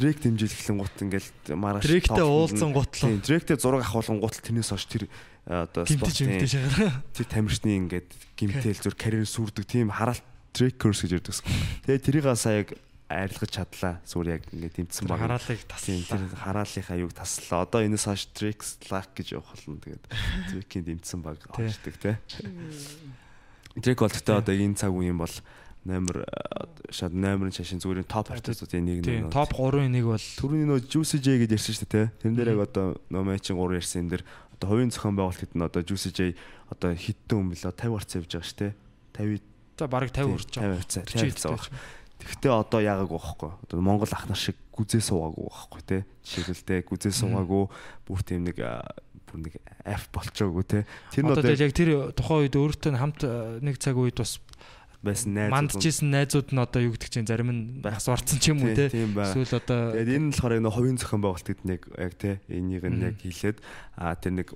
Drake 0.00 0.24
дэмжийлэхлэн 0.24 0.78
гут 0.80 0.96
ингээл 1.04 1.30
маргааш 1.52 1.84
Дрейктэй 1.84 2.24
уулзсан 2.24 2.72
гутлаа. 2.72 3.20
Drake-тэй 3.20 3.58
зураг 3.60 3.84
авахулган 3.84 4.24
гутал 4.24 4.40
тэрнээс 4.40 4.72
хойш 4.72 4.86
тэр 4.88 5.04
а, 5.44 5.68
одоо 5.68 5.84
спортын 5.84 6.40
тэр 6.40 7.26
тамирчны 7.28 7.84
ингээд 7.84 8.08
гимтэл 8.38 8.80
зүр 8.80 8.96
карьер 8.96 9.28
сүрдэг 9.28 9.68
тийм 9.68 9.92
хараалт 9.92 10.24
Drake 10.54 10.78
curse 10.78 11.04
гэж 11.04 11.12
ярьдаг. 11.18 11.42
Тэгээ 11.84 12.00
тэрийг 12.00 12.26
сая 12.38 12.62
яг 12.64 12.78
арилгаж 13.08 13.50
чадлаа. 13.52 14.00
Зүгээр 14.08 14.32
яг 14.32 14.42
ингээд 14.48 14.74
тэмцсэн 14.80 15.04
баг. 15.04 15.20
Хараалыг 15.20 15.60
таслаа. 15.68 16.08
тэр 16.08 16.22
хараалынхаа 16.34 16.98
юг 16.98 17.12
таслаа. 17.12 17.68
Одоо 17.68 17.80
энэс 17.84 18.04
хойш 18.08 18.24
Drake 18.32 18.64
Slack 18.64 19.12
гэж 19.12 19.36
явах 19.36 19.52
болно. 19.52 19.78
Тэгээд 19.80 20.04
Drake-ийн 20.50 20.84
дэмцсэн 20.88 21.20
баг 21.20 21.38
Тий. 21.44 21.68
орчдөг 21.68 21.94
те. 22.00 22.12
Drake 23.76 24.00
бол 24.00 24.12
гэхдээ 24.12 24.40
одоо 24.40 24.54
энэ 24.56 24.78
цаг 24.80 24.92
үеийн 24.96 25.18
бол 25.20 25.34
номер 25.84 26.24
шат 26.88 27.12
номерын 27.12 27.52
шашин 27.52 27.76
зүгээр 27.76 28.08
топ 28.08 28.32
артистуудын 28.32 28.88
нэг 28.88 28.98
нэг. 29.04 29.28
топ 29.28 29.52
3-ын 29.52 29.92
нэг 29.92 30.08
бол 30.08 30.24
Түрүүний 30.40 30.64
нөө 30.64 30.88
Juicy 30.88 31.20
J 31.20 31.44
гэж 31.44 31.60
ярьсан 31.60 31.76
шүү 31.76 31.88
дээ 31.92 32.08
те. 32.08 32.12
Тэрэн 32.24 32.36
дээр 32.40 32.52
яг 32.56 32.60
одоо 32.72 32.96
нөө 33.12 33.24
мэйчин 33.28 33.60
3 33.60 33.76
ярьсан 33.84 34.00
энэ 34.08 34.12
дэр 34.16 34.22
одоо 34.56 34.66
хувийн 34.72 34.88
зохион 34.88 35.16
байгуулалт 35.20 35.42
гэдэг 35.44 35.56
нь 35.60 35.66
одоо 35.68 35.82
Juicy 35.84 36.10
J 36.16 36.20
одоо 36.72 36.90
хитэн 36.96 37.36
өмлөө 37.36 37.72
50 37.76 37.92
гарц 37.92 38.10
явж 38.16 38.30
байгаа 38.32 38.48
шүү 38.48 38.58
дээ. 38.64 38.72
50 39.12 39.44
за 39.76 39.84
бараг 39.92 40.10
50 40.14 40.32
урж 40.32 40.48
50 40.48 40.56
байгаа. 40.56 40.78
гарц 40.80 40.92
40 41.04 41.36
50 41.44 42.03
Тэгвэл 42.24 42.64
одоо 42.64 42.80
яагаагүй 42.80 43.18
байхгүй. 43.20 43.50
Одоо 43.68 43.84
Монгол 43.84 44.12
ах 44.12 44.24
нар 44.28 44.40
шиг 44.40 44.56
гүзээ 44.72 45.02
суугаагүй 45.04 45.44
байхгүй 45.44 45.82
те. 45.84 45.98
Жишээлбэл 46.24 46.88
гүзээ 46.88 47.12
суугаагүй 47.12 47.64
бүр 48.08 48.20
тийм 48.24 48.48
нэг 48.48 48.58
бүр 49.28 49.38
нэг 49.44 49.54
F 49.84 50.08
болчоогүй 50.10 50.64
те. 50.64 50.78
Тэр 51.12 51.24
нь 51.24 51.30
Одоо 51.30 51.52
яг 51.52 51.72
тэр 51.76 51.90
тухайн 52.16 52.48
үед 52.48 52.56
өөртөө 52.56 52.96
хамт 52.96 53.20
нэг 53.60 53.76
цаг 53.76 54.00
үед 54.00 54.16
бас 54.16 54.40
байсан 55.04 55.36
найз. 55.36 55.52
мандажсэн 55.52 56.08
найзууд 56.08 56.48
нь 56.56 56.62
одоо 56.64 56.80
юу 56.80 56.96
гэдэг 56.96 57.10
чинь 57.12 57.28
зарим 57.28 57.52
нь 57.52 57.62
бас 57.84 58.08
орцсон 58.08 58.40
ч 58.40 58.50
юм 58.56 58.64
уу 58.64 58.72
те. 58.72 58.88
Эсвэл 58.88 59.60
одоо 59.60 59.92
Тэгээд 59.92 60.16
энэ 60.16 60.24
нь 60.24 60.32
болохоор 60.32 60.56
энэ 60.58 60.72
хувийн 60.72 60.96
зохион 60.96 61.22
байгуулалт 61.22 61.48
гэдэг 61.52 61.66
нэг 61.68 61.82
яг 61.92 62.12
те 62.16 62.40
энийг 62.48 62.84
нь 62.88 63.04
яг 63.04 63.16
хэлээд 63.20 63.58
а 64.00 64.16
тэр 64.16 64.32
нэг 64.40 64.48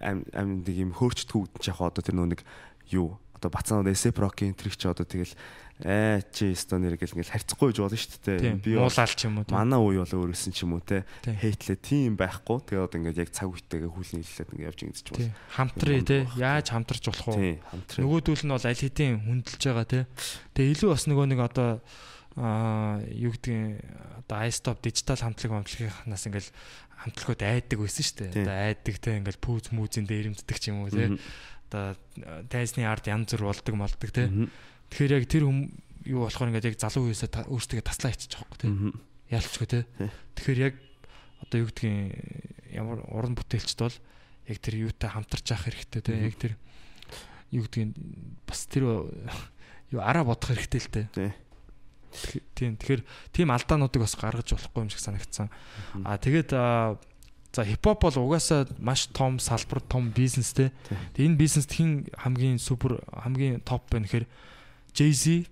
ам 0.00 0.24
ам 0.32 0.48
нэг 0.64 0.76
юм 0.80 0.92
хөөрчтгүү 0.96 1.40
үдэн 1.44 1.60
ч 1.60 1.68
яг 1.68 1.78
одоо 1.84 2.00
тэр 2.00 2.16
нөө 2.16 2.28
нэг 2.32 2.40
юу 2.88 3.20
одоо 3.36 3.50
бацаанууд 3.52 3.92
эсэ 3.92 4.16
прокийн 4.16 4.56
трик 4.56 4.80
ч 4.80 4.88
одоо 4.88 5.04
тэгэл 5.04 5.36
ээ 5.84 6.24
чи 6.32 6.56
стонер 6.56 6.96
гэл 6.96 7.12
ингээл 7.12 7.34
харьцахгүй 7.36 7.68
гэж 7.68 7.78
болно 7.84 8.00
шүү 8.00 8.20
дээ. 8.24 8.56
Би 8.64 8.80
бол 8.80 8.88
уулаал 8.88 9.12
ч 9.12 9.28
юм 9.28 9.44
уу. 9.44 9.48
манай 9.52 9.76
үе 9.76 10.00
бол 10.00 10.16
өөрөөсөн 10.24 10.52
ч 10.56 10.64
юм 10.64 10.72
уу 10.72 10.80
те 10.80 11.04
хейтлээ 11.20 11.76
тийм 11.76 12.16
байхгүй. 12.16 12.64
Тэгээд 12.64 12.86
одоо 12.88 12.96
ингээд 12.96 13.20
яг 13.20 13.30
цаг 13.36 13.52
үетэйгээ 13.52 13.92
хүлэн 13.92 14.24
хэлээд 14.24 14.52
ингээд 14.56 14.68
явж 14.72 14.80
ингэж 14.88 14.98
бол. 15.12 15.28
Хамтрый 15.52 16.00
те. 16.00 16.18
Яаж 16.40 16.66
хамтарч 16.72 17.04
болох 17.12 17.28
хамтран. 17.36 18.00
Нөгөөдөл 18.00 18.44
нь 18.48 18.54
бол 18.56 18.64
аль 18.64 18.80
хэдийн 18.80 19.14
хүндэлж 19.20 19.62
байгаа 19.68 19.84
те. 19.84 20.00
Тэгээ 20.56 20.72
илүү 20.80 20.88
бас 20.96 21.04
нөгөө 21.04 21.26
нэг 21.28 21.40
одоо 21.44 21.70
аа 22.40 23.00
юу 23.12 23.32
гэдгийг 23.36 23.80
одоо 24.24 24.38
iStop 24.48 24.80
дижитал 24.80 25.20
хамтлаг 25.20 25.60
хамтлагынхаас 25.60 26.24
ингээл 26.28 26.50
хамтлагууд 27.04 27.42
айдаг 27.44 27.78
байсан 27.80 28.04
шүү 28.04 28.16
дээ. 28.32 28.44
Одоо 28.44 28.56
айдаг 28.64 28.96
те 29.00 29.10
ингээл 29.20 29.44
пүүз 29.44 29.72
мүүзэн 29.72 30.04
дээр 30.08 30.32
ирэмддэг 30.32 30.56
ч 30.60 30.64
юм 30.72 30.84
уу 30.84 30.92
те. 30.92 31.16
Одоо 31.68 31.96
тайсны 32.48 32.84
ард 32.84 33.08
янз 33.08 33.32
бүр 33.36 33.52
болдог 33.52 33.74
молдог 33.76 34.10
те. 34.12 34.28
Тэгэхээр 34.90 35.14
яг 35.18 35.24
тэр 35.28 35.44
хүм 35.46 35.58
юу 36.06 36.20
болохоор 36.26 36.48
ингээд 36.54 36.68
яг 36.70 36.76
залуу 36.78 37.10
үеэсээ 37.10 37.50
өөрсдөө 37.50 37.82
таслаа 37.82 38.10
хийчих 38.14 38.30
жоохгүй 38.36 38.58
те. 38.62 38.66
Мгм. 38.70 38.92
Ялчгүй 39.30 39.66
те. 39.66 39.78
Тий. 39.98 40.10
Тэгэхээр 40.38 40.60
яг 40.62 40.74
одоо 41.42 41.56
юу 41.62 41.68
гэдгийг 41.68 42.74
ямар 42.76 42.98
уран 43.10 43.34
бүтээлчд 43.34 43.78
бол 43.82 43.96
яг 44.46 44.58
тэр 44.62 44.74
юутай 44.86 45.10
хамтарч 45.10 45.46
явах 45.50 45.66
хэрэгтэй. 45.66 46.00
Мгм. 46.06 46.24
Яг 46.30 46.34
тэр 46.38 46.52
юу 47.50 47.62
гэдгийг 47.66 47.90
бас 48.46 48.60
тэр 48.70 48.82
юу 49.90 50.00
араа 50.02 50.22
бодох 50.24 50.54
хэрэгтэй 50.54 50.80
л 50.80 50.90
те. 50.94 51.02
Тий. 51.12 51.30
Тэг- 52.16 52.44
Тийм. 52.56 52.78
Тэгэхээр 52.80 53.02
тийм 53.34 53.48
алдаануудыг 53.52 54.00
бас 54.00 54.16
гаргаж 54.16 54.48
болохгүй 54.56 54.80
юм 54.86 54.88
шиг 54.88 55.02
санагдсан. 55.04 55.50
Аа 56.06 56.16
тэгээд 56.16 56.48
за 57.52 57.60
хипхоп 57.64 58.00
бол 58.08 58.16
угаасаа 58.32 58.64
маш 58.80 59.08
том 59.12 59.36
салбар, 59.36 59.84
том 59.84 60.08
бизнес 60.16 60.52
те. 60.56 60.72
Тэгээд 61.12 61.28
энэ 61.28 61.36
бизнест 61.36 61.72
хэн 61.76 62.08
хамгийн 62.16 62.56
супер 62.56 63.04
хамгийн 63.12 63.60
топ 63.68 63.84
байна 63.92 64.08
гэхээр 64.08 64.24
Jay-Z, 64.96 65.44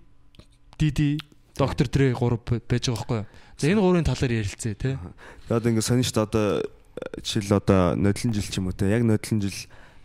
Diddy, 0.81 1.21
Dr. 1.55 1.87
Dre 1.87 2.11
гурав 2.17 2.41
байж 2.49 2.89
байгаа 2.89 3.05
байхгүй 3.05 3.19
юу? 3.21 3.27
За 3.61 3.69
энэ 3.71 3.81
гурвын 3.85 4.05
талаар 4.09 4.33
ярилцъя 4.33 4.75
те. 4.75 4.99
Тэгээд 5.47 5.69
ингээд 5.71 5.87
сонин 5.87 6.03
шүү 6.03 6.17
дээ 6.17 6.27
одоо 6.27 6.47
жишээл 7.23 7.53
одоо 7.61 7.81
нодлон 7.95 8.33
жил 8.35 8.49
ч 8.49 8.55
юм 8.59 8.67
уу 8.67 8.75
те 8.75 8.89
яг 8.91 9.03
нодлон 9.07 9.39
жил 9.45 9.55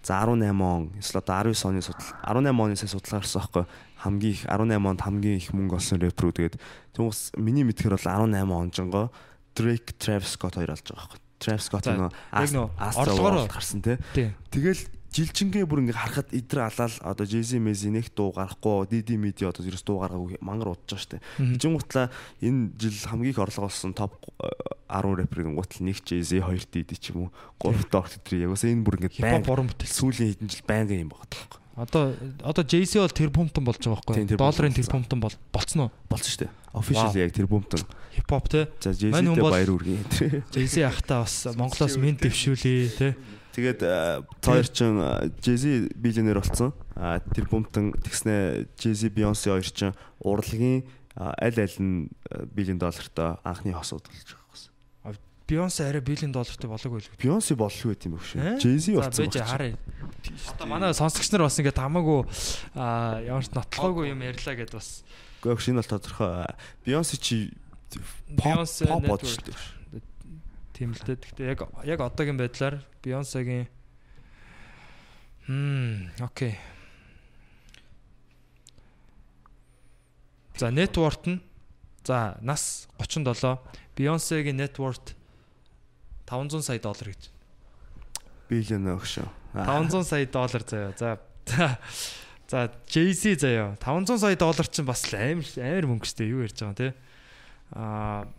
за 0.03 0.13
18 0.21 0.53
он 0.61 0.91
эсвэл 1.01 1.21
одоо 1.23 1.49
19 1.49 1.65
оны 1.65 1.81
судал 1.81 2.09
18 2.21 2.53
оны 2.53 2.75
сая 2.77 2.89
судалгаа 2.91 3.19
гарсан 3.23 3.41
байхгүй 3.41 3.65
хамгийн 4.03 4.33
их 4.33 4.43
18 4.45 4.85
онд 4.89 5.01
хамгийн 5.01 5.37
их 5.41 5.49
мөнгө 5.53 5.75
олсон 5.79 5.97
рэпрүү 6.03 6.31
тэгээд 6.37 6.55
түнхс 6.93 7.33
миний 7.37 7.65
мэдхээр 7.65 7.97
бол 7.97 8.05
18 8.05 8.51
он 8.53 8.69
жонго 8.73 9.09
Drake, 9.57 9.91
Travis 9.97 10.37
Scott 10.37 10.55
хоёр 10.55 10.71
олж 10.71 10.85
байгаа 10.87 11.09
байхгүй 11.09 11.19
Travis 11.41 11.65
Scott 11.67 11.85
Astro 11.89 12.69
орлогоор- 12.79 13.49
гарсан 13.49 13.81
те 13.81 13.97
Тий. 14.13 14.31
тэгэл 14.51 14.85
жилчингээ 15.10 15.65
бүр 15.65 15.84
ингээ 15.86 15.98
харахад 15.98 16.30
идэр 16.34 16.69
алаал 16.69 16.95
одоо 17.02 17.26
Jay-Z 17.26 17.57
Messi 17.57 17.90
нэг 17.90 18.14
дуу 18.14 18.34
гарахгүй 18.34 18.86
DD 18.90 19.18
Midi 19.18 19.45
одоо 19.45 19.65
ерөөс 19.65 19.84
дуу 19.84 20.02
гаргаагүй 20.06 20.38
мангар 20.41 20.73
удаж 20.77 21.02
штэ. 21.02 21.22
Жингуутлаа 21.38 22.14
энэ 22.41 22.77
жил 22.77 22.94
хамгийн 23.10 23.34
их 23.34 23.41
орлого 23.41 23.69
олсон 23.69 23.98
топ 23.98 24.14
10 24.88 25.26
рэперийн 25.26 25.57
гутал 25.57 25.81
нэг 25.86 26.06
Jay-Z 26.06 26.45
хоёр 26.45 26.61
DD 26.61 26.91
ч 26.98 27.14
юм 27.14 27.27
уу 27.27 27.34
гурав 27.57 27.90
дахь 27.90 28.14
орт 28.14 28.22
тэр 28.22 28.45
яг 28.45 28.53
энэ 28.53 28.86
бүр 28.86 28.98
ингээ 29.02 29.18
хипхоп 29.18 29.49
уран 29.49 29.68
бүтээл 29.73 29.98
сүүлийн 29.98 30.30
хэдэн 30.38 30.49
жил 30.49 30.65
байнга 30.69 30.94
юм 30.94 31.10
байна. 31.10 31.60
Одоо 31.80 32.11
одоо 32.44 32.64
JC 32.68 32.99
бол 32.99 33.07
тэр 33.07 33.31
бумтан 33.31 33.64
болж 33.64 33.80
байгаа 33.80 34.03
байхгүй? 34.03 34.36
Долларын 34.36 34.76
тэр 34.76 34.91
бумтан 34.91 35.19
бол 35.23 35.36
болцсон 35.56 35.88
уу? 35.88 35.91
Болсон 36.11 36.27
шүү 36.27 36.41
дээ. 36.44 36.52
Official 36.76 37.15
яг 37.15 37.31
тэр 37.31 37.48
бумтан. 37.48 37.80
Хипхоп 38.11 38.52
те. 38.52 38.68
За 38.84 38.91
JC-тэй 38.91 39.40
баяр 39.40 39.72
үргэе. 39.72 40.44
JC 40.52 40.84
ахтаа 40.84 41.23
бас 41.23 41.48
Монголоос 41.56 41.95
минт 41.95 42.19
дэвшүүлээ 42.19 42.99
те. 42.99 43.15
Тэгээд 43.60 43.84
цоор 44.40 44.68
чин 44.72 45.03
Jay-Z 45.44 45.91
биллионер 45.99 46.40
болсон. 46.40 46.72
А 46.95 47.19
тэр 47.19 47.52
бумтан 47.52 47.91
тэгснэ 47.91 48.72
Jay-Z 48.80 49.11
Beyoncé 49.11 49.52
хоёр 49.52 49.68
чин 49.68 49.91
урлагийн 50.23 50.88
аль 51.19 51.60
аль 51.60 51.76
нь 51.84 52.07
биллион 52.56 52.80
доллартай 52.80 53.36
анхны 53.44 53.76
хосууд 53.76 54.07
болж 54.07 54.23
байгаа 54.31 54.48
гэсэн. 54.56 54.72
Beyoncé 55.44 55.84
арай 55.91 55.99
биллион 55.99 56.31
доллартай 56.31 56.69
болоог 56.72 56.91
байл. 56.95 57.11
Beyoncé 57.19 57.56
боллоо 57.60 57.91
гэт 57.91 58.07
юм 58.07 58.15
биш 58.15 58.40
үү? 58.40 58.64
Jay-Z 58.64 58.95
болсон. 58.95 59.27
За. 59.27 60.56
Одоо 60.56 60.68
манай 60.72 60.95
сонсогч 60.95 61.27
нар 61.36 61.44
бас 61.44 61.60
ингээд 61.60 61.76
хамаагүй 61.76 62.23
ямар 63.27 63.44
ч 63.44 63.52
нотлохоогүй 63.52 64.15
юм 64.15 64.23
ярьлаа 64.23 64.56
гэд 64.56 64.72
бас. 64.72 65.03
Гэхдээ 65.44 65.60
шинэ 65.60 65.84
бол 65.84 65.91
тодорхой. 65.91 66.48
Beyoncé 66.88 67.19
чи 67.19 67.52
Beyoncé 68.40 68.88
болчихлоо. 68.88 69.78
Тийм 70.80 70.95
л 70.95 71.03
дээ. 71.03 71.19
Гэхдээ 71.19 71.47
яг 71.51 71.68
яг 71.84 71.99
одоогийн 71.99 72.39
байдлаар 72.39 72.80
Beyoncé-гийн 73.03 73.68
Хм, 75.43 76.07
окей. 76.23 76.56
За, 80.56 80.72
network 80.72 81.27
нь 81.27 81.43
за, 82.07 82.39
нас 82.39 82.88
37. 82.95 83.60
Beyoncé-гийн 83.91 84.56
network 84.56 85.19
500 86.23 86.64
сая 86.64 86.80
доллар 86.80 87.11
гэж. 87.11 87.27
Биллион 88.47 88.88
өгшөө. 88.95 89.27
500 89.60 90.07
сая 90.07 90.31
доллар 90.31 90.64
заяа. 90.64 90.95
За. 90.95 91.19
За, 92.47 92.72
Jay-Z 92.88 93.43
заяа. 93.43 93.76
500 93.84 94.15
сая 94.15 94.39
доллар 94.39 94.68
чинь 94.72 94.88
бас 94.88 95.03
амар 95.11 95.43
амар 95.60 95.91
мөнгө 95.91 96.07
шүү 96.07 96.23
дээ. 96.23 96.31
Юу 96.31 96.47
ярьж 96.47 96.56
байгаа 96.56 96.72
юм 96.72 96.80
те. 96.80 96.93
Аа 97.76 98.31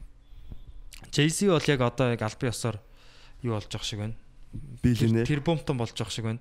Jay-Z 1.10 1.50
бол 1.50 1.66
яг 1.66 1.80
одоо 1.80 2.10
яг 2.14 2.22
албан 2.22 2.50
ёсоор 2.50 2.76
юу 3.42 3.54
болж 3.54 3.66
байгаа 3.66 3.86
шиг 3.86 4.00
байна. 4.00 4.16
Биллионер. 4.82 5.26
Тэр 5.26 5.40
бумтан 5.40 5.76
болж 5.78 5.94
байгаа 5.94 6.14
шиг 6.14 6.24
байна. 6.24 6.40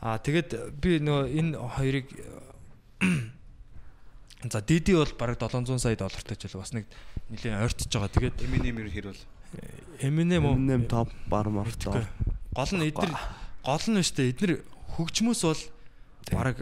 Аа 0.00 0.18
тэгэд 0.18 0.76
би 0.80 1.00
нөгөө 1.00 1.24
энэ 1.36 1.52
хоёрыг 1.56 2.06
за 4.52 4.60
Didi 4.60 4.92
бол 4.96 5.12
бараг 5.18 5.40
700 5.40 5.78
сая 5.80 5.96
доллартай 5.96 6.36
ч 6.36 6.52
бас 6.52 6.72
нэг 6.72 6.86
нэлийн 7.30 7.60
ойртож 7.60 7.88
байгаа. 7.88 8.12
Тэгээд 8.12 8.36
Eminem 8.44 8.78
ер 8.84 8.90
хэрвэл 8.92 9.22
Eminem 10.00 10.44
уу? 10.44 10.56
Eminem 10.56 10.84
топ 10.88 11.08
бар 11.28 11.48
март. 11.48 11.80
Гол 11.84 12.72
нь 12.76 12.88
эдгээр 12.88 13.14
гол 13.64 13.86
нь 13.88 14.04
штэ 14.04 14.32
эдгээр 14.32 14.52
хөгжмөс 14.96 15.40
бол 15.44 15.62
бараг 16.32 16.58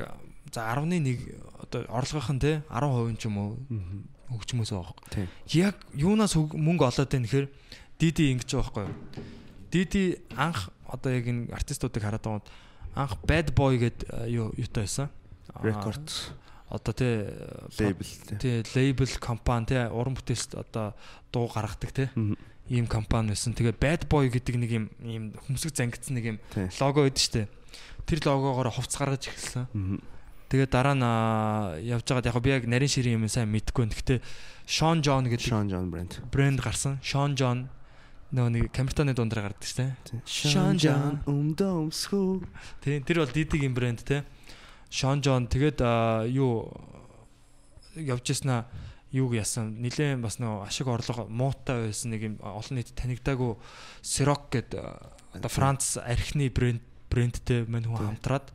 за 0.55 0.61
11 0.71 1.55
одоо 1.63 1.81
орлогын 1.91 2.39
те 2.39 2.63
10% 2.71 3.19
ч 3.19 3.27
юм 3.27 3.37
уу 3.39 3.51
хөгжмөөс 4.31 4.71
байгаа. 4.73 5.29
Яг 5.53 5.77
юунаас 5.93 6.35
мөнгө 6.37 6.89
олоод 6.89 7.11
байна 7.11 7.27
гэхээр 7.27 7.49
Диди 7.99 8.33
ингэж 8.35 8.51
байгаа 8.59 8.91
байхгүй? 8.91 9.25
Диди 9.71 10.05
анх 10.35 10.71
одоо 10.91 11.11
яг 11.15 11.27
энэ 11.31 11.51
артистуудыг 11.55 12.03
хараад 12.03 12.25
байгаа 12.27 12.43
анх 12.95 13.19
Bad 13.27 13.55
Boy 13.55 13.79
гэд 13.79 14.07
юу 14.31 14.55
юутай 14.59 14.87
байсан? 14.87 15.11
Records. 15.63 16.35
Одоо 16.71 16.95
тий 16.95 17.27
лейбл 17.79 18.11
тий 18.39 18.63
лейбл 18.75 19.15
компани 19.21 19.67
тий 19.71 19.83
уран 19.87 20.19
бүтээлст 20.19 20.59
одоо 20.59 20.95
дуу 21.31 21.47
гаргадаг 21.51 21.91
тий 21.95 22.09
ийм 22.71 22.87
компани 22.87 23.35
байсан. 23.35 23.55
Тэгээ 23.55 23.79
Bad 23.79 24.03
Boy 24.11 24.31
гэдэг 24.31 24.55
нэг 24.59 24.71
юм 24.71 24.87
ийм 25.03 25.25
хүмсэг 25.47 25.75
зангидсан 25.75 26.19
нэг 26.19 26.25
юм 26.35 26.39
лого 26.55 27.07
шүү 27.11 27.47
дээ. 27.47 27.47
Тэр 28.07 28.19
логогоор 28.27 28.71
хувц 28.75 28.95
гаргаж 28.97 29.29
эхэлсэн. 29.31 29.67
Тэгээ 30.55 30.71
дараа 30.71 30.95
нь 30.95 31.03
явж 31.83 32.07
байгаад 32.07 32.31
яг 32.31 32.39
би 32.39 32.51
яг 32.55 32.65
нарийн 32.71 32.87
ширийн 32.87 33.19
юм 33.19 33.27
сайн 33.27 33.51
мэдэхгүй. 33.51 33.91
Гэхдээ 33.91 34.23
Sean 34.71 35.03
John 35.03 35.27
гэдэг 35.27 35.51
Sean 35.51 35.67
John 35.67 35.91
брэнд 35.91 36.23
брэнд 36.31 36.63
гарсан. 36.63 37.03
Sean 37.03 37.35
John 37.35 37.67
нөгөө 38.31 38.51
нэг 38.55 38.65
камертоны 38.71 39.19
дундаар 39.19 39.51
гардаг 39.51 39.67
шүү 39.67 39.83
дээ. 39.83 40.23
Sean 40.23 40.79
John 40.79 41.27
өмдөмсхүү. 41.27 42.47
Тийм 42.87 43.03
тэр 43.03 43.27
бол 43.27 43.35
Didi-гийн 43.35 43.75
брэнд 43.75 44.07
те. 44.07 44.23
Sean 44.95 45.19
John 45.27 45.51
тэгээд 45.51 45.83
юу 46.31 46.71
явж 47.99 48.23
яснаа 48.31 48.71
юуг 49.11 49.35
ясан 49.35 49.83
нилээн 49.83 50.23
бас 50.23 50.39
нөгөө 50.39 50.71
ашиг 50.71 50.87
орлого 50.87 51.27
муутай 51.27 51.91
байсан 51.91 52.15
нэг 52.15 52.23
юм 52.31 52.35
олон 52.39 52.79
нийт 52.79 52.95
танигдаагүй 52.95 53.59
Ciroc 54.07 54.55
гэдэг 54.55 54.87
одоо 55.35 55.51
Франц 55.51 55.99
архины 55.99 56.47
брэнд 56.47 56.83
брэндтэй 57.11 57.67
мань 57.67 57.91
хүн 57.91 58.15
хамтраад 58.15 58.55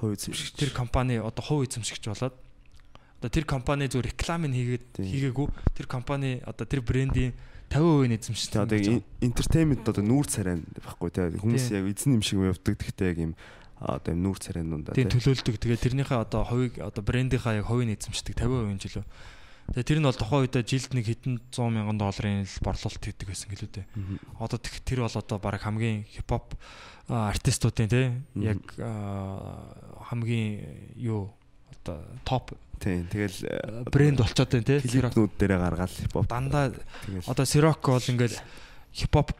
хувь 0.00 0.16
эзэмшигч. 0.16 0.56
Тэр 0.56 0.72
компани 0.72 1.18
одоо 1.20 1.42
хувь 1.44 1.66
эзэмшигч 1.66 2.08
болоод 2.08 2.34
одоо 3.20 3.30
тэр 3.32 3.44
компани 3.48 3.88
зөв 3.88 4.04
рекламыг 4.04 4.52
хийгээд 4.52 4.88
хийгээгүй. 5.00 5.46
Тэр 5.72 5.86
компани 5.88 6.40
одоо 6.44 6.66
тэр 6.68 6.84
брендийн 6.84 7.32
50% 7.70 8.06
нь 8.06 8.16
эзэмшсэн. 8.16 8.62
Одоо 8.62 8.78
entertainment 9.24 9.82
одоо 9.88 10.04
нүүр 10.04 10.26
царай 10.28 10.60
байхгүй 10.60 11.10
тий. 11.10 11.40
Хүмүүс 11.40 11.66
яг 11.74 11.84
эзэн 11.90 12.20
юм 12.20 12.22
шиг 12.22 12.44
явдаг. 12.44 12.76
Гэхдээ 12.76 13.10
яг 13.10 13.18
юм 13.18 13.32
одоо 13.80 14.12
юм 14.12 14.20
нүүр 14.24 14.38
царай 14.38 14.62
нундаа 14.62 14.94
тий 14.94 15.08
төлөөлдөг. 15.08 15.58
Тэгээ 15.58 15.84
тэрнийхээ 15.84 16.20
одоо 16.22 16.44
хувийг 16.44 16.78
одоо 16.80 17.02
брендийнхаа 17.02 17.60
яг 17.60 17.66
хувийг 17.66 17.98
эзэмшдэг 17.98 18.36
50% 18.38 18.84
жилөө. 18.86 19.04
Тэгээ 19.66 19.82
тэр 19.82 19.98
нь 19.98 20.06
бол 20.06 20.14
тухайн 20.14 20.42
үедээ 20.46 20.62
жилд 20.62 20.92
нэг 20.94 21.06
хэдэн 21.10 21.34
100 21.50 21.74
мянган 21.74 21.98
долларын 21.98 22.46
л 22.46 22.62
борлуулалт 22.62 23.02
хийдэг 23.02 23.26
байсан 23.26 23.50
гэлүү 23.50 23.70
дээ. 23.74 23.86
Одоо 24.38 24.58
тэр 24.62 25.00
бол 25.02 25.16
одоо 25.18 25.38
баг 25.42 25.58
хамгийн 25.58 26.06
хипхоп 26.06 26.54
артистуудын 27.08 27.88
тий. 27.88 28.10
Яг 28.42 28.60
хамгийн 28.76 30.60
юу 30.96 31.30
одоо 31.70 32.02
топ. 32.24 32.52
Тийм 32.82 33.06
тэгэл 33.08 33.88
брэнд 33.88 34.20
болцоод 34.20 34.52
байна 34.52 34.66
тий 34.66 34.80
клипнүүд 34.84 35.32
дээрээ 35.38 35.60
гаргаал 35.60 35.94
хипхоп. 35.94 36.28
Дандаа 36.28 36.74
одоо 37.26 37.46
Сирок 37.46 37.80
бол 37.80 38.02
ингээл 38.02 38.36
хипхоп 38.92 39.32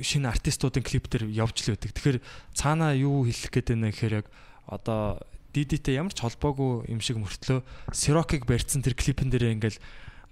шинэ 0.00 0.30
артистуудын 0.30 0.84
клип 0.84 1.08
дээр 1.08 1.30
явж 1.30 1.66
л 1.66 1.74
байдаг. 1.74 1.90
Тэгэхээр 1.94 2.18
цаанаа 2.54 2.94
юу 2.94 3.26
хэлэх 3.26 3.50
гээд 3.50 3.68
байна 3.74 3.90
гэхээр 3.90 4.14
яг 4.22 4.26
одоо 4.66 5.18
Дидитэй 5.56 5.96
ямар 5.96 6.12
ч 6.12 6.20
холбоогүй 6.20 6.92
юм 6.92 7.00
шиг 7.00 7.16
мөртлөө 7.16 7.64
Сирокийг 7.96 8.44
барьсан 8.44 8.84
тэр 8.84 8.92
клипэн 8.92 9.32
дээр 9.32 9.56
ингээл 9.56 9.80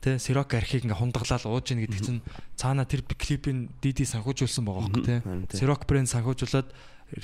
тэ 0.05 0.21
Сирок 0.21 0.53
архийг 0.53 0.85
ингээ 0.85 1.01
хундаглал 1.01 1.49
ууж 1.49 1.73
ийн 1.73 1.81
гэдэг 1.89 2.01
чинь 2.05 2.21
цаана 2.61 2.85
тэр 2.85 3.09
клипийн 3.09 3.73
Диди 3.81 4.05
санхүүжүүлсэн 4.05 4.61
байгаа 4.69 4.85
хөөхгүй 4.85 5.05
тэ 5.09 5.57
Сирок 5.57 5.89
брэнд 5.89 6.13
санхүүжуулаад 6.13 6.69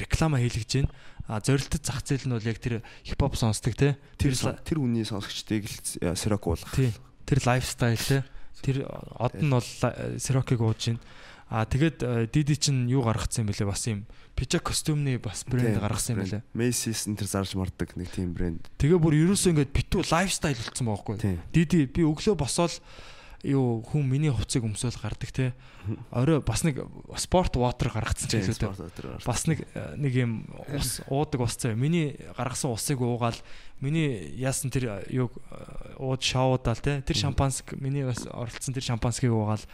реклама 0.01 0.41
хийлгэж 0.41 0.71
байна. 0.81 0.91
А 1.29 1.41
зорилттой 1.45 1.81
зах 1.85 2.01
зээл 2.03 2.27
нь 2.27 2.35
бол 2.35 2.49
яг 2.49 2.59
тэр 2.59 2.81
хипхоп 3.05 3.37
сонсдог 3.37 3.77
те. 3.77 4.01
Тэр 4.17 4.33
тэр 4.35 4.79
үний 4.81 5.05
сонсогчдыг 5.05 5.69
л 5.69 6.17
Сирок 6.17 6.49
уулгах. 6.49 6.75
Тий. 6.75 6.91
Тэр 7.29 7.39
лайфстайл 7.45 8.01
те. 8.01 8.25
Тэр 8.65 8.89
од 8.89 9.37
нь 9.37 9.53
бол 9.53 9.69
Сирокийг 10.19 10.61
ууж 10.65 10.97
байна. 10.97 11.01
А 11.51 11.67
тэгээд 11.67 12.31
Диди 12.31 12.55
чинь 12.55 12.87
юу 12.87 13.03
гаргацсан 13.03 13.43
юм 13.43 13.51
бэлээ 13.51 13.67
бас 13.67 13.83
юм 13.91 14.07
пижак 14.39 14.71
костюмны 14.71 15.19
бас 15.19 15.43
брэнд 15.43 15.83
гаргасан 15.83 16.15
юм 16.15 16.23
бэлээ. 16.23 16.43
Macy's 16.55 17.11
энэ 17.11 17.19
тэр 17.19 17.27
зарж 17.27 17.59
мардаг 17.59 17.99
нэг 17.99 18.07
тийм 18.15 18.31
брэнд. 18.39 18.71
Тэгээ 18.79 19.03
бүр 19.03 19.19
ерөөсөө 19.19 19.51
ингээд 19.59 19.75
битүү 19.75 20.07
лайфстайл 20.15 20.63
болцсон 20.63 20.87
байхгүй. 20.87 21.17
Диди 21.51 21.91
би 21.91 22.07
өглөө 22.07 22.39
босоод 22.39 22.79
юу 23.43 23.81
хүн 23.83 24.05
миний 24.05 24.31
хувцсыг 24.31 24.65
өмсөөл 24.69 25.01
гардаг 25.01 25.31
те. 25.33 25.53
Орой 26.13 26.39
бас 26.45 26.63
нэг 26.63 26.85
спорт 27.17 27.57
вотер 27.57 27.91
гаргацсан 27.91 28.29
ч 28.29 28.39
хэлээ. 28.39 29.25
Бас 29.25 29.49
нэг 29.49 29.65
нэг 29.97 30.13
юм 30.13 30.45
ус 30.71 31.01
уудаг 31.09 31.41
ус 31.49 31.57
цаа. 31.57 31.75
Миний 31.75 32.21
гаргасан 32.37 32.77
усыг 32.77 33.01
уугаал 33.01 33.37
миний 33.81 34.37
яасан 34.37 34.71
тэр 34.71 35.05
юу 35.09 35.33
ууд 35.97 36.23
шоудаал 36.23 36.81
те. 36.81 37.01
Тэр 37.01 37.17
шампанск 37.17 37.75
миний 37.81 38.05
бас 38.05 38.29
оролцсон 38.29 38.77
тэр 38.77 38.85
шампанскийг 38.85 39.33
уугаал 39.33 39.65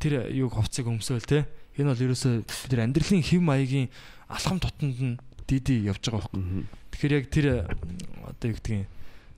тэр 0.00 0.32
юу 0.32 0.48
хувцсыг 0.48 0.88
өмсөөл 0.88 1.24
те. 1.28 1.44
Энэ 1.76 1.92
бол 1.92 2.04
ерөөсөө 2.08 2.44
тэр 2.72 2.84
амьдралын 2.88 3.22
хэв 3.22 3.40
маягийн 3.44 3.88
алхам 4.28 4.60
тутамд 4.60 4.96
нь 4.96 5.18
диди 5.46 5.84
явж 5.84 6.08
байгаа 6.08 6.28
байхгүй. 6.32 6.64
Тэгэхээр 6.92 7.16
яг 7.20 7.26
тэр 7.28 7.46
одоо 8.24 8.46
юу 8.48 8.56
гэдгийг 8.56 8.88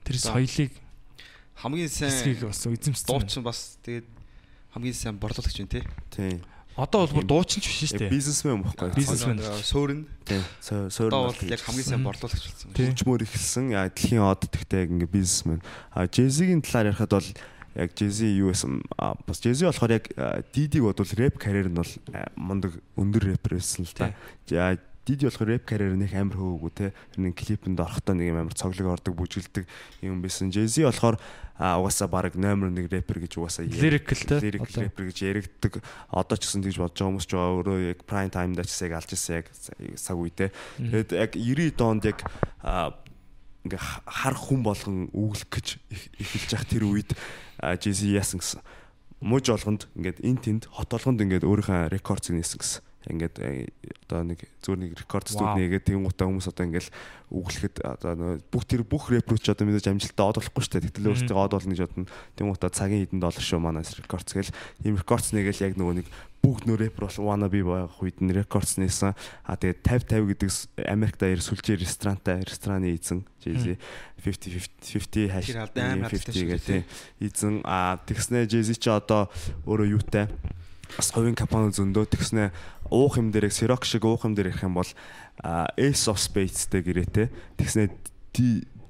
тэр 0.07 0.15
соёлыг 0.15 0.71
хамгийн 1.59 1.89
сайн 1.89 2.11
эсгийг 2.13 2.47
бас 2.47 2.63
эзэмссэн. 2.63 3.07
Дуучин 3.11 3.43
бас 3.43 3.75
тэгээд 3.83 4.07
хамгийн 4.71 4.95
сайн 4.95 5.17
борлуулагч 5.19 5.57
байна 5.57 5.73
тий. 5.73 5.83
Тийм. 6.13 6.39
Одоо 6.77 7.07
бол 7.09 7.19
бүр 7.19 7.25
дуучин 7.25 7.59
ч 7.59 7.73
биш 7.73 7.89
шүү 7.89 8.05
дээ. 8.05 8.11
Бизнесмен 8.13 8.61
байхгүй. 8.61 8.93
Бизнесмен. 8.93 9.41
Суурн. 9.65 10.05
Тийм. 10.29 10.43
Суурн 10.61 11.09
бол 11.09 11.33
яг 11.49 11.61
хамгийн 11.65 11.87
сайн 11.89 12.05
борлуулагч 12.05 12.45
болсон. 12.45 12.69
Хөгжмөр 12.77 13.25
ихэлсэн. 13.25 13.73
Яа 13.73 13.89
дэлхийн 13.89 14.21
од 14.21 14.45
тэгтээ 14.45 14.85
яг 14.85 14.89
ингээ 14.93 15.09
бизнесмен. 15.09 15.65
А 15.89 16.05
Jay-Z-гийн 16.05 16.61
талаар 16.61 16.93
ярихад 16.93 17.17
бол 17.17 17.29
яг 17.81 17.89
Jay-Z 17.97 18.29
байсан 18.45 18.85
бас 19.25 19.41
Jay-Z 19.41 19.65
болохоор 19.73 19.97
яг 19.97 20.05
Didi-г 20.53 20.85
бодвол 20.85 21.13
рэп 21.17 21.41
карьер 21.41 21.73
нь 21.73 21.81
бол 21.81 21.93
мундаг 22.37 22.77
өндөр 22.93 23.33
рэпер 23.33 23.57
байсан 23.57 23.81
л 23.81 23.93
та. 23.97 24.13
Диди 25.07 25.23
болохоор 25.23 25.47
рэп 25.55 25.63
карьер 25.63 25.95
нэг 25.95 26.11
амар 26.19 26.35
хөөгөө 26.35 26.71
те. 26.75 26.91
Нэг 27.15 27.39
клипэнд 27.39 27.79
орохдоо 27.79 28.11
нэг 28.11 28.35
амар 28.35 28.51
цоглог 28.51 28.99
ордог, 28.99 29.15
бүжгэлдэг 29.15 29.63
юм 30.03 30.19
байсан. 30.19 30.51
Jay-Z 30.51 30.83
болохоор 30.83 31.15
а 31.55 31.79
угаасаа 31.79 32.11
баг 32.11 32.35
номер 32.35 32.69
1 32.75 32.91
рэпер 32.91 33.23
гэж 33.23 33.39
угаасаа 33.39 33.63
Lyrical 33.65 34.19
те. 34.19 34.35
лирик 34.43 34.67
рэпер 34.67 35.03
гэж 35.07 35.17
яригддаг. 35.23 35.73
Одоо 36.11 36.35
ч 36.35 36.43
гэсэн 36.43 36.59
тэгж 36.67 36.77
бодож 36.83 36.99
байгаа 36.99 37.07
хүмүүс 37.07 37.25
ч 37.25 37.31
байгаа 37.33 37.55
өөрөө 37.55 37.77
яг 37.95 37.99
prime 38.03 38.29
time 38.35 38.51
даа 38.53 38.67
ч 38.67 38.75
гэсэн 38.75 38.85
яг 38.91 38.93
алж 38.99 39.09
ирсэн 39.15 39.33
яг 39.39 39.45
цаг 39.95 40.17
үедээ. 40.19 40.49
Тэгээд 40.75 41.09
яг 41.15 41.31
90 41.39 41.71
доонд 41.79 42.03
яг 42.03 42.19
ингээ 43.65 43.79
ха- 43.79 44.03
хар 44.05 44.35
хүн 44.37 44.61
болгон 44.63 45.07
өглөх 45.11 45.49
гэж 45.49 45.67
эхэлж 46.19 46.51
явах 46.51 46.67
тэр 46.67 46.83
үед 46.87 47.09
Jay-Z 47.63 48.05
яасан 48.11 48.39
гэсэн. 48.43 48.61
Мууж 49.23 49.49
болгонд 49.49 49.87
ингээд 49.97 50.19
эн 50.21 50.37
тэнд 50.37 50.63
хот 50.69 50.93
болгонд 50.93 51.19
ингээд 51.25 51.47
өөрийнхөө 51.47 51.89
рекордыг 51.95 52.37
нээсэн 52.37 52.59
гэсэн. 52.61 52.81
Ингээд 53.07 53.35
э, 53.39 53.71
одоо 54.07 54.23
нэг 54.27 54.39
зүгээр 54.63 54.79
нэг 54.83 54.91
рекорд 54.99 55.27
студ 55.31 55.55
нэгээд 55.55 55.87
тийм 55.87 56.03
гутаа 56.03 56.27
хүмүүс 56.27 56.47
одоо 56.51 56.63
ингээд 56.67 56.91
өглөхөд 57.27 57.75
одоо 57.83 58.11
нөгөө 58.15 58.37
бүх 58.51 58.63
тэр 58.67 58.83
бүх 58.87 59.07
рэпрүүч 59.11 59.51
одоо 59.51 59.67
мэдээж 59.67 59.87
амжилттай 59.91 60.25
одоолохгүй 60.27 60.63
шүү 60.63 60.73
дээ. 60.75 60.85
Тэгтэл 60.91 61.09
өөрсдөө 61.11 61.37
одоолно 61.39 61.71
гэж 61.75 61.81
бодно. 61.87 62.11
Тийм 62.35 62.47
гутаа 62.51 62.71
цагийн 62.71 63.03
хэдэн 63.03 63.19
доллар 63.23 63.43
шүү 63.43 63.59
манаас 63.59 63.95
рекордс 63.99 64.31
гэл. 64.31 64.55
Ийм 64.83 64.95
рекордс 64.99 65.31
нэгээл 65.35 65.65
яг 65.67 65.73
нөгөө 65.75 65.95
нэг 66.03 66.07
бүгд 66.43 66.63
нөө 66.69 66.77
рэпер 66.87 67.03
бол 67.03 67.19
wanna 67.27 67.49
be 67.51 67.59
байх 67.65 67.99
үед 67.99 68.23
нь 68.23 68.31
рекордс 68.31 68.79
нээсэн. 68.79 69.11
А 69.43 69.59
тэгээд 69.59 70.07
50 70.07 70.23
50 70.23 70.31
гэдэг 70.31 70.49
Америкт 70.87 71.19
аяр 71.23 71.41
сүлжээ 71.43 71.81
ресторантай 71.81 72.39
рестораны 72.47 72.95
эзэн 72.95 73.27
Jay-Z 73.43 73.75
50 74.23 74.55
50 74.55 75.27
50 75.27 75.33
хаш 75.33 75.45
Тэр 75.51 75.59
алд 75.65 75.75
амар 75.75 76.11
хаттай 76.13 76.31
50 76.31 76.39
шүү 76.39 76.47
гэх 76.47 76.63
дээ. 76.63 76.83
тийм 76.87 77.27
эзэн 77.27 77.55
а 77.67 77.99
тэгснэ 78.07 78.47
Jay-Z 78.47 78.79
чи 78.79 78.87
одоо 78.87 79.27
өөрөө 79.67 79.87
юутай 79.99 80.31
бас 80.95 81.11
хувийн 81.11 81.35
компани 81.35 81.75
зөндөө 81.75 82.05
тэгснэ 82.07 82.55
уух 82.93 83.19
юм 83.19 83.33
дээр 83.35 83.51
Xerox 83.51 83.91
шиг 83.91 84.07
уух 84.07 84.23
юм 84.23 84.37
дээр 84.37 84.55
ярих 84.55 84.63
юм 84.63 84.79
бол 84.79 84.89
Ace 85.75 86.07
of 86.07 86.21
Spades-тэй 86.21 86.81
гэрээтэй 86.85 87.27
тэгснэ 87.59 87.91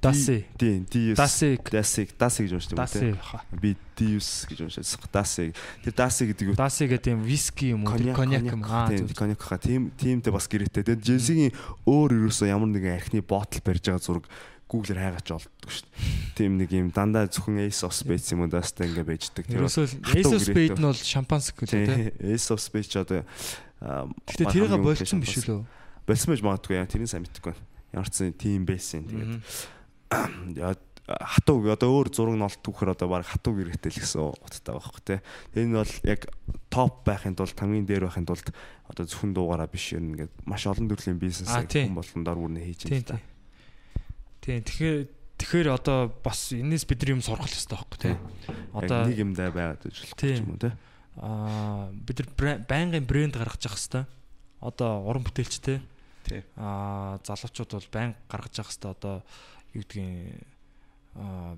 Dasi. 0.00 0.44
Тийм, 0.56 0.86
Dius. 0.86 1.16
Dasi. 1.16 1.58
Dasi, 1.58 2.06
Dasi 2.18 2.46
гэж 2.46 2.52
уншдаг 2.54 2.76
Даси. 2.78 3.18
үү? 3.18 3.58
Би 3.58 3.74
Dius 3.98 4.46
гэж 4.46 4.70
уншдаг. 4.70 5.10
Dasi. 5.10 5.50
Тэр 5.82 5.94
Dasi 5.94 6.22
гэдэг 6.30 6.46
юу? 6.46 6.54
Даси 6.54 6.86
гэдэг 6.86 7.18
юм 7.18 7.22
виски 7.26 7.74
юм 7.74 7.82
уу? 7.82 8.14
Коньяк 8.14 8.46
юм. 8.46 8.62
Аа 8.62 8.86
тийм 8.94 9.10
коньяк 9.10 9.42
ха 9.42 9.58
тийм 9.58 9.90
тиймтэй 9.98 10.30
бас 10.30 10.46
гэрээтэй. 10.46 10.86
Тэгээд 10.86 11.02
Jesse-гийн 11.02 11.52
өөр 11.82 12.14
ерөөсөө 12.14 12.46
ямар 12.46 12.70
нэгэн 12.70 12.94
архины 12.94 13.26
ботл 13.26 13.58
барьж 13.58 13.90
байгаа 13.90 13.98
зураг 13.98 14.24
Google-ээр 14.68 15.00
хайгаач 15.00 15.28
олддог 15.32 15.70
шүү 15.72 15.84
дээ. 15.88 16.36
Тийм 16.36 16.52
нэг 16.60 16.70
юм 16.76 16.88
дандаа 16.92 17.26
зөвхөн 17.26 17.64
Ace 17.64 17.82
of 17.88 17.96
Spades 17.96 18.28
юм 18.36 18.44
уу 18.44 18.52
даастай 18.52 18.86
ингээ 18.92 19.08
байждаг. 19.08 19.44
Тэр 19.48 19.64
Ace 19.64 19.80
of 19.80 19.90
гэрээтэй. 20.04 20.44
Spade 20.44 20.76
нь 20.76 20.84
бол 20.84 21.00
шампанск 21.00 21.54
гэдэг 21.56 21.88
тийм. 21.88 22.36
Ace 22.36 22.48
of 22.52 22.60
Spades 22.60 22.88
ч 22.92 23.00
одоо 23.00 23.24
Гэтэ 24.28 24.44
тэрийг 24.52 24.74
үнэтэй 24.76 25.02
биш 25.02 25.08
шампанс. 25.08 25.48
үү? 25.48 25.62
Болсон 26.04 26.28
байж 26.34 26.42
магадгүй 26.44 26.74
яа 26.76 26.86
тэрийг 26.86 27.08
сайн 27.08 27.24
мэдэхгүй 27.24 27.52
байна. 27.56 27.64
Ямар 27.96 28.08
ч 28.12 28.16
тийм 28.36 28.62
байсан. 28.68 29.02
Тэгээд 30.08 30.82
хатуу 31.08 31.64
одоо 31.72 31.88
өөр 31.88 32.08
зураг 32.12 32.36
нь 32.36 32.44
олт 32.44 32.60
түүхээр 32.60 32.92
одоо 32.92 33.08
баг 33.08 33.24
хатуу 33.24 33.56
гэрээтэй 33.56 33.92
л 33.96 34.00
гэсэн 34.04 34.20
утгатай 34.28 34.72
байгаа 34.76 34.84
хөх 34.92 35.00
те. 35.00 35.16
Энэ 35.56 35.80
бол 35.80 35.94
яг 36.04 36.20
топ 36.68 37.00
байхын 37.08 37.32
тулд 37.32 37.56
хамгийн 37.56 37.88
дээр 37.88 38.04
байхын 38.12 38.28
тулд 38.28 38.44
одоо 38.92 39.04
зөвхөн 39.08 39.32
дуугаараа 39.32 39.72
биш 39.72 39.96
юм 39.96 40.12
ингээд 40.12 40.32
маш 40.44 40.68
олон 40.68 40.84
төрлийн 40.84 41.16
бизнес 41.16 41.48
Аа, 41.48 41.64
тийм. 41.64 41.96
хүн 41.96 41.96
болгон 41.96 42.24
дор 42.28 42.36
бүрнээ 42.36 42.64
хийж 42.68 42.80
байна. 42.92 43.24
Тийм. 44.48 44.64
Тийм 44.64 44.64
тэгэхээр 44.64 44.98
тэгэхээр 45.38 45.68
одоо 45.68 45.98
бас 46.24 46.50
энэс 46.56 46.88
бид 46.88 47.04
нар 47.04 47.12
юм 47.14 47.22
сурах 47.22 47.44
хэрэгтэй 47.46 47.76
байхгүй 47.76 47.98
тийм. 48.00 48.18
Одоо 48.72 49.04
нэг 49.04 49.18
юмдаа 49.20 49.52
байгаад 49.52 49.84
байж 49.84 49.96
болох 50.00 50.16
Тийм. 50.16 50.36
юм 50.40 50.50
уу 50.56 50.60
те. 50.60 50.72
аа 51.20 51.92
бид 51.92 52.16
нар 52.24 52.64
байнгын 52.64 53.04
брэнд 53.04 53.36
гаргаж 53.36 53.62
явах 53.68 53.76
хэрэгтэй. 53.76 54.04
Одоо 54.64 54.90
уран 55.04 55.22
бүтээлчтэй 55.22 55.78
Тий. 56.24 56.42
аа 56.56 57.20
залуучууд 57.22 57.70
бол 57.76 57.88
байнга 57.92 58.16
гаргаж 58.26 58.54
явах 58.56 58.72
хэрэгтэй. 58.72 58.90
Одоо 58.96 59.14
юу 59.76 59.82
гэдгийг 59.84 60.42
аа 61.14 61.54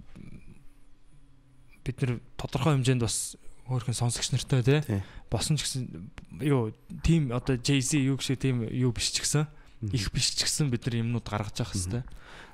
бид 1.86 1.96
нар 2.02 2.12
тодорхой 2.36 2.74
хэмжээнд 2.74 3.06
бас 3.06 3.38
өөрхөн 3.70 3.94
сонсогч 3.94 4.34
нартай 4.34 4.82
тий 4.82 5.00
босон 5.30 5.54
ч 5.56 5.62
гэсэн 5.62 6.10
юу 6.42 6.74
тим 7.06 7.30
одоо 7.30 7.54
Jay-Z 7.54 8.02
юу 8.02 8.18
шиг 8.18 8.42
тийм 8.42 8.66
юу 8.66 8.90
биш 8.90 9.14
ч 9.14 9.22
гэсэн 9.22 9.46
их 9.94 10.10
биш 10.10 10.34
ч 10.34 10.42
гэсэн 10.42 10.68
бид 10.68 10.84
нар 10.84 11.00
юмнууд 11.00 11.24
гаргаж 11.24 11.62
явах 11.62 11.72
хэрэгтэй. 11.72 12.02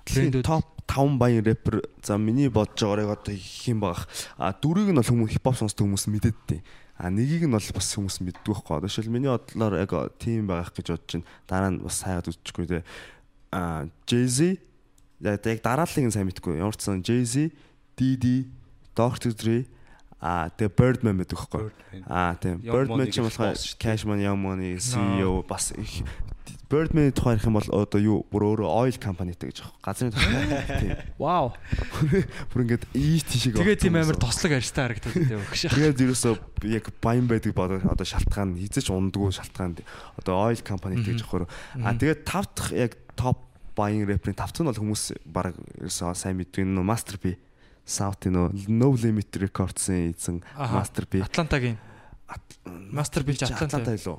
Трендүүд 0.07 0.47
топ 0.47 0.65
5 0.87 1.19
баян 1.19 1.45
рэпер 1.45 1.83
за 2.03 2.17
миний 2.17 2.49
бодож 2.49 2.79
байгааыг 2.79 3.11
одоо 3.19 3.35
их 3.35 3.69
юм 3.69 3.81
баг. 3.83 4.07
А 4.39 4.55
дөрвийг 4.55 4.95
нь 4.95 4.99
бол 4.99 5.11
хүмүүс 5.11 5.35
хипхоп 5.35 5.59
сонсдог 5.59 5.87
хүмүүс 5.87 6.07
мэдээд 6.07 6.39
тий. 6.47 6.61
А 6.97 7.11
нэгийг 7.11 7.45
нь 7.45 7.53
бол 7.53 7.61
бас 7.75 7.89
хүмүүс 7.93 8.23
мэддэг 8.23 8.47
байхгүй. 8.47 8.79
Одоо 8.79 8.89
шил 8.89 9.11
миний 9.11 9.29
бодлоор 9.29 9.83
яг 9.83 9.93
тийм 10.23 10.47
байх 10.47 10.71
гэж 10.71 10.95
бодож 10.95 11.11
байна. 11.11 11.27
Дараа 11.51 11.71
нь 11.75 11.83
бас 11.83 12.01
хайгаад 12.07 12.31
үзчихгүй 12.31 12.67
тий. 12.71 12.83
А 13.51 13.91
Jay-Z 14.07 14.63
яг 15.21 15.43
дарааллыг 15.43 16.07
нь 16.07 16.15
сайн 16.15 16.31
мэдгүй. 16.31 16.63
Ямар 16.63 16.79
ч 16.79 16.87
сан 16.87 17.03
Jay-Z, 17.03 17.51
DD, 17.99 18.47
Dr. 18.95 19.35
Dre 19.35 19.67
а 20.17 20.49
тэгээ 20.49 20.73
Birdman 20.73 21.19
байдаг 21.21 21.37
байхгүй. 21.37 21.69
Аа 22.09 22.33
тийм. 22.41 22.65
Birdman 22.65 23.11
ч 23.13 23.21
юм 23.21 23.29
гэж 23.29 23.37
болохоор 23.37 23.53
boss 23.53 23.69
шүү 23.69 23.77
дээ. 23.77 23.83
Cash 23.85 24.05
Money 24.09 24.25
Young 24.25 24.41
Money 24.41 24.73
CEO 24.81 25.45
бас 25.45 25.77
их 25.77 26.07
Birdman 26.67 27.13
тухай 27.15 27.37
ярих 27.37 27.47
юм 27.47 27.55
бол 27.55 27.69
одоо 27.79 28.01
юу 28.03 28.17
бүр 28.27 28.43
өөрөө 28.43 28.67
oil 28.67 28.97
companyтэй 28.99 29.55
гэж 29.55 29.63
аах. 29.63 29.75
Газрын 29.87 30.11
тухай. 30.11 30.51
Тийм. 30.83 30.95
Вау. 31.15 31.55
Бүр 32.51 32.65
ингээд 32.67 32.91
ийт 32.91 33.31
шиг. 33.31 33.55
Тэгээ 33.55 33.87
тийм 33.87 33.95
амар 33.95 34.19
тослог 34.19 34.59
арьстай 34.59 34.91
харагдаад 34.91 35.15
байдаг 35.15 35.47
багш. 35.47 35.63
Тэгээд 35.71 36.03
ерөөсөө 36.03 36.35
яг 36.75 36.91
баян 36.99 37.31
байдаг 37.31 37.55
бодоо 37.55 37.79
одоо 37.87 38.03
шалтгаан 38.03 38.59
хизэж 38.59 38.91
ундгүй 38.91 39.31
шалтгаан 39.39 39.79
одоо 40.19 40.35
oil 40.43 40.59
companyтэй 40.59 41.15
гэж 41.15 41.23
аахгүй. 41.23 41.47
А 41.87 41.95
тэгээд 41.95 42.27
тав 42.27 42.51
дахь 42.51 42.75
яг 42.75 42.99
топ 43.15 43.47
баян 43.79 44.03
рэперийн 44.03 44.35
тав 44.35 44.51
дахь 44.51 44.67
нь 44.67 44.71
бол 44.75 44.83
хүмүүс 44.83 45.23
баг 45.23 45.55
ерөөсөө 45.79 46.19
сайн 46.19 46.43
мэддэг 46.43 46.67
нь 46.67 46.83
Master 46.83 47.23
P. 47.23 47.39
South 47.87 48.27
нөө 48.27 48.67
No 48.67 48.91
Limit 48.91 49.31
Records-ийн 49.39 50.11
эзэн. 50.11 50.43
Master 50.59 51.07
P. 51.07 51.23
Атлантагийн 51.23 51.79
Master 52.91 53.23
P. 53.23 53.39
Атланта 53.39 53.95
илүү. 53.95 54.19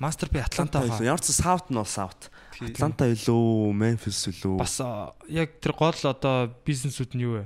Master 0.00 0.28
P 0.28 0.40
Атланта 0.42 0.82
хаа. 0.82 1.02
Ямар 1.04 1.20
ч 1.22 1.30
South 1.30 1.70
нь 1.70 1.78
бол 1.78 1.88
South. 1.88 2.30
Атланта 2.60 3.06
илүү, 3.10 3.72
Memphis 3.74 4.26
илүү. 4.30 4.58
Бас 4.58 4.78
яг 5.28 5.58
тэр 5.60 5.74
гол 5.74 5.94
одоо 5.94 6.50
бизнесүүд 6.66 7.14
нь 7.14 7.24
юу 7.24 7.42
вэ? 7.42 7.44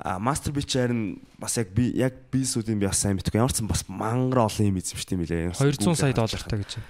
А 0.00 0.16
Master 0.16 0.52
Beach 0.52 0.72
харин 0.72 1.20
бас 1.36 1.56
яг 1.60 1.72
би 1.76 1.92
яг 1.92 2.16
бисүүдийн 2.32 2.80
би 2.80 2.88
бас 2.88 3.04
сайн 3.04 3.20
мэдгүй. 3.20 3.36
Ямар 3.36 3.52
ч 3.52 3.60
бас 3.64 3.84
мангар 3.88 4.48
олон 4.48 4.72
юм 4.72 4.80
эзэмшдэг 4.80 5.12
юм 5.12 5.22
билээ. 5.24 5.52
200 5.52 5.92
сая 5.92 6.16
доллартай 6.16 6.64
гэж. 6.64 6.80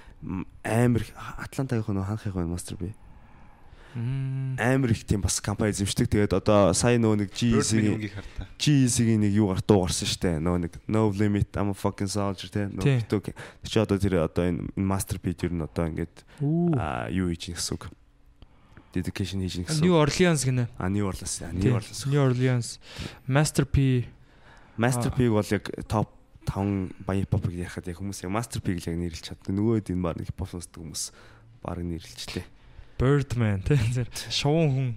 Амар 0.63 1.03
Атлантагийн 1.35 1.99
нөө 1.99 2.07
ханахыг 2.07 2.35
байна 2.35 2.55
Master 2.55 2.79
B. 2.79 2.95
Амар 3.93 4.91
их 4.91 5.03
тийм 5.03 5.21
бас 5.21 5.41
компани 5.43 5.75
эзэмшдэг. 5.75 6.07
Тэгээд 6.07 6.33
одоо 6.33 6.71
сая 6.71 6.95
нөгөө 6.95 7.27
нэг 7.27 7.31
хартаа. 8.15 8.47
G-ийн 8.55 9.19
нэг 9.19 9.33
юу 9.35 9.51
гарт 9.51 9.67
дуугарсан 9.67 10.07
штэ. 10.07 10.39
Нөгөө 10.39 10.59
нэг 10.63 10.73
No 10.87 11.11
Limit 11.11 11.51
I'm 11.59 11.71
a 11.71 11.75
fucking 11.75 12.07
soldier. 12.07 12.47
Тий. 12.47 12.71
Нөгөө 12.71 13.03
битүүг. 13.03 13.35
Тэр 13.35 13.67
чи 13.67 13.79
одоо 13.83 13.99
тэр 13.99 14.23
одоо 14.23 14.47
энэ 14.47 14.71
энэ 14.71 14.87
Master 14.87 15.19
B 15.19 15.35
ер 15.35 15.51
нь 15.51 15.59
одоо 15.59 15.91
ингээд 15.91 16.23
юу 17.11 17.27
хийж 17.35 17.51
гэсэн 17.51 17.75
үг. 17.75 17.91
Dedication 18.95 19.43
хийж 19.43 19.67
гэсэн. 19.67 19.83
New 19.83 19.91
үг. 19.91 20.07
Orleans 20.07 20.47
гинэ. 20.47 20.71
А 20.79 20.87
New 20.87 21.03
Orleans. 21.03 21.43
New 21.51 21.75
Orleans. 21.75 21.99
New 22.07 22.21
Orleans. 22.23 22.79
Master 23.27 23.67
P 23.67 24.07
Master 24.79 25.11
Аа. 25.11 25.15
P 25.19 25.27
бол 25.27 25.43
яг 25.51 25.67
топ 25.91 26.07
5 26.47 26.95
баян 27.05 27.27
хипхопыг 27.27 27.53
ярихад 27.53 27.91
яг 27.91 27.99
хүмүүс 27.99 28.23
яг 28.23 28.31
Master 28.31 28.63
P-г 28.63 28.79
л 28.81 28.87
яг 28.87 28.97
нэрлэж 28.97 29.23
чаддаг. 29.29 29.51
Нөгөө 29.51 29.83
хэд 29.83 29.91
энэ 29.93 30.03
баг 30.03 30.15
хипхоп 30.23 30.49
сонсдог 30.49 30.79
хүмүүс 30.79 31.03
баг 31.61 31.83
нэрлэлчтэй. 31.83 32.45
Birdman 33.01 33.65
тий. 33.65 33.81
зэр 33.97 34.09
Шувун 34.29 34.69
хүн 34.69 34.89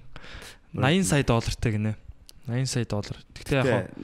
80 0.76 1.08
сая 1.08 1.24
доллартай 1.24 1.72
гинэ. 1.72 1.96
80 2.44 2.68
сая 2.68 2.84
доллар. 2.84 3.16
Гэхдээ 3.32 3.64
яг 3.64 3.96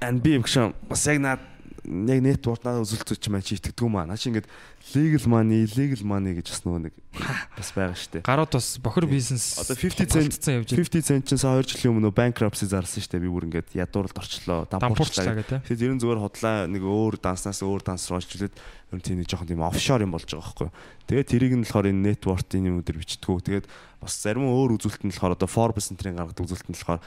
And 0.00 0.24
би 0.24 0.40
гшин 0.40 0.72
бас 0.88 1.04
яг 1.06 1.20
наад 1.20 1.42
яг 1.84 2.22
надад 2.22 2.86
үзүүлцүүч 2.86 3.26
маань 3.26 3.42
чи 3.42 3.58
итгэдэг 3.58 3.82
юм 3.82 3.98
аа. 3.98 4.06
Наа 4.06 4.14
чи 4.16 4.30
ингээд 4.30 4.46
legal 4.94 5.26
money, 5.26 5.66
illegal 5.66 6.02
money 6.06 6.38
гэж 6.38 6.46
бас 6.54 6.62
нөгөө 6.62 6.80
нэг 6.86 6.94
бас 7.58 7.70
байгаа 7.74 7.98
штэ. 7.98 8.22
гарууд 8.22 8.54
бас 8.54 8.78
бохор 8.78 9.06
бизнес 9.10 9.58
Одоо 9.58 9.74
50 9.74 10.06
cent- 10.06 10.30
болцсон 10.30 10.54
явж 10.62 10.68
байна. 10.70 10.78
50 10.78 11.02
cent 11.02 11.24
чинь 11.26 11.42
сая 11.42 11.58
2 11.58 11.74
жилийн 11.74 11.92
өмнө 11.98 12.14
bankruptcy 12.14 12.66
зарласан 12.70 13.02
штэ. 13.02 13.18
Би 13.18 13.26
бүр 13.26 13.50
ингээд 13.50 13.74
ядууралд 13.74 14.14
орчлоо. 14.14 14.66
дампуурчлаа 14.70 15.34
гэдэг. 15.42 15.66
Тэгэхээр 15.66 15.86
ер 15.90 15.94
нь 15.98 16.02
зүгээр 16.02 16.22
хотлаа 16.22 16.56
нэг 16.70 16.82
өөр 16.86 17.14
данснаас 17.18 17.60
өөр 17.66 17.82
данс 17.82 18.06
руу 18.06 18.22
орчлээд 18.22 18.54
ер 18.54 18.96
нь 18.98 19.02
тийм 19.02 19.18
нэг 19.18 19.26
жоохон 19.26 19.50
тийм 19.50 19.62
офшор 19.66 20.02
юм 20.06 20.14
болж 20.14 20.26
байгаа 20.30 20.38
байхгүй. 20.38 20.70
Тэгээд 21.10 21.30
тэрийг 21.34 21.52
нь 21.58 21.64
болохоор 21.66 21.90
энэ 21.90 22.02
network-ийн 22.14 22.68
юм 22.70 22.78
өдр 22.78 22.96
бичдэггүй. 23.02 23.42
Тэгээд 23.42 23.66
бас 23.98 24.14
зарим 24.22 24.46
өөр 24.46 24.78
үзүүлэлт 24.78 25.02
нь 25.02 25.10
болохоор 25.14 25.34
одоо 25.34 25.50
Forbes 25.50 25.90
энтрийн 25.90 26.14
гаргадаг 26.18 26.46
үзүүлэлт 26.46 26.70
нь 26.70 26.76
болохоор 26.78 27.00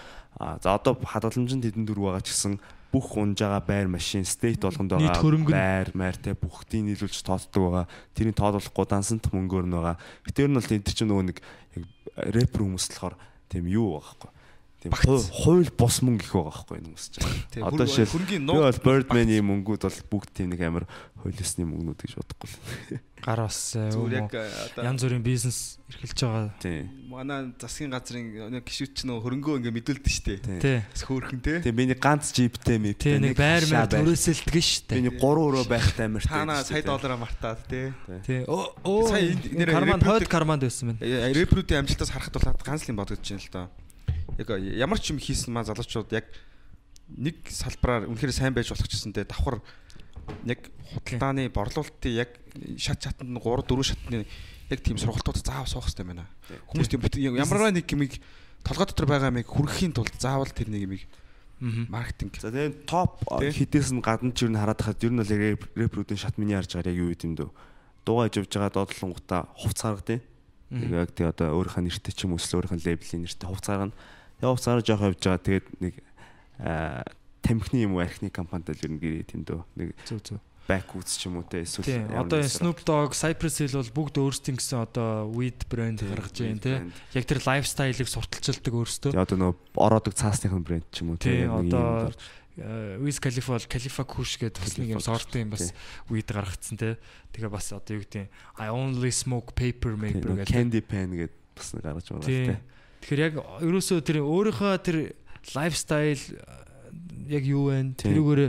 за 0.60 0.68
одоо 0.76 0.93
хадгаламжинд 0.99 1.64
хэдэн 1.64 1.88
дөрв 1.88 2.03
байгаа 2.11 2.23
ч 2.23 2.31
гэсэн 2.35 2.60
бүх 2.95 3.11
унж 3.19 3.43
байгаа 3.43 3.63
байр 3.67 3.88
машин 3.91 4.23
state 4.23 4.63
болгонд 4.63 4.95
байгаа 4.95 5.19
байр 5.51 5.91
майр 5.91 6.15
те 6.15 6.31
бүгдийг 6.31 6.88
нийлүүлж 6.88 7.19
тооцдог 7.27 7.63
байгаа. 7.67 7.85
Тэрийг 8.15 8.39
тоолохгүй 8.39 8.85
дансант 8.88 9.27
мөнгөөр 9.35 9.67
нь 9.67 9.76
байгаа. 9.76 9.99
Тэр 10.31 10.47
нь 10.47 10.55
бол 10.55 10.72
энэ 10.72 10.88
чинь 10.95 11.11
нөгөө 11.11 11.26
нэг 11.27 11.38
яг 11.76 11.84
рэпер 12.15 12.63
хүмүүс 12.63 12.88
болохоор 12.95 13.19
тийм 13.51 13.67
юу 13.67 13.99
байгаа 13.99 14.15
байхгүй. 14.15 14.35
Тийм 14.86 15.20
хууль 15.41 15.70
бус 15.74 15.98
мөнгө 16.06 16.22
их 16.22 16.34
байгаа 16.38 16.53
байхгүй 16.53 16.78
энэ 16.78 16.88
хүмүүс 16.94 17.06
чинь. 17.10 17.66
Одоо 17.66 17.86
хөрөнгөний 17.90 18.45
би 18.45 18.62
бол 18.62 18.84
Birdman-ийн 18.86 19.45
мөнгүүд 19.49 19.82
бол 19.90 19.99
бүгд 20.14 20.30
тийм 20.38 20.53
нэг 20.53 20.62
амар 20.62 20.86
хуулиусны 21.26 21.66
мөнгнүүд 21.66 21.99
гэж 22.06 22.14
бодохгүй 22.22 22.49
л. 22.53 23.02
гар 23.26 23.41
бас 23.41 23.74
э, 23.74 23.90
янз 24.86 25.02
бүрийн 25.02 25.24
бизнес 25.26 25.80
эрхэлж 25.90 26.22
байгаа. 26.22 26.53
Тийм. 26.62 27.10
манай 27.10 27.49
засгийн 27.57 27.90
газрын 27.90 28.53
нэг 28.53 28.62
гişүүд 28.70 28.94
ч 28.94 28.99
нөө 29.10 29.24
хөрөнгөө 29.26 29.57
ингээ 29.66 29.74
мэдүүлдэг 29.74 30.14
штэ. 30.14 30.38
Тийм. 30.45 30.60
Тий. 30.62 30.80
Хөөрхөн 31.02 31.41
те. 31.41 31.56
Тийм 31.66 31.82
нэг 31.82 31.98
ганц 31.98 32.30
джиптэй 32.30 32.78
мэд. 32.78 33.02
Тий 33.02 33.18
нэг 33.18 33.34
байр 33.34 33.66
маяг 33.66 33.90
төрөөсөлдөг 33.98 34.62
шүү 34.62 34.86
дээ. 34.94 35.02
нэг 35.10 35.18
3 35.18 35.41
өрөө 35.41 35.66
байхтай 35.66 36.06
амар. 36.06 36.22
Таана 36.22 36.62
сая 36.62 36.86
доллараа 36.86 37.18
мартаад. 37.18 37.66
Тий. 37.66 38.45
Оо 38.45 38.78
оо. 38.86 39.10
Сая 39.10 39.34
нэр 39.34 39.74
карманд 39.74 40.06
хойд 40.06 40.30
карманд 40.30 40.62
байсан 40.62 40.94
байна. 40.94 41.34
Репрутийн 41.34 41.82
амжилтаас 41.82 42.14
харахад 42.14 42.38
бол 42.38 42.62
ганц 42.62 42.86
л 42.86 42.94
юм 42.94 43.02
бодогдож 43.02 43.26
байна 43.26 43.41
л 43.41 43.49
доо. 43.49 43.66
Яг 44.38 44.48
ямар 44.60 44.99
ч 44.99 45.11
юм 45.14 45.19
хийсэн 45.19 45.53
маа 45.53 45.64
залуучууд 45.64 46.11
яг 46.11 46.27
нэг 47.10 47.38
салбараар 47.48 48.10
үнэхээр 48.10 48.34
сайн 48.34 48.53
байж 48.53 48.73
болох 48.73 48.90
гэсэн 48.90 49.14
те 49.14 49.23
давхар 49.23 49.61
яг 50.45 50.61
худалдааны 50.94 51.49
борлуулалтын 51.53 52.14
яг 52.14 52.34
шат 52.77 53.02
чатанд 53.02 53.30
нь 53.30 53.40
3 53.40 53.64
4 53.64 53.84
шатны 53.84 54.26
яг 54.69 54.80
тийм 54.82 54.98
сургалтууд 54.98 55.38
заавал 55.38 55.69
суух 55.69 55.86
хэрэгтэй 55.86 56.06
байна. 56.06 56.26
Хүмүүс 56.69 56.90
тийм 56.90 57.02
ямарваа 57.38 57.72
нэг 57.72 57.86
юмыг 57.86 58.18
толгой 58.65 58.90
дотор 58.90 59.06
байгаа 59.06 59.30
юмыг 59.30 59.45
хүргэхийн 59.45 59.94
тулд 59.94 60.14
заавал 60.18 60.49
тэр 60.49 60.73
нэг 60.73 60.90
юмыг 60.90 61.03
маркетинг 61.61 62.36
За 62.41 62.52
тэгээ 62.52 62.90
топ 62.90 63.22
хитээс 63.30 63.94
нь 63.94 64.02
гадна 64.02 64.34
ч 64.34 64.44
юу 64.44 64.52
н 64.52 64.60
хараад 64.60 64.82
хахад 64.82 65.06
ер 65.06 65.14
нь 65.14 65.22
бол 65.22 65.32
рэпрүүдийн 65.77 66.19
шат 66.19 66.36
миний 66.41 66.57
харж 66.57 66.73
байгаа 66.76 66.91
яг 66.91 66.99
юу 66.99 67.14
юм 67.14 67.34
дөө. 67.38 67.49
Дуугаж 68.03 68.34
явж 68.41 68.52
байгаа 68.52 68.73
доотлонгуудаа 68.73 69.41
хувц 69.53 69.80
гаргадیں۔ 69.86 70.22
Яг 70.73 71.13
тий 71.13 71.27
одоо 71.27 71.53
өөрийнхөө 71.61 71.83
нэртэй 71.85 72.13
ч 72.13 72.25
юм 72.25 72.33
уу 72.33 72.41
өөрийнхөө 72.41 72.81
лейблийн 72.81 73.23
нэртэй 73.25 73.47
хувц 73.47 73.65
гаргана. 73.69 73.93
Тэгээ 74.41 74.49
хувц 74.49 74.65
гаргаж 74.65 74.87
явах 74.89 75.07
явж 75.13 75.19
байгаа 75.21 75.45
тэгээд 75.45 75.67
нэг 75.79 75.95
тамхины 77.45 77.77
юм 77.85 77.93
уу 77.95 78.01
архины 78.01 78.33
компанид 78.33 78.73
л 78.73 78.81
ер 78.81 78.91
нь 78.91 78.99
гэрээ 78.99 79.29
тийм 79.29 79.45
дөө. 79.45 79.61
Нэг 79.77 79.93
Зүг 80.09 80.21
зүг. 80.25 80.41
backwoods 80.65 81.21
ч 81.21 81.29
юм 81.29 81.37
уу 81.37 81.45
те 81.45 81.61
эсвэл 81.61 82.09
Одоо 82.09 82.41
Snoop 82.41 82.81
Dogg, 82.81 83.13
Cypress 83.13 83.61
Hill 83.61 83.77
бол 83.77 84.09
бүгд 84.09 84.17
өөрсдийн 84.17 84.57
гэсэн 84.57 84.81
одоо 84.81 85.29
weed 85.29 85.61
brand 85.69 86.01
гаргаж 86.01 86.41
байна 86.41 86.57
те. 86.57 86.73
Яг 87.13 87.29
тэр 87.29 87.45
лайфстайлыг 87.45 88.09
сурталчилдаг 88.09 88.73
өөрсдөө. 88.73 89.13
Тэгээ 89.13 89.25
одоо 89.29 89.37
нөгөө 89.37 89.55
ороодог 89.77 90.13
цаасныхын 90.17 90.65
брэнд 90.65 90.89
ч 90.89 91.05
юм 91.05 91.13
уу 91.13 91.21
юм 91.21 91.69
Одоо 91.69 92.09
э, 92.57 92.98
Wiz 92.99 93.19
Khalifa 93.19 93.56
бол 93.56 93.68
Khalifa 93.68 94.03
Kush 94.03 94.36
гэдэг 94.40 94.61
бас 94.61 94.76
нэг 94.80 94.90
юм 94.95 95.03
сортын 95.03 95.48
юм 95.48 95.52
бас 95.56 95.73
weed 96.10 96.27
гаргацсан 96.30 96.77
те. 96.80 96.95
Тэгээ 97.36 97.52
бас 97.52 97.72
одоо 97.76 97.99
юу 97.99 98.03
гэдэг 98.03 98.30
I 98.60 98.69
only 98.72 99.11
smoke 99.11 99.56
paper 99.56 99.95
maker 99.99 100.36
гэдэг. 100.36 100.49
candy 100.49 100.82
pan 100.82 101.11
гэдэг 101.11 101.36
бас 101.56 101.73
нэг 101.76 101.84
гаргаж 101.84 102.07
байгаа 102.11 102.27
те. 102.27 102.60
Тэгэхээр 103.06 103.22
яг 103.22 103.34
ерөөсөө 103.61 103.99
тэр 104.02 104.18
өөрийнхөө 104.23 104.73
тэр 104.82 104.98
лайфстайл 105.53 106.23
яг 107.30 107.44
юу 107.45 107.69
вэ? 107.69 107.95
Тэрүүгээр 108.02 108.41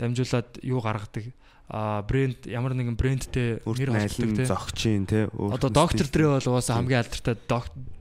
дамжуулаад 0.00 0.48
юу 0.64 0.80
гаргадаг. 0.80 1.30
А 1.70 2.02
брэнд 2.02 2.50
ямар 2.50 2.74
нэгэн 2.74 2.98
брэндтэй 2.98 3.62
нэр 3.62 3.90
нь 3.94 4.34
те. 4.34 4.44
зогчин 4.44 5.06
те. 5.06 5.30
Одоо 5.30 5.70
доктор 5.70 6.10
Dre 6.10 6.26
бол 6.34 6.42
угаасаа 6.42 6.82
хамгийн 6.82 7.06
алдартай 7.06 7.38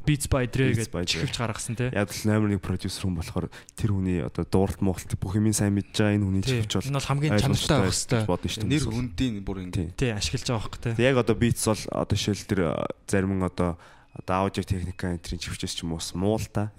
Beats 0.09 0.25
by 0.25 0.49
Dre 0.49 0.73
гэж 0.73 0.89
чихвч 1.05 1.37
гаргасан 1.37 1.77
те. 1.77 1.93
Яг 1.93 2.09
л 2.09 2.25
номер 2.25 2.57
1 2.57 2.65
продюсер 2.65 3.05
хүн 3.05 3.21
болохоор 3.21 3.53
тэр 3.77 3.93
хүний 3.93 4.25
одоо 4.25 4.41
дууралт 4.41 4.81
муулт 4.81 5.05
бүх 5.21 5.37
юм 5.37 5.53
сайн 5.53 5.77
мэдж 5.77 5.93
байгаа 6.01 6.17
энэ 6.17 6.25
хүний 6.25 6.41
чивч 6.49 6.71
бол 6.81 6.89
Энэ 6.89 6.97
бол 6.97 7.09
хамгийн 7.13 7.37
чанартай 7.37 7.77
байх 7.85 7.93
хэвээр. 7.93 8.65
нэр 8.65 8.85
хүндийн 8.89 9.35
бүр 9.45 9.57
ингэ 9.69 9.77
Тийм. 9.77 9.89
Тий, 9.93 10.09
ашиглаж 10.17 10.49
байгаа 10.49 10.65
байхгүй 10.65 10.81
те. 10.81 10.91
Яг 10.97 11.15
одоо 11.21 11.35
beats 11.37 11.63
бол 11.69 11.83
одоо 11.93 12.17
шил 12.17 12.41
тэр 12.41 12.59
зарим 13.05 13.37
нь 13.37 13.45
одоо 13.45 13.77
одоо 14.19 14.35
аудио 14.51 14.63
техника 14.67 15.15
энтрийн 15.15 15.39
чивчээс 15.39 15.73
ч 15.79 15.87
юм 15.87 15.95
уу 15.95 16.03
бас 16.03 16.11
муул 16.11 16.43
та. 16.51 16.75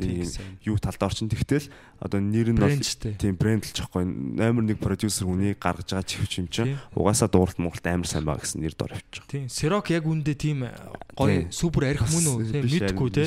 Юу 0.62 0.76
талд 0.76 1.00
орчин 1.00 1.32
тэгтэл 1.32 1.72
одоо 1.98 2.20
нэр 2.20 2.52
нь 2.52 2.60
бол 2.60 2.68
тийм 3.16 3.34
брэнд 3.40 3.64
л 3.64 3.72
жоохгүй 3.72 4.04
номер 4.36 4.76
1 4.76 4.76
продюсер 4.76 5.24
хүний 5.24 5.56
гаргаж 5.56 5.88
байгаа 5.88 6.04
чивч 6.04 6.32
юм 6.44 6.48
чинь 6.52 6.76
угаасаа 6.92 7.32
дууралт 7.32 7.56
муулт 7.56 7.84
амар 7.88 8.04
сайн 8.04 8.28
байгаа 8.28 8.44
гэсэн 8.44 8.60
нэр 8.60 8.76
дор 8.76 8.92
явчих. 8.92 9.24
Тийм. 9.24 9.48
Сирок 9.48 9.88
яг 9.88 10.04
үндэ 10.04 10.36
тийм 10.36 10.68
гоё 11.16 11.48
супер 11.48 11.88
арх 11.96 12.04
мөн 12.12 12.24
үү? 12.28 12.60
Тийм 12.60 12.64
мэдгүй 12.68 13.08
те. 13.16 13.24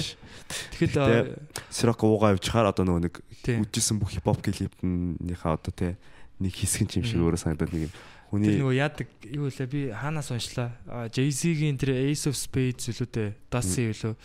Тэгэхэл 0.77 0.93
Тэ- 0.93 1.25
Сирок 1.73 1.99
уугаа 2.05 2.37
явж 2.37 2.45
хаар 2.49 2.69
одоо 2.69 2.85
нөгөө 2.85 3.01
нэг 3.09 3.15
Тийм. 3.41 3.65
үдчихсэн 3.65 3.97
бүх 3.97 4.13
хипхоп 4.13 4.45
клипнийхаа 4.45 5.57
одоо 5.57 5.73
те 5.73 5.97
нэг 6.39 6.53
хэсэг 6.53 6.93
юм 6.97 7.05
шиг 7.05 7.19
өөрөө 7.21 7.41
санагдаад 7.41 7.73
нэг 7.73 7.89
юм. 7.89 7.93
Хүний 8.33 8.57
нөгөө 8.57 8.73
яадаг 8.81 9.07
юу 9.29 9.45
лээ 9.53 9.67
би 9.69 9.81
хаанаас 9.93 10.33
уншлаа. 10.33 10.73
А, 10.89 11.05
Jay-Z-гийн 11.13 11.77
тэр 11.77 11.93
Ace 12.09 12.25
of 12.25 12.33
Spades 12.33 12.89
үлээ 12.89 13.09
дээ. 13.13 13.29
Dusty 13.53 13.93
үлээ. 13.93 14.17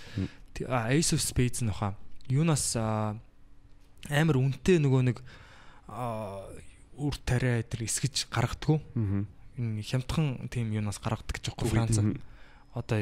А 0.72 0.88
Ace 0.88 1.12
of 1.12 1.20
Spades 1.20 1.60
нь 1.60 1.68
хаа. 1.68 1.92
Юунаас 2.32 2.72
амар 4.08 4.36
үнэтэй 4.40 4.80
нөгөө 4.80 5.02
нэг 5.12 5.20
үр 6.98 7.14
тариа 7.24 7.62
тэр 7.62 7.84
эсгэж 7.86 8.26
гаргадгүй. 8.32 8.80
Мгм. 8.96 9.22
Энэ 9.58 9.82
хямдхан 9.84 10.48
тийм 10.50 10.72
юунаас 10.72 10.98
гаргадаг 10.98 11.38
ч 11.38 11.50
жоохгүй. 11.50 11.68
Франц. 11.70 11.98
Одоо 12.74 12.98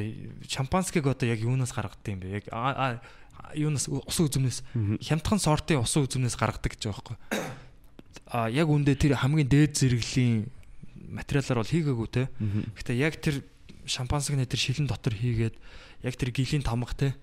шампанскиг 0.47 1.07
одоо 1.07 1.29
яг 1.29 1.41
юунаас 1.41 1.73
гаргадаг 1.73 2.07
юм 2.13 2.21
бэ? 2.21 2.43
Яг 2.43 2.51
юунаас 3.55 3.89
усан 3.89 4.27
үзэмнээс 4.29 4.59
Мгм. 4.75 4.97
хямдхан 5.01 5.39
сортын 5.41 5.81
усан 5.81 6.05
үзэмнээс 6.05 6.37
гаргадаг 6.37 6.73
гэж 6.77 6.83
байгаа 6.89 7.15
байхгүй. 7.15 7.17
А 8.33 8.49
яг 8.51 8.69
үндэ 8.69 8.97
тэр 8.99 9.15
хамгийн 9.21 9.49
дээд 9.49 9.77
зэрэглэлийн 9.77 10.49
материалаар 11.11 11.61
бол 11.63 11.73
хийгээгүй 11.73 12.09
те. 12.11 12.29
Гэтэ 12.77 12.93
яг 12.99 13.19
тэр 13.23 13.43
шампансагны 13.87 14.47
тэр 14.47 14.61
шилэн 14.61 14.91
дотор 14.91 15.15
хийгээд 15.15 15.55
яг 16.03 16.15
тэр 16.19 16.31
гилийн 16.31 16.67
тамга 16.67 16.95
те. 16.95 17.15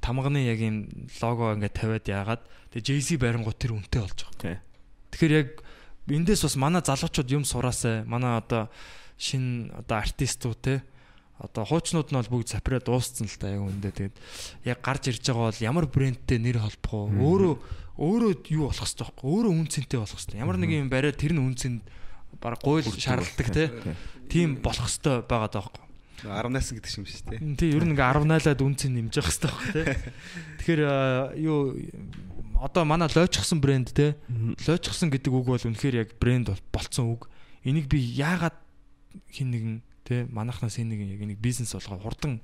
Тамганы 0.00 0.44
яг 0.44 0.60
юм 0.60 0.88
лого 1.20 1.56
ингээд 1.56 1.76
тавиад 1.76 2.06
яагаад 2.08 2.42
тэгээ 2.72 3.00
JC 3.00 3.16
байрангууд 3.16 3.56
тэр 3.56 3.76
үнэтэй 3.76 4.00
болж 4.04 4.18
байгаа. 4.24 4.60
Тэгэхээр 5.12 5.32
яг 5.32 5.48
эндээс 6.08 6.44
бас 6.44 6.56
манай 6.60 6.82
залуучууд 6.84 7.28
юм 7.32 7.44
сураасаа 7.48 8.04
манай 8.04 8.36
одоо 8.36 8.68
шин 9.16 9.72
одоо 9.72 9.96
артистууд 10.00 10.60
те 10.60 10.84
одоо 11.40 11.64
хуучнууд 11.64 12.10
нь 12.12 12.18
бол 12.18 12.32
бүгд 12.36 12.52
сапраа 12.52 12.82
дууссан 12.84 13.30
л 13.30 13.38
та 13.40 13.48
яг 13.48 13.62
үндэ. 13.64 14.12
Тэгээд 14.12 14.16
яг 14.68 14.78
гарч 14.84 15.08
ирж 15.08 15.24
байгаа 15.24 15.48
бол 15.48 15.64
ямар 15.64 15.86
брэндтэй 15.88 16.38
нэр 16.42 16.58
холбох 16.60 17.08
уу 17.08 17.08
өөрөө 17.16 17.54
өөрөө 17.98 18.32
юу 18.54 18.70
болох 18.70 18.78
хэрэгтэй 18.78 19.06
байхгүй 19.06 19.26
өөрөө 19.26 19.52
үнцэнтэй 19.58 19.98
болох 19.98 20.18
хэрэгтэй 20.18 20.38
ямар 20.38 20.56
нэг 20.58 20.70
юм 20.70 20.90
бариад 20.90 21.18
тэр 21.18 21.32
нь 21.34 21.42
үнцэнд 21.42 21.82
баг 22.40 22.58
гуйл 22.62 22.86
шаардлагадаг 22.86 23.48
те. 23.54 23.96
Тийм 24.28 24.58
болох 24.62 24.86
хэрэгтэй 24.86 25.26
байгаа 25.26 25.50
даахгүй 25.52 25.88
18 26.26 26.82
гэдэг 26.82 26.92
юм 26.98 27.06
шүү 27.06 27.30
дээ. 27.30 27.40
тий 27.54 27.70
ер 27.70 27.84
нь 27.86 27.94
ингээ 27.94 28.10
18-аад 28.10 28.58
үнцэн 28.58 28.90
нэмж 28.90 29.14
явах 29.22 29.30
хэрэгтэй 29.30 29.50
байхгүй 29.54 29.70
те 29.70 29.82
тэгэхээр 30.58 30.82
юу 31.38 31.78
одоо 32.58 32.82
манай 32.82 33.06
лойчсон 33.06 33.62
брэнд 33.62 33.94
те 33.94 34.18
лойчсон 34.66 35.14
гэдэг 35.14 35.30
үг 35.30 35.46
бол 35.46 35.62
үнэхээр 35.62 36.02
яг 36.02 36.10
брэнд 36.18 36.50
бол 36.50 36.62
болцсон 36.74 37.14
үг. 37.14 37.30
Энийг 37.62 37.86
би 37.86 38.02
яагаад 38.02 38.58
хин 39.30 39.54
нэгэн 39.54 39.76
те 40.02 40.26
манахнаас 40.26 40.78
энэ 40.82 40.98
нэг 40.98 41.00
яг 41.06 41.22
энийг 41.22 41.38
бизнес 41.38 41.78
болгоо 41.78 42.02
хурдан 42.02 42.42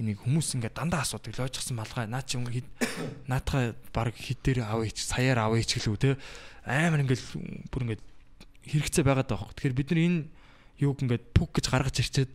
энийг 0.00 0.24
хүмүүс 0.24 0.56
ингээ 0.56 0.72
дандаа 0.72 1.04
асуудаг 1.04 1.36
лойчсон 1.36 1.76
малгай. 1.76 2.08
Наа 2.08 2.24
чи 2.24 2.40
ингээ 2.40 2.64
хид 2.64 2.68
наатахаа 3.28 3.76
баг 3.92 4.16
хид 4.16 4.40
дээр 4.40 4.64
авъя 4.64 4.88
ч 4.88 5.04
саяар 5.04 5.44
авъя 5.44 5.60
ч 5.60 5.76
гэлүү 5.76 5.96
те 6.00 6.16
амар 6.64 7.04
ингээл 7.04 7.68
бүр 7.68 7.84
ингээ 7.84 8.00
хэрэгцээ 8.66 9.04
байгаад 9.04 9.28
байгаа 9.30 9.54
тэгэхээр 9.56 9.78
бид 9.78 9.88
нар 9.92 10.00
энэ 10.00 10.18
юуг 10.80 10.98
ингээд 11.04 11.24
пүк 11.36 11.60
гэж 11.60 11.66
гаргаж 11.68 11.96
ирчээд 12.00 12.30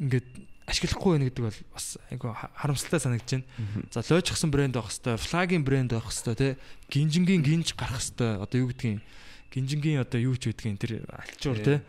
ингээд 0.00 0.28
ашиглахгүй 0.64 1.10
байна 1.20 1.28
гэдэг 1.28 1.44
бол 1.44 1.60
бас 1.76 1.86
айгу 2.08 2.32
харамсалтай 2.32 3.00
санагдаж 3.00 3.44
байна. 3.44 3.46
За 3.92 4.00
лойчсон 4.08 4.48
брэнд 4.48 4.74
байх 4.80 4.88
хэвээр, 4.88 5.20
флагийн 5.20 5.64
брэнд 5.64 5.92
байх 5.92 6.08
хэвээр 6.08 6.40
те 6.40 6.48
гинжингийн 6.88 7.44
гинж 7.44 7.76
гарах 7.76 8.00
хэвээр 8.00 8.40
одоо 8.40 8.58
юу 8.64 8.68
гэдгийг 8.72 9.04
гинжингийн 9.52 10.00
одоо 10.00 10.20
юу 10.24 10.36
ч 10.40 10.48
гэдгийг 10.48 10.80
тэр 10.80 10.92
альчуур 11.12 11.58
те 11.60 11.84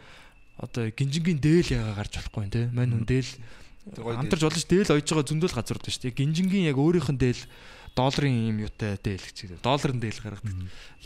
одоо 0.59 0.91
гинжингийн 0.91 1.39
дээл 1.39 1.71
яга 1.71 2.03
гарч 2.03 2.19
болохгүй 2.19 2.43
юм 2.43 2.51
те 2.51 2.61
мань 2.75 2.91
хүн 2.91 3.07
дээл 3.07 3.31
олон 3.95 4.59
ш 4.59 4.67
дээл 4.67 4.91
ойж 4.91 5.07
байгаа 5.07 5.27
зөндөл 5.31 5.55
газар 5.55 5.79
дэ 5.79 5.91
ш 5.91 5.97
те 6.03 6.11
гинжингийн 6.11 6.67
яг 6.67 6.75
өөрийнх 6.75 7.15
нь 7.15 7.21
дээл 7.21 7.41
долларын 7.95 8.51
юм 8.51 8.57
юутай 8.67 8.99
дээл 8.99 9.23
гэж 9.23 9.37
долларын 9.63 9.99
дээл 10.03 10.21
гаргадаг. 10.21 10.55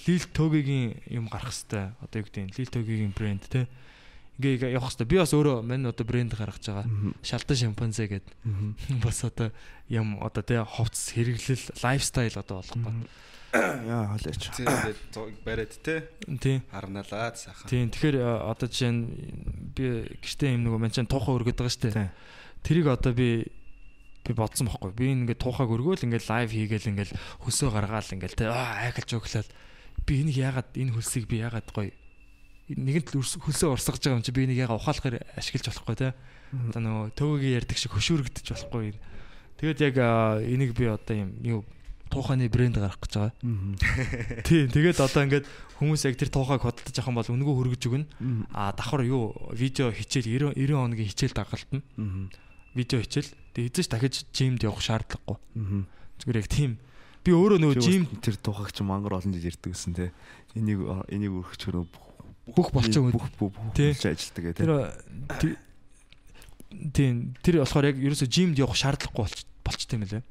Лил 0.09 0.25
төгигийн 0.33 0.97
юм 1.07 1.29
гарах 1.29 1.53
хэвээр 1.53 1.93
одоо 2.01 2.17
юу 2.17 2.25
гэдгийг 2.25 2.57
лил 2.57 2.73
төгигийн 2.73 3.13
брэнд 3.13 3.45
те 3.45 3.69
ингээ 4.39 4.73
явах 4.73 4.95
хэвээр 4.95 5.11
би 5.11 5.17
бас 5.19 5.33
өөрөө 5.35 5.57
мань 5.67 5.85
одоо 5.85 6.05
брэнд 6.07 6.33
гаргаж 6.33 6.63
байгаа 6.63 6.87
шалтан 7.21 7.57
шимпанзе 7.59 8.07
гэдэг 8.07 8.33
бас 9.03 9.21
одоо 9.27 9.51
юм 9.91 10.17
одоо 10.23 10.41
тий 10.41 10.57
хувцс 10.63 11.11
хэрэглэл 11.13 11.75
лайфстайл 11.83 12.39
одоо 12.39 12.63
болохгүй. 12.63 12.93
Яа 13.51 14.13
хоолойч. 14.13 14.43
Тэгээд 14.55 15.43
бариад 15.43 15.73
те 15.81 16.07
Тий. 16.39 16.61
харнаалаад 16.71 17.35
сайхан. 17.35 17.67
Тийм 17.67 17.89
тэгэхээр 17.89 18.17
э, 18.21 18.29
одоо 18.45 18.67
жишээ 18.69 18.93
нь 18.93 19.01
би 19.73 20.05
гэртээ 20.21 20.53
юм 20.53 20.69
нөгөө 20.69 20.79
манчин 20.79 21.09
туухай 21.09 21.33
өргөд 21.33 21.57
байгаа 21.57 21.73
шүү 21.73 21.89
дээ. 21.89 22.13
Тэрийг 22.61 22.87
одоо 22.93 23.11
би 23.17 23.49
би 24.29 24.33
бодсон 24.37 24.69
бохгүй. 24.69 24.93
Би 24.93 25.09
ингээд 25.09 25.41
туухайг 25.41 25.73
өргөөл 25.73 26.05
ингээд 26.05 26.29
лайв 26.29 26.53
хийгээл 26.53 26.89
ингээд 26.93 27.11
хөсөө 27.41 27.69
гаргаал 27.73 28.13
ингээд 28.13 28.37
тий 28.37 28.45
аа 28.45 28.85
айхалж 28.85 29.17
өглөөл 29.17 29.49
би 30.05 30.13
энийг 30.21 30.37
яагаад 30.37 30.69
энэ 30.77 30.93
хөлсийг 30.93 31.25
би 31.25 31.41
яагаад 31.41 31.73
гоё 31.73 31.89
нэгэнт 32.69 33.17
хөлсөө 33.17 33.73
урсгаж 33.73 33.97
байгаа 34.05 34.21
юм 34.21 34.25
чи 34.25 34.29
би 34.29 34.45
энийг 34.45 34.61
яагаад 34.61 34.77
ухаалахаар 34.77 35.25
ашиглаж 35.33 35.73
болохгүй 35.73 35.97
тий. 35.97 36.11
Одоо 36.69 36.81
нөгөө 36.85 37.05
төвөгийн 37.17 37.57
ярьдаг 37.57 37.77
шиг 37.81 37.97
хөшүүрэгдэж 37.97 38.45
болохгүй. 38.53 38.93
Тэгээд 39.57 39.79
яг 39.89 39.95
энийг 40.45 40.77
би 40.77 40.85
одоо 40.85 41.15
юм 41.17 41.33
юу 41.41 41.61
тууханы 42.09 42.49
брэнд 42.49 42.77
гаргах 42.77 43.01
гэж 43.01 43.13
байгаа. 43.17 43.33
Тий, 44.49 44.65
тэгээд 44.65 44.97
одоо 44.97 45.21
ингээд 45.29 45.45
хүмүүс 45.77 46.09
яг 46.09 46.17
тэр 46.17 46.33
туухайг 46.33 46.65
хөдөлж 46.65 46.97
юм 47.05 47.17
бол 47.17 47.29
өнгөө 47.29 47.55
хөргөж 47.77 47.83
өгнө. 47.85 48.05
А 48.49 48.73
давхар 48.73 49.05
юу 49.05 49.37
видео 49.53 49.93
хичээл 49.93 50.57
90 50.57 50.57
90 50.57 50.73
хоногийн 50.73 51.09
хичээл 51.13 51.37
дагалдана. 51.37 51.85
Видео 52.75 53.01
хичээл. 53.01 53.31
Тэгээд 53.53 53.77
эзэж 53.79 53.87
дахиж 53.89 54.15
жимд 54.33 54.63
явах 54.63 54.83
шаардлагагүй. 54.83 55.37
Зүгээр 56.21 56.39
яг 56.43 56.49
тийм 56.51 56.77
би 57.25 57.33
өөрөө 57.35 57.59
нөгөө 57.59 57.83
жим 57.83 58.05
тэр 58.23 58.35
тухагч 58.39 58.79
мангар 58.85 59.19
олон 59.19 59.33
жил 59.35 59.49
ирдэг 59.49 59.73
гэсэн 59.73 59.93
те. 59.97 60.11
Энийг 60.55 60.79
энийг 61.09 61.33
өргөч 61.33 61.61
хөрөө 61.67 61.85
бүх 62.55 62.69
болчихсон 62.73 63.11
бүх 63.11 63.27
бүх 63.37 63.53
болж 63.53 64.05
ажилтдаг 64.05 64.43
гэх 64.53 64.57
те. 64.57 64.65
Тэр 65.41 65.51
тийм 66.93 67.33
тэр 67.41 67.65
болохоор 67.65 67.89
яг 67.89 67.97
ерөөсө 67.97 68.29
жимд 68.29 68.61
явах 68.61 68.77
шаардлагагүй 68.77 69.25
болч 69.25 69.45
болчтой 69.65 69.97
юм 69.99 70.05
лээ. 70.05 70.23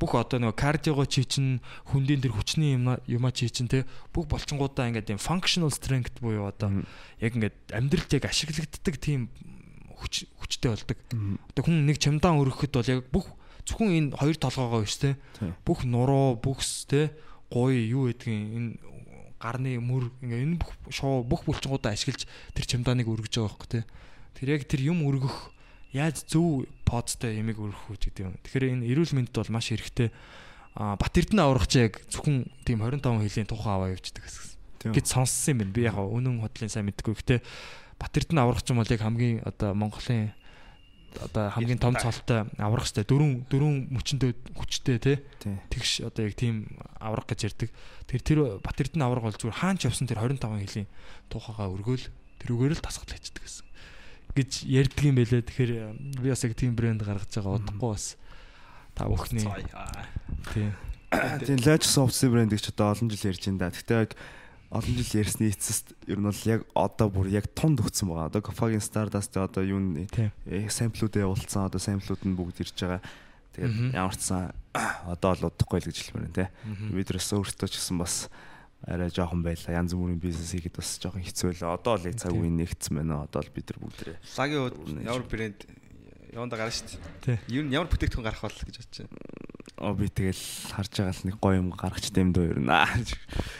Бүх 0.00 0.18
одоо 0.18 0.42
нөгөө 0.42 0.58
кардиого 0.58 1.06
чи 1.06 1.22
чин 1.22 1.62
хүндийн 1.92 2.24
тэр 2.24 2.34
хүчний 2.34 2.74
юм 2.74 2.96
юма 3.06 3.30
чи 3.30 3.46
чин 3.46 3.70
те 3.70 3.84
бүх 4.10 4.26
болчингуудаа 4.26 4.90
ингээд 4.90 5.14
юм 5.14 5.20
functional 5.22 5.70
strength 5.70 6.18
буюу 6.18 6.50
одоо 6.50 6.82
яг 7.22 7.32
ингээд 7.38 7.70
амьдралд 7.70 8.10
яг 8.18 8.24
ашиглагддаг 8.26 8.98
тийм 8.98 9.30
хүч 10.02 10.26
хүчтэй 10.42 10.70
болдог. 10.74 10.98
Одоо 11.54 11.62
хүн 11.62 11.86
нэг 11.86 11.96
чамдаан 12.02 12.42
өргөхөд 12.42 12.74
бол 12.74 12.92
яг 12.92 13.00
бүх 13.08 13.26
зөвхөн 13.64 13.90
энэ 13.94 14.08
хоёр 14.18 14.36
толгоогоо 14.36 14.82
биш 14.82 14.98
те 14.98 15.14
бүх 15.62 15.86
нуруу 15.86 16.36
бүхс 16.42 16.90
те 16.90 17.14
гоё 17.48 17.78
юу 17.78 18.10
гэдгийг 18.10 18.42
энэ 18.58 18.70
гарны 19.38 19.78
мөр 19.78 20.10
ингээ 20.22 20.42
энэ 20.42 20.58
бүх 20.58 20.70
шоу 20.90 21.22
бүх 21.22 21.46
булчингуудаа 21.46 21.94
ашиглаж 21.94 22.26
тэр 22.54 22.64
чамдааныг 22.66 23.06
өргөж 23.06 23.38
байгаа 23.38 23.50
байхгүй 23.54 23.70
те 23.70 23.80
тэр 24.38 24.48
яг 24.58 24.66
тэр 24.66 24.80
юм 24.82 25.06
өргөх 25.06 25.54
яаж 25.92 26.24
зөв 26.26 26.66
подтой 26.88 27.36
ямиг 27.38 27.60
өргөх 27.60 27.92
үү 27.92 27.98
гэдэг 28.00 28.24
юм. 28.24 28.34
Тэгэхээр 28.42 28.80
энэ 28.80 28.88
эрүүл 28.88 29.12
мэндэд 29.12 29.36
бол 29.36 29.52
маш 29.52 29.68
хэрэгтэй. 29.68 30.08
А 30.72 30.96
бат 30.96 31.12
эрдэнэ 31.12 31.44
аврах 31.44 31.68
чи 31.68 31.84
яг 31.84 32.00
зөвхөн 32.08 32.48
тийм 32.64 32.80
25 32.80 33.20
хэлийн 33.28 33.48
тухайн 33.48 33.76
аваа 33.76 33.92
явждаг 33.92 34.24
гэсэн. 34.24 34.96
Гэт 34.96 35.06
сонссон 35.06 35.52
юм 35.52 35.58
байна. 35.60 35.76
Би 35.76 35.84
яг 35.84 36.00
үнэн 36.00 36.40
хотлын 36.40 36.72
сайн 36.72 36.88
мэдгүй. 36.88 37.12
Гэтэ 37.12 37.44
бат 38.02 38.18
эрдэнэ 38.18 38.42
аврах 38.42 38.66
ч 38.66 38.74
юм 38.74 38.82
бол 38.82 38.90
яг 38.90 39.00
хамгийн 39.06 39.46
одоо 39.46 39.70
Монголын 39.78 40.34
одоо 41.22 41.54
хамгийн 41.54 41.78
том 41.78 41.94
цолтой 41.94 42.50
аврах 42.58 42.88
штэ 42.88 43.06
дөрөв 43.06 43.46
дөрөв 43.46 43.70
мөчөндөө 43.94 44.58
хүчтэй 44.58 44.98
тий. 44.98 45.16
Тэгш 45.70 46.08
одоо 46.08 46.26
яг 46.26 46.34
тийм 46.34 46.66
аврах 46.98 47.30
гэж 47.30 47.52
ярддаг 47.52 47.70
тэр 48.10 48.20
тэр 48.26 48.38
бат 48.58 48.80
эрдэнэ 48.80 49.04
аврах 49.06 49.30
бол 49.30 49.36
зүгээр 49.36 49.60
хаанч 49.60 49.86
явсан 49.86 50.08
тэр 50.10 50.18
25 50.18 50.42
хэлийн 50.42 50.88
тухайгаа 51.30 51.70
өргөөл 51.70 52.10
тэрүүгээр 52.42 52.74
л 52.74 52.82
тасгал 52.82 53.12
хийдэг 53.12 53.44
гэсэн. 53.44 53.66
гэж 54.32 54.50
ярьдаг 54.64 55.04
юм 55.04 55.16
байлээ. 55.20 55.44
Тэгэхээр 55.44 55.72
би 56.24 56.28
бас 56.32 56.42
яг 56.44 56.56
тийм 56.56 56.72
брэнд 56.72 57.04
гаргаж 57.04 57.28
байгаа 57.28 57.60
удахгүй 57.60 57.90
бас 57.92 58.16
та 58.96 59.04
бүхний 59.04 59.44
тийм. 60.56 60.72
Тийм 61.44 61.58
Lodge 61.60 61.84
Soft 61.84 62.16
брэнд 62.24 62.56
гэж 62.56 62.72
одоо 62.72 62.96
олон 62.96 63.12
жил 63.12 63.28
ярьж 63.28 63.44
байна 63.44 63.68
да. 63.68 63.68
Гэхдээ 63.68 64.16
олон 64.72 64.96
жил 64.96 65.20
ярьсны 65.20 65.52
эцэст 65.52 65.92
ер 66.08 66.16
нь 66.16 66.24
бол 66.24 66.42
яг 66.48 66.64
одоо 66.72 67.12
бүр 67.12 67.28
яг 67.28 67.44
тунд 67.52 67.84
өгсөн 67.84 68.08
байгаа. 68.08 68.32
Одоо 68.32 68.40
Cofagen 68.40 68.80
Stardust 68.80 69.36
одоо 69.36 69.60
юу 69.60 69.76
нэ 69.76 70.08
самплуудаа 70.72 71.28
явуулсан. 71.28 71.68
Одоо 71.68 71.76
самплууд 71.76 72.24
нь 72.24 72.32
бүгд 72.32 72.64
ирж 72.64 72.76
байгаа. 72.80 73.04
Тэгээд 73.52 73.92
ямар 73.92 74.16
ч 74.16 74.32
сан 74.32 74.56
одоо 74.72 75.36
л 75.36 75.52
удахгүй 75.52 75.84
л 75.84 75.88
гэж 75.92 75.96
хэлмээр 76.08 76.24
байна 76.32 76.38
те. 76.40 76.46
Бид 76.88 77.12
өсөө 77.12 77.44
өөртөө 77.44 77.68
ч 77.68 77.76
гэсэн 77.76 78.00
бас 78.00 78.32
арай 78.88 79.12
жоохон 79.12 79.44
байлаа. 79.44 79.76
Янз 79.76 79.92
бүрийн 79.92 80.16
бизнес 80.16 80.56
хийгээд 80.56 80.80
бас 80.80 80.96
жоохон 80.96 81.20
хэцүү 81.20 81.60
л. 81.60 81.76
Одоо 81.76 82.00
л 82.00 82.08
яг 82.08 82.16
цаг 82.16 82.32
үеийн 82.32 82.56
нэгдсэн 82.56 82.96
байна. 82.96 83.28
Одоо 83.28 83.44
л 83.44 83.52
бид 83.52 83.68
нар 83.68 83.78
бүгдээ. 83.84 84.16
Лагийн 84.40 84.60
хувьд 84.72 85.04
ямар 85.04 85.24
брэнд 85.28 85.60
яванда 86.32 86.56
гарна 86.56 86.72
шүү 86.72 86.96
дээ. 87.28 87.38
Юу 87.52 87.68
ямар 87.68 87.92
бүтээгдэхүүн 87.92 88.24
гарах 88.24 88.40
бол 88.40 88.56
гэж 88.56 88.76
бодож 88.80 88.98
байна. 89.04 89.20
Оо 89.80 89.94
би 89.96 90.06
тэгэл 90.08 90.36
харж 90.76 90.92
байгаа 91.00 91.16
л 91.16 91.26
нэг 91.26 91.36
гоё 91.40 91.56
юм 91.58 91.72
гаргач 91.72 92.12
дэм 92.12 92.36
дөө 92.36 92.46
ер 92.52 92.60
нь. 92.60 92.70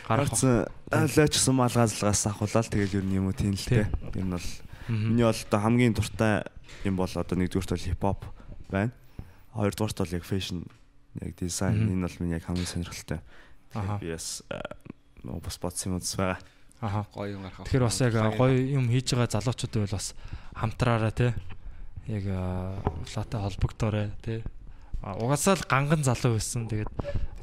Гаргацсан 0.07 0.69
лоочсон 0.93 1.55
малгазлагаас 1.57 2.29
ахуулаад 2.29 2.69
тэгэл 2.69 3.01
ер 3.01 3.07
нь 3.09 3.17
юм 3.17 3.33
уу 3.33 3.37
тийм 3.37 3.57
л 3.57 3.65
те. 3.65 3.89
Ер 4.13 4.27
нь 4.27 4.35
бол 4.37 4.49
миний 4.93 5.25
бол 5.25 5.35
одоо 5.35 5.61
хамгийн 5.61 5.97
дуртай 5.97 6.45
юм 6.85 7.01
бол 7.01 7.09
одоо 7.09 7.37
нэгдүгürt 7.39 7.73
бол 7.73 7.87
хипхоп 7.89 8.21
байна. 8.69 8.93
Хоёрдугаарт 9.57 9.99
бол 9.99 10.15
яг 10.15 10.25
фэшн 10.29 10.63
яг 11.25 11.33
дизайн 11.41 11.89
энэ 11.89 12.07
бол 12.07 12.17
миний 12.21 12.37
яг 12.37 12.45
хамгийн 12.45 12.69
сонирхолтой. 12.69 13.21
Би 14.01 14.13
бас 14.13 14.45
бас 15.25 15.57
бодсон 15.59 15.97
юм 15.97 15.99
уу 15.99 16.07
байгаа. 16.17 16.39
Аха 16.83 17.07
гоё 17.15 17.39
юм 17.39 17.43
гарах. 17.47 17.65
Тэгэхээр 17.65 17.87
бас 17.89 17.99
яг 18.05 18.15
гоё 18.37 18.59
юм 18.59 18.87
хийж 18.91 19.15
байгаа 19.15 19.41
залуучууд 19.41 19.75
байвал 19.75 19.97
бас 19.97 20.15
хамтраараа 20.55 21.13
те. 21.15 21.35
Яг 22.11 22.25
улаатай 22.27 23.41
холбогдоорой 23.41 24.11
те. 24.21 24.43
Угаасаа 25.03 25.59
л 25.59 25.67
ганган 25.67 26.07
залуу 26.07 26.39
байсан. 26.39 26.71
Тэгээд 26.71 26.91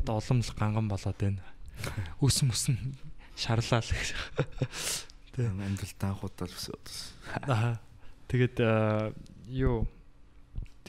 одоо 0.03 0.23
улам 0.23 0.40
л 0.40 0.53
ганган 0.56 0.88
болоод 0.88 1.19
байна. 1.19 1.44
Өс 2.23 2.40
мөс 2.48 2.72
нь 2.72 2.95
шарлаа 3.36 3.84
л 3.84 3.91
гэж. 3.91 4.10
Тэ 5.36 5.52
амьдралтаа 5.52 6.15
худал 6.15 6.52
өсөд. 6.52 6.80
Аа. 7.52 7.80
Тэгээд 8.31 8.64
юу 9.52 9.88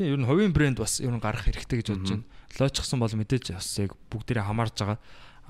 Тийм 0.01 0.17
ер 0.17 0.21
нь 0.23 0.29
хувийн 0.31 0.55
брэнд 0.55 0.79
бас 0.81 0.97
ер 1.05 1.13
нь 1.13 1.21
гарах 1.21 1.45
хэрэгтэй 1.45 1.83
гэж 1.85 1.89
бодож 1.93 2.11
байна. 2.15 2.27
Лоочсон 2.57 3.01
бол 3.05 3.13
мэдээж 3.13 3.53
бас 3.53 3.69
яг 3.83 3.93
бүгдээрээ 4.09 4.49
хамаарж 4.49 4.75
байгаа. 4.81 4.99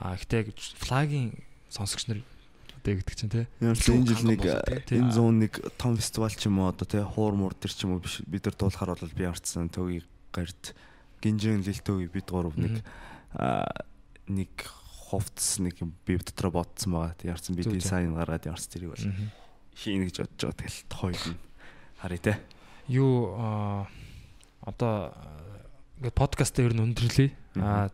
А 0.01 0.17
гэтээ 0.19 0.57
флагийн 0.81 1.39
сонсогч 1.71 2.11
нар 2.11 2.25
одоо 2.83 2.97
гэдэг 2.99 3.15
чинь 3.15 3.31
тий. 3.31 3.47
Энэ 3.61 3.79
жил 3.79 4.27
нэг 4.27 4.43
энэ 4.43 5.13
зүүн 5.15 5.37
нэг 5.45 5.53
том 5.77 5.95
фестивал 5.95 6.35
ч 6.35 6.49
юм 6.49 6.65
уу 6.65 6.73
одоо 6.73 6.83
тий 6.83 7.05
хуур 7.05 7.37
муур 7.39 7.55
төр 7.55 7.71
ч 7.71 7.85
юм 7.85 7.95
уу 7.95 8.03
биш 8.03 8.25
бид 8.27 8.49
нар 8.49 8.57
дуулахаар 8.57 8.97
бол 8.97 9.15
би 9.15 9.29
харцсан 9.29 9.69
төгий 9.71 10.03
гард 10.33 10.75
гинжин 11.21 11.63
лилтөг 11.63 12.11
бид 12.13 12.29
гурав 12.31 12.57
нэг 12.57 12.83
нэг 14.29 14.53
хувцс 15.11 15.59
нэг 15.59 15.81
юм 15.83 15.95
би 16.07 16.17
дотроо 16.19 16.63
бодсон 16.63 16.93
байгаа. 16.97 17.15
Тэг 17.19 17.35
ярцсан 17.35 17.57
би 17.57 17.67
дизайн 17.67 18.15
гаргаад 18.15 18.47
ярц 18.47 18.67
тэрийг 18.71 18.95
бол 18.95 19.07
хийнэ 19.77 20.09
гэж 20.09 20.17
бодож 20.23 20.41
байгаа. 20.51 20.59
Тэгэл 20.61 21.35
нь 21.35 21.39
харъя 21.99 22.21
те. 22.21 22.35
Юу 22.89 23.35
одоо 24.63 25.15
ингээд 25.99 26.17
подкаст 26.17 26.57
дээр 26.57 26.75
нь 26.75 26.85
өндөрлөе. 26.85 27.31
Аа 27.59 27.91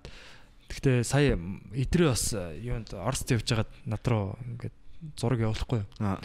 Гэхдээ 0.67 1.07
сая 1.07 1.39
эдрээ 1.73 2.11
бас 2.11 2.35
юунд 2.35 2.91
Оросд 2.91 3.31
явж 3.31 3.47
байгаад 3.47 3.71
над 3.87 4.03
руу 4.11 4.35
ингээд 4.43 4.77
зураг 5.15 5.41
явуулахгүй 5.47 5.87
юу? 5.87 5.89
Аа. 6.03 6.19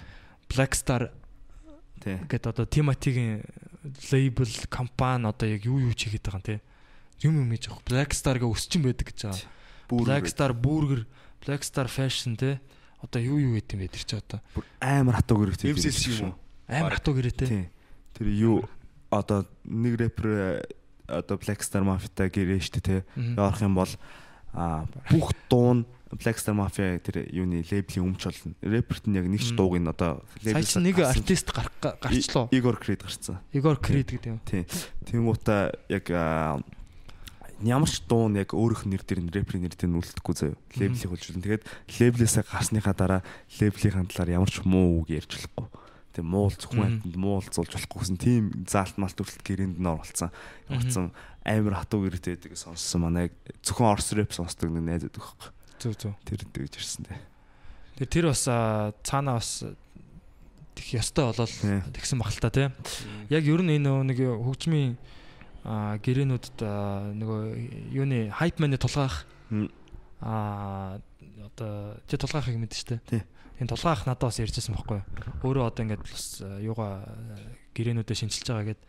Black 0.49 0.73
Star. 0.73 1.13
Ингээд 2.01 2.49
одоо 2.49 2.65
Timothy-гийн 2.65 3.45
лейбл 4.09 4.49
компани 4.73 5.29
одоо 5.29 5.45
яг 5.45 5.61
юу 5.69 5.77
юу 5.77 5.93
чигээд 5.93 6.25
байгаа 6.25 6.41
юм 6.41 6.47
те. 6.49 6.61
Юм 7.21 7.41
юм 7.41 7.49
хийж 7.53 7.69
байгаа. 7.69 7.85
Black 7.85 8.11
Star-га 8.17 8.45
өсчин 8.49 8.81
байдаг 8.85 9.13
гэж 9.13 9.19
байгаа. 9.29 9.45
Black 9.91 10.25
Star 10.27 10.51
Burger, 10.53 11.05
Black 11.45 11.61
Star 11.61 11.87
Fashion 11.87 12.37
те. 12.37 12.61
Одоо 13.01 13.21
юу 13.21 13.37
юу 13.37 13.53
гэдэг 13.57 13.77
юм 13.77 13.81
бэ 13.81 13.93
тэр 13.93 14.03
чи 14.05 14.15
одоо. 14.17 14.39
Амар 14.81 15.21
хатуу 15.21 15.41
гэрэг 15.41 15.57
тийм. 15.57 15.75
MCS 15.77 16.01
юм 16.09 16.33
уу? 16.33 16.35
Амар 16.69 16.97
хатуу 16.97 17.13
гэрээ 17.17 17.35
те. 17.37 17.69
Тэр 18.17 18.27
юу 18.29 18.57
одоо 19.09 19.45
нэг 19.65 19.97
рэпер 20.01 20.65
одоо 21.05 21.37
Black 21.37 21.61
Star 21.61 21.85
Mafia-та 21.85 22.29
гэрээ 22.29 22.61
штэ 22.61 22.81
те. 22.81 22.95
Явах 23.15 23.61
юм 23.61 23.77
бол 23.77 23.89
а 24.53 24.85
бүх 25.09 25.31
дуун 25.49 25.85
Blackstar 26.11 26.51
Mafia 26.51 26.99
тэр 26.99 27.23
юуны 27.31 27.63
лейблийн 27.63 28.03
өмч 28.03 28.27
болно. 28.27 28.51
Рэперт 28.59 29.07
нь 29.07 29.15
яг 29.15 29.25
нэг 29.31 29.39
ч 29.39 29.55
дууг 29.55 29.79
нь 29.79 29.87
одоо 29.87 30.27
лейблээс 30.43 30.75
нэг 30.75 30.99
артист 30.99 31.55
гарчлаа. 31.55 32.51
Игор 32.51 32.75
Крид 32.75 33.07
гарцсан. 33.07 33.39
Игор 33.55 33.79
Крид 33.79 34.11
гэдэг 34.11 34.27
юм. 34.27 34.39
Тийм. 34.43 34.67
Тэнгуута 35.07 35.71
яг 35.87 36.11
ямар 37.63 37.89
ч 37.89 38.01
дуу 38.07 38.29
нь 38.29 38.39
яг 38.41 38.53
өөрөх 38.53 38.85
нэр 38.89 39.03
дээр 39.05 39.21
нь 39.25 39.33
рэперийн 39.33 39.65
нэр 39.67 39.75
дээр 39.75 39.91
нь 39.91 39.99
үлдэхгүй 40.01 40.35
заяа. 40.35 40.57
Лейблийг 40.77 41.09
хөлжүүлнэ. 41.11 41.45
Тэгээд 41.45 41.63
лейблээсээ 41.99 42.43
гарсныхаа 42.47 42.95
дараа 42.95 43.21
лейблийн 43.59 44.07
талаар 44.09 44.41
ямар 44.41 44.51
ч 44.51 44.65
муу 44.65 45.01
үг 45.03 45.13
ярьж 45.13 45.37
болохгүй. 45.37 45.67
Тэг 46.11 46.25
муул 46.27 46.51
зөвхөн 46.51 47.01
амтнд 47.01 47.15
муул 47.15 47.47
зулж 47.47 47.71
болохгүй 47.71 47.99
гэсэн 48.03 48.19
тийм 48.19 48.43
заалт 48.67 48.99
малт 48.99 49.15
хүртэл 49.15 49.47
гэрээнд 49.47 49.79
нь 49.79 49.87
оруулсан. 49.87 50.29
Явцсан 50.67 51.15
амар 51.47 51.79
хатуу 51.79 52.03
гэрээтэй 52.03 52.35
байдаг 52.35 52.59
сонссон 52.59 53.07
манай 53.07 53.31
зөвхөн 53.63 53.91
орс 53.95 54.11
рэп 54.11 54.35
сонсдог 54.35 54.69
нэг 54.75 54.83
найз 54.83 55.03
байдаг 55.07 55.23
байхгүй. 55.23 55.49
Зүг 55.79 55.93
зүг. 55.95 56.13
Тэр 56.27 56.43
дэгж 56.51 56.75
ирсэн 56.77 57.07
дээ. 57.07 57.19
Тэр 58.03 58.09
тэр 58.11 58.25
бас 58.27 58.43
цаанаа 58.43 59.39
бас 59.39 59.63
тех 60.75 60.87
ёстой 60.99 61.31
болол 61.31 61.47
тэгсэн 61.95 62.19
багтал 62.19 62.43
та 62.43 62.51
тий. 62.51 62.67
Яг 63.31 63.47
ер 63.47 63.63
нь 63.63 63.79
энэ 63.79 64.03
нэг 64.11 64.19
хөгжмийн 64.19 64.99
гэрээнүүдэд 65.65 66.57
нөгөө 67.21 67.41
юуны 67.93 68.33
хайп 68.33 68.57
мэний 68.57 68.81
тулгаах. 68.81 69.29
Аа 70.21 70.97
одоо 71.45 71.97
чи 72.09 72.17
тулгаахыг 72.17 72.57
мэдэн 72.57 72.79
штэ. 72.81 72.97
Тий. 73.05 73.21
Энэ 73.61 73.69
тулгаан 73.69 73.93
ах 73.93 74.05
надад 74.09 74.33
бас 74.33 74.41
ярьжсэн 74.41 74.73
байхгүй 74.73 75.01
өөрөө 75.45 75.65
одоо 75.69 75.81
ингээд 75.85 76.01
бас 76.01 76.41
юугаа 76.41 77.05
гэрээнүүдэд 77.77 78.17
шинжилж 78.17 78.47
байгаа 78.49 78.73
гэд. 78.73 78.81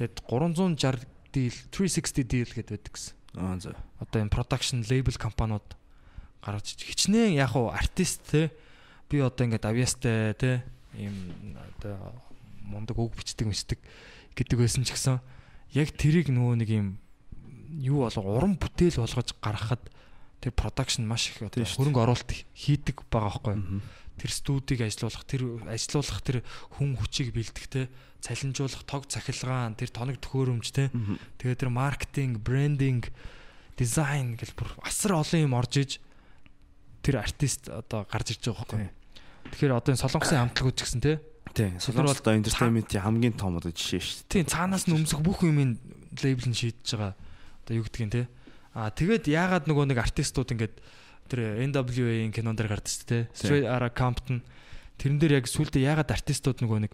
Тэгэд 0.00 0.16
360 0.24 1.04
deal 1.34 1.56
360 1.68 2.24
deal 2.24 2.48
гэдэг 2.48 2.72
байдаг 2.72 2.92
гэсэн. 2.96 3.14
Аа 3.36 3.60
за. 3.60 3.76
Одоо 4.00 4.24
энэ 4.24 4.32
production 4.32 4.80
label 4.88 5.16
компаниуд 5.20 5.66
гаргаж 6.40 6.76
хичнээн 6.76 7.36
яг 7.36 7.52
уу 7.52 7.68
артист 7.68 8.24
те 8.32 8.52
би 9.12 9.20
одоо 9.20 9.44
ингээд 9.44 9.64
авьяастай 9.68 10.32
те 10.36 10.64
ийм 10.96 11.34
одоо 11.76 12.16
мундаг 12.64 12.96
үг 12.96 13.16
бичдэг 13.16 13.48
мичдэг 13.48 13.80
гэдэг 14.36 14.56
байсан 14.60 14.84
ч 14.84 14.92
гэсэн 14.92 15.20
яг 15.74 15.90
тэрийг 15.98 16.30
нөгөө 16.30 16.54
нэг 16.62 16.70
юм 16.70 16.88
юу 17.82 18.06
болго 18.06 18.22
уран 18.38 18.54
бүтээл 18.54 19.02
болгож 19.02 19.34
гаргахад 19.42 19.82
тэр 20.40 20.52
production 20.54 21.06
маш 21.08 21.28
их 21.30 21.42
одоо 21.42 21.64
хөрөнгө 21.64 22.02
оруулалт 22.04 22.30
хийдэг 22.54 23.02
байгаа 23.10 23.42
байхгүй. 23.42 23.82
Тэр 24.14 24.30
студийг 24.30 24.80
ажилуулах, 24.86 25.26
тэр 25.26 25.42
ажилуулах 25.66 26.20
тэр 26.22 26.46
хүн 26.78 26.94
хүчийг 26.94 27.34
бэлдэх 27.34 27.66
те, 27.66 27.90
цалинжуулах, 28.22 28.86
тог 28.86 29.10
цахилгаан, 29.10 29.74
тэр 29.74 29.90
тоног 29.90 30.22
төхөөрөмж 30.22 30.66
те. 30.70 30.94
Тэгээ 31.42 31.58
тэр 31.66 31.70
маркетинг, 31.74 32.38
брендинг, 32.38 33.10
дизайн 33.74 34.38
гэл 34.38 34.54
бүр 34.54 34.70
асар 34.86 35.18
олон 35.18 35.50
юм 35.50 35.58
орж 35.58 35.74
иж 35.82 35.92
тэр 37.02 37.18
артист 37.26 37.66
одоо 37.66 38.06
гарч 38.06 38.38
ирж 38.38 38.54
байгаа 38.54 38.62
байхгүй. 38.62 38.90
Тэгэхээр 39.50 39.72
одоо 39.74 39.90
энэ 39.92 40.02
солонгосын 40.06 40.38
хамтлагууд 40.38 40.76
ч 40.78 40.80
гэсэн 40.86 41.02
те. 41.02 41.18
Тий. 41.54 41.70
Тэр 41.70 42.02
бол 42.02 42.10
Солонгос 42.10 42.20
одоо 42.20 42.34
entertainment-ийн 42.34 43.04
хамгийн 43.06 43.34
том 43.38 43.56
одоо 43.62 43.70
жишээ 43.70 44.02
шүү 44.02 44.16
дээ. 44.26 44.42
Тийм 44.42 44.50
цаанаас 44.50 44.84
нь 44.90 44.94
өмсөх 44.98 45.22
бүх 45.22 45.46
юмын 45.46 45.78
лейбл 46.18 46.50
нь 46.50 46.58
шийдэж 46.58 46.98
байгаа. 46.98 47.14
Одоо 47.62 47.74
юу 47.78 47.86
гэдгийг 47.86 48.10
те. 48.10 48.22
Аа 48.74 48.90
тэгээд 48.90 49.30
яагаад 49.30 49.70
нөгөө 49.70 49.86
нэг 49.94 49.98
артистууд 50.02 50.50
ингээд 50.50 50.74
тэр 51.30 51.40
NWA-ийн 51.62 52.34
кинон 52.34 52.58
дээр 52.58 52.74
гардаг 52.74 52.90
шүү 52.90 53.06
дээ. 53.06 53.22
Straight 53.30 53.70
Outta 53.70 53.90
Compton 53.94 54.42
тэрэн 54.98 55.18
дээр 55.22 55.38
яг 55.42 55.46
сүултээ 55.46 55.86
яагаад 55.86 56.10
артистууд 56.10 56.58
нөгөө 56.62 56.78
нэг 56.90 56.92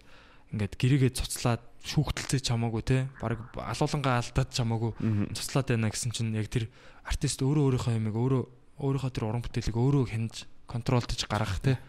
ингээд 0.53 0.73
гэрээгээ 0.77 1.11
цуцлаад 1.15 1.63
шүүхтэлцээ 1.81 2.41
чамаагүй 2.45 2.83
те. 2.85 2.97
Бараг 3.17 3.49
алуулангаа 3.57 4.21
алдаад 4.21 4.49
чамаагүй 4.53 4.91
цуцлаад 5.33 5.67
байна 5.73 5.89
гэсэн 5.89 6.11
чинь 6.13 6.35
яг 6.37 6.47
тэр 6.53 6.69
артист 7.07 7.41
өөрөө 7.41 7.81
өөрийнхөө 7.81 7.97
юмыг 7.97 8.15
өөрөө 8.15 8.43
өөрийнхөө 8.81 9.11
тэр 9.13 9.25
уран 9.25 9.43
бүтээлийг 9.45 9.77
өөрөө 9.77 10.03
хянаж 10.11 10.45
контролдож 10.69 11.21
гаргах 11.25 11.59
те. 11.61 11.79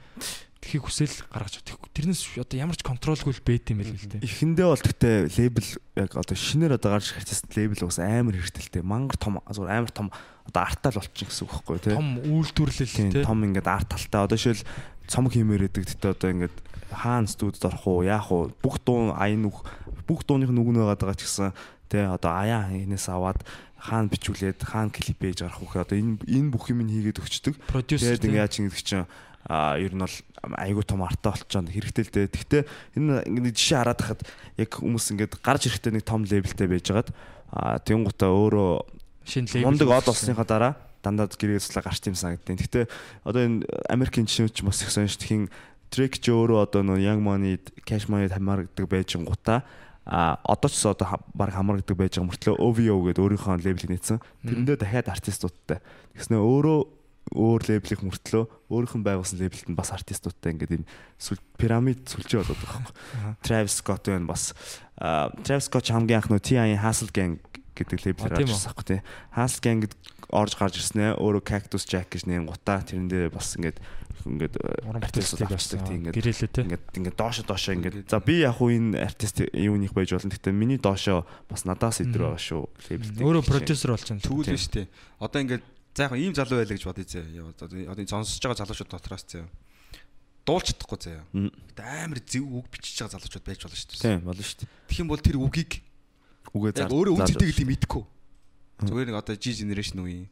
Тхийг 0.62 0.86
хүсэл 0.86 1.26
гаргаж. 1.26 1.58
Тэрнээс 1.90 2.38
одоо 2.38 2.54
ямар 2.54 2.78
ч 2.78 2.86
контролгүй 2.86 3.34
л 3.34 3.42
бэт 3.42 3.74
юм 3.74 3.82
байл 3.82 3.98
л 3.98 4.06
те. 4.06 4.22
Эхэндээ 4.22 4.66
бол 4.70 4.78
гэхдээ 4.78 5.16
лейбл 5.34 5.68
яг 5.98 6.10
одоо 6.14 6.36
шинээр 6.38 6.78
одоо 6.78 6.94
гарч 6.94 7.10
артист 7.18 7.50
лейбл 7.58 7.82
бас 7.82 7.98
амар 7.98 8.38
хэрэгтэй. 8.38 8.86
Мангар 8.86 9.18
том 9.18 9.42
зүгээр 9.50 9.74
амар 9.74 9.90
том 9.90 10.14
одоо 10.46 10.62
артал 10.62 11.02
болчих 11.02 11.26
гэсэн 11.34 11.50
үг 11.50 11.52
байхгүй 11.66 11.78
тий. 11.82 11.94
Том 11.98 12.22
үйлдвэрлэл 12.22 12.94
Тийм 12.94 13.10
том 13.26 13.42
ингээд 13.42 13.66
арт 13.66 13.90
талтай. 13.90 14.22
Одоо 14.22 14.38
жишээл 14.38 14.62
цомог 15.10 15.34
хиймээр 15.34 15.66
байдаг. 15.66 15.82
Тэгтээ 15.82 16.14
одоо 16.14 16.30
ингээд 16.30 16.56
хаана 16.94 17.26
студид 17.26 17.64
орох 17.66 17.86
уу, 17.90 18.06
яах 18.06 18.30
уу? 18.30 18.54
Бүх 18.62 18.78
дуу 18.86 19.10
аян 19.18 19.42
нүх 19.42 19.66
бүх 20.06 20.22
дууных 20.22 20.54
нүг 20.54 20.70
нэгээд 20.70 21.02
байгаа 21.02 21.18
ч 21.18 21.26
гэсэн 21.26 21.50
тий 21.90 22.06
одоо 22.06 22.32
аяа 22.38 22.70
энэс 22.70 23.10
аваад 23.10 23.42
хаана 23.82 24.12
бичүүлээд 24.14 24.62
хаана 24.62 24.94
клип 24.94 25.20
ээж 25.26 25.42
гарах 25.42 25.58
вэ? 25.58 25.82
Одоо 25.82 25.98
энэ 25.98 26.22
энэ 26.22 26.52
бүх 26.54 26.70
юм 26.70 26.86
хийгээд 26.86 27.18
өгчдөг. 27.18 27.54
Тэгээд 27.66 28.22
ингээд 28.30 28.42
яаж 28.46 28.54
ингэдэг 28.62 28.86
чинь 28.86 29.06
а 29.48 29.78
ер 29.78 29.94
нь 29.94 30.02
бол 30.02 30.16
айгүй 30.58 30.84
том 30.86 31.02
артаа 31.02 31.34
болчиход 31.34 31.70
хэрэгтэй 31.70 32.04
л 32.06 32.14
дээ. 32.14 32.26
Гэхдээ 32.30 32.62
энэ 32.98 33.14
ингээд 33.26 33.58
жишээ 33.58 33.78
хараад 33.82 34.00
хахад 34.00 34.22
яг 34.58 34.70
хүмүүс 34.78 35.06
ингээд 35.14 35.32
гарч 35.42 35.62
ирэхдээ 35.66 35.92
нэг 35.98 36.04
том 36.06 36.22
левелтэй 36.22 36.68
байжгаад 36.70 37.08
а 37.50 37.78
тэнгуутаа 37.82 38.30
өөрөө 38.30 38.70
шинэ 39.26 39.50
лейбл 39.60 39.74
мундаг 39.74 39.90
од 39.90 40.06
болсныхаа 40.06 40.46
дараа 40.46 40.72
дандаа 41.02 41.26
гэрээ 41.26 41.58
цэцлээ 41.58 41.82
гарч 41.82 42.02
юмсан 42.06 42.38
гэдэг. 42.38 42.58
Гэхдээ 42.62 42.84
одоо 43.26 43.42
энэ 43.42 43.66
Америкийн 43.90 44.30
жишээ 44.30 44.54
ч 44.54 44.62
бас 44.62 44.82
их 44.82 44.94
сонирч 44.94 45.18
тхийн 45.18 45.50
Drake 45.92 46.22
ч 46.22 46.32
өөрөө 46.32 46.58
одоо 46.72 46.80
нөө 46.86 47.04
Young 47.04 47.20
Money, 47.20 47.60
Cash 47.84 48.08
Money 48.08 48.30
хамаардаг 48.32 48.86
байж 48.88 49.12
гутаа 49.18 49.66
а 50.06 50.40
одоо 50.42 50.70
ч 50.70 50.80
одоо 50.86 51.20
баг 51.34 51.52
хамаардаг 51.52 51.94
байж 51.94 52.16
байгаа 52.16 52.30
мөртлөө 52.32 52.56
OVO 52.58 52.96
гэдэг 53.06 53.22
өөрийнхөө 53.22 53.62
лейблийг 53.62 53.90
нээсэн. 53.92 54.18
Тэрэндээ 54.42 54.76
дахиад 54.80 55.12
артистуудтай. 55.12 55.78
Тэгснэ 56.16 56.40
өөрөө 56.40 57.01
өөр 57.30 57.60
лейблийг 57.70 58.02
мөртлөө 58.02 58.44
өөрийнх 58.68 58.96
нь 58.98 59.06
байгуулсан 59.06 59.38
лейблд 59.38 59.68
нь 59.70 59.78
бас 59.78 59.94
артистуудтай 59.94 60.52
ингээд 60.52 60.82
энэ 60.82 60.88
пирамид 61.56 62.02
сүлжээ 62.10 62.42
болоод 62.42 62.60
байгаа 62.60 62.82
юм. 62.82 63.36
Travis 63.46 63.78
Scott 63.78 64.10
байна 64.10 64.26
бас 64.26 64.52
Travis 65.46 65.70
Scott 65.70 65.86
хамгийн 65.86 66.18
анх 66.18 66.28
нөө 66.28 66.42
T.I. 66.42 66.76
Hustle 66.76 67.14
Gang 67.14 67.38
гэдэг 67.72 67.98
лейблээр 68.04 68.36
тийм 68.36 68.50
үү? 68.50 68.56
ирсэн 68.56 68.68
байхгүй 68.68 68.86
тий. 68.90 69.00
Hustle 69.32 69.62
Gang 69.64 69.80
гэд 69.86 69.94
орж 70.32 70.52
гарч 70.56 70.74
ирсэн 70.80 71.00
ээ. 71.00 71.18
Өөрөө 71.20 71.42
Cactus 71.44 71.84
Jack 71.88 72.12
гэж 72.12 72.28
нэм 72.28 72.48
гутаа 72.48 72.84
тэрэндээ 72.84 73.32
бас 73.32 73.56
ингээд 73.56 73.80
ингээд 74.28 74.54
уран 74.86 75.02
артистууд 75.02 75.50
авчдаг 75.50 75.80
тийм 75.88 75.96
ингээд 76.04 76.16
гэрээлээ 76.16 76.50
те. 76.52 76.62
ингээд 76.68 76.84
ингээд 77.00 77.16
доошо 77.16 77.42
доошо 77.42 77.74
ингээд 77.74 78.08
за 78.12 78.20
би 78.20 78.44
яг 78.44 78.60
хуу 78.60 78.70
энэ 78.70 79.00
артист 79.00 79.42
юуных 79.50 79.92
байж 79.96 80.12
болно 80.14 80.30
гэхдээ 80.30 80.54
миний 80.54 80.78
доошо 80.78 81.24
бас 81.48 81.64
надаас 81.64 82.04
идэр 82.04 82.32
байгаа 82.32 82.40
шүү 82.40 82.62
лейблтэй. 82.92 83.24
Өөрөө 83.24 83.42
продюсер 83.44 83.90
болж 83.96 84.06
байна. 84.08 84.22
Тэгвэл 84.22 84.52
биш 84.52 84.68
тий. 84.68 84.86
Одоо 85.18 85.40
ингээд 85.42 85.64
за 85.94 86.08
яг 86.08 86.12
ийм 86.16 86.34
залуу 86.34 86.58
байлаа 86.60 86.76
гэж 86.76 86.84
бодъё 86.88 87.04
зэ. 87.04 87.20
Одоо 87.88 88.04
сонсож 88.08 88.40
байгаа 88.40 88.60
залуучууд 88.64 88.92
дотроос 88.92 89.24
чадахгүй 90.42 90.98
зэ. 90.98 91.22
Мм. 91.32 91.50
Гэтэ 91.70 91.82
амар 91.86 92.20
зөв 92.26 92.44
үг 92.50 92.66
бичиж 92.72 92.98
байгаа 92.98 93.14
залуучууд 93.20 93.46
байж 93.46 93.60
болно 93.62 93.78
шүү 93.78 93.90
дээ. 93.94 94.02
Тийм 94.02 94.20
болно 94.26 94.42
шүү 94.42 94.58
дээ. 94.64 94.70
Тэгэх 94.90 95.00
юм 95.02 95.08
бол 95.12 95.22
тэр 95.22 95.38
үгийг 95.38 95.72
Үгээ 96.52 96.72
зар. 96.76 96.90
өөрөө 96.90 97.14
өгч. 97.16 97.30
гэдгийг 97.38 97.68
мэдэхгүй. 97.70 98.04
Зүгээр 98.82 99.08
нэг 99.08 99.16
одоо 99.22 99.34
G 99.38 99.44
generation 99.54 100.02
үеийн. 100.02 100.26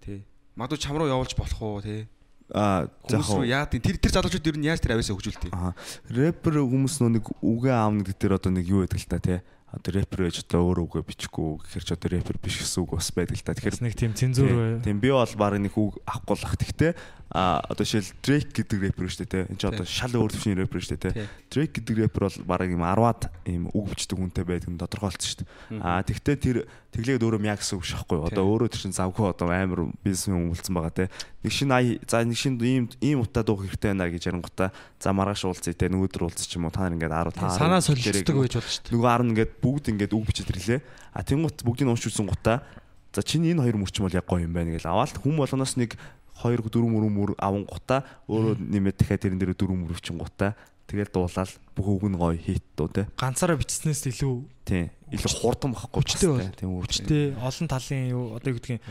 Тий. 0.00 0.22
Магадгүй 0.54 0.78
чам 0.80 0.96
руу 0.96 1.10
явуулж 1.10 1.34
болох 1.34 1.60
уу 1.60 1.82
тий. 1.82 2.06
За 2.46 2.86
Хүмүүс 3.10 3.42
рүү 3.42 3.50
яа 3.50 3.66
тийм 3.66 3.82
тэр 3.82 3.98
тэр 3.98 4.14
залуучууд 4.14 4.46
ер 4.46 4.56
нь 4.56 4.68
яаж 4.70 4.78
тэр 4.78 4.94
авьяасаа 4.94 5.18
хөгжүүлдэг. 5.18 5.50
Аа. 5.50 5.74
Рэпер 6.14 6.62
хүмүүс 6.62 6.94
нөө 7.02 7.10
нэг 7.18 7.24
үгээ 7.42 7.74
аавна 7.74 8.06
гэдэг 8.06 8.16
дээр 8.22 8.38
одоо 8.38 8.50
нэг 8.54 8.64
юу 8.70 8.86
байдаг 8.86 9.02
л 9.02 9.10
та 9.10 9.18
тий. 9.18 9.38
Одоо 9.74 9.98
рэпер 9.98 10.30
гэж 10.30 10.46
одоо 10.46 10.62
өөр 10.70 10.86
үгээ 10.86 11.02
бичихгүй 11.10 11.58
гэхэр 11.66 11.84
ч 11.84 11.90
одоо 11.90 12.08
рэпер 12.14 12.38
биш 12.38 12.62
гэсэн 12.62 12.86
үг 12.86 12.96
бас 12.96 13.10
байдаг 13.10 13.34
л 13.34 13.42
та. 13.42 13.52
Тэгэхээр 13.58 13.82
нэг 13.82 13.94
тийм 13.98 14.14
цензур 14.14 14.46
бай. 14.46 14.78
Тийм 14.86 15.02
би 15.02 15.10
бол 15.10 15.34
баг 15.34 15.58
нэг 15.58 15.74
үг 15.74 15.98
авахгүй 16.06 16.36
л 16.38 16.46
ах. 16.46 16.54
Тэгтээ 16.54 16.92
а 17.34 17.58
одоо 17.66 17.82
жишээл 17.82 18.14
Drake 18.22 18.54
гэдэг 18.62 18.94
рэпер 18.94 19.10
шүү 19.10 19.26
дээ 19.26 19.34
те. 19.34 19.50
Энд 19.50 19.58
чи 19.58 19.66
одоо 19.66 19.82
шал 19.82 20.14
өөр 20.14 20.30
төвшний 20.30 20.54
рэпер 20.54 20.78
шүү 20.78 20.94
дээ 20.94 21.02
те. 21.10 21.26
Drake 21.50 21.74
гэдэг 21.82 21.94
рэпер 22.06 22.22
бол 22.30 22.38
баг 22.46 22.70
юм 22.70 22.86
10-аад 22.86 23.22
юм 23.50 23.66
үг 23.74 23.86
бичдэг 23.90 24.14
хүнтэй 24.14 24.44
байдаг 24.46 24.70
нь 24.70 24.78
тодорхойлцсон 24.78 25.26
шүү 25.26 25.38
дээ. 25.42 25.82
А 25.82 25.98
тэгтээ 26.06 26.36
тэр 26.38 26.56
тэглээд 26.96 27.20
өөрөө 27.28 27.40
мяа 27.44 27.60
гэсэн 27.60 27.76
үг 27.76 27.84
шахгүй. 27.84 28.24
Одоо 28.24 28.44
өөрөө 28.48 28.72
тэр 28.72 28.80
чин 28.88 28.96
завгүй 28.96 29.28
одоо 29.28 29.52
амар 29.52 29.92
бизнесмен 30.00 30.48
өмөлцсөн 30.48 30.72
байгаа 30.72 30.94
те. 30.96 31.04
Нэг 31.44 31.52
шин 31.52 31.70
ай 31.76 32.00
за 32.08 32.24
нэг 32.24 32.40
шин 32.40 32.56
ийм 32.56 32.88
ийм 33.04 33.20
утаа 33.20 33.44
дуух 33.44 33.68
хэрэгтэй 33.68 33.92
байна 33.92 34.08
гэж 34.08 34.32
ярингуудаа 34.32 34.72
за 34.72 35.12
маргааш 35.12 35.44
уулзъя 35.44 35.76
те. 35.76 35.92
Нөгөөдөр 35.92 36.24
уулзчих 36.24 36.56
юм 36.56 36.64
уу 36.64 36.72
та 36.72 36.88
нар 36.88 36.96
ингээд 36.96 37.12
10 37.12 37.36
та 37.36 37.52
Санаа 37.52 37.84
солилцдог 37.84 38.40
байж 38.40 38.56
болно 38.56 38.72
шүү 38.72 38.82
дээ. 38.88 38.92
нөгөө 38.96 39.10
10 39.12 39.30
ингээд 39.36 39.52
бүгд 39.60 39.84
ингээд 39.92 40.12
үг 40.16 40.24
бичиж 40.24 40.48
ирлээ. 40.48 40.80
А 41.12 41.20
тэнгуут 41.20 41.60
бүгдийг 41.60 41.92
уншиж 41.92 42.16
үзсэн 42.16 42.32
гутаа 42.32 42.64
за 43.12 43.20
чиний 43.20 43.52
энэ 43.52 43.60
хоёр 43.60 43.76
мөрчм 43.76 44.08
бол 44.08 44.16
яг 44.16 44.24
гоё 44.24 44.48
юм 44.48 44.56
байна 44.56 44.72
гэж 44.72 44.88
аваад 44.88 45.20
хүм 45.20 45.36
болгоноос 45.36 45.76
нэг 45.76 46.00
2 46.40 46.64
4 46.64 46.84
мөр 46.84 47.04
мөр 47.08 47.30
аван 47.40 47.64
гутаа 47.64 48.04
өөрөө 48.28 48.60
нэмээд 48.60 48.96
дахиад 49.00 49.20
тэрэн 49.24 49.40
дээр 49.40 49.56
4 49.56 49.72
мөр 49.72 49.96
өвчин 49.96 50.20
гутаа 50.20 50.52
тэгэл 50.86 51.10
дуулаад 51.10 51.50
бүх 51.74 51.86
үг 51.86 52.04
нь 52.08 52.18
гоё 52.18 52.38
хийт 52.38 52.64
дөө 52.78 52.88
те. 52.94 53.02
Ганцаараа 53.18 53.58
бичснээс 53.58 54.06
илүү 54.10 54.34
Тийм. 54.66 54.90
Илүү 55.14 55.32
хурдан 55.38 55.70
багхгүй. 55.70 56.02
Хүчтэй 56.02 56.28
бол. 56.30 56.50
Тийм 56.58 56.70
үү. 56.74 56.82
хүчтэй 56.82 57.24
олон 57.38 57.66
талын 57.70 58.02
юу 58.10 58.24
одоо 58.34 58.50
юу 58.50 58.58
гэдгийг 58.58 58.82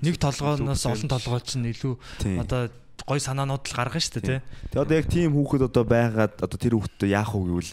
нэг 0.00 0.16
толгооноос 0.16 0.84
олон 0.88 1.08
толгой 1.12 1.40
чинь 1.44 1.68
илүү 1.68 1.94
одоо 2.40 2.72
гой 3.04 3.20
санаанууд 3.20 3.68
л 3.68 3.76
гаргана 3.76 4.00
шүү 4.00 4.24
дээ 4.24 4.24
те. 4.24 4.36
Тэгээ 4.72 4.84
одоо 4.88 4.96
яг 4.96 5.06
тийм 5.12 5.36
хүүхэд 5.36 5.68
одоо 5.68 5.84
байгаад 5.84 6.34
одоо 6.40 6.56
тэр 6.56 6.80
хүүхдтэй 6.80 7.12
яах 7.12 7.36
вэ 7.36 7.44
гэвэл 7.44 7.72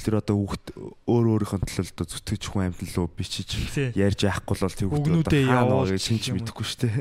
тэр 0.00 0.14
одоо 0.22 0.36
хүүхд 0.40 0.64
өөр 1.04 1.26
өөрийнхөө 1.36 1.60
төлөө 1.62 1.92
одоо 1.92 2.06
зүтгэж 2.08 2.42
хүн 2.48 2.64
амьдлуу 2.72 3.06
бичиж 3.12 3.48
Тий. 3.74 3.88
ярьж 3.92 4.20
яахгүй 4.24 4.56
бол 4.56 4.72
тэр 4.72 4.88
хүүхд 4.88 5.06
Үгнүүдээ 5.12 5.42
явуулж 5.48 5.90
гэж 5.92 6.02
шинж 6.08 6.24
мэдэхгүй 6.32 6.64
шүү 6.64 6.80
дээ. 6.88 6.96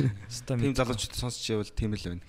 Тийм 0.60 0.74
залуучууд 0.76 1.14
сонсч 1.16 1.42
явал 1.50 1.70
тийм 1.72 1.96
л 1.96 2.04
байна. 2.04 2.22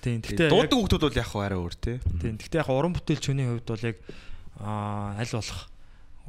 Тийм. 0.00 0.18
Тий. 0.24 0.36
Яг- 0.40 0.52
Дуудаг 0.52 0.76
хүмүүс 0.78 0.96
бол 0.96 1.20
яг 1.20 1.30
арай 1.36 1.58
өөр 1.60 1.74
тий. 1.76 1.96
Тийм. 2.22 2.34
Гэхдээ 2.40 2.62
яг 2.64 2.70
уран 2.72 2.96
бүтээлч 2.96 3.24
хүний 3.28 3.46
хувьд 3.48 3.68
бол 3.68 3.84
яг 3.84 3.96
аа 4.58 5.14
аль 5.20 5.32
болох 5.36 5.60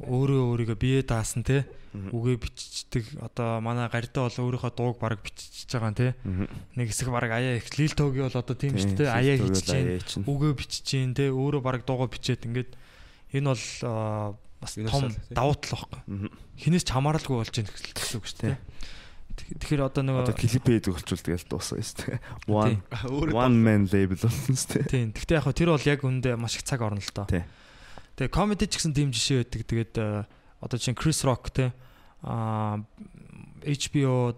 өөрөө 0.00 0.40
өөрийгөө 0.56 0.78
бие 0.80 1.04
даасан 1.04 1.44
те 1.44 1.66
үгээ 1.92 2.38
бичдэг 2.40 3.04
одоо 3.20 3.60
манай 3.60 3.90
гарьдаа 3.92 4.30
бол 4.30 4.38
өөрийнхөө 4.48 4.72
дууг 4.72 4.96
баг 5.02 5.20
бичиж 5.20 5.68
байгаа 5.68 5.92
те 5.92 6.08
нэг 6.78 6.88
хэсэг 6.88 7.10
баг 7.12 7.28
аяа 7.28 7.58
их 7.60 7.68
лил 7.76 7.92
тоги 7.92 8.24
бол 8.24 8.32
одоо 8.32 8.56
тийм 8.56 8.78
шүү 8.80 8.96
дээ 8.96 9.10
аяа 9.12 9.36
хийж 9.36 9.60
чинь 9.60 10.24
үгээ 10.24 10.52
бичиж 10.56 10.82
чинь 10.88 11.12
те 11.12 11.28
өөрөө 11.28 11.60
баг 11.60 11.84
дуугаа 11.84 12.08
бичээд 12.08 12.48
ингээд 12.48 12.70
Энэ 13.34 13.54
бол 13.54 13.64
бас 14.60 14.74
том 14.76 15.08
давуу 15.30 15.56
тал 15.56 15.86
байхгүй. 15.88 16.30
Хинээс 16.60 16.84
ч 16.84 16.90
хамааралгүй 16.92 17.36
болж 17.40 17.54
ийн 17.56 17.68
гэсэн 17.68 18.18
үг 18.20 18.26
шүү 18.28 18.40
дээ. 18.44 18.58
Тэгэхээр 19.40 19.82
одоо 19.88 20.02
нөгөө 20.04 20.22
одоо 20.28 20.36
клипэд 20.36 20.90
өгөлчүүл 20.92 21.24
тэгэл 21.24 21.48
дуусна 21.48 21.80
шүү 21.80 21.96
дээ. 22.04 22.18
One 22.50 22.82
one 23.32 23.56
man 23.64 23.88
label 23.88 24.20
болсон 24.20 24.52
шүү 24.52 24.84
дээ. 24.84 24.90
Тийм. 24.92 25.08
Гэхдээ 25.16 25.38
яг 25.40 25.44
хөө 25.48 25.56
тэр 25.56 25.70
бол 25.72 25.88
яг 25.88 26.00
үндэ 26.04 26.36
маш 26.36 26.60
их 26.60 26.68
цаг 26.68 26.84
орно 26.84 27.00
л 27.00 27.14
доо. 27.16 27.24
Тэгээ 27.30 28.28
comedy 28.36 28.68
ч 28.68 28.76
гэсэн 28.76 28.92
тийм 28.92 29.14
жишээ 29.16 29.48
байдаг. 29.48 29.64
Тэгээд 29.64 29.94
одоо 30.60 30.76
чинь 30.76 30.98
Chris 30.98 31.24
Rock 31.24 31.48
те 31.56 31.72
а 32.20 32.84
HBO 33.64 34.36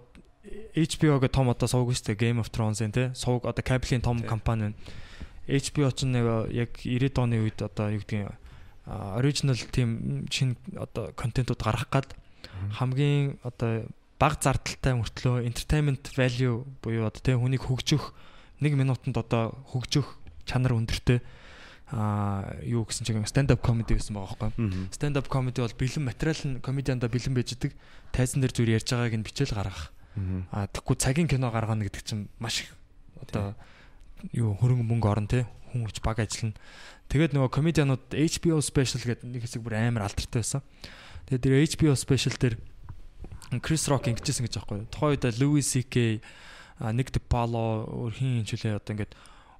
HBO-г 0.74 1.26
том 1.34 1.50
одоо 1.50 1.66
сувг 1.66 1.90
шүү 1.98 2.14
дээ 2.14 2.22
Game 2.22 2.38
of 2.38 2.54
Thrones-ын 2.54 2.94
те 2.94 3.10
сувг 3.18 3.42
одоо 3.42 3.62
кабелийн 3.62 4.06
том 4.06 4.22
компани 4.22 4.70
байна. 4.70 4.78
HBO 5.50 5.90
ч 5.90 6.06
нэг 6.06 6.54
яг 6.54 6.78
90-ад 6.78 7.18
оны 7.18 7.42
үед 7.42 7.58
одоо 7.58 7.90
юу 7.90 8.02
гэдэг 8.06 8.18
нь 8.22 8.30
original 8.86 9.56
team 9.70 10.26
шинэ 10.30 10.56
одоо 10.76 11.12
контентууд 11.14 11.62
гаргах 11.62 11.88
гад 11.90 12.08
хамгийн 12.78 13.38
одоо 13.42 13.86
баг 14.18 14.38
зардалтай 14.42 14.94
мөртлөө 14.98 15.46
entertainment 15.46 16.02
value 16.16 16.66
буюу 16.82 17.06
одоо 17.06 17.20
тийм 17.22 17.42
хүнийг 17.42 17.62
хөгжих 17.66 18.14
1 18.60 18.74
минутанд 18.74 19.18
одоо 19.18 19.54
хөгжих 19.70 20.18
чанар 20.46 20.74
өндөртэй 20.74 21.20
а 21.92 22.56
юу 22.64 22.88
гэсэн 22.88 23.04
чинь 23.04 23.26
stand 23.28 23.52
up 23.52 23.60
comedy 23.60 23.92
гэсэн 23.94 24.16
байгаа 24.16 24.48
байхгүй 24.48 24.88
stand 24.96 25.20
up 25.20 25.28
comedy 25.28 25.60
бол 25.60 25.76
бэлэн 25.76 26.08
материал 26.08 26.40
нь 26.48 26.60
комедианда 26.64 27.12
бэлэн 27.12 27.36
байж 27.36 27.52
идэг. 27.52 27.76
Тайзан 28.16 28.40
дээр 28.40 28.56
зүгээр 28.56 28.76
ярьж 28.80 28.88
байгааг 28.88 29.14
нь 29.20 29.26
бичээл 29.28 29.52
гаргах. 29.52 29.92
А 30.56 30.66
тэгэхгүй 30.72 30.96
цагийн 30.96 31.28
кино 31.28 31.52
гаргана 31.52 31.84
гэдэг 31.84 32.00
чинь 32.00 32.32
маш 32.40 32.64
их 32.64 32.72
одоо 33.20 33.52
юу 34.32 34.56
хөрөнгө 34.56 34.88
мөнгө 34.88 35.08
орно 35.08 35.28
те 35.28 35.44
хүн 35.72 35.88
хүч 35.88 36.04
баг 36.04 36.20
ажиллана. 36.20 36.54
Тэгээд 37.08 37.32
нөгөө 37.32 37.50
комедианууд 37.50 38.04
HBO 38.12 38.60
special 38.60 39.00
гэдэг 39.00 39.26
нэг 39.26 39.42
хэсэг 39.42 39.64
бүр 39.64 39.80
амар 39.80 40.06
алдартай 40.06 40.44
байсан. 40.44 40.62
Тэгээд 41.26 41.42
тэр 41.42 41.54
HBO 41.80 41.96
special 41.96 42.36
дээр 42.36 42.56
Крис 43.60 43.88
Рок 43.88 44.08
ингэжсэн 44.08 44.46
гэж 44.48 44.60
аахгүй. 44.60 44.88
Тухайн 44.88 45.16
үед 45.16 45.24
Louis 45.40 45.64
CK 45.64 46.20
Nick 46.92 47.12
DiPaolo 47.12 47.88
өрхийн 48.08 48.40
хинчүүлээ 48.42 48.80
одоо 48.80 48.92
ингээд 48.96 49.12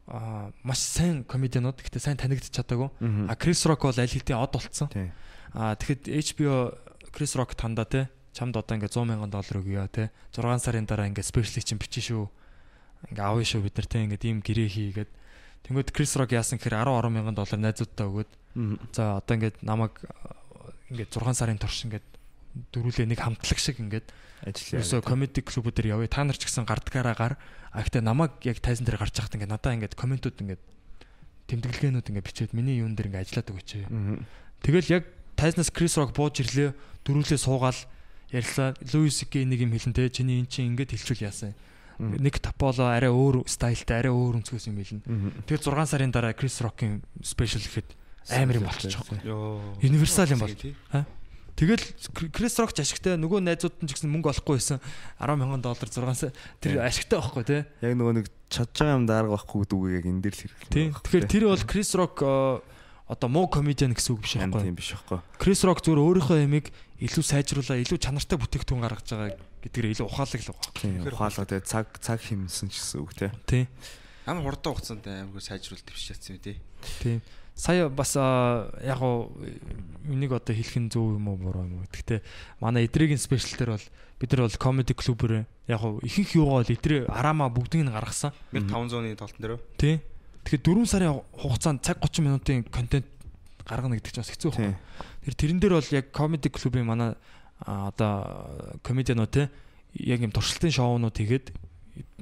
а 0.08 0.50
маш 0.64 0.80
сайн 0.80 1.22
комедианууд 1.28 1.78
гэхдээ 1.78 2.02
сайн 2.02 2.18
танигдчих 2.18 2.56
чадаагүй. 2.56 2.88
А 3.28 3.36
Крис 3.36 3.62
Рок 3.68 3.84
бол 3.84 3.94
аль 3.94 4.08
хэдийн 4.08 4.40
од 4.40 4.50
болцсон. 4.50 4.88
А 5.52 5.76
тэгэхэд 5.76 6.08
HBO 6.08 6.74
Крис 7.12 7.36
Рок 7.36 7.54
тандаа 7.54 7.84
те 7.84 8.08
чамд 8.32 8.56
одоо 8.56 8.74
ингээд 8.80 8.96
100 8.96 9.12
сая 9.12 9.28
доллар 9.28 9.56
өгье 9.60 9.88
те 9.92 10.10
6 10.32 10.64
сарын 10.64 10.88
дараа 10.88 11.06
ингээд 11.06 11.28
спешиалик 11.28 11.68
чинь 11.68 11.78
бичиж 11.78 12.10
шүү. 12.10 12.26
Ингээ 13.12 13.22
авъя 13.28 13.44
шүү 13.44 13.62
бид 13.62 13.76
нар 13.76 13.86
те 13.86 13.98
ингээд 14.02 14.24
ийм 14.24 14.40
гэрээ 14.40 14.68
хийгээд 14.72 15.10
Тэнгүүд 15.66 15.90
Крис 15.94 16.16
Рок 16.18 16.32
яасан 16.34 16.58
гэхээр 16.58 16.82
10 16.82 17.06
10 17.06 17.14
мянган 17.14 17.36
доллар 17.38 17.60
найзуудтай 17.60 18.06
өгөөд 18.06 18.30
за 18.92 19.22
одоо 19.22 19.34
ингээд 19.38 19.62
намайг 19.62 19.94
ингээд 20.90 21.10
6 21.14 21.38
сарын 21.38 21.60
турш 21.60 21.86
ингээд 21.86 22.06
дөрүүлээ 22.74 23.06
нэг 23.08 23.20
хамтлаг 23.22 23.58
шиг 23.58 23.80
ингээд 23.80 24.06
Ажил 24.42 24.82
Ерөөсө 24.82 25.06
комеди 25.06 25.38
клубүүдээр 25.38 25.94
явъя. 25.94 26.10
Та 26.10 26.26
нар 26.26 26.34
ч 26.34 26.50
гэсэн 26.50 26.66
гардгаараа 26.66 27.14
гар. 27.14 27.34
А 27.70 27.86
гэхдээ 27.86 28.02
намайг 28.02 28.42
яг 28.42 28.58
тайзан 28.58 28.84
дээр 28.84 28.98
гарч 28.98 29.14
байхад 29.14 29.38
ингээд 29.38 29.54
надаа 29.54 29.72
ингээд 29.78 29.94
комментууд 29.94 30.34
ингээд 30.42 30.62
тэмдэглэгээнүүд 31.46 32.10
ингээд 32.10 32.26
бичээд 32.26 32.50
миний 32.50 32.82
юун 32.82 32.98
дээр 32.98 33.14
ингээд 33.14 33.22
ажиллаад 33.30 33.50
өгөөч. 33.54 33.70
Тэгэл 34.66 34.92
яг 34.98 35.04
тайзнаас 35.38 35.70
Крис 35.70 35.94
Рок 35.94 36.10
бууж 36.10 36.42
ирлээ. 36.42 36.74
Дөрүүлээ 37.06 37.38
суугаал 37.38 37.78
ярьлаа. 38.34 38.74
Луис 38.90 39.22
Г 39.30 39.46
нэг 39.46 39.62
юм 39.62 39.72
хэлэн 39.78 39.94
те 39.94 40.10
чиний 40.10 40.42
эн 40.42 40.50
чинь 40.50 40.74
ингээд 40.74 40.90
хэлчихвэл 40.90 41.30
яасан. 41.30 41.54
Нэг 42.02 42.42
Таполо 42.42 42.90
арай 42.90 43.10
өөр 43.14 43.46
стайлтай, 43.46 44.02
арай 44.02 44.10
өөр 44.10 44.42
өнцгөөс 44.42 44.66
юм 44.66 44.76
хэлнэ. 44.82 45.46
Тэгээд 45.46 45.62
6 45.70 45.86
сарын 45.86 46.10
дараа 46.10 46.34
Крис 46.34 46.58
Рокийн 46.58 47.06
спешиал 47.22 47.62
гэхэд 47.62 47.94
амар 48.34 48.58
юм 48.58 48.66
болчих 48.66 48.90
жоох. 48.90 49.06
Йоо. 49.22 49.62
Универсал 49.78 50.26
юм 50.26 50.42
бол. 50.42 50.50
Тэгэл 51.52 51.84
Крис 52.32 52.58
Рок 52.58 52.72
ч 52.72 52.80
ашигтай 52.82 53.14
нөгөө 53.20 53.44
найзууд 53.44 53.84
нь 53.84 53.88
ч 53.88 53.94
гэсэн 53.94 54.08
мөнгө 54.08 54.32
олохгүй 54.32 54.56
байсан 54.56 54.80
10 55.20 55.36
мянган 55.36 55.60
доллар 55.60 55.84
6-аас 55.84 56.32
тэр 56.58 56.80
ашигтай 56.80 57.20
байхгүй 57.20 57.44
тий. 57.44 57.60
Яг 57.84 57.92
нөгөө 57.92 58.14
нэг 58.18 58.26
чадж 58.48 58.72
байгаа 58.72 58.96
юм 58.96 59.06
дарга 59.06 59.36
байхгүй 59.36 59.60
гэдэг 59.62 59.76
үг 59.76 59.88
яг 59.92 60.04
энэ 60.08 60.22
дээр 60.24 60.34
л 60.34 60.42
хэрэг. 60.48 60.58
Тий. 60.72 60.86
Тэгэхээр 60.96 61.28
тэр 61.28 61.44
бол 61.52 61.64
Крис 61.68 61.92
Рок 61.92 62.16
одоо 63.04 63.28
муу 63.28 63.46
комедиан 63.52 63.92
гэсэн 63.92 64.16
үг 64.16 64.24
биш 64.24 64.40
байхгүй. 64.40 64.64
Тийм 64.64 64.76
биш 64.80 64.90
байхгүй. 64.96 65.20
Крис 65.36 65.60
Рок 65.68 65.84
зүгээр 65.84 66.00
өөрийнхөө 66.00 66.40
ямиг 66.40 66.72
илүү 67.04 67.20
сайжруулаа, 67.20 67.76
илүү 67.84 68.00
чанартай 68.00 68.40
бүтээгдэхүүн 68.40 68.82
гаргаж 68.88 69.06
байгаа 69.12 69.36
гэдгээр 69.62 69.90
илүү 69.94 70.06
ухаалаг 70.10 70.40
л 70.42 70.50
байгаа. 70.50 70.72
Тийм 70.74 70.94
ухаалаг 71.06 71.46
тэгээ 71.48 71.64
цаг 71.64 71.86
цаг 72.02 72.18
хэмсэн 72.20 72.68
ч 72.68 72.74
гэсэн 72.82 72.98
үг 73.00 73.12
тий. 73.14 73.30
Тий. 73.46 73.64
Амар 74.26 74.54
хурдан 74.54 74.74
хугацаанд 74.74 75.06
амар 75.06 75.42
сайжруулалт 75.42 75.86
дэвшчихсэн 75.86 76.36
юм 76.36 76.42
тий. 76.42 76.56
Тийм. 77.02 77.22
Сая 77.54 77.88
бас 77.88 78.16
яг 78.16 79.00
уу 79.02 79.30
энийг 80.08 80.32
одоо 80.32 80.54
хэлэх 80.56 80.78
нь 80.82 80.90
зөв 80.90 81.14
юм 81.14 81.28
уу 81.30 81.38
буруу 81.38 81.66
юм 81.68 81.78
уу. 81.78 81.86
Гэхдээ 81.90 82.20
манай 82.58 82.88
эдрэгийн 82.90 83.20
спешиал 83.20 83.58
дээр 83.58 83.72
бол 83.76 83.86
бид 84.18 84.30
нар 84.32 84.42
бол 84.48 84.58
комеди 84.58 84.94
клубээр 84.94 85.44
яг 85.68 85.80
уу 85.84 86.00
ихэнх 86.02 86.32
юугаа 86.34 86.64
бол 86.64 86.74
эдрээ 86.74 87.06
араама 87.12 87.52
бүгдийг 87.52 87.86
нь 87.86 87.92
гаргасан. 87.92 88.32
1500-ны 88.56 89.14
толтон 89.14 89.42
дээр. 89.42 89.60
Тий. 89.76 90.00
Тэгэхээр 90.48 90.62
4 90.64 90.90
сарын 90.90 91.22
хугацаанд 91.38 91.84
цаг 91.86 92.02
30 92.02 92.24
минутын 92.24 92.64
контент 92.66 93.06
гаргана 93.68 93.94
гэдэг 94.00 94.10
чинь 94.10 94.22
бас 94.22 94.32
хэцүү 94.32 94.50
байна. 94.56 94.78
Тэр 95.22 95.34
тэрэн 95.38 95.60
дээр 95.62 95.74
бол 95.78 95.94
яг 95.94 96.10
comedy 96.10 96.50
club-ийн 96.50 96.86
манай 96.86 97.14
одоо 97.66 98.78
комедианууд 98.82 99.30
те 99.30 99.50
яг 99.94 100.20
юм 100.20 100.32
туршилтын 100.32 100.72
шоунууд 100.72 101.16
хийгээд 101.16 101.52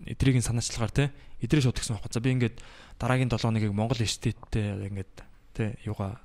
эдрийн 0.06 0.42
санаачлагаар 0.42 0.90
те 0.90 1.04
эдрээ 1.40 1.64
шууд 1.64 1.78
гисэн 1.78 1.96
байхгүй. 1.96 2.12
За 2.12 2.20
би 2.20 2.32
ингээд 2.34 2.56
дараагийн 2.98 3.30
7 3.30 3.40
хоногийг 3.40 3.72
Монгол 3.72 4.00
эстеттэй 4.02 4.76
ингээд 4.90 5.12
те 5.54 5.78
юугаа 5.86 6.20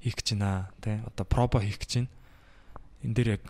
хийх 0.00 0.16
гэж 0.16 0.36
байна 0.36 0.70
те 0.80 1.02
одоо 1.04 1.24
пробо 1.26 1.60
хийх 1.60 1.78
гэж 1.80 2.04
байна. 2.04 2.10
Энд 3.02 3.16
дээр 3.16 3.28
яг 3.40 3.44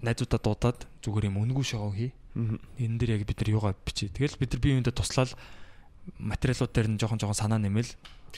найзуудаа 0.00 0.40
дуудаад 0.40 0.80
зүгээр 1.02 1.28
юм 1.28 1.42
үнгүй 1.42 1.64
шоу 1.66 1.92
хий. 1.92 2.12
Энэ 2.34 2.98
дээр 2.98 3.18
яг 3.18 3.26
бид 3.26 3.40
нар 3.42 3.50
юугаа 3.50 3.74
бичээ. 3.74 4.14
Тэгэл 4.14 4.38
бид 4.38 4.52
нар 4.54 4.60
бие 4.62 4.72
биендээ 4.78 4.94
туслаад 4.94 5.34
материалууд 6.16 6.72
дээр 6.72 6.88
нь 6.88 6.98
жоохон 7.00 7.18
жоохон 7.18 7.36
санаа 7.36 7.58
нэмэл 7.58 7.90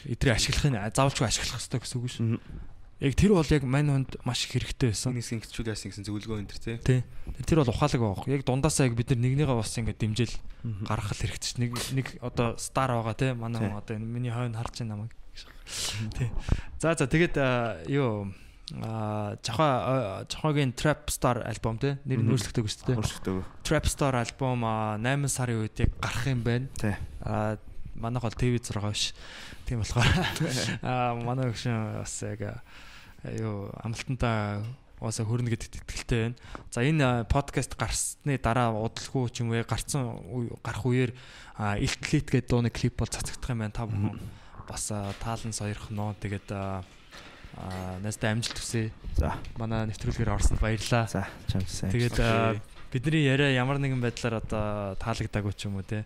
эдрийг 0.08 0.34
ашиглахын 0.34 0.78
заавалчгүй 0.94 1.26
ашиглах 1.28 1.60
хэрэгтэй 1.60 1.80
гэсэн 1.80 1.98
үг 2.00 2.10
шүү. 2.10 2.40
Яг 3.00 3.16
тэр 3.16 3.32
бол 3.32 3.48
яг 3.48 3.64
мань 3.64 3.88
хүнд 3.88 4.20
маш 4.28 4.44
их 4.44 4.60
хэрэгтэй 4.60 4.92
байсан. 4.92 5.16
Нэг 5.16 5.24
сингчүүд 5.24 5.72
яасан 5.72 5.88
гэсэн 5.88 6.04
зөвлөгөө 6.04 6.44
энэ 6.44 6.50
төр 6.52 6.60
тий. 6.60 6.76
Тий. 6.84 7.00
Тэр 7.48 7.64
бол 7.64 7.72
ухаалаг 7.72 7.96
байгаа. 7.96 8.28
Яг 8.28 8.44
дундаасаа 8.44 8.92
яг 8.92 8.94
бид 9.00 9.08
нар 9.16 9.24
нэгнийгээ 9.24 9.56
бас 9.56 9.72
ингэ 9.72 9.96
дэмжил 9.96 10.34
гаргах 10.84 11.16
хэрэгтэй 11.16 11.48
ш. 11.48 11.56
Нэг 11.56 11.72
нэг 11.96 12.06
одоо 12.20 12.60
стар 12.60 12.92
байгаа 12.92 13.16
тий. 13.16 13.32
Манай 13.32 13.72
хүн 13.72 13.80
одоо 13.80 13.96
миний 13.96 14.28
хойно 14.28 14.60
харж 14.60 14.84
байна 14.84 15.08
намайг. 15.08 15.16
Тий. 16.12 16.28
За 16.76 16.92
за 16.92 17.08
тэгээд 17.08 17.88
юу 17.88 18.28
а 18.84 19.36
жахаа 19.42 20.28
жахагийн 20.28 20.76
Trap 20.76 21.08
Star 21.08 21.40
альбом 21.40 21.80
те 21.80 21.98
нэр 22.04 22.20
нь 22.20 22.30
өөрчлөгдөг 22.30 22.68
шүү 22.68 22.84
дээ. 22.86 23.00
Өөрчлөгдөг. 23.00 23.48
Trap 23.64 23.86
Star 23.88 24.14
альбом 24.14 24.62
8 24.62 25.26
сарын 25.26 25.64
үед 25.64 25.74
яг 25.80 25.90
гарах 25.98 26.28
юм 26.28 26.44
байна. 26.44 26.68
Тий. 26.78 26.94
А 27.24 27.56
манайх 27.96 28.22
бол 28.22 28.36
TV6 28.36 28.76
биш. 28.84 29.16
Тийм 29.66 29.82
болохоор 29.82 30.06
а 30.84 31.16
манай 31.18 31.50
гүшин 31.50 31.98
бас 31.98 32.14
яг 32.22 32.62
юу 33.24 33.68
амлалтандаа 33.84 34.64
уусаа 35.00 35.24
хөрнө 35.24 35.48
гэдэгт 35.48 35.80
итгэлтэй 35.80 36.20
байна. 36.28 36.36
За 36.68 36.84
энэ 36.84 37.24
подкаст 37.24 37.72
гарсны 37.76 38.36
дараа 38.36 38.76
удалгүй 38.76 39.32
ч 39.32 39.40
юм 39.40 39.52
уу 39.52 39.64
гарцсан 39.64 40.20
гарах 40.60 40.84
үеэр 40.84 41.12
илтлит 41.80 42.28
гэдэг 42.28 42.48
дууны 42.52 42.68
клип 42.68 43.00
бол 43.00 43.08
цацагдах 43.08 43.56
юм 43.56 43.64
байна. 43.64 43.72
Та 43.72 43.88
бүхэн 43.88 44.20
бас 44.68 44.92
таалан 45.24 45.56
сойрхно. 45.56 46.12
Тэгээд 46.20 46.52
аа 46.52 46.84
настаа 48.04 48.36
амжилт 48.36 48.60
хүсье. 48.60 48.92
За 49.16 49.40
манай 49.56 49.88
нэвтрүүлгээр 49.88 50.36
орсонд 50.36 50.60
баярлалаа. 50.60 51.08
за 51.08 51.24
чамсаа. 51.48 51.88
Тэгээд 51.88 52.60
бидний 52.92 53.24
яриа 53.24 53.56
ямар 53.56 53.80
нэгэн 53.80 54.04
байдлаар 54.04 54.44
одоо 54.44 55.00
таалагдаагүй 55.00 55.54
ч 55.56 55.64
юм 55.64 55.80
уу 55.80 55.84
те. 55.84 56.04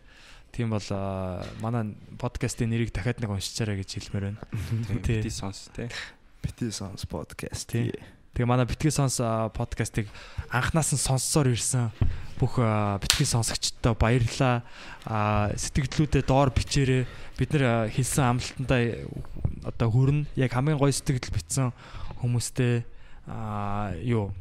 Тийм 0.54 0.70
бол 0.70 0.86
манай 1.58 1.98
подкастын 2.14 2.70
нэрийг 2.70 2.94
дахиад 2.94 3.18
нэг 3.18 3.30
уншичаарай 3.30 3.82
гэж 3.82 3.90
хэлмээр 3.98 4.38
байна. 4.38 4.40
Тий. 5.02 5.18
Тий 5.18 5.34
сонс 5.34 5.66
тий. 5.74 5.90
Бити 6.44 6.68
Sons 6.68 7.08
podcast. 7.08 7.72
Тий. 7.72 7.88
Тэгээ 8.36 8.44
манай 8.44 8.68
Битгий 8.68 8.92
сонс 8.92 9.16
подкастыг 9.56 10.12
анханаас 10.52 10.92
нь 10.92 11.00
сонссоор 11.00 11.48
ирсэн 11.48 11.88
бүх 12.36 12.60
битгий 13.00 13.24
сонсогчдод 13.24 13.96
баярлалаа. 13.96 14.60
Сэтгэлдлүүдэд 15.56 16.28
доор 16.28 16.52
бичээрэй. 16.52 17.08
Бид 17.40 17.50
нар 17.56 17.88
хэлсэн 17.88 18.36
амлалтандаа 18.36 19.08
одоо 19.64 19.88
хүрнэ. 19.88 20.28
Яг 20.36 20.52
хамгийн 20.52 20.76
гоё 20.76 20.92
сэтгэл 20.92 21.32
битсэн 21.32 21.72
хүмүүстэй 22.20 22.84
а 23.24 23.96
юу 24.04 24.36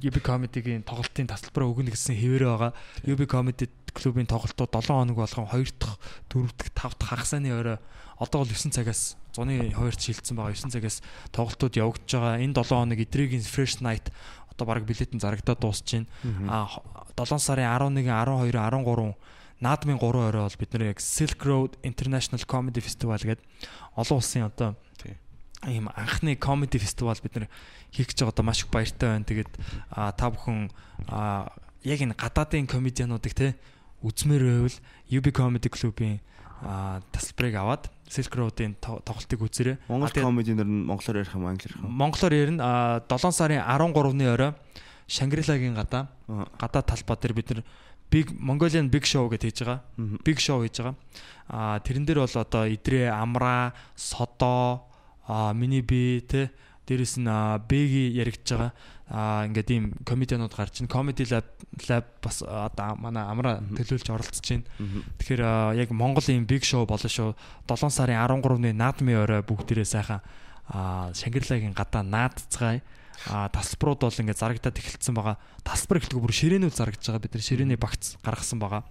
UB 0.00 0.16
comedy-гийн 0.24 0.80
тоглолтын 0.80 1.28
тасалбараа 1.28 1.68
өгнө 1.68 1.92
гэсэн 1.92 2.16
хэвээрээ 2.16 2.48
байгаа. 2.48 2.72
UB 3.04 3.20
comedy 3.28 3.68
клубын 3.92 4.24
тоглолтууд 4.24 4.72
7 4.72 4.96
хоног 4.96 5.20
болгон 5.20 5.44
2 5.52 5.76
дахь, 5.76 6.00
4 6.32 6.48
дахь, 6.56 6.72
5 6.72 6.96
дахь 6.96 7.10
хагасны 7.12 7.52
орой 7.52 7.76
одоо 8.16 8.40
бол 8.40 8.48
9 8.48 8.72
цагаас 8.72 9.20
зуны 9.34 9.74
2-т 9.74 10.00
шилжсэн 10.00 10.38
байгаа 10.38 10.54
9 10.54 10.70
цагаас 10.70 11.02
тоглолтууд 11.34 11.74
явагдаж 11.74 12.10
байгаа. 12.14 12.40
Энэ 12.40 12.54
7 12.54 12.70
хоног 12.70 12.98
эдрийн 13.02 13.42
Fresh 13.42 13.82
Night 13.82 14.14
одоо 14.54 14.64
баг 14.70 14.86
билетэн 14.86 15.18
зарагдаад 15.18 15.58
байна. 15.58 16.06
А 16.46 16.70
7 17.18 17.42
сарын 17.42 17.66
11, 17.66 18.06
12, 18.06 18.54
13 18.54 19.18
наадмын 19.60 19.98
3 19.98 20.28
орой 20.30 20.42
бол 20.46 20.60
бид 20.60 20.70
нэр 20.72 20.94
яг 20.94 20.98
Silk 21.02 21.40
Road 21.42 21.74
International 21.82 22.42
Comedy 22.46 22.80
Festival 22.80 23.18
гэдэг 23.18 23.42
олон 23.98 24.18
улсын 24.18 24.46
одоо 24.46 24.76
ийм 25.66 25.88
анхны 25.94 26.36
comedy 26.36 26.78
festival 26.78 27.16
бид 27.22 27.34
нар 27.34 27.48
хийх 27.92 28.08
гэж 28.12 28.20
байгаа 28.20 28.34
одоо 28.34 28.44
маш 28.44 28.62
их 28.62 28.70
баяртай 28.70 29.08
байна. 29.08 29.24
Тэгээд 29.24 29.50
та 29.90 30.26
бүхэн 30.28 30.68
яг 31.84 31.98
энэ 32.00 32.14
гадаадын 32.14 32.66
комедиануудыг 32.68 33.32
те 33.32 33.56
үзмээр 34.04 34.44
байвал 34.44 34.76
UB 35.08 35.26
Comedy 35.32 35.68
Club-ийн 35.72 36.20
тасалбарыг 37.12 37.54
аваад 37.56 37.88
Silk 38.08 38.34
Road-ийн 38.36 38.76
тоглолтыг 38.80 39.40
үзээрэй. 39.40 39.76
Монгол 39.88 40.12
комединер 40.12 40.66
нь 40.68 40.84
монголоор 40.84 41.24
ярих 41.24 41.34
юм 41.34 41.46
англиар 41.46 41.72
ярих 41.72 41.80
юм. 41.80 41.90
Монголоор 41.90 42.34
ярина 42.34 43.02
7 43.08 43.32
сарын 43.32 43.64
13-ны 43.64 44.26
орой 44.28 44.52
Шангрилагийн 45.06 45.74
гадаа 45.74 46.08
гадаа 46.58 46.82
талбай 46.82 47.16
дээр 47.20 47.34
бид 47.34 47.50
нар 47.50 47.64
Big 48.10 48.30
Mongolian 48.30 48.88
Big 48.88 49.04
Show 49.04 49.28
гэж 49.28 49.42
хийж 49.42 49.58
байгаа. 49.64 49.80
Big 50.24 50.38
Show 50.38 50.62
хийж 50.62 50.80
байгаа. 50.80 50.96
А 51.48 51.80
тэрэн 51.80 52.06
дээр 52.06 52.24
бол 52.24 52.36
одоо 52.40 52.64
идрээ 52.68 53.10
амра, 53.10 53.74
содоо, 53.96 54.88
а 55.26 55.52
миний 55.52 55.82
би 55.82 56.20
те 56.22 56.50
дээрэс 56.86 57.18
нь 57.20 57.28
бэги 57.68 58.14
яригдж 58.16 58.48
байгаа. 58.54 58.72
А 59.08 59.44
ингээд 59.44 59.68
ийм 59.70 59.84
комедианууд 60.08 60.54
гарч 60.56 60.80
ин 60.80 60.88
comedy 60.88 61.28
lab 61.28 61.44
lab 61.88 62.04
бас 62.24 62.40
одоо 62.40 62.96
манай 62.96 63.24
амра 63.28 63.60
төлөөлж 63.76 64.08
оролцож 64.08 64.40
байна. 64.48 64.64
Тэгэхээр 65.20 65.42
яг 65.76 65.90
Монголын 65.92 66.48
big 66.48 66.64
show 66.64 66.88
болно 66.88 67.08
шүү. 67.08 67.36
7 67.68 67.92
сарын 67.92 68.16
13-ны 68.16 68.72
наадмын 68.72 69.20
орой 69.28 69.42
бүгдээрээ 69.44 69.84
сайхан 69.84 70.24
а 70.72 71.12
Шангирлагийн 71.12 71.76
гадаа 71.76 72.00
наадцгаая. 72.02 72.80
а 73.30 73.48
тасалбарууд 73.48 74.00
бол 74.08 74.20
ингээд 74.20 74.40
зарагдаад 74.40 74.80
эхэлсэн 74.80 75.14
байгаа. 75.14 75.36
Тасалбар 75.62 76.02
эхлэхгүй 76.02 76.22
бүр 76.24 76.34
ширээнүүл 76.34 76.74
зарагдж 76.74 77.04
байгаа. 77.04 77.22
Бид 77.22 77.34
нар 77.36 77.44
ширээний 77.44 77.78
багц 77.78 78.18
гаргасан 78.24 78.58
байгаа. 78.58 78.82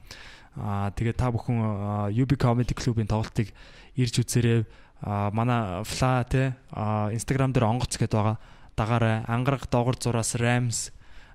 Аа 0.57 0.93
тэгээ 0.95 1.17
та 1.17 1.33
бүхэн 1.33 2.13
UB 2.13 2.31
Comedy 2.37 2.73
Club-ийн 2.73 3.09
тоглолтыг 3.09 3.51
ирж 3.97 4.15
үзээрэй. 4.21 4.63
Аа 5.03 5.29
манай 5.33 5.83
Fla 5.83 6.23
те 6.23 6.55
Instagram 6.71 7.51
дээр 7.51 7.67
онгоц 7.67 7.97
гэдээ 7.99 8.15
байгаа. 8.15 8.37
Дагаараа 8.75 9.23
ангараг 9.27 9.69
доогор 9.69 9.97
зураас 9.99 10.35
Rams 10.35 10.91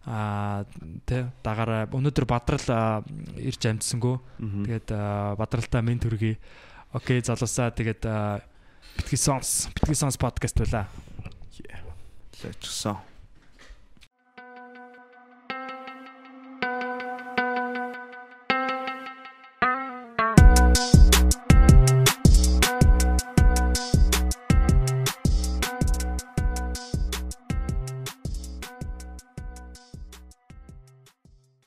а 0.09 0.65
тэ 1.05 1.28
дагаараа 1.44 1.89
өнөөдөр 1.93 2.24
бадрал 2.24 3.05
ирж 3.36 3.62
амжсангөө 3.69 4.16
тэгээд 4.65 4.89
бадралтаа 5.36 5.82
мен 5.85 6.01
төргий. 6.01 6.39
Окей 6.93 7.20
залуусаа. 7.20 7.70
Тэгээд 7.70 8.09
битгий 8.97 9.20
сонс. 9.20 9.69
Битгий 9.74 9.94
сонс 9.94 10.16
подкаст 10.16 10.56
байла. 10.65 10.89
Лечсон. 12.40 12.97